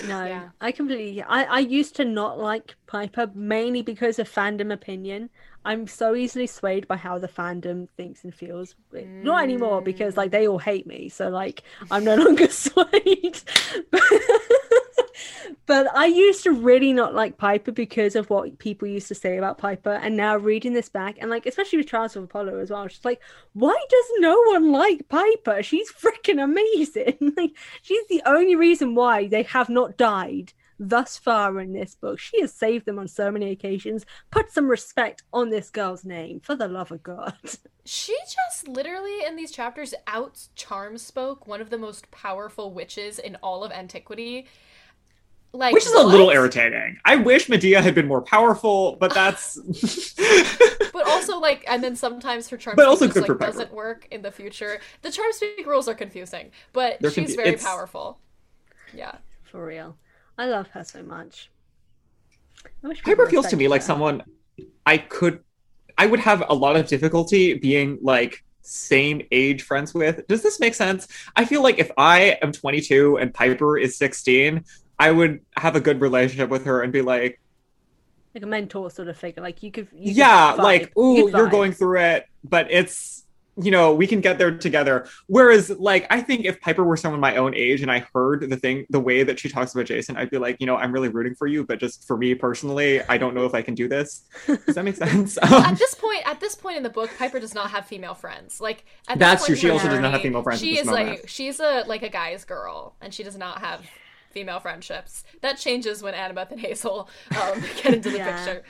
No, 0.08 0.24
Yeah. 0.24 0.48
I 0.60 0.72
completely. 0.72 1.22
I, 1.22 1.44
I 1.44 1.58
used 1.60 1.96
to 1.96 2.04
not 2.04 2.38
like 2.38 2.74
Piper 2.86 3.30
mainly 3.34 3.82
because 3.82 4.18
of 4.18 4.28
fandom 4.28 4.72
opinion. 4.72 5.30
I'm 5.64 5.86
so 5.86 6.14
easily 6.14 6.46
swayed 6.46 6.88
by 6.88 6.96
how 6.96 7.18
the 7.18 7.28
fandom 7.28 7.88
thinks 7.96 8.24
and 8.24 8.34
feels. 8.34 8.74
Not 8.92 9.42
anymore 9.42 9.80
because 9.80 10.16
like 10.16 10.28
mm. 10.30 10.32
they 10.32 10.48
all 10.48 10.58
hate 10.58 10.86
me, 10.86 11.08
so 11.08 11.28
like 11.28 11.62
I'm 11.90 12.04
no 12.04 12.14
longer 12.22 12.48
swayed. 12.48 13.40
but 15.66 15.86
I 15.94 16.06
used 16.06 16.42
to 16.44 16.52
really 16.52 16.92
not 16.92 17.14
like 17.14 17.38
Piper 17.38 17.72
because 17.72 18.16
of 18.16 18.28
what 18.30 18.58
people 18.58 18.88
used 18.88 19.08
to 19.08 19.14
say 19.14 19.36
about 19.36 19.58
Piper, 19.58 19.92
and 19.92 20.16
now 20.16 20.36
reading 20.36 20.72
this 20.72 20.88
back 20.88 21.16
and 21.20 21.30
like 21.30 21.46
especially 21.46 21.78
with 21.78 21.86
Trials 21.86 22.16
of 22.16 22.24
Apollo 22.24 22.58
as 22.58 22.70
well, 22.70 22.84
it's 22.84 23.04
like 23.04 23.20
why 23.52 23.78
does 23.88 24.06
no 24.18 24.40
one 24.48 24.72
like 24.72 25.08
Piper? 25.08 25.62
She's 25.62 25.92
freaking 25.92 26.42
amazing. 26.42 27.34
like 27.36 27.52
she's 27.82 28.06
the 28.08 28.22
only 28.26 28.56
reason 28.56 28.94
why 28.94 29.28
they 29.28 29.44
have 29.44 29.68
not 29.68 29.96
died 29.96 30.52
thus 30.88 31.16
far 31.16 31.60
in 31.60 31.72
this 31.72 31.94
book. 31.94 32.18
She 32.18 32.40
has 32.40 32.52
saved 32.52 32.86
them 32.86 32.98
on 32.98 33.08
so 33.08 33.30
many 33.30 33.50
occasions. 33.50 34.04
Put 34.30 34.50
some 34.50 34.68
respect 34.68 35.22
on 35.32 35.50
this 35.50 35.70
girl's 35.70 36.04
name, 36.04 36.40
for 36.40 36.54
the 36.54 36.68
love 36.68 36.90
of 36.92 37.02
God. 37.02 37.34
She 37.84 38.14
just 38.32 38.68
literally 38.68 39.24
in 39.26 39.34
these 39.34 39.50
chapters 39.50 39.92
out 40.06 40.46
charm 40.54 40.98
spoke 40.98 41.48
one 41.48 41.60
of 41.60 41.68
the 41.68 41.76
most 41.78 42.08
powerful 42.12 42.72
witches 42.72 43.18
in 43.18 43.34
all 43.42 43.64
of 43.64 43.72
antiquity. 43.72 44.46
Like 45.52 45.74
Which 45.74 45.84
is 45.86 45.92
a 45.92 46.04
little 46.04 46.30
irritating. 46.30 46.98
I 47.04 47.16
wish 47.16 47.48
Medea 47.48 47.82
had 47.82 47.96
been 47.96 48.06
more 48.06 48.22
powerful, 48.22 48.94
but 49.00 49.12
that's 49.14 49.56
But 50.92 51.08
also 51.08 51.40
like 51.40 51.64
and 51.66 51.82
then 51.82 51.96
sometimes 51.96 52.48
her 52.50 52.56
charm 52.56 52.76
But 52.76 52.82
speak 52.82 52.88
also 52.90 53.06
just, 53.06 53.14
good 53.14 53.22
like, 53.22 53.38
for 53.38 53.46
doesn't 53.46 53.72
work 53.72 54.06
in 54.12 54.22
the 54.22 54.30
future. 54.30 54.78
The 55.02 55.10
charm 55.10 55.32
speak 55.32 55.66
rules 55.66 55.88
are 55.88 55.94
confusing, 55.94 56.52
but 56.72 56.98
They're 57.00 57.10
she's 57.10 57.30
confu- 57.30 57.36
very 57.36 57.48
it's- 57.48 57.64
powerful. 57.64 58.20
Yeah. 58.94 59.16
For 59.42 59.66
real. 59.66 59.96
I 60.42 60.46
love 60.46 60.66
her 60.70 60.82
so 60.82 61.04
much. 61.04 61.52
Piper 63.04 63.28
feels 63.28 63.46
to 63.46 63.56
me 63.56 63.68
like 63.68 63.80
someone 63.80 64.24
I 64.84 64.98
could, 64.98 65.38
I 65.96 66.06
would 66.06 66.18
have 66.18 66.42
a 66.48 66.52
lot 66.52 66.74
of 66.74 66.88
difficulty 66.88 67.54
being 67.54 68.00
like 68.02 68.42
same 68.62 69.22
age 69.30 69.62
friends 69.62 69.94
with. 69.94 70.26
Does 70.26 70.42
this 70.42 70.58
make 70.58 70.74
sense? 70.74 71.06
I 71.36 71.44
feel 71.44 71.62
like 71.62 71.78
if 71.78 71.92
I 71.96 72.38
am 72.42 72.50
22 72.50 73.18
and 73.18 73.32
Piper 73.32 73.78
is 73.78 73.96
16, 73.96 74.64
I 74.98 75.12
would 75.12 75.42
have 75.56 75.76
a 75.76 75.80
good 75.80 76.00
relationship 76.00 76.50
with 76.50 76.64
her 76.64 76.82
and 76.82 76.92
be 76.92 77.02
like, 77.02 77.40
like 78.34 78.42
a 78.42 78.46
mentor 78.48 78.90
sort 78.90 79.06
of 79.06 79.16
figure. 79.16 79.44
Like 79.44 79.62
you 79.62 79.70
could, 79.70 79.86
you 79.92 80.12
yeah, 80.12 80.54
could 80.54 80.62
like, 80.64 80.98
ooh, 80.98 81.30
you're 81.30 81.50
going 81.50 81.70
through 81.70 82.00
it, 82.00 82.26
but 82.42 82.66
it's, 82.68 83.21
you 83.56 83.70
know, 83.70 83.92
we 83.94 84.06
can 84.06 84.20
get 84.20 84.38
there 84.38 84.56
together. 84.56 85.06
Whereas, 85.26 85.68
like, 85.70 86.06
I 86.10 86.20
think 86.22 86.46
if 86.46 86.60
Piper 86.60 86.82
were 86.84 86.96
someone 86.96 87.20
my 87.20 87.36
own 87.36 87.54
age 87.54 87.82
and 87.82 87.90
I 87.90 88.06
heard 88.14 88.48
the 88.48 88.56
thing, 88.56 88.86
the 88.88 89.00
way 89.00 89.22
that 89.24 89.38
she 89.38 89.48
talks 89.50 89.74
about 89.74 89.86
Jason, 89.86 90.16
I'd 90.16 90.30
be 90.30 90.38
like, 90.38 90.56
you 90.58 90.66
know, 90.66 90.76
I'm 90.76 90.90
really 90.92 91.08
rooting 91.10 91.34
for 91.34 91.46
you, 91.46 91.64
but 91.64 91.78
just 91.78 92.06
for 92.06 92.16
me 92.16 92.34
personally, 92.34 93.02
I 93.02 93.18
don't 93.18 93.34
know 93.34 93.44
if 93.44 93.54
I 93.54 93.60
can 93.60 93.74
do 93.74 93.88
this. 93.88 94.22
Does 94.46 94.74
that 94.76 94.84
make 94.84 94.96
sense? 95.08 95.36
Um, 95.42 95.52
at 95.52 95.76
this 95.78 95.94
point, 95.94 96.22
at 96.26 96.40
this 96.40 96.54
point 96.54 96.78
in 96.78 96.82
the 96.82 96.90
book, 96.90 97.10
Piper 97.18 97.38
does 97.40 97.54
not 97.54 97.70
have 97.70 97.86
female 97.86 98.14
friends. 98.14 98.60
Like 98.60 98.86
at 99.08 99.18
this 99.18 99.26
That's 99.26 99.42
point 99.42 99.46
true. 99.48 99.56
She 99.56 99.66
her 99.66 99.72
also 99.74 99.88
does 99.88 100.00
not 100.00 100.12
have 100.12 100.22
female 100.22 100.42
friends 100.42 100.62
at 100.62 100.66
She 100.66 100.72
this 100.72 100.80
is 100.82 100.86
moment. 100.86 101.08
like 101.10 101.28
she's 101.28 101.60
a 101.60 101.84
like 101.86 102.02
a 102.02 102.08
guy's 102.08 102.44
girl, 102.44 102.94
and 103.02 103.12
she 103.12 103.22
does 103.22 103.36
not 103.36 103.58
have 103.60 103.84
female 104.30 104.60
friendships. 104.60 105.24
That 105.42 105.58
changes 105.58 106.02
when 106.02 106.14
Annabeth 106.14 106.50
and 106.52 106.58
Hazel 106.60 107.08
um, 107.38 107.62
get 107.82 107.92
into 107.94 108.10
the 108.10 108.16
Yeah. 108.16 108.36
picture. 108.44 108.62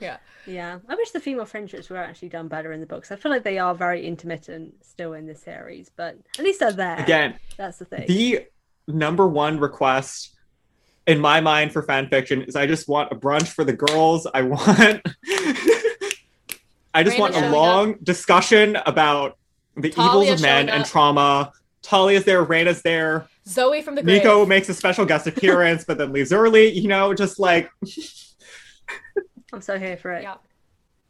Yeah. 0.00 0.16
Yeah, 0.48 0.78
I 0.88 0.94
wish 0.94 1.10
the 1.10 1.20
female 1.20 1.44
friendships 1.44 1.90
were 1.90 1.98
actually 1.98 2.30
done 2.30 2.48
better 2.48 2.72
in 2.72 2.80
the 2.80 2.86
books. 2.86 3.12
I 3.12 3.16
feel 3.16 3.30
like 3.30 3.44
they 3.44 3.58
are 3.58 3.74
very 3.74 4.06
intermittent 4.06 4.84
still 4.84 5.12
in 5.12 5.26
the 5.26 5.34
series, 5.34 5.90
but 5.94 6.16
at 6.38 6.44
least 6.44 6.60
they're 6.60 6.72
there. 6.72 6.98
again, 6.98 7.34
that's 7.56 7.78
the 7.78 7.84
thing. 7.84 8.06
the 8.06 8.46
number 8.86 9.28
one 9.28 9.60
request 9.60 10.34
in 11.06 11.20
my 11.20 11.40
mind 11.40 11.72
for 11.72 11.82
fan 11.82 12.08
fiction 12.08 12.42
is 12.42 12.56
I 12.56 12.66
just 12.66 12.88
want 12.88 13.12
a 13.12 13.14
brunch 13.14 13.48
for 13.48 13.64
the 13.64 13.72
girls. 13.72 14.26
I 14.32 14.42
want 14.42 15.02
I 16.94 17.02
just 17.02 17.16
Reyna's 17.16 17.20
want 17.20 17.34
a 17.34 17.38
showing 17.40 17.52
long 17.52 17.94
discussion 18.02 18.76
about 18.86 19.36
the 19.76 19.90
Thalia 19.90 20.10
evils 20.10 20.30
of 20.30 20.40
men 20.42 20.66
showing 20.66 20.68
and 20.70 20.82
up. 20.82 20.88
trauma. 20.88 21.52
Thalia's 21.82 22.24
there, 22.24 22.44
Reyna's 22.44 22.82
there. 22.82 23.26
Zoe 23.46 23.82
from 23.82 23.94
the 23.94 24.02
grave. 24.02 24.18
Nico 24.18 24.44
makes 24.44 24.68
a 24.68 24.74
special 24.74 25.04
guest 25.04 25.26
appearance, 25.26 25.84
but 25.84 25.96
then 25.98 26.12
leaves 26.12 26.32
early. 26.32 26.68
You 26.70 26.88
know, 26.88 27.14
just 27.14 27.38
like 27.38 27.70
I'm 29.52 29.60
so 29.62 29.78
here 29.78 29.96
for 29.96 30.12
it. 30.12 30.22
Yeah. 30.22 30.36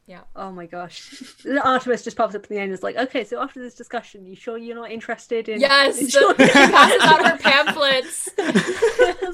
Yeah. 0.07 0.21
Oh 0.35 0.51
my 0.51 0.65
gosh. 0.65 1.23
Artemis 1.65 2.03
just 2.03 2.17
pops 2.17 2.35
up 2.35 2.43
at 2.45 2.49
the 2.49 2.55
end 2.57 2.65
and 2.65 2.73
is 2.73 2.83
like, 2.83 2.97
okay, 2.97 3.25
so 3.25 3.43
after 3.43 3.61
this 3.61 3.75
discussion, 3.75 4.25
you 4.25 4.35
sure 4.37 4.57
you're 4.57 4.75
not 4.75 4.91
interested 4.91 5.51
in. 5.51 5.61
Yes, 5.61 6.01
in 6.01 6.09
sure- 6.09 6.35
she 6.39 6.47
passes 6.49 7.03
out 7.03 7.27
her 7.27 7.37
pamphlets. 7.39 8.29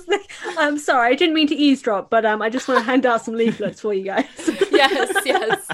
Like, 0.08 0.30
I'm 0.58 0.78
sorry, 0.78 1.12
I 1.12 1.14
didn't 1.14 1.34
mean 1.34 1.46
to 1.48 1.54
eavesdrop, 1.54 2.10
but 2.10 2.24
um, 2.26 2.42
I 2.42 2.50
just 2.50 2.66
want 2.66 2.80
to 2.80 2.84
hand 2.84 3.06
out 3.06 3.24
some 3.24 3.34
leaflets 3.36 3.80
for 3.82 3.94
you 3.94 4.04
guys. 4.04 4.26
Yes, 4.72 5.14
yes. 5.24 5.68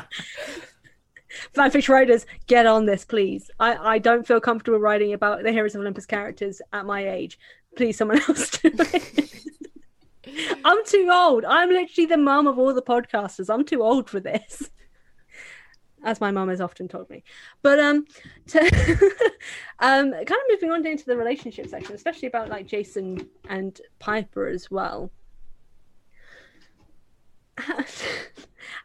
Fanfiction 1.55 1.89
writers, 1.89 2.27
get 2.47 2.66
on 2.66 2.85
this, 2.85 3.05
please. 3.07 3.51
I, 3.59 3.77
I 3.94 3.98
don't 3.98 4.27
feel 4.27 4.40
comfortable 4.40 4.78
writing 4.78 5.15
about 5.15 5.43
the 5.43 5.52
Heroes 5.52 5.74
of 5.74 5.81
Olympus 5.81 6.05
characters 6.07 6.61
at 6.73 6.85
my 6.85 7.09
age. 7.09 7.39
Please, 7.77 7.97
someone 7.97 8.20
else 8.28 8.51
do 8.51 8.70
it. 8.74 9.32
I'm 10.65 10.85
too 10.85 11.11
old. 11.12 11.44
I'm 11.44 11.70
literally 11.70 12.07
the 12.07 12.16
mum 12.16 12.47
of 12.47 12.59
all 12.59 12.74
the 12.74 12.82
podcasters. 12.82 13.52
I'm 13.52 13.65
too 13.65 13.82
old 13.82 14.09
for 14.09 14.20
this. 14.20 14.70
As 16.02 16.20
my 16.20 16.31
mum 16.31 16.48
has 16.48 16.61
often 16.61 16.89
told 16.89 17.11
me. 17.11 17.23
But 17.62 17.78
um 17.78 18.07
to 18.48 18.61
um 19.81 20.12
kind 20.12 20.23
of 20.23 20.51
moving 20.51 20.70
on 20.70 20.86
into 20.86 21.05
the 21.05 21.16
relationship 21.16 21.69
section, 21.69 21.94
especially 21.94 22.28
about 22.28 22.48
like 22.48 22.66
Jason 22.66 23.28
and 23.48 23.81
Piper 23.98 24.47
as 24.47 24.70
well. 24.70 25.11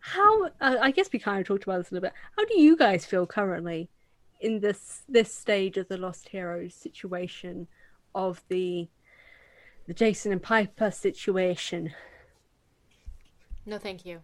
How 0.02 0.46
uh, 0.46 0.78
I 0.82 0.92
guess 0.92 1.10
we 1.12 1.20
kind 1.20 1.40
of 1.40 1.48
talked 1.48 1.64
about 1.64 1.78
this 1.78 1.92
a 1.92 1.94
little 1.94 2.10
bit. 2.10 2.16
How 2.38 2.46
do 2.46 2.60
you 2.60 2.76
guys 2.76 3.06
feel 3.06 3.26
currently 3.26 3.90
in 4.42 4.60
this 4.60 5.04
this 5.08 5.34
stage 5.34 5.78
of 5.78 5.88
the 5.88 5.98
Lost 5.98 6.30
Heroes 6.30 6.74
situation 6.74 7.68
of 8.14 8.44
the 8.50 8.88
the 9.88 9.94
Jason 9.94 10.32
and 10.32 10.42
Piper 10.42 10.92
situation? 10.92 11.94
No, 13.66 13.78
thank 13.78 14.06
you. 14.06 14.22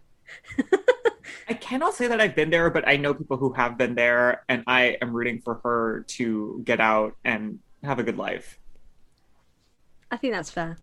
I 1.48 1.54
cannot 1.54 1.94
say 1.94 2.06
that 2.06 2.20
I've 2.20 2.34
been 2.34 2.50
there, 2.50 2.70
but 2.70 2.86
I 2.86 2.96
know 2.96 3.14
people 3.14 3.36
who 3.36 3.52
have 3.54 3.76
been 3.76 3.94
there, 3.94 4.44
and 4.48 4.62
I 4.66 4.96
am 5.02 5.12
rooting 5.12 5.40
for 5.40 5.60
her 5.64 6.04
to 6.08 6.62
get 6.64 6.80
out 6.80 7.16
and 7.24 7.58
have 7.82 7.98
a 7.98 8.02
good 8.02 8.16
life. 8.16 8.58
I 10.10 10.16
think 10.16 10.34
that's 10.34 10.50
fair. 10.50 10.78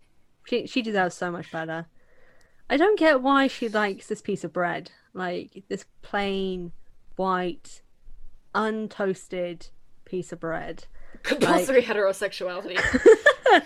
She 0.46 0.68
she 0.68 0.82
deserves 0.82 1.16
so 1.16 1.32
much 1.32 1.52
better. 1.52 1.88
I 2.70 2.78
don't 2.78 3.00
get 3.00 3.22
why 3.22 3.48
she 3.48 3.70
likes 3.70 4.08
this 4.08 4.22
piece 4.22 4.44
of 4.44 4.54
bread, 4.54 4.92
like 5.14 5.64
this 5.70 5.86
plain 6.02 6.72
white, 7.16 7.82
untoasted 8.54 9.70
piece 10.06 10.32
of 10.32 10.40
bread. 10.40 10.86
Compulsory 11.24 11.82
heterosexuality. 11.90 12.80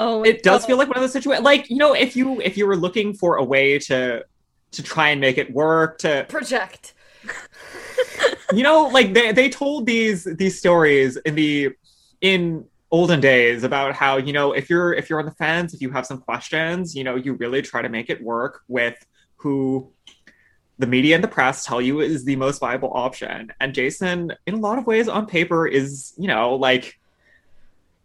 Oh, 0.00 0.22
it 0.22 0.44
does 0.44 0.64
feel 0.64 0.78
like 0.78 0.86
one 0.86 0.96
of 0.96 1.02
those 1.02 1.12
situations 1.12 1.44
like 1.44 1.68
you 1.68 1.76
know 1.76 1.92
if 1.92 2.14
you 2.14 2.40
if 2.40 2.56
you 2.56 2.68
were 2.68 2.76
looking 2.76 3.12
for 3.12 3.36
a 3.36 3.44
way 3.44 3.80
to 3.80 4.24
to 4.70 4.82
try 4.82 5.08
and 5.08 5.20
make 5.20 5.38
it 5.38 5.52
work 5.52 5.98
to 5.98 6.24
Project. 6.28 6.94
you 8.52 8.62
know 8.62 8.84
like 8.84 9.12
they 9.12 9.32
they 9.32 9.48
told 9.48 9.86
these 9.86 10.22
these 10.24 10.56
stories 10.56 11.16
in 11.16 11.34
the 11.34 11.70
in 12.20 12.64
olden 12.92 13.20
days 13.20 13.64
about 13.64 13.92
how 13.92 14.16
you 14.16 14.32
know 14.32 14.52
if 14.52 14.70
you're 14.70 14.94
if 14.94 15.10
you're 15.10 15.18
on 15.18 15.26
the 15.26 15.32
fence 15.32 15.74
if 15.74 15.80
you 15.80 15.90
have 15.90 16.06
some 16.06 16.18
questions 16.18 16.94
you 16.94 17.02
know 17.02 17.16
you 17.16 17.34
really 17.34 17.60
try 17.60 17.82
to 17.82 17.88
make 17.88 18.08
it 18.08 18.22
work 18.22 18.62
with 18.68 19.04
who 19.36 19.92
the 20.78 20.86
media 20.86 21.16
and 21.16 21.24
the 21.24 21.28
press 21.28 21.64
tell 21.64 21.82
you 21.82 22.00
is 22.00 22.24
the 22.24 22.36
most 22.36 22.60
viable 22.60 22.90
option 22.94 23.52
and 23.60 23.74
jason 23.74 24.32
in 24.46 24.54
a 24.54 24.58
lot 24.58 24.78
of 24.78 24.86
ways 24.86 25.08
on 25.08 25.26
paper 25.26 25.66
is 25.66 26.14
you 26.16 26.28
know 26.28 26.54
like 26.54 26.97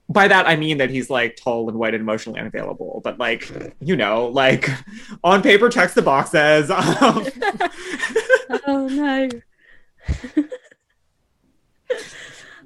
by 0.10 0.28
that 0.28 0.48
i 0.48 0.56
mean 0.56 0.78
that 0.78 0.90
he's 0.90 1.10
like 1.10 1.36
tall 1.36 1.70
and 1.70 1.78
white 1.78 1.94
and 1.94 2.02
emotionally 2.02 2.40
unavailable 2.40 3.02
but 3.04 3.18
like 3.18 3.50
you 3.80 3.96
know 3.96 4.28
like 4.28 4.70
on 5.24 5.42
paper 5.42 5.70
checks 5.70 5.94
the 5.94 6.02
boxes 6.02 6.70
um, 6.70 7.26
oh 8.68 8.88
no. 8.88 9.30
we 10.36 10.44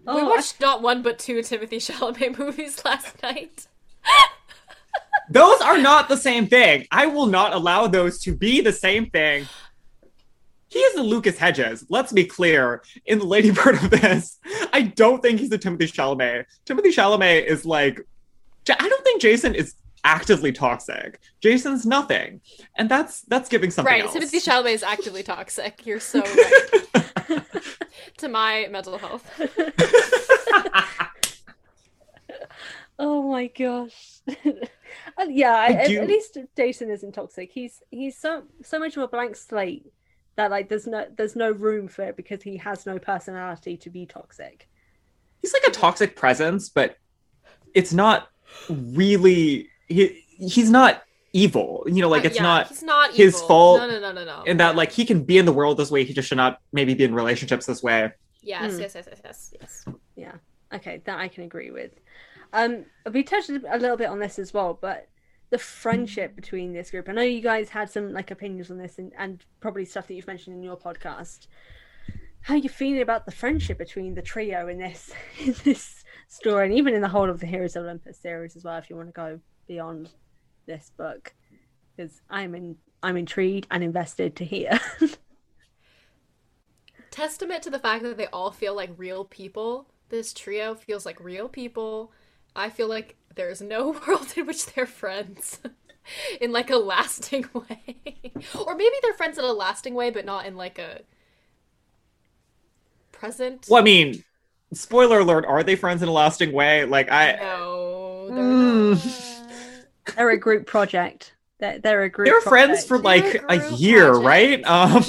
oh, 0.07 0.19
I- 0.19 0.23
watched 0.23 0.59
not 0.59 0.81
one 0.81 1.01
but 1.01 1.19
two 1.19 1.43
Timothy 1.43 1.77
Chalamet 1.77 2.37
movies 2.39 2.83
last 2.85 3.21
night. 3.21 3.67
Those 5.29 5.59
are 5.59 5.77
not 5.77 6.07
the 6.07 6.15
same 6.15 6.47
thing. 6.47 6.87
I 6.89 7.07
will 7.07 7.25
not 7.25 7.53
allow 7.53 7.87
those 7.87 8.19
to 8.19 8.33
be 8.33 8.61
the 8.61 8.71
same 8.71 9.09
thing. 9.09 9.45
He 10.69 10.79
is 10.79 10.95
the 10.95 11.03
Lucas 11.03 11.37
Hedges. 11.37 11.85
Let's 11.89 12.11
be 12.11 12.25
clear. 12.25 12.81
In 13.05 13.19
the 13.19 13.25
Lady 13.25 13.51
Bird 13.63 13.75
of 13.75 13.89
this, 13.89 14.37
I 14.73 14.81
don't 14.95 15.21
think 15.21 15.39
he's 15.39 15.49
the 15.49 15.57
Timothy 15.57 15.87
Chalamet. 15.87 16.45
Timothy 16.65 16.89
Chalamet 16.89 17.45
is 17.45 17.65
like, 17.65 18.05
I 18.69 18.89
don't 18.89 19.03
think 19.03 19.21
Jason 19.21 19.55
is 19.55 19.75
actively 20.03 20.51
toxic. 20.51 21.19
Jason's 21.41 21.85
nothing, 21.85 22.41
and 22.75 22.89
that's 22.89 23.21
that's 23.21 23.47
giving 23.49 23.71
something 23.71 23.91
right, 23.91 24.03
else. 24.03 24.13
Timothy 24.13 24.39
Chalamet 24.39 24.73
is 24.73 24.83
actively 24.83 25.23
toxic. 25.23 25.85
You're 25.85 26.01
so 26.01 26.21
right. 27.25 27.43
to 28.17 28.27
my 28.27 28.67
mental 28.69 28.97
health. 28.97 29.25
Oh 32.99 33.21
my 33.31 33.47
gosh. 33.47 34.21
Uh, 35.17 35.25
yeah, 35.29 35.53
I, 35.53 35.67
at, 35.67 35.87
do- 35.87 36.01
at 36.01 36.07
least 36.07 36.37
Jason 36.55 36.89
isn't 36.89 37.11
toxic. 37.13 37.51
He's 37.51 37.81
he's 37.91 38.17
so 38.17 38.43
so 38.63 38.79
much 38.79 38.97
of 38.97 39.03
a 39.03 39.07
blank 39.07 39.35
slate 39.35 39.85
that 40.37 40.49
like 40.51 40.69
there's 40.69 40.87
no 40.87 41.05
there's 41.17 41.35
no 41.35 41.51
room 41.51 41.87
for 41.87 42.03
it 42.03 42.15
because 42.15 42.41
he 42.41 42.57
has 42.57 42.85
no 42.85 42.97
personality 42.97 43.75
to 43.77 43.89
be 43.89 44.05
toxic. 44.05 44.69
he's 45.41 45.53
like 45.53 45.63
a 45.67 45.71
toxic 45.71 46.15
presence, 46.15 46.69
but 46.69 46.97
it's 47.73 47.91
not 47.93 48.29
really. 48.69 49.69
He, 49.87 50.23
he's 50.39 50.69
not 50.69 51.03
evil. 51.33 51.83
You 51.87 52.01
know, 52.01 52.09
like 52.09 52.23
Uh, 52.23 52.27
it's 52.29 52.37
yeah, 52.37 52.43
not. 52.43 52.67
he's 52.69 52.83
not 52.83 53.11
his 53.13 53.35
evil. 53.35 53.47
fault 53.47 53.79
No, 53.81 53.87
no, 53.87 53.99
no, 53.99 54.11
no, 54.13 54.25
no. 54.25 54.43
and 54.47 54.59
that 54.59 54.75
like 54.75 54.91
he 54.91 55.05
can 55.05 55.23
be 55.23 55.37
in 55.37 55.45
the 55.45 55.53
world 55.53 55.77
this 55.77 55.91
way 55.91 56.03
he 56.03 56.13
just 56.13 56.27
should 56.29 56.37
not 56.37 56.59
maybe 56.71 56.93
be 56.93 57.03
in 57.03 57.13
relationships 57.13 57.65
this 57.65 57.83
way 57.83 58.11
yes, 58.41 58.73
Mm. 58.73 58.79
yes, 58.79 58.95
yes, 58.95 59.07
yes, 59.23 59.51
yes, 59.59 59.85
yes. 60.15 60.33
Okay, 60.73 61.01
that 61.05 61.17
I 61.19 61.27
can 61.29 61.43
agree 61.45 61.71
with. 61.71 61.91
Um, 62.51 62.85
we 63.11 63.23
touched 63.23 63.49
a 63.49 63.77
little 63.77 63.95
bit 63.97 64.07
on 64.09 64.19
this 64.19 64.37
as 64.39 64.53
well, 64.53 64.77
but 64.81 65.07
the 65.49 65.57
friendship 65.57 66.35
between 66.35 66.73
this 66.73 66.91
group. 66.91 67.07
I 67.07 67.13
know 67.13 67.21
you 67.21 67.41
guys 67.41 67.69
had 67.69 67.89
some 67.89 68.11
like 68.13 68.31
opinions 68.31 68.69
on 68.69 68.77
this, 68.77 68.97
and, 68.97 69.13
and 69.17 69.43
probably 69.59 69.85
stuff 69.85 70.07
that 70.07 70.13
you've 70.13 70.27
mentioned 70.27 70.55
in 70.55 70.63
your 70.63 70.77
podcast. 70.77 71.47
How 72.41 72.53
are 72.53 72.57
you 72.57 72.69
feeling 72.69 73.01
about 73.01 73.25
the 73.25 73.31
friendship 73.31 73.77
between 73.77 74.15
the 74.15 74.21
trio 74.21 74.67
in 74.67 74.79
this 74.79 75.11
in 75.39 75.55
this 75.63 76.03
story, 76.27 76.65
and 76.65 76.75
even 76.75 76.93
in 76.93 77.01
the 77.01 77.07
whole 77.07 77.29
of 77.29 77.39
the 77.39 77.47
Heroes 77.47 77.75
of 77.75 77.83
Olympus 77.83 78.19
series 78.19 78.55
as 78.55 78.63
well? 78.63 78.77
If 78.77 78.89
you 78.89 78.95
want 78.95 79.09
to 79.09 79.13
go 79.13 79.39
beyond 79.67 80.09
this 80.65 80.91
book, 80.97 81.33
because 81.95 82.21
I'm 82.29 82.53
in 82.55 82.77
I'm 83.01 83.17
intrigued 83.17 83.67
and 83.71 83.83
invested 83.83 84.35
to 84.37 84.45
hear. 84.45 84.79
Testament 87.11 87.63
to 87.63 87.69
the 87.69 87.79
fact 87.79 88.03
that 88.03 88.17
they 88.17 88.27
all 88.27 88.51
feel 88.51 88.75
like 88.75 88.91
real 88.97 89.23
people. 89.25 89.87
This 90.09 90.33
trio 90.33 90.75
feels 90.75 91.05
like 91.05 91.19
real 91.19 91.49
people. 91.49 92.11
I 92.55 92.69
feel 92.69 92.87
like 92.87 93.15
there's 93.37 93.61
no 93.61 93.91
world 94.07 94.33
in 94.35 94.45
which 94.45 94.65
they're 94.73 94.85
friends. 94.85 95.59
in 96.41 96.51
like 96.51 96.69
a 96.69 96.77
lasting 96.77 97.45
way. 97.53 97.95
or 98.65 98.75
maybe 98.75 98.95
they're 99.01 99.13
friends 99.13 99.37
in 99.37 99.43
a 99.45 99.51
lasting 99.53 99.93
way, 99.93 100.09
but 100.09 100.25
not 100.25 100.45
in 100.45 100.55
like 100.55 100.79
a 100.79 101.01
present. 103.11 103.65
Well, 103.69 103.81
I 103.81 103.83
mean, 103.83 104.23
spoiler 104.73 105.19
alert, 105.19 105.45
are 105.45 105.63
they 105.63 105.75
friends 105.75 106.01
in 106.01 106.09
a 106.09 106.11
lasting 106.13 106.51
way? 106.51 106.85
Like 106.85 107.11
I 107.11 107.33
No, 107.37 108.27
they're 108.29 108.43
Mm. 108.43 109.83
They're 110.15 110.29
a 110.29 110.37
group 110.37 110.65
project. 110.67 111.33
They're, 111.59 111.79
they're 111.79 112.03
a 112.03 112.09
group. 112.09 112.27
they're 112.27 112.41
friends 112.41 112.85
for 112.85 112.97
like 112.99 113.35
a 113.35 113.45
a 113.49 113.73
year, 113.75 114.13
project. 114.13 114.25
right? 114.25 114.63
Um 114.65 115.03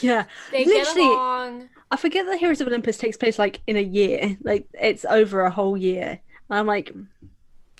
yeah. 0.00 0.24
They 0.52 0.64
get 0.64 0.86
Literally- 0.88 1.08
along. 1.08 1.68
I 1.90 1.96
forget 1.96 2.26
that 2.26 2.38
Heroes 2.38 2.60
of 2.60 2.66
Olympus 2.68 2.98
takes 2.98 3.16
place 3.16 3.38
like 3.38 3.60
in 3.66 3.76
a 3.76 3.82
year. 3.82 4.36
Like 4.42 4.66
it's 4.74 5.06
over 5.06 5.42
a 5.42 5.50
whole 5.50 5.76
year. 5.76 6.20
I'm 6.50 6.66
like, 6.66 6.92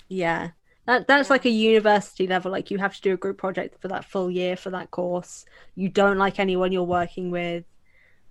yeah. 0.09 0.51
That 0.85 1.07
that's 1.07 1.29
Yeah. 1.29 1.33
like 1.33 1.45
a 1.45 1.49
university 1.49 2.27
level. 2.27 2.51
Like 2.51 2.71
you 2.71 2.77
have 2.79 2.95
to 2.95 3.01
do 3.01 3.13
a 3.13 3.17
group 3.17 3.37
project 3.37 3.79
for 3.81 3.87
that 3.89 4.05
full 4.05 4.31
year 4.31 4.55
for 4.55 4.71
that 4.71 4.91
course. 4.91 5.45
You 5.75 5.89
don't 5.89 6.17
like 6.17 6.39
anyone 6.39 6.71
you're 6.71 6.83
working 6.83 7.31
with. 7.31 7.65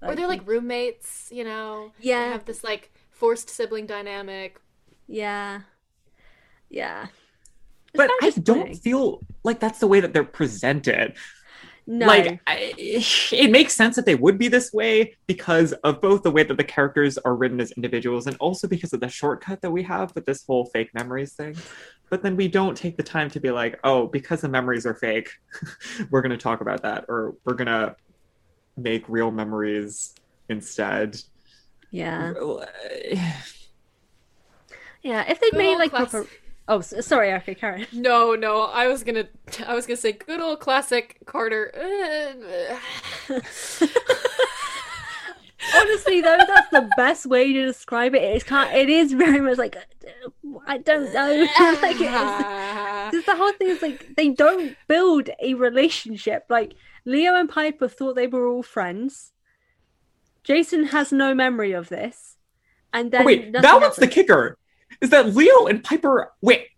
or 0.03 0.15
they're 0.15 0.29
like 0.29 0.47
roommates, 0.47 1.29
you 1.33 1.45
know. 1.45 1.93
They 2.01 2.11
Yeah. 2.11 2.33
have 2.33 2.45
this 2.45 2.63
like 2.65 2.93
forced 3.11 3.51
sibling 3.51 3.87
dynamic. 3.87 4.61
Yeah. 5.07 5.63
Yeah. 6.71 7.09
It's 7.95 7.95
but 7.95 8.11
I 8.23 8.31
don't 8.31 8.75
feel 8.75 9.21
like 9.45 9.61
that's 9.61 9.79
the 9.81 9.87
way 9.87 10.01
that 10.01 10.13
they're 10.13 10.25
presented. 10.25 11.15
No. 11.91 12.07
Like 12.07 12.39
I, 12.47 12.75
it 12.79 13.51
makes 13.51 13.73
sense 13.73 13.97
that 13.97 14.05
they 14.05 14.15
would 14.15 14.37
be 14.37 14.49
this 14.49 14.75
way 14.75 15.17
because 15.27 15.73
of 15.73 16.03
both 16.03 16.23
the 16.23 16.31
way 16.31 16.43
that 16.43 16.59
the 16.59 16.63
characters 16.63 17.17
are 17.17 17.35
written 17.35 17.59
as 17.63 17.71
individuals 17.73 18.27
and 18.27 18.37
also 18.41 18.69
because 18.69 18.93
of 18.93 19.01
the 19.01 19.09
shortcut 19.09 19.63
that 19.63 19.71
we 19.71 19.83
have 19.85 20.15
with 20.15 20.27
this 20.27 20.45
whole 20.47 20.67
fake 20.67 20.93
memories 20.93 21.33
thing. 21.33 21.57
But 22.11 22.23
then 22.23 22.37
we 22.37 22.47
don't 22.47 22.77
take 22.77 22.99
the 22.99 23.03
time 23.03 23.31
to 23.31 23.41
be 23.41 23.51
like, 23.51 23.81
oh, 23.85 24.07
because 24.07 24.43
the 24.43 24.51
memories 24.51 24.85
are 24.85 24.93
fake, 24.93 25.31
we're 26.11 26.21
going 26.21 26.31
to 26.31 26.37
talk 26.37 26.61
about 26.61 26.83
that 26.83 27.07
or 27.09 27.35
we're 27.47 27.55
going 27.55 27.69
to 27.69 27.97
make 28.77 29.09
real 29.09 29.31
memories 29.31 30.15
instead. 30.51 31.19
yeah. 31.91 32.35
Yeah. 35.01 35.25
If 35.27 35.41
they'd 35.41 35.53
Good 35.53 35.59
made 35.59 35.77
like 35.77 35.91
class- 35.91 36.11
proper. 36.11 36.29
Oh, 36.69 36.81
sorry. 36.83 37.33
Okay, 37.33 37.55
Karen. 37.55 37.87
No, 37.93 38.35
no, 38.35 38.63
I 38.63 38.89
was 38.89 39.03
gonna, 39.03 39.27
I 39.67 39.75
was 39.75 39.87
gonna 39.87 39.97
say 39.97 40.13
good 40.13 40.41
old 40.41 40.61
classic 40.61 41.19
Carter. 41.25 41.73
Honestly, 45.75 46.21
though, 46.21 46.39
that's 46.47 46.71
the 46.71 46.89
best 46.97 47.27
way 47.27 47.53
to 47.53 47.67
describe 47.67 48.15
it. 48.15 48.23
It's 48.23 48.45
can't. 48.45 48.73
It 48.75 48.89
is 48.89 49.13
very 49.13 49.41
much 49.41 49.59
like 49.59 49.77
I 50.67 50.79
don't 50.79 51.13
know. 51.13 51.47
like 51.83 51.97
it 52.01 52.03
is. 52.03 53.11
Because 53.11 53.25
the 53.25 53.37
whole 53.37 53.53
thing 53.53 53.69
is 53.69 53.83
like 53.83 54.15
they 54.17 54.29
don't 54.29 54.77
build 54.87 55.31
a 55.43 55.55
relationship. 55.55 56.45
Like 56.49 56.75
Leo 57.05 57.35
and 57.35 57.49
Piper 57.49 57.89
thought 57.89 58.15
they 58.15 58.27
were 58.27 58.47
all 58.47 58.63
friends. 58.63 59.33
Jason 60.45 60.85
has 60.85 61.13
no 61.13 61.35
memory 61.35 61.73
of 61.73 61.89
this, 61.89 62.37
and 62.93 63.11
then 63.11 63.23
Oh, 63.23 63.27
wait, 63.27 63.51
nothing 63.51 63.63
that 63.63 63.81
was 63.81 63.97
the 63.97 64.07
kicker. 64.07 64.57
Is 65.01 65.11
that 65.11 65.35
Leo 65.35 65.67
and 65.67 65.83
Piper? 65.85 66.33
Wait, 66.41 66.69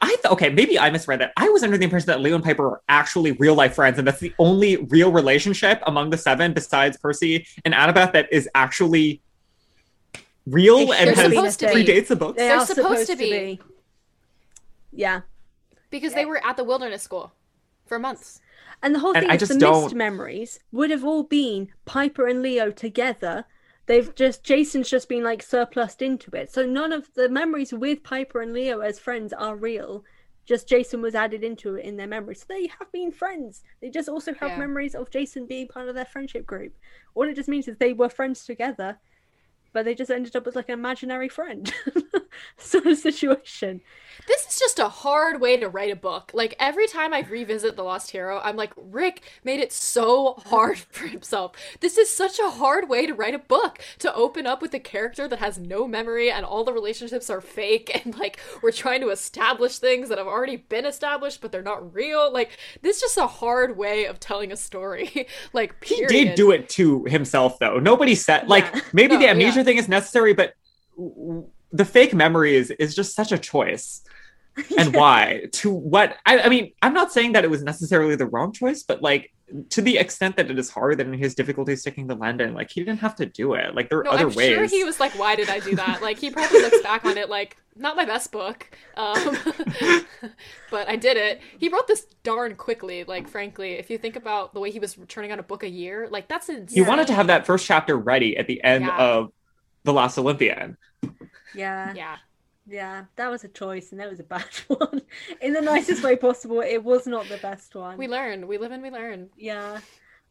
I 0.00 0.16
thought 0.22 0.32
okay, 0.32 0.50
maybe 0.50 0.78
I 0.78 0.90
misread 0.90 1.20
that. 1.20 1.32
I 1.36 1.48
was 1.50 1.62
under 1.62 1.76
the 1.78 1.84
impression 1.84 2.06
that 2.06 2.20
Leo 2.20 2.34
and 2.34 2.44
Piper 2.44 2.66
are 2.68 2.82
actually 2.88 3.32
real 3.32 3.54
life 3.54 3.74
friends, 3.74 3.98
and 3.98 4.06
that's 4.06 4.20
the 4.20 4.32
only 4.38 4.76
real 4.76 5.10
relationship 5.12 5.82
among 5.86 6.10
the 6.10 6.18
seven, 6.18 6.52
besides 6.52 6.96
Percy 6.96 7.46
and 7.64 7.74
Annabeth, 7.74 8.12
that 8.12 8.32
is 8.32 8.48
actually 8.54 9.20
real 10.46 10.78
It 10.92 11.00
and 11.00 11.16
has 11.16 11.28
be 11.30 11.36
supposed 11.36 11.60
to 11.60 11.66
be. 11.68 11.84
predates 11.84 12.06
the 12.08 12.16
books. 12.16 12.36
They 12.38 12.48
They're 12.48 12.58
are 12.58 12.66
supposed 12.66 13.06
to 13.08 13.16
be. 13.16 13.60
Yeah, 14.92 15.22
because 15.90 16.14
they 16.14 16.24
were 16.24 16.44
at 16.46 16.56
the 16.56 16.64
wilderness 16.64 17.02
school 17.02 17.32
for 17.86 17.98
months. 17.98 18.40
and 18.82 18.94
the 18.94 18.98
whole 18.98 19.12
And 19.14 19.22
thing 19.22 19.30
I 19.30 19.34
is 19.34 19.40
just 19.40 19.52
the 19.54 19.58
don't- 19.58 19.82
missed 19.84 19.94
memories 19.94 20.60
would 20.72 20.90
have 20.90 21.04
all 21.04 21.22
been 21.22 21.68
Piper 21.86 22.26
and 22.26 22.42
Leo 22.42 22.70
together. 22.70 23.44
They've 23.86 24.12
just 24.14 24.42
Jason's 24.42 24.90
just 24.90 25.08
been 25.08 25.22
like 25.22 25.42
surplused 25.42 26.02
into 26.02 26.30
it. 26.34 26.52
So 26.52 26.66
none 26.66 26.92
of 26.92 27.12
the 27.14 27.28
memories 27.28 27.72
with 27.72 28.02
Piper 28.02 28.40
and 28.40 28.52
Leo 28.52 28.80
as 28.80 28.98
friends 28.98 29.32
are 29.32 29.56
real. 29.56 30.04
Just 30.44 30.68
Jason 30.68 31.02
was 31.02 31.14
added 31.14 31.42
into 31.42 31.74
it 31.74 31.84
in 31.84 31.96
their 31.96 32.06
memories. 32.06 32.40
So 32.40 32.46
they 32.48 32.68
have 32.78 32.90
been 32.92 33.10
friends. 33.12 33.62
They 33.80 33.90
just 33.90 34.08
also 34.08 34.32
have 34.34 34.50
Yeah. 34.52 34.58
memories 34.58 34.94
of 34.94 35.10
Jason 35.10 35.46
being 35.46 35.68
part 35.68 35.88
of 35.88 35.94
their 35.94 36.04
friendship 36.04 36.46
group. 36.46 36.72
All 37.14 37.28
it 37.28 37.34
just 37.34 37.48
means 37.48 37.66
is 37.68 37.76
they 37.78 37.92
were 37.92 38.08
friends 38.08 38.44
together, 38.44 38.98
but 39.72 39.84
they 39.84 39.94
just 39.94 40.10
ended 40.10 40.36
up 40.36 40.46
as 40.46 40.54
like 40.56 40.68
an 40.68 40.78
imaginary 40.78 41.28
friend 41.28 41.72
sort 42.56 42.86
of 42.86 42.96
situation. 42.98 43.80
This 44.26 44.46
is 44.46 44.58
just 44.58 44.78
a 44.78 44.88
hard 44.88 45.40
way 45.40 45.56
to 45.56 45.68
write 45.68 45.92
a 45.92 45.96
book. 45.96 46.30
Like 46.34 46.54
every 46.58 46.86
time 46.86 47.12
I 47.12 47.20
revisit 47.20 47.76
The 47.76 47.82
Lost 47.82 48.10
Hero, 48.10 48.40
I'm 48.42 48.56
like, 48.56 48.72
Rick 48.76 49.22
made 49.44 49.60
it 49.60 49.72
so 49.72 50.34
hard 50.46 50.78
for 50.90 51.06
himself. 51.06 51.52
This 51.80 51.98
is 51.98 52.10
such 52.10 52.38
a 52.38 52.50
hard 52.50 52.88
way 52.88 53.06
to 53.06 53.14
write 53.14 53.34
a 53.34 53.38
book. 53.38 53.78
To 54.00 54.14
open 54.14 54.46
up 54.46 54.62
with 54.62 54.74
a 54.74 54.78
character 54.80 55.28
that 55.28 55.38
has 55.38 55.58
no 55.58 55.86
memory 55.86 56.30
and 56.30 56.44
all 56.44 56.64
the 56.64 56.72
relationships 56.72 57.30
are 57.30 57.40
fake 57.40 58.04
and 58.04 58.16
like 58.18 58.38
we're 58.62 58.72
trying 58.72 59.00
to 59.00 59.10
establish 59.10 59.78
things 59.78 60.08
that 60.08 60.18
have 60.18 60.26
already 60.26 60.56
been 60.56 60.86
established 60.86 61.40
but 61.40 61.52
they're 61.52 61.62
not 61.62 61.94
real. 61.94 62.32
Like 62.32 62.58
this 62.82 62.96
is 62.96 63.02
just 63.02 63.18
a 63.18 63.26
hard 63.26 63.76
way 63.76 64.06
of 64.06 64.20
telling 64.20 64.52
a 64.52 64.56
story. 64.56 65.26
like 65.52 65.82
He 65.84 66.04
did 66.06 66.34
do 66.34 66.50
it 66.50 66.68
to 66.70 67.04
himself, 67.04 67.58
though. 67.58 67.78
Nobody 67.78 68.14
said 68.14 68.48
like 68.48 68.64
Yeah. 68.74 68.80
maybe 68.92 69.14
No, 69.14 69.20
the 69.20 69.28
amnesia 69.28 69.58
yeah. 69.58 69.64
thing 69.64 69.76
is 69.78 69.88
necessary, 69.88 70.34
but 70.34 70.54
the 71.72 71.84
fake 71.84 72.14
memories 72.14 72.70
is 72.70 72.94
just 72.94 73.14
such 73.14 73.32
a 73.32 73.38
choice. 73.38 74.02
and 74.78 74.94
why 75.00 75.42
to 75.52 75.70
what 75.70 76.16
I, 76.24 76.38
I 76.40 76.48
mean 76.48 76.72
i'm 76.80 76.94
not 76.94 77.12
saying 77.12 77.32
that 77.32 77.44
it 77.44 77.50
was 77.50 77.62
necessarily 77.62 78.16
the 78.16 78.24
wrong 78.24 78.52
choice 78.52 78.82
but 78.82 79.02
like 79.02 79.30
to 79.68 79.82
the 79.82 79.98
extent 79.98 80.36
that 80.38 80.50
it 80.50 80.58
is 80.58 80.70
hard 80.70 80.98
and 80.98 81.14
his 81.14 81.34
difficulty 81.34 81.76
sticking 81.76 82.08
to 82.08 82.14
landon 82.14 82.54
like 82.54 82.70
he 82.70 82.80
didn't 82.82 83.00
have 83.00 83.14
to 83.16 83.26
do 83.26 83.52
it 83.52 83.74
like 83.74 83.90
there 83.90 83.98
are 83.98 84.04
No, 84.04 84.12
other 84.12 84.28
I'm 84.28 84.34
ways 84.34 84.54
sure 84.54 84.64
he 84.64 84.82
was 84.82 84.98
like, 84.98 85.12
"Why 85.18 85.36
did 85.36 85.50
I 85.50 85.60
do 85.60 85.76
that?" 85.76 86.00
Like 86.00 86.18
he 86.18 86.30
probably 86.30 86.60
looks 86.62 86.80
back 86.82 87.04
on 87.04 87.18
it 87.18 87.28
like, 87.28 87.56
"Not 87.76 87.96
my 87.96 88.06
best 88.06 88.32
book," 88.32 88.66
um, 88.96 89.36
but 90.70 90.88
I 90.88 90.96
did 90.96 91.16
it. 91.16 91.40
He 91.58 91.68
wrote 91.68 91.86
this 91.86 92.06
darn 92.24 92.56
quickly. 92.56 93.04
Like, 93.04 93.28
frankly, 93.28 93.72
if 93.72 93.90
you 93.90 93.98
think 93.98 94.16
about 94.16 94.54
the 94.54 94.60
way 94.60 94.70
he 94.70 94.78
was 94.78 94.96
turning 95.06 95.30
out 95.32 95.38
a 95.38 95.42
book 95.44 95.62
a 95.62 95.68
year, 95.68 96.08
like 96.10 96.28
that's 96.28 96.48
insane. 96.48 96.82
he 96.82 96.88
wanted 96.88 97.06
to 97.08 97.12
have 97.14 97.26
that 97.28 97.46
first 97.46 97.66
chapter 97.66 97.96
ready 97.96 98.36
at 98.36 98.46
the 98.46 98.62
end 98.64 98.86
Yeah. 98.86 98.96
of 98.98 99.32
the 99.84 99.92
last 99.92 100.18
olympian 100.18 100.76
Yeah. 101.54 101.92
Yeah, 101.94 102.16
Yeah, 102.66 103.04
that 103.16 103.30
was 103.30 103.44
a 103.44 103.48
choice, 103.48 103.92
and 103.92 104.00
that 104.00 104.10
was 104.10 104.20
a 104.20 104.24
bad 104.34 104.44
one. 104.68 105.02
In 105.40 105.52
the 105.52 105.60
nicest 105.60 106.02
way 106.02 106.16
possible, 106.16 106.60
it 106.60 106.82
was 106.82 107.06
not 107.06 107.28
the 107.28 107.38
best 107.38 107.74
one. 107.74 107.96
we 107.96 108.08
learn. 108.08 108.46
We 108.46 108.58
live 108.58 108.72
and 108.72 108.82
we 108.82 108.90
learn. 108.90 109.30
yeah, 109.36 109.80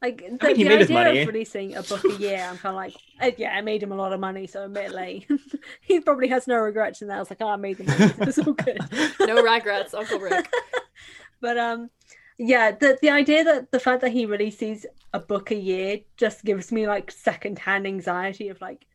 like 0.01 0.17
the, 0.17 0.47
mean, 0.47 0.57
the 0.57 0.63
made 0.65 0.91
idea 0.91 1.21
of 1.21 1.27
releasing 1.27 1.75
a 1.75 1.81
book 1.81 2.03
a 2.03 2.13
year, 2.15 2.45
I'm 2.49 2.57
kind 2.57 2.73
of 2.73 2.75
like, 2.75 2.95
uh, 3.21 3.31
yeah, 3.37 3.55
I 3.55 3.61
made 3.61 3.81
him 3.81 3.91
a 3.91 3.95
lot 3.95 4.13
of 4.13 4.19
money, 4.19 4.45
so 4.45 4.65
admittedly, 4.65 5.25
he 5.81 5.99
probably 6.01 6.27
has 6.27 6.47
no 6.47 6.57
regrets 6.57 7.01
in 7.01 7.07
that. 7.07 7.15
I 7.15 7.19
was 7.19 7.29
like, 7.29 7.41
oh, 7.41 7.47
I 7.47 7.55
made 7.55 7.77
the 7.77 7.85
money, 7.85 8.13
so 8.13 8.23
it's 8.23 8.39
all 8.39 8.53
good. 8.53 8.79
No 9.21 9.41
regrets, 9.41 9.93
Uncle 9.93 10.19
Rick. 10.19 10.51
But 11.41 11.57
um, 11.57 11.89
yeah, 12.37 12.71
the 12.71 12.97
the 13.01 13.09
idea 13.09 13.43
that 13.45 13.71
the 13.71 13.79
fact 13.79 14.01
that 14.01 14.11
he 14.11 14.25
releases 14.25 14.85
a 15.13 15.19
book 15.19 15.51
a 15.51 15.55
year 15.55 15.99
just 16.17 16.43
gives 16.43 16.71
me 16.71 16.87
like 16.87 17.09
secondhand 17.09 17.87
anxiety 17.87 18.49
of 18.49 18.59
like 18.61 18.85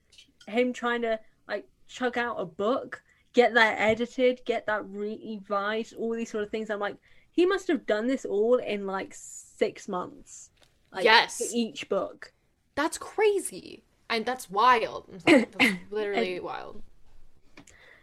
him 0.47 0.73
trying 0.73 1.03
to 1.03 1.11
like 1.11 1.21
chug 1.91 2.17
out 2.17 2.37
a 2.41 2.45
book, 2.47 3.03
get 3.33 3.53
that 3.55 3.77
edited, 3.79 4.41
get 4.45 4.65
that 4.67 4.85
revised, 4.87 5.95
all 5.97 6.13
these 6.15 6.31
sort 6.31 6.45
of 6.45 6.51
things. 6.51 6.71
I'm 6.71 6.79
like, 6.81 6.97
he 7.33 7.45
must 7.47 7.69
have 7.69 7.85
done 7.87 8.07
this 8.07 8.25
all 8.25 8.57
in 8.57 8.87
like 8.87 9.13
six 9.15 9.89
months. 9.89 10.51
Like, 10.93 11.05
Yes. 11.05 11.53
each 11.55 11.89
book. 11.89 12.33
That's 12.75 12.97
crazy, 12.99 13.83
and 14.09 14.25
that's 14.25 14.49
wild. 14.51 15.07
Sorry, 15.27 15.47
That's 15.59 15.75
literally 15.91 16.41
wild. 16.41 16.83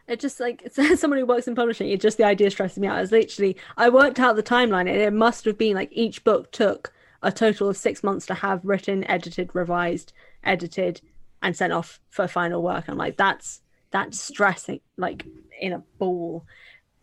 It 0.08 0.20
just 0.20 0.40
like 0.40 0.62
it's 0.66 1.00
someone 1.02 1.20
who 1.20 1.26
works 1.26 1.48
in 1.48 1.56
publishing. 1.56 1.90
It 1.90 2.00
just 2.02 2.18
the 2.18 2.24
idea 2.26 2.50
stresses 2.52 2.78
me 2.80 2.88
out. 2.88 3.02
It's 3.02 3.12
literally 3.12 3.58
I 3.76 3.90
worked 3.90 4.20
out 4.20 4.36
the 4.36 4.44
timeline, 4.44 4.82
and 4.90 4.90
it 4.90 5.14
must 5.14 5.46
have 5.46 5.58
been 5.58 5.76
like 5.76 5.90
each 5.92 6.24
book 6.24 6.52
took 6.52 6.94
a 7.24 7.32
total 7.32 7.68
of 7.70 7.78
six 7.78 8.04
months 8.04 8.26
to 8.28 8.34
have 8.36 8.64
written, 8.64 9.04
edited, 9.10 9.50
revised, 9.54 10.14
edited, 10.44 11.02
and 11.42 11.56
sent 11.58 11.74
off 11.74 12.00
for 12.10 12.28
final 12.28 12.62
work. 12.62 12.86
I'm 12.88 12.98
like, 12.98 13.18
that's 13.18 13.62
that's 13.92 14.20
stressing, 14.20 14.82
like 14.98 15.26
in 15.60 15.74
a 15.74 15.80
ball 15.98 16.46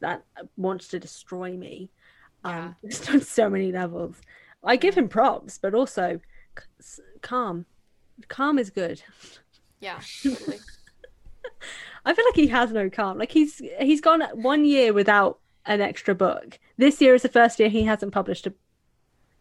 that 0.01 0.25
wants 0.57 0.89
to 0.89 0.99
destroy 0.99 1.53
me. 1.57 1.91
Um, 2.45 2.77
just 2.85 3.11
on 3.15 3.21
so 3.21 3.49
many 3.49 3.73
levels. 3.73 4.17
I 4.63 4.77
give 4.77 4.95
him 4.97 5.09
props, 5.09 5.59
but 5.59 5.75
also 5.75 6.21
c- 6.59 6.65
s- 6.81 7.01
calm. 7.23 7.67
Calm 8.29 8.59
is 8.59 8.71
good. 8.71 9.03
Yeah, 9.81 10.01
totally. 10.23 10.59
I 12.05 12.13
feel 12.15 12.25
like 12.27 12.37
he 12.37 12.49
has 12.49 12.71
no 12.73 12.91
calm. 12.91 13.19
Like 13.19 13.33
he's 13.33 13.61
he's 13.81 14.01
gone 14.01 14.23
one 14.35 14.65
year 14.65 14.93
without 14.93 15.39
an 15.67 15.81
extra 15.81 16.15
book. 16.15 16.59
This 16.77 17.01
year 17.01 17.15
is 17.15 17.23
the 17.23 17.29
first 17.29 17.59
year 17.59 17.69
he 17.71 17.83
hasn't 17.85 18.13
published 18.13 18.47
a. 18.47 18.53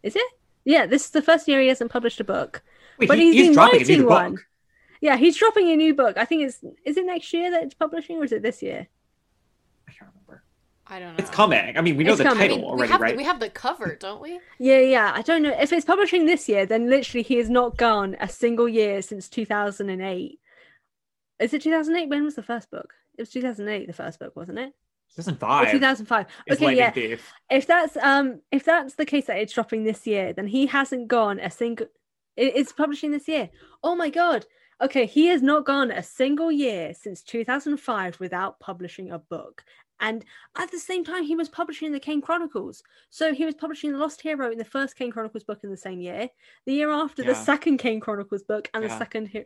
Is 0.02 0.16
it? 0.16 0.32
Yeah, 0.64 0.86
this 0.86 1.04
is 1.04 1.10
the 1.10 1.20
first 1.22 1.46
year 1.46 1.60
he 1.60 1.68
hasn't 1.68 1.90
published 1.90 2.20
a 2.20 2.24
book. 2.24 2.62
Wait, 2.98 3.08
But 3.08 3.18
he- 3.18 3.32
he's 3.34 3.48
been 3.48 3.56
writing 3.56 4.06
one. 4.06 4.32
book. 4.32 4.46
Yeah, 5.04 5.18
he's 5.18 5.36
dropping 5.36 5.68
a 5.68 5.76
new 5.76 5.94
book. 5.94 6.16
I 6.16 6.24
think 6.24 6.44
it's 6.44 6.64
is 6.86 6.96
it 6.96 7.04
next 7.04 7.30
year 7.34 7.50
that 7.50 7.62
it's 7.62 7.74
publishing 7.74 8.16
or 8.16 8.24
is 8.24 8.32
it 8.32 8.42
this 8.42 8.62
year? 8.62 8.88
I 9.86 9.92
can't 9.92 10.10
remember. 10.10 10.42
I 10.86 10.98
don't 10.98 11.08
know. 11.08 11.16
It's 11.18 11.28
coming. 11.28 11.76
I 11.76 11.82
mean, 11.82 11.98
we 11.98 12.04
know 12.04 12.12
It's 12.12 12.22
the 12.22 12.24
coming. 12.24 12.38
title 12.38 12.56
We, 12.56 12.62
we 12.62 12.68
already, 12.70 12.92
have 12.92 13.00
right? 13.02 13.10
the, 13.12 13.18
we 13.18 13.24
have 13.24 13.38
the 13.38 13.50
cover, 13.50 13.98
don't 14.00 14.22
we? 14.22 14.40
Yeah, 14.58 14.78
yeah. 14.78 15.12
I 15.14 15.20
don't 15.20 15.42
know 15.42 15.54
if 15.60 15.74
it's 15.74 15.84
publishing 15.84 16.24
this 16.24 16.48
year. 16.48 16.64
Then 16.64 16.88
literally, 16.88 17.22
he 17.22 17.34
has 17.34 17.50
not 17.50 17.76
gone 17.76 18.16
a 18.18 18.26
single 18.26 18.66
year 18.66 19.02
since 19.02 19.28
2008. 19.28 20.40
Is 21.38 21.52
it 21.52 21.60
2008? 21.60 22.08
When 22.08 22.24
was 22.24 22.36
the 22.36 22.42
first 22.42 22.70
book? 22.70 22.94
It 23.18 23.20
was 23.20 23.30
2008. 23.30 23.86
The 23.86 23.92
first 23.92 24.18
book, 24.18 24.34
wasn't 24.34 24.58
it? 24.58 24.72
Or 25.18 25.22
2005 25.22 25.70
2005. 25.70 26.26
Okay, 26.50 26.64
Lightning 26.64 26.78
yeah. 26.78 26.90
Thief. 26.92 27.30
If 27.50 27.66
that's 27.66 27.98
um, 27.98 28.40
if 28.50 28.64
that's 28.64 28.94
the 28.94 29.04
case 29.04 29.26
that 29.26 29.36
it's 29.36 29.52
dropping 29.52 29.84
this 29.84 30.06
year, 30.06 30.32
then 30.32 30.46
he 30.46 30.64
hasn't 30.64 31.08
gone 31.08 31.40
a 31.40 31.50
single. 31.50 31.88
It's 32.38 32.72
publishing 32.72 33.10
this 33.10 33.28
year. 33.28 33.50
Oh 33.82 33.94
my 33.94 34.08
god. 34.08 34.46
Okay, 34.82 35.06
he 35.06 35.26
has 35.26 35.42
not 35.42 35.64
gone 35.64 35.90
a 35.90 36.02
single 36.02 36.50
year 36.50 36.92
since 36.94 37.22
2005 37.22 38.18
without 38.20 38.58
publishing 38.60 39.10
a 39.12 39.18
book. 39.18 39.64
And 40.00 40.24
at 40.58 40.70
the 40.72 40.78
same 40.78 41.04
time, 41.04 41.22
he 41.22 41.36
was 41.36 41.48
publishing 41.48 41.92
the 41.92 42.00
Kane 42.00 42.20
Chronicles. 42.20 42.82
So 43.10 43.32
he 43.32 43.44
was 43.44 43.54
publishing 43.54 43.92
The 43.92 43.98
Lost 43.98 44.20
Hero 44.20 44.50
in 44.50 44.58
the 44.58 44.64
first 44.64 44.96
Kane 44.96 45.12
Chronicles 45.12 45.44
book 45.44 45.60
in 45.62 45.70
the 45.70 45.76
same 45.76 46.00
year. 46.00 46.28
The 46.66 46.74
year 46.74 46.90
after, 46.90 47.22
the 47.22 47.34
second 47.34 47.78
Kane 47.78 48.00
Chronicles 48.00 48.42
book, 48.42 48.68
and 48.74 48.82
the 48.84 48.88
second. 48.98 49.28
He- 49.28 49.44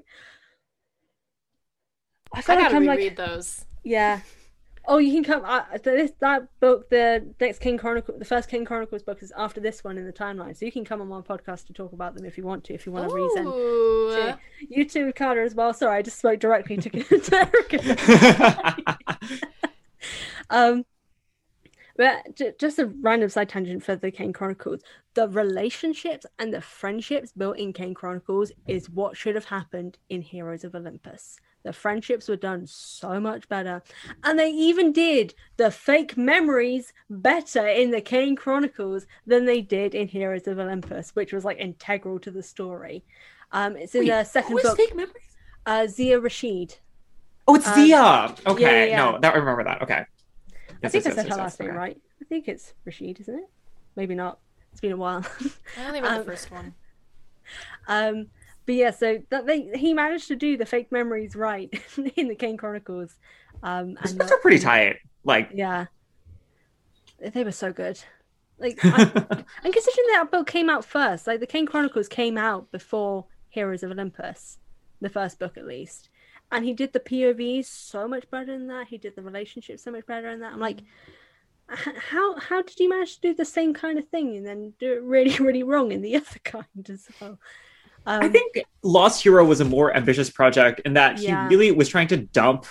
I 2.32 2.38
I 2.38 2.42
feel 2.42 2.54
like 2.56 2.64
gotta 2.64 2.76
I'm 2.76 2.82
reread 2.88 3.18
like, 3.18 3.28
those. 3.28 3.64
yeah. 3.84 4.20
Oh, 4.90 4.96
you 4.96 5.12
can 5.12 5.22
come. 5.22 5.42
Uh, 5.44 5.64
this 5.84 6.12
that 6.20 6.48
book, 6.60 6.88
the 6.88 7.26
next 7.38 7.58
Kane 7.58 7.76
Chronicle, 7.76 8.18
the 8.18 8.24
first 8.24 8.48
Kane 8.48 8.64
Chronicles 8.64 9.02
book 9.02 9.22
is 9.22 9.32
after 9.36 9.60
this 9.60 9.84
one 9.84 9.98
in 9.98 10.06
the 10.06 10.12
timeline. 10.12 10.56
So 10.56 10.64
you 10.64 10.72
can 10.72 10.84
come 10.84 11.02
on 11.02 11.08
my 11.08 11.20
podcast 11.20 11.66
to 11.66 11.74
talk 11.74 11.92
about 11.92 12.14
them 12.14 12.24
if 12.24 12.38
you 12.38 12.44
want 12.44 12.64
to. 12.64 12.74
If 12.74 12.86
you 12.86 12.92
want 12.92 13.12
a 13.12 13.14
reason, 13.14 13.44
to- 13.44 14.38
you 14.68 14.86
too, 14.86 15.12
Carter, 15.12 15.42
as 15.42 15.54
well. 15.54 15.74
Sorry, 15.74 15.98
I 15.98 16.02
just 16.02 16.18
spoke 16.18 16.40
directly 16.40 16.78
to, 16.78 16.90
to 17.20 17.36
Erica. 17.36 18.76
Um, 20.50 20.86
but 21.96 22.40
just 22.58 22.78
a 22.78 22.86
random 22.86 23.28
side 23.28 23.48
tangent 23.48 23.82
for 23.82 23.96
the 23.96 24.10
Kane 24.10 24.32
Chronicles. 24.32 24.80
The 25.14 25.28
relationships 25.28 26.24
and 26.38 26.54
the 26.54 26.60
friendships 26.60 27.32
built 27.32 27.58
in 27.58 27.72
Kane 27.72 27.92
Chronicles 27.92 28.52
is 28.66 28.88
what 28.88 29.16
should 29.16 29.34
have 29.34 29.46
happened 29.46 29.98
in 30.08 30.22
Heroes 30.22 30.64
of 30.64 30.74
Olympus. 30.74 31.38
The 31.68 31.74
friendships 31.74 32.30
were 32.30 32.36
done 32.36 32.66
so 32.66 33.20
much 33.20 33.46
better, 33.46 33.82
and 34.24 34.38
they 34.38 34.48
even 34.52 34.90
did 34.90 35.34
the 35.58 35.70
fake 35.70 36.16
memories 36.16 36.94
better 37.10 37.68
in 37.68 37.90
the 37.90 38.00
Kane 38.00 38.36
Chronicles 38.36 39.06
than 39.26 39.44
they 39.44 39.60
did 39.60 39.94
in 39.94 40.08
Heroes 40.08 40.46
of 40.48 40.58
Olympus, 40.58 41.10
which 41.14 41.30
was 41.30 41.44
like 41.44 41.58
integral 41.58 42.20
to 42.20 42.30
the 42.30 42.42
story. 42.42 43.04
Um, 43.52 43.76
it's 43.76 43.94
in 43.94 44.00
Wait, 44.00 44.08
the 44.08 44.24
second 44.24 44.52
who 44.52 44.58
is 44.58 44.64
book. 44.64 44.78
Fake 44.78 44.96
Memories? 44.96 45.36
Uh, 45.66 45.86
Zia 45.86 46.18
Rashid. 46.18 46.78
Oh, 47.46 47.54
it's 47.54 47.66
Um, 47.68 47.74
Zia. 47.74 48.34
Okay, 48.46 48.62
yeah, 48.62 48.84
yeah. 48.86 48.96
no, 49.12 49.18
that 49.20 49.34
I 49.34 49.36
remember 49.36 49.64
that. 49.64 49.82
Okay. 49.82 50.06
I 50.82 50.90
Yes, 50.90 50.92
think 50.92 51.04
yes, 51.04 51.12
I 51.12 51.16
said 51.16 51.26
yes, 51.26 51.34
her 51.34 51.36
yes, 51.36 51.38
last 51.38 51.60
name 51.60 51.68
okay. 51.68 51.76
right. 51.76 52.00
I 52.22 52.24
think 52.24 52.48
it's 52.48 52.72
Rashid, 52.86 53.20
isn't 53.20 53.34
it? 53.34 53.50
Maybe 53.94 54.14
not. 54.14 54.38
It's 54.72 54.80
been 54.80 54.92
a 54.92 54.96
while. 54.96 55.22
I 55.76 55.86
only 55.86 56.00
read 56.00 56.12
Um, 56.12 56.18
the 56.20 56.24
first 56.24 56.50
one. 56.50 56.74
um, 57.88 58.28
but 58.68 58.74
yeah, 58.74 58.90
so 58.90 59.16
that 59.30 59.46
they 59.46 59.70
he 59.74 59.94
managed 59.94 60.28
to 60.28 60.36
do 60.36 60.58
the 60.58 60.66
fake 60.66 60.92
memories 60.92 61.34
right 61.34 61.72
in 62.16 62.28
the 62.28 62.34
Kane 62.34 62.58
Chronicles. 62.58 63.14
Um, 63.62 63.94
Those 63.94 64.10
and 64.10 64.18
not- 64.18 64.30
are 64.30 64.38
pretty 64.40 64.58
tight. 64.58 64.96
Like, 65.24 65.48
Yeah, 65.54 65.86
they 67.18 67.44
were 67.44 67.50
so 67.50 67.72
good. 67.72 67.98
Like, 68.58 68.78
I, 68.84 68.90
and 69.64 69.72
considering 69.72 70.06
that 70.12 70.28
book 70.30 70.46
came 70.46 70.68
out 70.68 70.84
first, 70.84 71.26
like 71.26 71.40
the 71.40 71.46
Kane 71.46 71.64
Chronicles 71.64 72.08
came 72.08 72.36
out 72.36 72.70
before 72.70 73.24
Heroes 73.48 73.82
of 73.82 73.90
Olympus, 73.90 74.58
the 75.00 75.08
first 75.08 75.38
book 75.38 75.56
at 75.56 75.66
least. 75.66 76.10
And 76.52 76.62
he 76.62 76.74
did 76.74 76.92
the 76.92 77.00
POVs 77.00 77.64
so 77.64 78.06
much 78.06 78.30
better 78.30 78.52
than 78.58 78.66
that. 78.66 78.88
He 78.88 78.98
did 78.98 79.16
the 79.16 79.22
relationship 79.22 79.80
so 79.80 79.90
much 79.90 80.04
better 80.04 80.30
than 80.30 80.40
that. 80.40 80.52
I'm 80.52 80.60
like, 80.60 80.80
how 81.68 82.38
how 82.38 82.60
did 82.60 82.78
you 82.78 82.90
manage 82.90 83.14
to 83.14 83.28
do 83.28 83.34
the 83.34 83.46
same 83.46 83.72
kind 83.72 83.98
of 83.98 84.06
thing 84.08 84.36
and 84.36 84.46
then 84.46 84.74
do 84.78 84.92
it 84.92 85.02
really 85.02 85.34
really 85.42 85.62
wrong 85.62 85.90
in 85.90 86.02
the 86.02 86.16
other 86.16 86.38
kind 86.44 86.90
as 86.90 87.08
well? 87.18 87.38
Um, 88.08 88.22
I 88.22 88.28
think 88.28 88.58
Lost 88.82 89.22
Hero 89.22 89.44
was 89.44 89.60
a 89.60 89.66
more 89.66 89.94
ambitious 89.94 90.30
project 90.30 90.80
in 90.86 90.94
that 90.94 91.18
Yeah. 91.18 91.42
he 91.48 91.54
really 91.54 91.70
was 91.72 91.88
trying 91.90 92.08
to 92.08 92.16
dump 92.16 92.64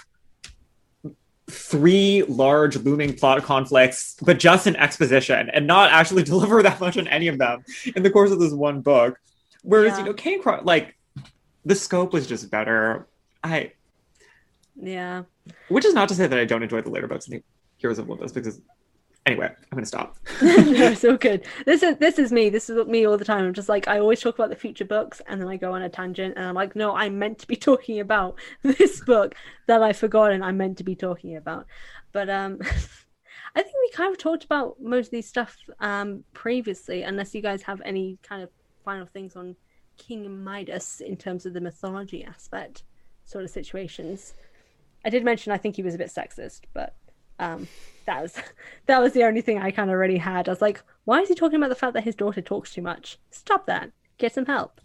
three 1.49 2.23
large 2.23 2.75
looming 2.77 3.13
plot 3.15 3.41
conflicts, 3.43 4.15
but 4.21 4.39
just 4.39 4.65
in 4.67 4.75
exposition 4.75 5.49
and 5.51 5.67
not 5.67 5.91
actually 5.91 6.23
deliver 6.33 6.61
that 6.63 6.79
much 6.81 6.97
on 6.97 7.07
any 7.07 7.27
of 7.27 7.37
them 7.37 7.63
in 7.95 8.01
the 8.03 8.09
course 8.09 8.31
of 8.31 8.39
this 8.39 8.51
one 8.51 8.81
book. 8.81 9.19
Whereas, 9.61 9.93
Yeah. 9.93 9.99
you 9.99 10.05
know, 10.05 10.13
Kane 10.13 10.41
Cro- 10.41 10.61
like 10.63 10.97
the 11.65 11.75
scope 11.75 12.13
was 12.13 12.25
just 12.27 12.49
better. 12.49 13.07
I 13.43 13.73
yeah. 14.75 15.23
which 15.69 15.85
is 15.85 15.93
not 15.93 16.09
to 16.09 16.15
say 16.15 16.25
that 16.27 16.37
I 16.37 16.45
don't 16.45 16.63
enjoy 16.63 16.81
the 16.81 16.89
later 16.89 17.07
books 17.07 17.27
in 17.27 17.37
the 17.37 17.43
Heroes 17.77 17.99
of 17.99 18.09
Olympus 18.09 18.31
because 18.31 18.59
anyway, 19.27 19.47
I'm 19.71 19.75
gonna 19.75 19.85
stop. 19.85 20.17
no, 20.41 20.47
it's 20.91 21.03
all 21.03 21.17
good. 21.17 21.45
This 21.65 21.83
is 21.83 21.97
this 21.97 22.17
is 22.17 22.31
me. 22.31 22.49
This 22.49 22.69
is 22.69 22.87
me 22.87 23.05
all 23.05 23.17
the 23.17 23.25
time. 23.25 23.45
I'm 23.45 23.53
just 23.53 23.69
like 23.69 23.87
I 23.87 23.99
always 23.99 24.21
talk 24.21 24.35
about 24.35 24.49
the 24.49 24.55
future 24.55 24.85
books, 24.85 25.21
and 25.27 25.39
then 25.39 25.47
I 25.49 25.57
go 25.57 25.73
on 25.73 25.81
a 25.81 25.89
tangent, 25.89 26.35
and 26.37 26.45
I'm 26.45 26.55
like, 26.55 26.75
no, 26.75 26.95
I 26.95 27.09
meant 27.09 27.39
to 27.39 27.47
be 27.47 27.55
talking 27.69 27.99
about 27.99 28.39
this 28.63 29.01
book 29.01 29.35
that 29.67 29.83
I've 29.83 29.97
forgotten. 29.97 30.41
I 30.41 30.51
meant 30.51 30.77
to 30.79 30.83
be 30.83 30.95
talking 30.95 31.35
about, 31.35 31.67
but 32.13 32.29
um, 32.29 32.59
I 33.55 33.61
think 33.61 33.75
we 33.75 33.91
kind 33.93 34.11
of 34.11 34.17
talked 34.17 34.45
about 34.45 34.81
most 34.81 35.07
of 35.07 35.11
these 35.11 35.27
stuff 35.27 35.57
um 35.79 36.23
previously. 36.33 37.03
Unless 37.03 37.35
you 37.35 37.41
guys 37.41 37.61
have 37.63 37.81
any 37.85 38.17
kind 38.23 38.41
of 38.41 38.49
final 38.83 39.05
things 39.05 39.35
on 39.35 39.55
King 39.97 40.43
Midas 40.43 41.01
in 41.01 41.17
terms 41.17 41.45
of 41.45 41.53
the 41.53 41.61
mythology 41.61 42.23
aspect, 42.23 42.83
sort 43.25 43.43
of 43.43 43.49
situations. 43.49 44.33
I 45.05 45.09
did 45.09 45.23
mention 45.23 45.51
I 45.51 45.57
think 45.57 45.75
he 45.75 45.83
was 45.83 45.95
a 45.95 45.97
bit 45.97 46.07
sexist, 46.09 46.61
but 46.73 46.95
um, 47.39 47.67
that 48.07 48.21
was 48.23 48.35
that 48.87 48.99
was 48.99 49.13
the 49.13 49.23
only 49.23 49.41
thing 49.41 49.59
I 49.59 49.69
kind 49.69 49.89
of 49.89 49.93
already 49.93 50.17
had. 50.17 50.49
I 50.49 50.51
was 50.51 50.61
like, 50.61 50.81
why 51.05 51.21
is 51.21 51.29
he 51.29 51.35
talking 51.35 51.57
about 51.57 51.69
the 51.69 51.75
fact 51.75 51.93
that 51.93 52.03
his 52.03 52.15
daughter 52.15 52.41
talks 52.41 52.73
too 52.73 52.81
much? 52.81 53.19
Stop 53.29 53.67
that. 53.67 53.91
Get 54.17 54.33
some 54.33 54.47
help. 54.47 54.81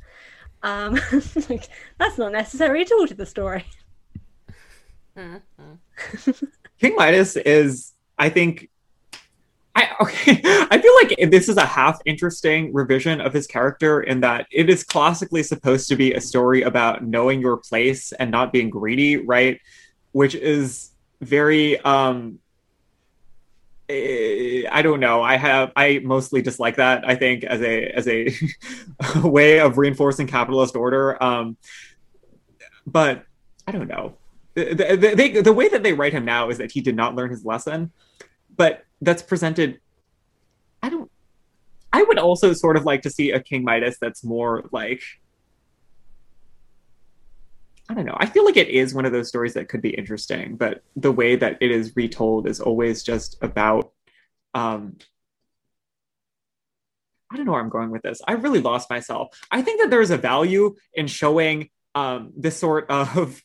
Um, 0.63 0.99
like, 1.49 1.69
that's 1.99 2.19
not 2.19 2.33
necessary 2.33 2.83
at 2.83 2.93
all 2.93 3.07
to 3.07 3.15
the 3.15 3.27
story. 3.27 3.65
Mhm. 5.17 5.41
King 6.81 6.97
Midas 6.97 7.37
is, 7.37 7.93
I 8.19 8.29
think, 8.29 8.69
I 9.75 9.89
okay. 10.01 10.41
I 10.45 10.81
feel 10.81 10.95
like 10.95 11.31
this 11.31 11.49
is 11.49 11.57
a 11.57 11.65
half 11.65 11.99
interesting 12.05 12.73
revision 12.73 13.21
of 13.21 13.33
his 13.33 13.47
character 13.47 14.03
in 14.03 14.21
that 14.21 14.47
it 14.51 14.69
is 14.69 14.85
classically 14.85 15.43
supposed 15.43 15.89
to 15.89 15.97
be 15.97 16.13
a 16.13 16.21
story 16.21 16.63
about 16.63 17.05
knowing 17.05 17.41
your 17.41 17.57
place 17.57 18.13
and 18.13 18.31
not 18.31 18.53
being 18.53 18.69
greedy, 18.69 19.17
right? 19.17 19.61
Which 20.13 20.35
is 20.35 20.91
very 21.21 21.79
um 21.81 22.39
I 24.71 24.83
don't 24.83 25.01
know. 25.01 25.23
I 25.23 25.37
have 25.37 25.73
I 25.77 26.01
mostly 26.05 26.43
dislike 26.43 26.77
that. 26.77 27.09
I 27.09 27.15
think 27.15 27.45
as 27.45 27.61
a 27.61 27.87
as 27.89 28.09
a 28.09 28.35
way 29.29 29.61
of 29.61 29.79
reinforcing 29.79 30.27
capitalist 30.27 30.77
order. 30.77 31.23
Um, 31.23 31.57
but 32.87 33.25
I 33.67 33.73
don't 33.73 33.89
know. 33.89 34.17
The, 34.55 34.75
the, 34.75 34.97
the, 34.97 35.15
they, 35.15 35.41
the 35.41 35.53
way 35.53 35.69
that 35.69 35.83
they 35.83 35.93
write 35.93 36.13
him 36.13 36.25
now 36.25 36.51
is 36.51 36.59
that 36.59 36.73
he 36.73 36.81
did 36.81 36.95
not 36.95 37.15
learn 37.15 37.31
his 37.31 37.45
lesson, 37.45 37.91
but 38.55 38.85
that's 39.01 39.23
presented. 39.23 39.81
I 40.83 40.91
don't. 40.91 41.11
I 41.93 42.03
would 42.03 42.19
also 42.19 42.53
sort 42.53 42.77
of 42.77 42.85
like 42.85 43.03
to 43.03 43.11
see 43.11 43.31
a 43.31 43.41
King 43.41 43.65
Midas 43.65 43.97
that's 44.01 44.25
more 44.25 44.65
like. 44.73 45.03
I 47.93 47.95
don't 47.95 48.07
know. 48.07 48.17
I 48.17 48.25
feel 48.25 48.47
like 48.47 48.57
it 48.57 48.69
is 48.69 48.95
one 48.95 49.05
of 49.05 49.13
those 49.13 49.29
stories 49.29 49.53
that 49.53 49.69
could 49.69 49.83
be 49.83 49.91
interesting, 49.91 50.57
but 50.57 50.83
the 50.97 51.13
way 51.13 51.37
that 51.37 51.59
it 51.61 51.71
is 51.71 51.93
retold 51.95 52.49
is 52.49 52.59
always 52.59 53.03
just 53.03 53.37
about. 53.43 53.93
Um, 54.55 54.97
I 57.31 57.37
don't 57.37 57.45
know 57.45 57.53
where 57.53 57.61
I'm 57.61 57.69
going 57.69 57.91
with 57.91 58.01
this. 58.01 58.23
I 58.27 58.33
really 58.33 58.61
lost 58.61 58.89
myself. 58.89 59.39
I 59.51 59.61
think 59.61 59.83
that 59.83 59.91
there's 59.91 60.11
a 60.11 60.17
value 60.17 60.75
in 60.95 61.07
showing 61.07 61.69
um, 61.95 62.33
this 62.35 62.57
sort 62.57 62.89
of, 62.89 63.43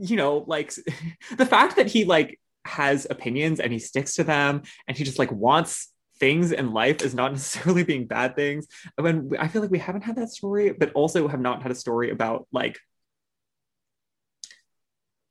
you 0.00 0.16
know, 0.16 0.44
like 0.46 0.72
the 1.36 1.44
fact 1.44 1.76
that 1.76 1.88
he 1.88 2.06
like 2.06 2.40
has 2.64 3.06
opinions 3.10 3.60
and 3.60 3.70
he 3.70 3.78
sticks 3.78 4.14
to 4.14 4.24
them 4.24 4.62
and 4.86 4.96
he 4.96 5.04
just 5.04 5.18
like 5.18 5.30
wants 5.30 5.92
things 6.18 6.52
in 6.52 6.72
life 6.72 7.02
is 7.02 7.14
not 7.14 7.32
necessarily 7.32 7.84
being 7.84 8.06
bad 8.06 8.34
things. 8.34 8.66
Mean, 8.98 9.30
I 9.38 9.48
feel 9.48 9.60
like 9.60 9.70
we 9.70 9.78
haven't 9.78 10.04
had 10.04 10.16
that 10.16 10.30
story, 10.30 10.72
but 10.72 10.90
also 10.94 11.28
have 11.28 11.40
not 11.40 11.60
had 11.60 11.70
a 11.70 11.74
story 11.74 12.10
about 12.10 12.48
like. 12.50 12.78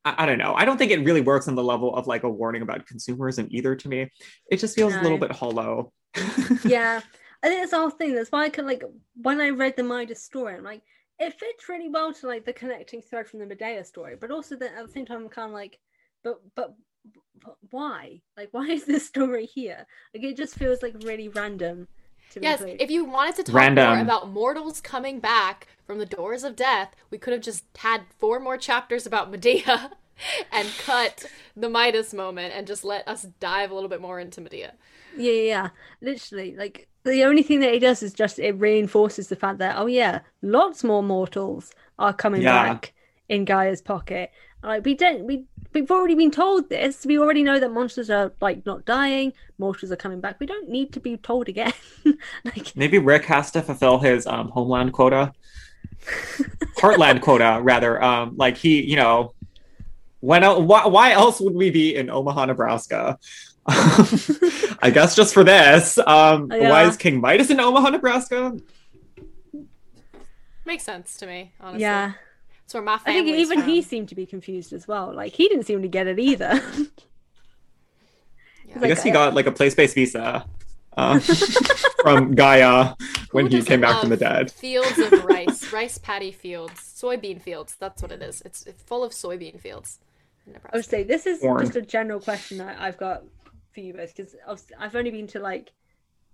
I, 0.08 0.24
I 0.24 0.26
don't 0.26 0.38
know. 0.38 0.54
I 0.56 0.66
don't 0.66 0.78
think 0.78 0.92
it 0.92 1.04
really 1.04 1.22
works 1.22 1.48
on 1.48 1.56
the 1.56 1.64
level 1.64 1.96
of 1.96 2.08
like 2.08 2.24
a 2.24 2.30
warning 2.30 2.62
about 2.62 2.86
consumerism 2.86 3.48
either 3.50 3.76
to 3.76 3.90
me. 3.90 4.12
It 4.50 4.58
just 4.58 4.76
feels 4.76 4.94
a 4.94 5.02
little 5.02 5.18
bit 5.18 5.32
hollow. 5.32 5.92
yeah, 6.66 7.02
I 7.44 7.48
think 7.48 7.62
that's 7.62 7.72
the 7.72 7.78
whole 7.78 7.90
thing. 7.90 8.16
That's 8.16 8.32
why 8.32 8.46
I 8.46 8.50
could 8.50 8.66
like 8.66 8.84
when 9.22 9.42
I 9.42 9.50
read 9.50 9.76
the 9.76 9.84
Midas 9.84 10.24
story, 10.24 10.56
I'm 10.56 10.64
like, 10.64 10.82
it 11.20 11.34
fits 11.34 11.68
really 11.68 11.90
well 11.90 12.14
to 12.14 12.28
like 12.28 12.46
the 12.46 12.54
connecting 12.54 13.02
thread 13.02 13.28
from 13.28 13.40
the 13.40 13.46
Medea 13.46 13.84
story, 13.84 14.16
but 14.20 14.32
also 14.32 14.56
then 14.56 14.74
at 14.78 14.86
the 14.86 14.92
same 14.92 15.06
time, 15.06 15.24
I'm 15.24 15.30
kind 15.30 15.48
of 15.48 15.54
like, 15.54 15.80
but 16.24 16.40
but 16.56 16.76
but 17.44 17.58
why? 17.72 18.22
Like, 18.38 18.50
why 18.52 18.68
is 18.68 18.86
this 18.86 19.06
story 19.06 19.46
here? 19.46 19.86
Like, 20.14 20.24
it 20.24 20.38
just 20.38 20.56
feels 20.56 20.82
like 20.82 20.96
really 21.04 21.28
random. 21.28 21.88
To 22.32 22.42
Yes, 22.42 22.62
include. 22.62 22.82
if 22.82 22.92
you 22.92 23.06
wanted 23.06 23.36
to 23.38 23.44
talk 23.44 23.56
Random. 23.56 23.90
more 23.90 24.02
about 24.02 24.30
mortals 24.30 24.82
coming 24.82 25.20
back 25.20 25.68
from 25.86 25.98
the 25.98 26.06
doors 26.06 26.44
of 26.44 26.56
death, 26.56 26.94
we 27.10 27.18
could 27.18 27.34
have 27.34 27.42
just 27.42 27.64
had 27.78 28.02
four 28.20 28.40
more 28.40 28.58
chapters 28.58 29.06
about 29.06 29.32
Medea. 29.32 29.92
and 30.52 30.68
cut 30.80 31.26
the 31.56 31.70
Midas 31.70 32.12
moment 32.12 32.52
and 32.56 32.66
just 32.66 32.84
let 32.84 33.08
us 33.08 33.28
dive 33.40 33.70
a 33.70 33.74
little 33.76 33.88
bit 33.88 34.02
more 34.02 34.20
into 34.20 34.42
Medea. 34.42 34.74
Yeah, 35.16 35.32
yeah, 35.32 35.42
yeah. 35.44 35.70
Literally, 36.02 36.56
like 36.58 36.88
the 37.04 37.24
only 37.24 37.44
thing 37.44 37.60
that 37.60 37.72
it 37.76 37.82
does 37.82 38.02
is 38.02 38.14
just 38.14 38.40
it 38.40 38.54
reinforces 38.54 39.28
the 39.28 39.36
fact 39.36 39.60
that 39.60 39.76
oh 39.78 39.86
yeah, 39.86 40.22
lots 40.42 40.84
more 40.84 41.04
mortals 41.04 41.72
are 42.00 42.14
coming 42.14 42.42
Yeah. 42.42 42.64
back 42.74 42.94
in 43.30 43.46
Gaia's 43.46 43.82
pocket. 43.84 44.32
Like 44.64 44.86
we 44.86 44.96
don't 44.96 45.24
we 45.26 45.46
we've 45.74 45.92
already 45.92 46.16
been 46.16 46.32
told 46.32 46.70
this. 46.70 47.06
We 47.06 47.20
already 47.20 47.44
know 47.44 47.60
that 47.60 47.72
monsters 47.72 48.10
are 48.10 48.32
like 48.42 48.66
not 48.66 48.86
dying, 48.86 49.34
mortals 49.58 49.92
are 49.92 49.96
coming 49.96 50.20
back. 50.20 50.40
We 50.40 50.46
don't 50.46 50.70
need 50.70 50.94
to 50.94 51.00
be 51.00 51.18
told 51.18 51.48
again. 51.48 51.74
like 52.46 52.76
Maybe 52.76 52.98
Rick 52.98 53.26
has 53.26 53.52
to 53.52 53.62
fulfill 53.62 54.00
his 54.00 54.26
um, 54.26 54.50
homeland 54.50 54.94
quota, 54.94 55.34
heartland 56.80 57.22
quota, 57.22 57.60
rather. 57.62 58.02
Um, 58.04 58.36
like 58.38 58.58
he, 58.58 58.84
you 58.84 58.96
know, 58.96 59.34
when 60.22 60.44
el- 60.44 60.64
why, 60.64 60.88
why 60.88 61.12
else 61.12 61.40
would 61.40 61.54
we 61.54 61.70
be 61.70 61.96
in 61.96 62.10
Omaha, 62.10 62.46
Nebraska? 62.46 63.20
I 63.70 64.92
guess 64.94 65.16
just 65.16 65.34
for 65.34 65.44
this. 65.44 65.98
Um, 66.00 66.50
Yeah. 66.52 66.70
Why 66.70 66.84
is 66.86 66.98
King 66.98 67.22
Midas 67.22 67.50
in 67.50 67.60
Omaha, 67.60 67.90
Nebraska? 67.90 68.58
Makes 70.66 70.84
sense 70.84 71.16
to 71.18 71.28
me, 71.28 71.54
honestly. 71.62 71.82
yeah. 71.82 72.14
It's 72.68 72.74
where 72.74 72.84
my 72.84 72.96
I 72.96 72.98
think 72.98 73.28
family's 73.28 73.50
even 73.50 73.64
he 73.64 73.82
seemed 73.82 74.10
to 74.10 74.16
be 74.16 74.26
confused 74.26 74.74
as 74.74 74.90
well. 74.90 75.14
Like 75.16 75.32
he 75.32 75.48
didn't 75.48 75.64
seem 75.64 75.82
to 75.84 75.88
get 75.88 76.06
it 76.06 76.20
either. 76.20 76.62
Yeah. 78.68 78.80
I 78.82 78.88
guess 78.90 79.02
he 79.02 79.12
got 79.12 79.34
like 79.34 79.48
a 79.48 79.52
place-based 79.54 79.96
visa 79.96 80.46
uh, 80.98 81.20
from 82.02 82.36
Gaia 82.36 82.96
when 83.32 83.50
Who 83.50 83.56
he 83.56 83.64
came 83.64 83.80
back 83.80 84.02
from 84.02 84.10
the 84.10 84.18
dead. 84.18 84.52
Fields 84.52 85.00
of 85.00 85.24
rice, 85.24 85.72
rice 85.72 85.98
paddy 85.98 86.34
fields, 86.34 86.74
soybean 86.74 87.42
fields. 87.42 87.78
That's 87.80 88.02
what 88.02 88.12
it 88.12 88.22
is. 88.22 88.42
It's, 88.42 88.68
it's 88.68 88.84
full 88.84 89.06
of 89.06 89.14
soybean 89.14 89.58
fields. 89.58 90.00
in 90.46 90.58
I 90.58 90.76
would 90.76 90.84
say 90.84 91.04
this 91.04 91.26
is 91.26 91.40
Corn. 91.40 91.62
just 91.62 91.78
a 91.78 91.82
general 91.82 92.20
question 92.20 92.60
I, 92.60 92.88
I've 92.88 92.98
got 92.98 93.24
for 93.74 93.80
you 93.80 93.94
both 93.94 94.14
because 94.14 94.36
I've 94.78 94.98
only 94.98 95.12
been 95.12 95.28
to 95.28 95.40
like 95.40 95.72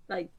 like 0.08 0.30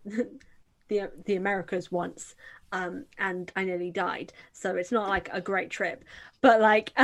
the 0.89 1.11
the 1.25 1.35
Americas 1.37 1.89
once, 1.89 2.35
um, 2.71 3.05
and 3.17 3.51
I 3.55 3.63
nearly 3.63 3.91
died, 3.91 4.33
so 4.53 4.75
it's 4.75 4.91
not 4.91 5.09
like 5.09 5.29
a 5.31 5.41
great 5.41 5.69
trip. 5.69 6.03
But 6.41 6.61
like, 6.61 6.91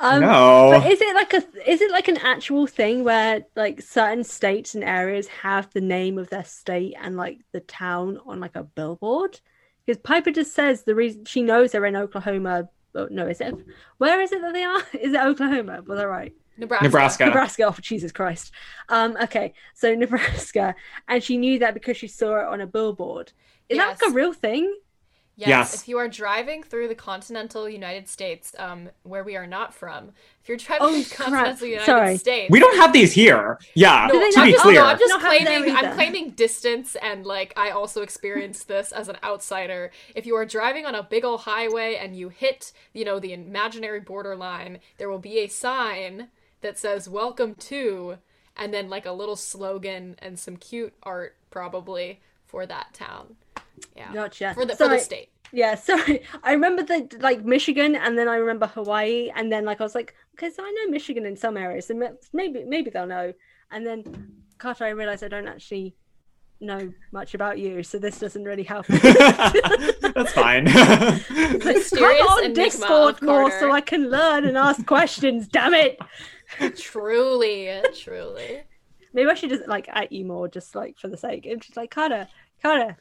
um, 0.00 0.20
no. 0.20 0.70
but 0.72 0.90
is 0.90 1.00
it 1.00 1.14
like 1.14 1.34
a 1.34 1.70
is 1.70 1.80
it 1.80 1.90
like 1.90 2.08
an 2.08 2.18
actual 2.18 2.66
thing 2.66 3.04
where 3.04 3.44
like 3.56 3.82
certain 3.82 4.24
states 4.24 4.74
and 4.74 4.84
areas 4.84 5.26
have 5.28 5.70
the 5.72 5.80
name 5.80 6.18
of 6.18 6.30
their 6.30 6.44
state 6.44 6.94
and 7.00 7.16
like 7.16 7.40
the 7.52 7.60
town 7.60 8.18
on 8.26 8.40
like 8.40 8.56
a 8.56 8.62
billboard? 8.62 9.40
Because 9.84 10.00
Piper 10.00 10.30
just 10.30 10.54
says 10.54 10.84
the 10.84 10.94
reason 10.94 11.24
she 11.24 11.42
knows 11.42 11.72
they're 11.72 11.84
in 11.84 11.96
Oklahoma. 11.96 12.68
Oh, 12.94 13.08
no, 13.10 13.26
is 13.26 13.40
it? 13.40 13.54
Where 13.98 14.20
is 14.20 14.32
it 14.32 14.40
that 14.40 14.52
they 14.52 14.62
are? 14.62 14.80
Is 15.00 15.12
it 15.12 15.20
Oklahoma? 15.20 15.82
Was 15.84 15.98
I 15.98 16.04
right? 16.04 16.32
Nebraska. 16.56 16.84
Nebraska. 16.84 17.24
Nebraska. 17.26 17.62
Oh, 17.64 17.76
Jesus 17.80 18.12
Christ. 18.12 18.52
Um, 18.88 19.16
okay, 19.20 19.54
so 19.74 19.94
Nebraska, 19.94 20.74
and 21.08 21.22
she 21.22 21.36
knew 21.36 21.58
that 21.58 21.74
because 21.74 21.96
she 21.96 22.08
saw 22.08 22.36
it 22.36 22.46
on 22.46 22.60
a 22.60 22.66
billboard. 22.66 23.32
Is 23.68 23.78
that 23.78 23.88
Yes. 23.90 24.02
like 24.02 24.10
a 24.10 24.14
real 24.14 24.32
thing? 24.32 24.74
Yes, 25.36 25.48
Yes. 25.48 25.82
If 25.82 25.88
you 25.88 25.98
are 25.98 26.06
driving 26.06 26.62
through 26.62 26.86
the 26.86 26.94
continental 26.94 27.68
United 27.68 28.08
States, 28.08 28.54
um, 28.56 28.90
where 29.02 29.24
we 29.24 29.34
are 29.34 29.48
not 29.48 29.74
from, 29.74 30.12
if 30.40 30.48
you're 30.48 30.56
driving 30.56 30.86
Oh, 30.86 30.92
through 30.92 31.02
the 31.02 31.14
continental 31.16 31.66
United 31.66 31.86
Sorry. 31.86 32.16
States, 32.18 32.52
We 32.52 32.60
don't 32.60 32.76
have 32.76 32.92
these 32.92 33.12
here. 33.14 33.58
Yeah, 33.74 34.06
No, 34.12 34.20
they 34.20 34.30
to 34.30 34.36
not 34.38 34.44
be 34.44 34.52
just- 34.52 34.62
clear. 34.62 34.74
no, 34.80 34.86
I'm 34.86 34.98
just 34.98 35.08
Not 35.08 35.22
have 35.22 35.32
them 35.44 35.62
claiming. 35.64 35.76
I'm 35.76 35.94
claiming 35.94 36.30
distance, 36.30 36.94
and 36.96 37.26
like 37.26 37.52
I 37.56 37.70
also 37.70 38.02
experienced 38.02 38.68
this 38.68 38.92
as 38.92 39.08
an 39.08 39.16
outsider. 39.24 39.90
If 40.14 40.24
you 40.24 40.36
are 40.36 40.46
driving 40.46 40.86
on 40.86 40.94
a 40.94 41.02
big 41.02 41.24
old 41.24 41.40
highway 41.40 41.96
and 41.96 42.14
you 42.16 42.28
hit, 42.28 42.70
you 42.92 43.04
know, 43.04 43.18
the 43.18 43.32
imaginary 43.32 43.98
borderline, 44.00 44.78
there 44.98 45.08
will 45.10 45.18
be 45.18 45.38
a 45.40 45.48
sign 45.48 46.28
that 46.60 46.78
says 46.78 47.08
"Welcome 47.08 47.56
to," 47.56 48.18
and 48.56 48.72
then 48.72 48.88
like 48.88 49.04
a 49.04 49.10
little 49.12 49.34
slogan 49.36 50.14
and 50.20 50.38
some 50.38 50.58
cute 50.58 50.94
art, 51.02 51.34
probably 51.50 52.20
for 52.46 52.66
that 52.66 52.94
town. 52.94 53.34
Yeah, 53.96 54.12
Gotcha. 54.12 54.54
for 54.54 54.64
the 54.64 54.72
for 54.72 54.84
Sorry. 54.84 54.98
the 54.98 55.04
state. 55.04 55.30
Yeah, 55.52 55.74
sorry. 55.90 56.22
I 56.42 56.52
remember 56.52 56.82
the 56.82 57.08
like 57.20 57.44
Michigan, 57.44 57.94
and 57.96 58.18
then 58.18 58.28
I 58.28 58.36
remember 58.36 58.66
Hawaii, 58.66 59.30
and 59.34 59.50
then 59.52 59.64
like 59.64 59.80
I 59.80 59.84
was 59.84 59.94
like, 59.94 60.14
okay, 60.36 60.50
so 60.50 60.64
I 60.64 60.70
know 60.70 60.90
Michigan 60.90 61.24
in 61.26 61.36
some 61.36 61.56
areas, 61.56 61.90
and 61.90 62.02
maybe 62.32 62.64
maybe 62.64 62.90
they'll 62.90 63.06
know. 63.06 63.32
And 63.70 63.86
then 63.86 64.32
Carter, 64.58 64.84
I 64.84 64.90
realized 64.90 65.22
I 65.24 65.28
don't 65.28 65.48
actually 65.48 65.94
know 66.60 66.92
much 67.12 67.34
about 67.34 67.58
you, 67.58 67.82
so 67.82 67.98
this 67.98 68.18
doesn't 68.18 68.44
really 68.44 68.62
help. 68.62 68.86
That's 68.88 70.32
fine. 70.32 70.66
Like, 71.64 71.76
Mysterious 71.76 72.26
Come 72.26 72.44
on 72.44 72.52
Discord 72.52 73.22
more 73.22 73.50
so 73.50 73.70
I 73.70 73.80
can 73.80 74.10
learn 74.10 74.44
and 74.44 74.56
ask 74.56 74.84
questions. 74.86 75.48
Damn 75.48 75.74
it! 75.74 75.98
truly, 76.76 77.80
truly. 77.94 78.62
Maybe 79.12 79.30
I 79.30 79.34
should 79.34 79.50
just 79.50 79.66
like 79.68 79.88
at 79.88 80.12
you 80.12 80.24
more, 80.24 80.48
just 80.48 80.74
like 80.74 80.98
for 80.98 81.08
the 81.08 81.16
sake. 81.16 81.46
It's 81.46 81.66
just 81.66 81.76
like 81.76 81.90
Carter, 81.90 82.28
Carter, 82.62 82.96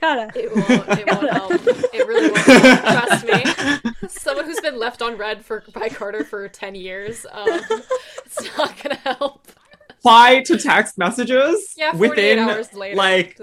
Carter. 0.00 0.30
It 0.34 0.54
won't. 0.54 0.98
It 0.98 1.06
won't 1.10 1.30
help. 1.30 1.52
It 1.94 2.06
really 2.06 2.30
won't. 2.30 2.38
Help. 2.46 3.06
Trust 3.08 3.26
me. 3.26 4.08
Someone 4.08 4.44
who's 4.44 4.60
been 4.60 4.78
left 4.78 5.00
on 5.02 5.16
red 5.16 5.44
for 5.44 5.64
by 5.72 5.88
Carter 5.88 6.24
for 6.24 6.48
ten 6.48 6.74
years. 6.74 7.24
Um, 7.30 7.60
it's 8.26 8.56
not 8.58 8.74
gonna 8.82 8.96
help. 8.96 9.46
Reply 9.88 10.42
to 10.44 10.58
text 10.58 10.98
messages 10.98 11.72
Yeah, 11.78 11.96
within 11.96 12.38
hours 12.38 12.74
later. 12.74 12.94
like 12.96 13.38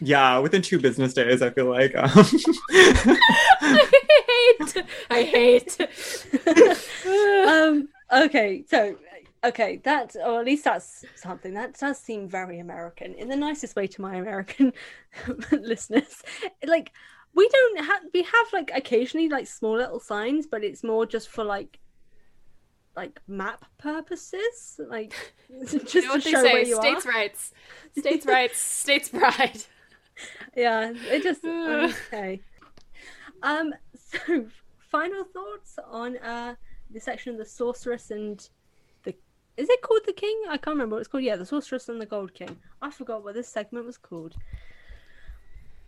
yeah, 0.00 0.38
within 0.38 0.62
two 0.62 0.78
business 0.78 1.12
days. 1.12 1.42
I 1.42 1.50
feel 1.50 1.66
like. 1.66 1.94
Um, 1.94 2.08
I 3.60 3.78
hate. 4.26 4.84
I 5.10 5.22
hate. 5.22 5.78
um 7.48 7.88
okay 8.12 8.64
so 8.68 8.96
okay 9.44 9.80
that 9.84 10.16
or 10.24 10.40
at 10.40 10.46
least 10.46 10.64
that's 10.64 11.04
something 11.14 11.54
that 11.54 11.78
does 11.78 11.98
seem 11.98 12.28
very 12.28 12.58
american 12.58 13.14
in 13.14 13.28
the 13.28 13.36
nicest 13.36 13.76
way 13.76 13.86
to 13.86 14.00
my 14.00 14.16
american 14.16 14.72
listeners 15.52 16.22
like 16.66 16.92
we 17.34 17.48
don't 17.48 17.84
have 17.84 18.00
we 18.14 18.22
have 18.22 18.46
like 18.52 18.70
occasionally 18.74 19.28
like 19.28 19.46
small 19.46 19.76
little 19.76 20.00
signs 20.00 20.46
but 20.46 20.64
it's 20.64 20.82
more 20.82 21.04
just 21.06 21.28
for 21.28 21.44
like 21.44 21.78
like 22.96 23.20
map 23.28 23.64
purposes 23.78 24.80
like 24.88 25.12
just 25.68 25.94
You 25.94 26.02
know 26.08 26.14
to 26.14 26.20
show 26.20 26.42
where 26.42 26.64
say? 26.64 26.68
you 26.70 26.76
States' 26.76 27.06
are 27.06 27.10
rights. 27.10 27.52
States' 27.98 28.26
rights. 28.26 28.58
States' 28.58 29.08
pride. 29.10 29.62
yeah 30.56 30.92
it 30.94 31.22
just 31.22 31.44
okay 32.12 32.40
um 33.42 33.74
so 33.94 34.46
final 34.78 35.24
thoughts 35.24 35.78
on 35.90 36.16
uh 36.18 36.54
the 36.90 37.00
section 37.00 37.32
of 37.32 37.38
the 37.38 37.44
sorceress 37.44 38.10
and 38.10 38.48
is 39.56 39.68
it 39.68 39.82
called 39.82 40.02
the 40.06 40.12
king? 40.12 40.42
I 40.48 40.56
can't 40.56 40.74
remember 40.74 40.96
what 40.96 41.00
it's 41.00 41.08
called. 41.08 41.24
Yeah 41.24 41.36
the 41.36 41.46
sorceress 41.46 41.88
and 41.88 42.00
the 42.00 42.06
gold 42.06 42.34
king. 42.34 42.56
I 42.82 42.90
forgot 42.90 43.24
what 43.24 43.34
this 43.34 43.48
segment 43.48 43.86
was 43.86 43.96
called. 43.96 44.34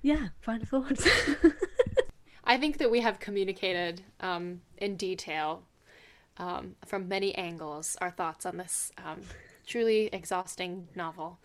Yeah 0.02 0.28
final 0.40 0.66
thoughts. 0.66 1.08
I 2.44 2.56
think 2.56 2.78
that 2.78 2.90
we 2.90 3.00
have 3.00 3.20
communicated 3.20 4.02
um, 4.20 4.62
in 4.78 4.96
detail 4.96 5.62
um, 6.38 6.76
from 6.86 7.08
many 7.08 7.34
angles 7.34 7.96
our 8.00 8.10
thoughts 8.10 8.46
on 8.46 8.56
this 8.56 8.90
um, 9.04 9.20
truly 9.66 10.08
exhausting 10.12 10.88
novel. 10.94 11.38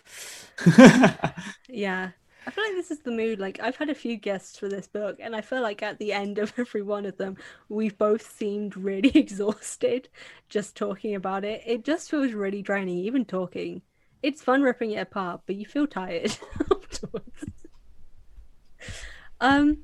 yeah 1.67 2.11
i 2.45 2.49
feel 2.51 2.63
like 2.63 2.73
this 2.75 2.91
is 2.91 2.99
the 2.99 3.11
mood 3.11 3.39
like 3.39 3.59
i've 3.61 3.75
had 3.75 3.89
a 3.89 3.95
few 3.95 4.17
guests 4.17 4.57
for 4.57 4.67
this 4.67 4.87
book 4.87 5.17
and 5.19 5.35
i 5.35 5.41
feel 5.41 5.61
like 5.61 5.81
at 5.81 5.99
the 5.99 6.11
end 6.11 6.37
of 6.37 6.53
every 6.57 6.81
one 6.81 7.05
of 7.05 7.17
them 7.17 7.37
we've 7.69 7.97
both 7.97 8.29
seemed 8.35 8.75
really 8.77 9.11
exhausted 9.15 10.09
just 10.53 10.75
talking 10.75 11.15
about 11.15 11.43
it. 11.43 11.63
It 11.65 11.83
just 11.83 12.11
feels 12.11 12.33
really 12.33 12.61
draining 12.61 12.99
even 12.99 13.25
talking. 13.25 13.81
It's 14.21 14.43
fun 14.43 14.61
ripping 14.61 14.91
it 14.91 14.97
apart 14.97 15.41
but 15.47 15.55
you 15.55 15.65
feel 15.65 15.87
tired 15.87 16.37
afterwards. 16.71 17.45
Um 19.41 19.79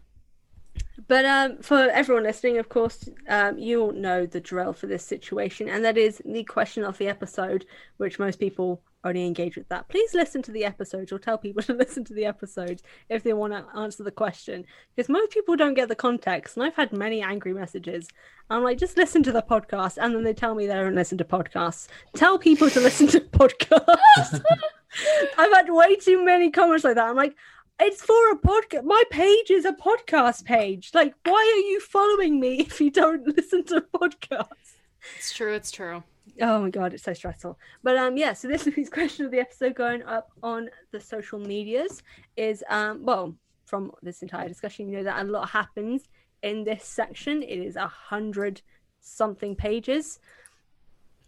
but 1.07 1.25
um, 1.25 1.57
for 1.63 1.89
everyone 1.89 2.23
listening, 2.23 2.59
of 2.59 2.69
course, 2.69 3.09
um, 3.27 3.57
you 3.57 3.81
all 3.81 3.91
know 3.93 4.27
the 4.27 4.39
drill 4.39 4.73
for 4.73 4.85
this 4.85 5.03
situation, 5.03 5.67
and 5.67 5.83
that 5.83 5.97
is 5.97 6.21
the 6.23 6.43
question 6.43 6.83
of 6.83 6.99
the 6.99 7.07
episode, 7.07 7.65
which 7.97 8.19
most 8.19 8.39
people 8.39 8.83
only 9.03 9.25
engage 9.25 9.55
with 9.55 9.69
that. 9.69 9.87
Please 9.87 10.13
listen 10.13 10.41
to 10.43 10.51
the 10.51 10.65
episodes 10.65 11.11
or 11.11 11.19
tell 11.19 11.37
people 11.37 11.63
to 11.63 11.73
listen 11.73 12.03
to 12.05 12.13
the 12.13 12.25
episodes 12.25 12.83
if 13.09 13.23
they 13.23 13.33
want 13.33 13.53
to 13.53 13.79
answer 13.79 14.03
the 14.03 14.11
question, 14.11 14.65
because 14.95 15.09
most 15.09 15.31
people 15.31 15.55
don't 15.55 15.73
get 15.73 15.87
the 15.87 15.95
context. 15.95 16.57
And 16.57 16.65
I've 16.65 16.75
had 16.75 16.91
many 16.91 17.21
angry 17.21 17.53
messages. 17.53 18.07
I'm 18.49 18.63
like, 18.63 18.77
just 18.77 18.97
listen 18.97 19.23
to 19.23 19.31
the 19.31 19.41
podcast, 19.41 19.97
and 20.01 20.15
then 20.15 20.23
they 20.23 20.33
tell 20.33 20.55
me 20.55 20.67
they 20.67 20.73
don't 20.73 20.95
listen 20.95 21.17
to 21.19 21.23
podcasts. 21.23 21.87
Tell 22.15 22.37
people 22.37 22.69
to 22.71 22.79
listen 22.79 23.07
to 23.07 23.19
podcasts. 23.31 24.41
I've 25.37 25.51
had 25.51 25.69
way 25.69 25.95
too 25.95 26.23
many 26.25 26.49
comments 26.49 26.83
like 26.83 26.95
that. 26.95 27.09
I'm 27.09 27.15
like, 27.15 27.35
it's 27.79 28.03
for 28.03 28.31
a 28.31 28.37
podcast. 28.37 28.83
My 28.83 29.03
page 29.09 29.51
is 29.51 29.65
a 29.65 29.71
podcast 29.71 30.43
page. 30.43 30.91
Like, 30.93 31.13
why 31.23 31.33
are 31.33 31.69
you 31.69 31.79
following 31.79 32.39
me 32.39 32.59
if 32.59 32.81
you 32.81 32.91
don't 32.91 33.25
listen 33.37 33.63
to 33.65 33.81
podcasts? 33.93 34.79
It's 35.17 35.31
true. 35.31 35.53
It's 35.53 35.71
true. 35.71 36.03
Oh 36.41 36.61
my 36.61 36.69
god, 36.69 36.93
it's 36.93 37.03
so 37.03 37.13
stressful. 37.13 37.57
But 37.83 37.97
um, 37.97 38.17
yeah. 38.17 38.33
So 38.33 38.47
this 38.47 38.65
week's 38.77 38.89
question 38.89 39.25
of 39.25 39.31
the 39.31 39.39
episode 39.39 39.75
going 39.75 40.03
up 40.03 40.31
on 40.41 40.69
the 40.91 40.99
social 40.99 41.39
medias 41.39 42.01
is 42.37 42.63
um, 42.69 43.03
well, 43.03 43.35
from 43.65 43.91
this 44.01 44.21
entire 44.21 44.47
discussion, 44.47 44.89
you 44.89 44.97
know 44.97 45.03
that 45.03 45.21
a 45.21 45.29
lot 45.29 45.49
happens 45.49 46.03
in 46.41 46.63
this 46.63 46.85
section. 46.85 47.43
It 47.43 47.59
is 47.59 47.75
a 47.75 47.87
hundred 47.87 48.61
something 49.01 49.55
pages. 49.55 50.19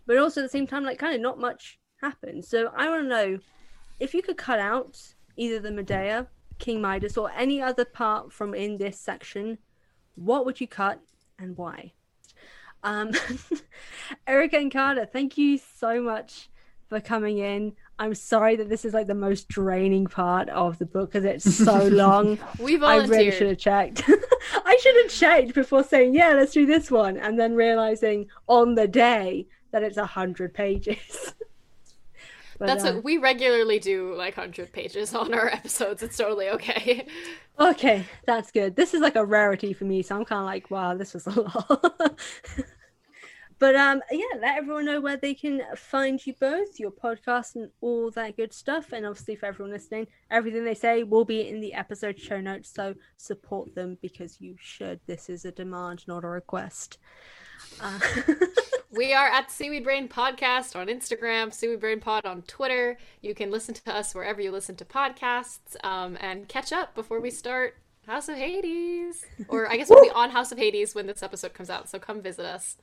but 0.06 0.18
also 0.18 0.42
at 0.42 0.44
the 0.44 0.50
same 0.50 0.68
time, 0.68 0.84
like 0.84 1.00
kind 1.00 1.16
of 1.16 1.22
not 1.22 1.40
much 1.40 1.80
happens. 2.02 2.48
So 2.48 2.72
I 2.76 2.90
want 2.90 3.04
to 3.04 3.08
know 3.08 3.40
if 4.00 4.14
you 4.14 4.22
could 4.22 4.38
cut 4.38 4.60
out 4.60 5.00
either 5.38 5.60
the 5.60 5.72
Medea, 5.72 6.28
King 6.60 6.82
Midas, 6.82 7.18
or 7.18 7.32
any 7.32 7.62
other 7.62 7.86
part 7.86 8.32
from 8.34 8.54
in 8.54 8.78
this 8.78 9.00
section, 9.00 9.58
what 10.16 10.46
would 10.46 10.60
you 10.60 10.68
cut 10.68 11.00
and 11.40 11.56
why? 11.58 11.94
Um, 12.84 13.12
Erica 14.28 14.58
and 14.58 14.72
Carter, 14.72 15.06
thank 15.06 15.38
you 15.38 15.60
so 15.78 16.02
much 16.02 16.50
for 16.90 17.00
coming 17.00 17.38
in. 17.38 17.74
I'm 18.00 18.16
sorry 18.16 18.56
that 18.56 18.68
this 18.68 18.84
is 18.84 18.94
like 18.94 19.08
the 19.08 19.16
most 19.16 19.48
draining 19.48 20.08
part 20.08 20.50
of 20.50 20.80
the 20.80 20.86
book 20.86 21.12
because 21.12 21.24
it's 21.24 21.56
so 21.56 21.88
long. 21.88 22.40
we 22.60 22.76
volunteered. 22.76 23.14
I 23.14 23.18
really 23.18 23.32
should 23.32 23.48
have 23.48 23.58
checked. 23.60 24.04
I 24.66 24.78
should 24.82 24.96
have 25.04 25.12
checked 25.12 25.54
before 25.54 25.84
saying, 25.84 26.16
yeah, 26.16 26.34
let's 26.34 26.52
do 26.52 26.66
this 26.66 26.90
one. 26.90 27.18
And 27.18 27.40
then 27.40 27.56
realizing 27.56 28.28
on 28.48 28.76
the 28.76 28.88
day 28.88 29.48
that 29.72 29.84
it's 29.84 29.98
a 29.98 30.06
hundred 30.06 30.54
pages. 30.54 31.34
But, 32.62 32.68
That's 32.68 32.84
uh, 32.84 32.94
what 32.94 33.04
we 33.04 33.18
regularly 33.18 33.80
do 33.80 34.14
like 34.14 34.36
hundred 34.36 34.72
pages 34.72 35.16
on 35.16 35.34
our 35.34 35.48
episodes. 35.48 36.04
It's 36.04 36.16
totally 36.16 36.48
okay. 36.50 37.08
Okay, 37.60 38.06
that's 38.28 38.52
good. 38.52 38.76
This 38.76 38.94
is 38.94 39.02
like 39.02 39.16
a 39.16 39.26
rarity 39.26 39.74
for 39.74 39.86
me, 39.86 40.04
so 40.04 40.16
I'm 40.16 40.26
kind 40.26 40.42
of 40.42 40.46
like, 40.46 40.70
wow, 40.70 40.94
this 40.94 41.16
was 41.16 41.26
a 41.26 41.32
lot. 41.42 42.20
but 43.58 43.76
um, 43.76 44.04
yeah, 44.12 44.40
let 44.40 44.60
everyone 44.60 44.86
know 44.86 45.02
where 45.02 45.18
they 45.18 45.34
can 45.34 45.64
find 45.76 46.24
you 46.24 46.36
both, 46.40 46.80
your 46.80 46.92
podcast, 46.92 47.56
and 47.56 47.72
all 47.82 48.12
that 48.12 48.38
good 48.38 48.54
stuff. 48.54 48.92
And 48.94 49.08
obviously, 49.08 49.36
for 49.38 49.48
everyone 49.48 49.74
listening, 49.74 50.06
everything 50.30 50.64
they 50.64 50.76
say 50.76 51.02
will 51.02 51.26
be 51.26 51.50
in 51.50 51.62
the 51.62 51.74
episode 51.74 52.20
show 52.20 52.40
notes. 52.40 52.72
So 52.72 52.94
support 53.18 53.74
them 53.74 53.98
because 54.04 54.40
you 54.40 54.56
should. 54.60 55.00
This 55.08 55.30
is 55.30 55.46
a 55.46 55.52
demand, 55.52 56.04
not 56.08 56.24
a 56.24 56.28
request. 56.28 57.00
Uh- 57.82 58.00
we 58.92 59.14
are 59.14 59.28
at 59.28 59.50
Seaweed 59.50 59.84
Brain 59.84 60.08
Podcast 60.08 60.76
on 60.76 60.88
Instagram, 60.88 61.54
Seaweed 61.54 61.80
Brain 61.80 62.00
Pod 62.00 62.26
on 62.26 62.42
Twitter. 62.44 62.98
You 63.22 63.34
can 63.34 63.52
listen 63.52 63.74
to 63.74 63.96
us 63.96 64.14
wherever 64.14 64.42
you 64.42 64.52
listen 64.52 64.76
to 64.76 64.86
podcasts 64.86 65.76
um, 65.84 66.18
and 66.20 66.48
catch 66.48 66.72
up 66.72 66.94
before 66.94 67.20
we 67.20 67.32
start 67.32 67.76
House 68.06 68.28
of 68.30 68.36
Hades. 68.36 69.26
Or 69.48 69.72
I 69.72 69.78
guess 69.78 69.90
we'll 69.90 70.04
be 70.04 70.12
on 70.12 70.30
House 70.32 70.52
of 70.52 70.58
Hades 70.58 70.94
when 70.94 71.08
this 71.08 71.24
episode 71.24 71.54
comes 71.54 71.70
out, 71.70 71.90
so 71.90 72.00
come 72.00 72.22
visit 72.22 72.46
us. 72.46 72.78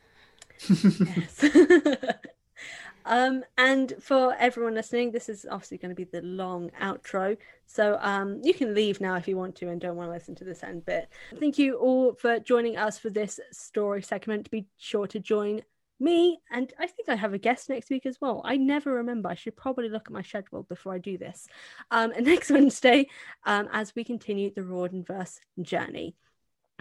yes. 0.69 1.45
um, 3.05 3.45
and 3.57 3.95
for 4.01 4.35
everyone 4.39 4.75
listening, 4.75 5.13
this 5.13 5.29
is 5.29 5.47
obviously 5.51 5.79
going 5.79 5.91
to 5.91 5.95
be 5.95 6.05
the 6.05 6.23
long 6.23 6.71
outro. 6.81 7.37
So 7.69 7.99
um, 8.01 8.41
you 8.43 8.55
can 8.55 8.75
leave 8.75 9.01
now 9.01 9.15
if 9.17 9.29
you 9.29 9.37
want 9.37 9.55
to 9.57 9.69
and 9.69 9.81
don't 9.81 9.95
want 9.95 10.09
to 10.09 10.15
listen 10.15 10.35
to 10.37 10.45
this 10.45 10.65
end 10.65 10.87
bit. 10.87 11.09
Thank 11.39 11.59
you 11.59 11.77
all 11.77 12.15
for 12.15 12.41
joining 12.41 12.79
us 12.79 12.99
for 12.99 13.11
this 13.11 13.39
story 13.53 14.03
segment. 14.03 14.51
Be 14.51 14.67
sure 14.79 15.07
to 15.07 15.21
join 15.21 15.63
me 16.01 16.41
and 16.51 16.73
i 16.79 16.87
think 16.87 17.09
i 17.09 17.17
have 17.17 17.35
a 17.35 17.39
guest 17.39 17.69
next 17.69 17.91
week 17.91 18.07
as 18.07 18.21
well 18.21 18.41
i 18.45 18.57
never 18.57 18.95
remember 18.95 19.29
i 19.29 19.35
should 19.35 19.57
probably 19.57 19.89
look 19.89 20.07
at 20.07 20.13
my 20.13 20.23
schedule 20.23 20.63
before 20.63 20.95
i 20.95 20.99
do 20.99 21.19
this 21.19 21.49
um, 21.91 22.13
and 22.13 22.25
next 22.27 22.51
wednesday 22.51 23.05
um, 23.45 23.69
as 23.73 23.93
we 23.97 24.05
continue 24.05 24.53
the 24.55 24.61
Riordanverse 24.61 25.41
journey 25.61 26.15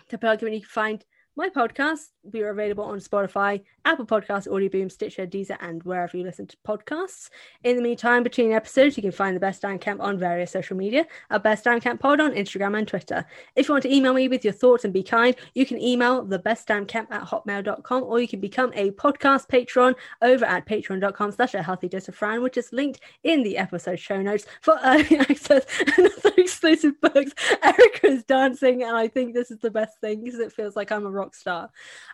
the 0.10 0.18
program 0.18 0.54
you 0.54 0.60
can 0.60 0.70
find 0.70 1.06
my 1.38 1.50
podcasts 1.50 2.08
we 2.34 2.42
are 2.42 2.50
available 2.50 2.84
on 2.84 3.00
Spotify, 3.00 3.62
Apple 3.86 4.06
Podcasts, 4.06 4.48
Audioboom, 4.48 4.92
Stitcher, 4.92 5.26
Deezer, 5.26 5.58
and 5.62 5.84
wherever 5.84 6.18
you 6.18 6.24
listen 6.24 6.48
to 6.48 6.58
podcasts. 6.68 7.30
In 7.64 7.76
the 7.76 7.82
meantime, 7.82 8.24
between 8.24 8.52
episodes, 8.52 8.98
you 8.98 9.04
can 9.04 9.12
find 9.12 9.36
the 9.36 9.40
Best 9.40 9.62
Damn 9.62 9.80
Camp 9.80 10.02
on 10.02 10.18
various 10.18 10.52
social 10.52 10.76
media 10.76 11.06
at 11.30 11.44
Best 11.44 11.64
Damn 11.64 11.80
Camp 11.80 12.02
Pod 12.02 12.20
on 12.20 12.32
Instagram 12.32 12.78
and 12.78 12.88
Twitter. 12.88 13.26
If 13.56 13.68
you 13.68 13.74
want 13.74 13.84
to 13.84 13.94
email 13.94 14.14
me 14.14 14.28
with 14.28 14.44
your 14.44 14.54
thoughts 14.54 14.84
and 14.84 14.94
be 14.94 15.04
kind, 15.04 15.36
you 15.54 15.66
can 15.66 15.82
email 15.82 16.24
the 16.24 16.40
Best 16.40 16.68
Damn 16.68 16.86
Camp 16.86 17.12
at 17.12 17.24
hotmail.com 17.24 18.04
or 18.04 18.20
you 18.20 18.28
can 18.28 18.40
become 18.40 18.72
a 18.76 18.92
podcast 18.92 19.48
patron 19.48 19.96
over 20.22 20.46
at 20.46 20.66
patreon.com 20.66 21.32
slash 21.32 21.54
a 21.54 21.64
healthy 21.64 21.88
dose 21.88 22.08
of 22.08 22.16
Fran, 22.16 22.44
which 22.44 22.58
is 22.58 22.74
linked 22.74 23.00
in 23.24 23.44
the 23.44 23.58
episode 23.58 24.00
show 24.00 24.22
notes 24.22 24.46
for 24.62 24.78
early 24.84 25.18
access 25.20 25.66
and 25.98 26.08
other 26.08 26.34
exclusive 26.38 27.00
books. 27.00 27.32
Erica 27.64 28.08
is 28.08 28.24
dancing, 28.24 28.84
and 28.84 28.96
I 28.96 29.08
think 29.08 29.34
this 29.34 29.52
is 29.52 29.60
the 29.60 29.72
best 29.72 30.00
thing 30.02 30.24
because 30.24 30.40
it 30.40 30.52
feels 30.52 30.76
like 30.76 30.92
I'm 30.92 31.06
a 31.06 31.10
rock 31.10 31.27
star. 31.36 31.70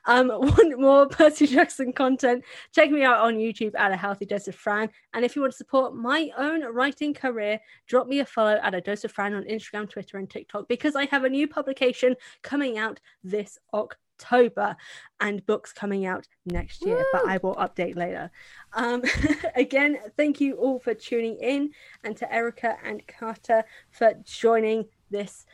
Um, 0.05 0.27
want 0.33 0.79
more 0.79 1.07
Percy 1.07 1.47
Jackson 1.47 1.93
content? 1.93 2.43
Check 2.73 2.91
me 2.91 3.03
out 3.03 3.19
on 3.19 3.35
YouTube 3.35 3.73
at 3.77 3.91
A 3.91 3.95
Healthy 3.95 4.25
Dose 4.25 4.47
of 4.47 4.55
Fran. 4.55 4.89
And 5.13 5.25
if 5.25 5.35
you 5.35 5.41
want 5.41 5.53
to 5.53 5.57
support 5.57 5.95
my 5.95 6.29
own 6.37 6.63
writing 6.73 7.13
career, 7.13 7.59
drop 7.87 8.07
me 8.07 8.19
a 8.19 8.25
follow 8.25 8.59
at 8.61 8.75
A 8.75 8.81
Dose 8.81 9.03
of 9.03 9.11
Fran 9.11 9.33
on 9.33 9.43
Instagram, 9.43 9.89
Twitter, 9.89 10.17
and 10.17 10.29
TikTok 10.29 10.67
because 10.67 10.95
I 10.95 11.05
have 11.05 11.23
a 11.23 11.29
new 11.29 11.47
publication 11.47 12.15
coming 12.41 12.77
out 12.77 12.99
this 13.23 13.57
October 13.73 14.75
and 15.19 15.45
books 15.45 15.73
coming 15.73 16.05
out 16.05 16.27
next 16.45 16.85
year, 16.85 16.97
Woo! 16.97 17.05
but 17.13 17.27
I 17.27 17.37
will 17.37 17.55
update 17.55 17.95
later. 17.95 18.31
Um, 18.73 19.03
again, 19.55 19.97
thank 20.17 20.39
you 20.41 20.55
all 20.55 20.79
for 20.79 20.93
tuning 20.93 21.37
in 21.41 21.71
and 22.03 22.15
to 22.17 22.33
Erica 22.33 22.77
and 22.83 23.05
Carter 23.07 23.63
for 23.91 24.13
joining 24.23 24.85
this 25.09 25.45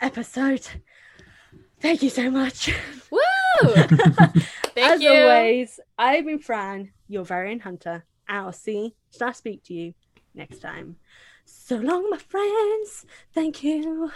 episode. 0.00 0.66
Thank 1.80 2.02
you 2.02 2.10
so 2.10 2.30
much. 2.30 2.72
Woo! 3.10 3.20
As 4.76 5.00
you. 5.00 5.10
always, 5.10 5.80
I've 5.98 6.24
been 6.26 6.38
Fran, 6.38 6.92
your 7.08 7.24
very 7.24 7.50
own 7.50 7.60
hunter. 7.60 8.04
I'll 8.28 8.52
see 8.52 8.94
slash 9.10 9.36
speak 9.36 9.64
to 9.64 9.74
you 9.74 9.94
next 10.34 10.60
time. 10.60 10.96
So 11.44 11.76
long, 11.76 12.08
my 12.10 12.18
friends. 12.18 13.06
Thank 13.34 13.64
you. 13.64 14.10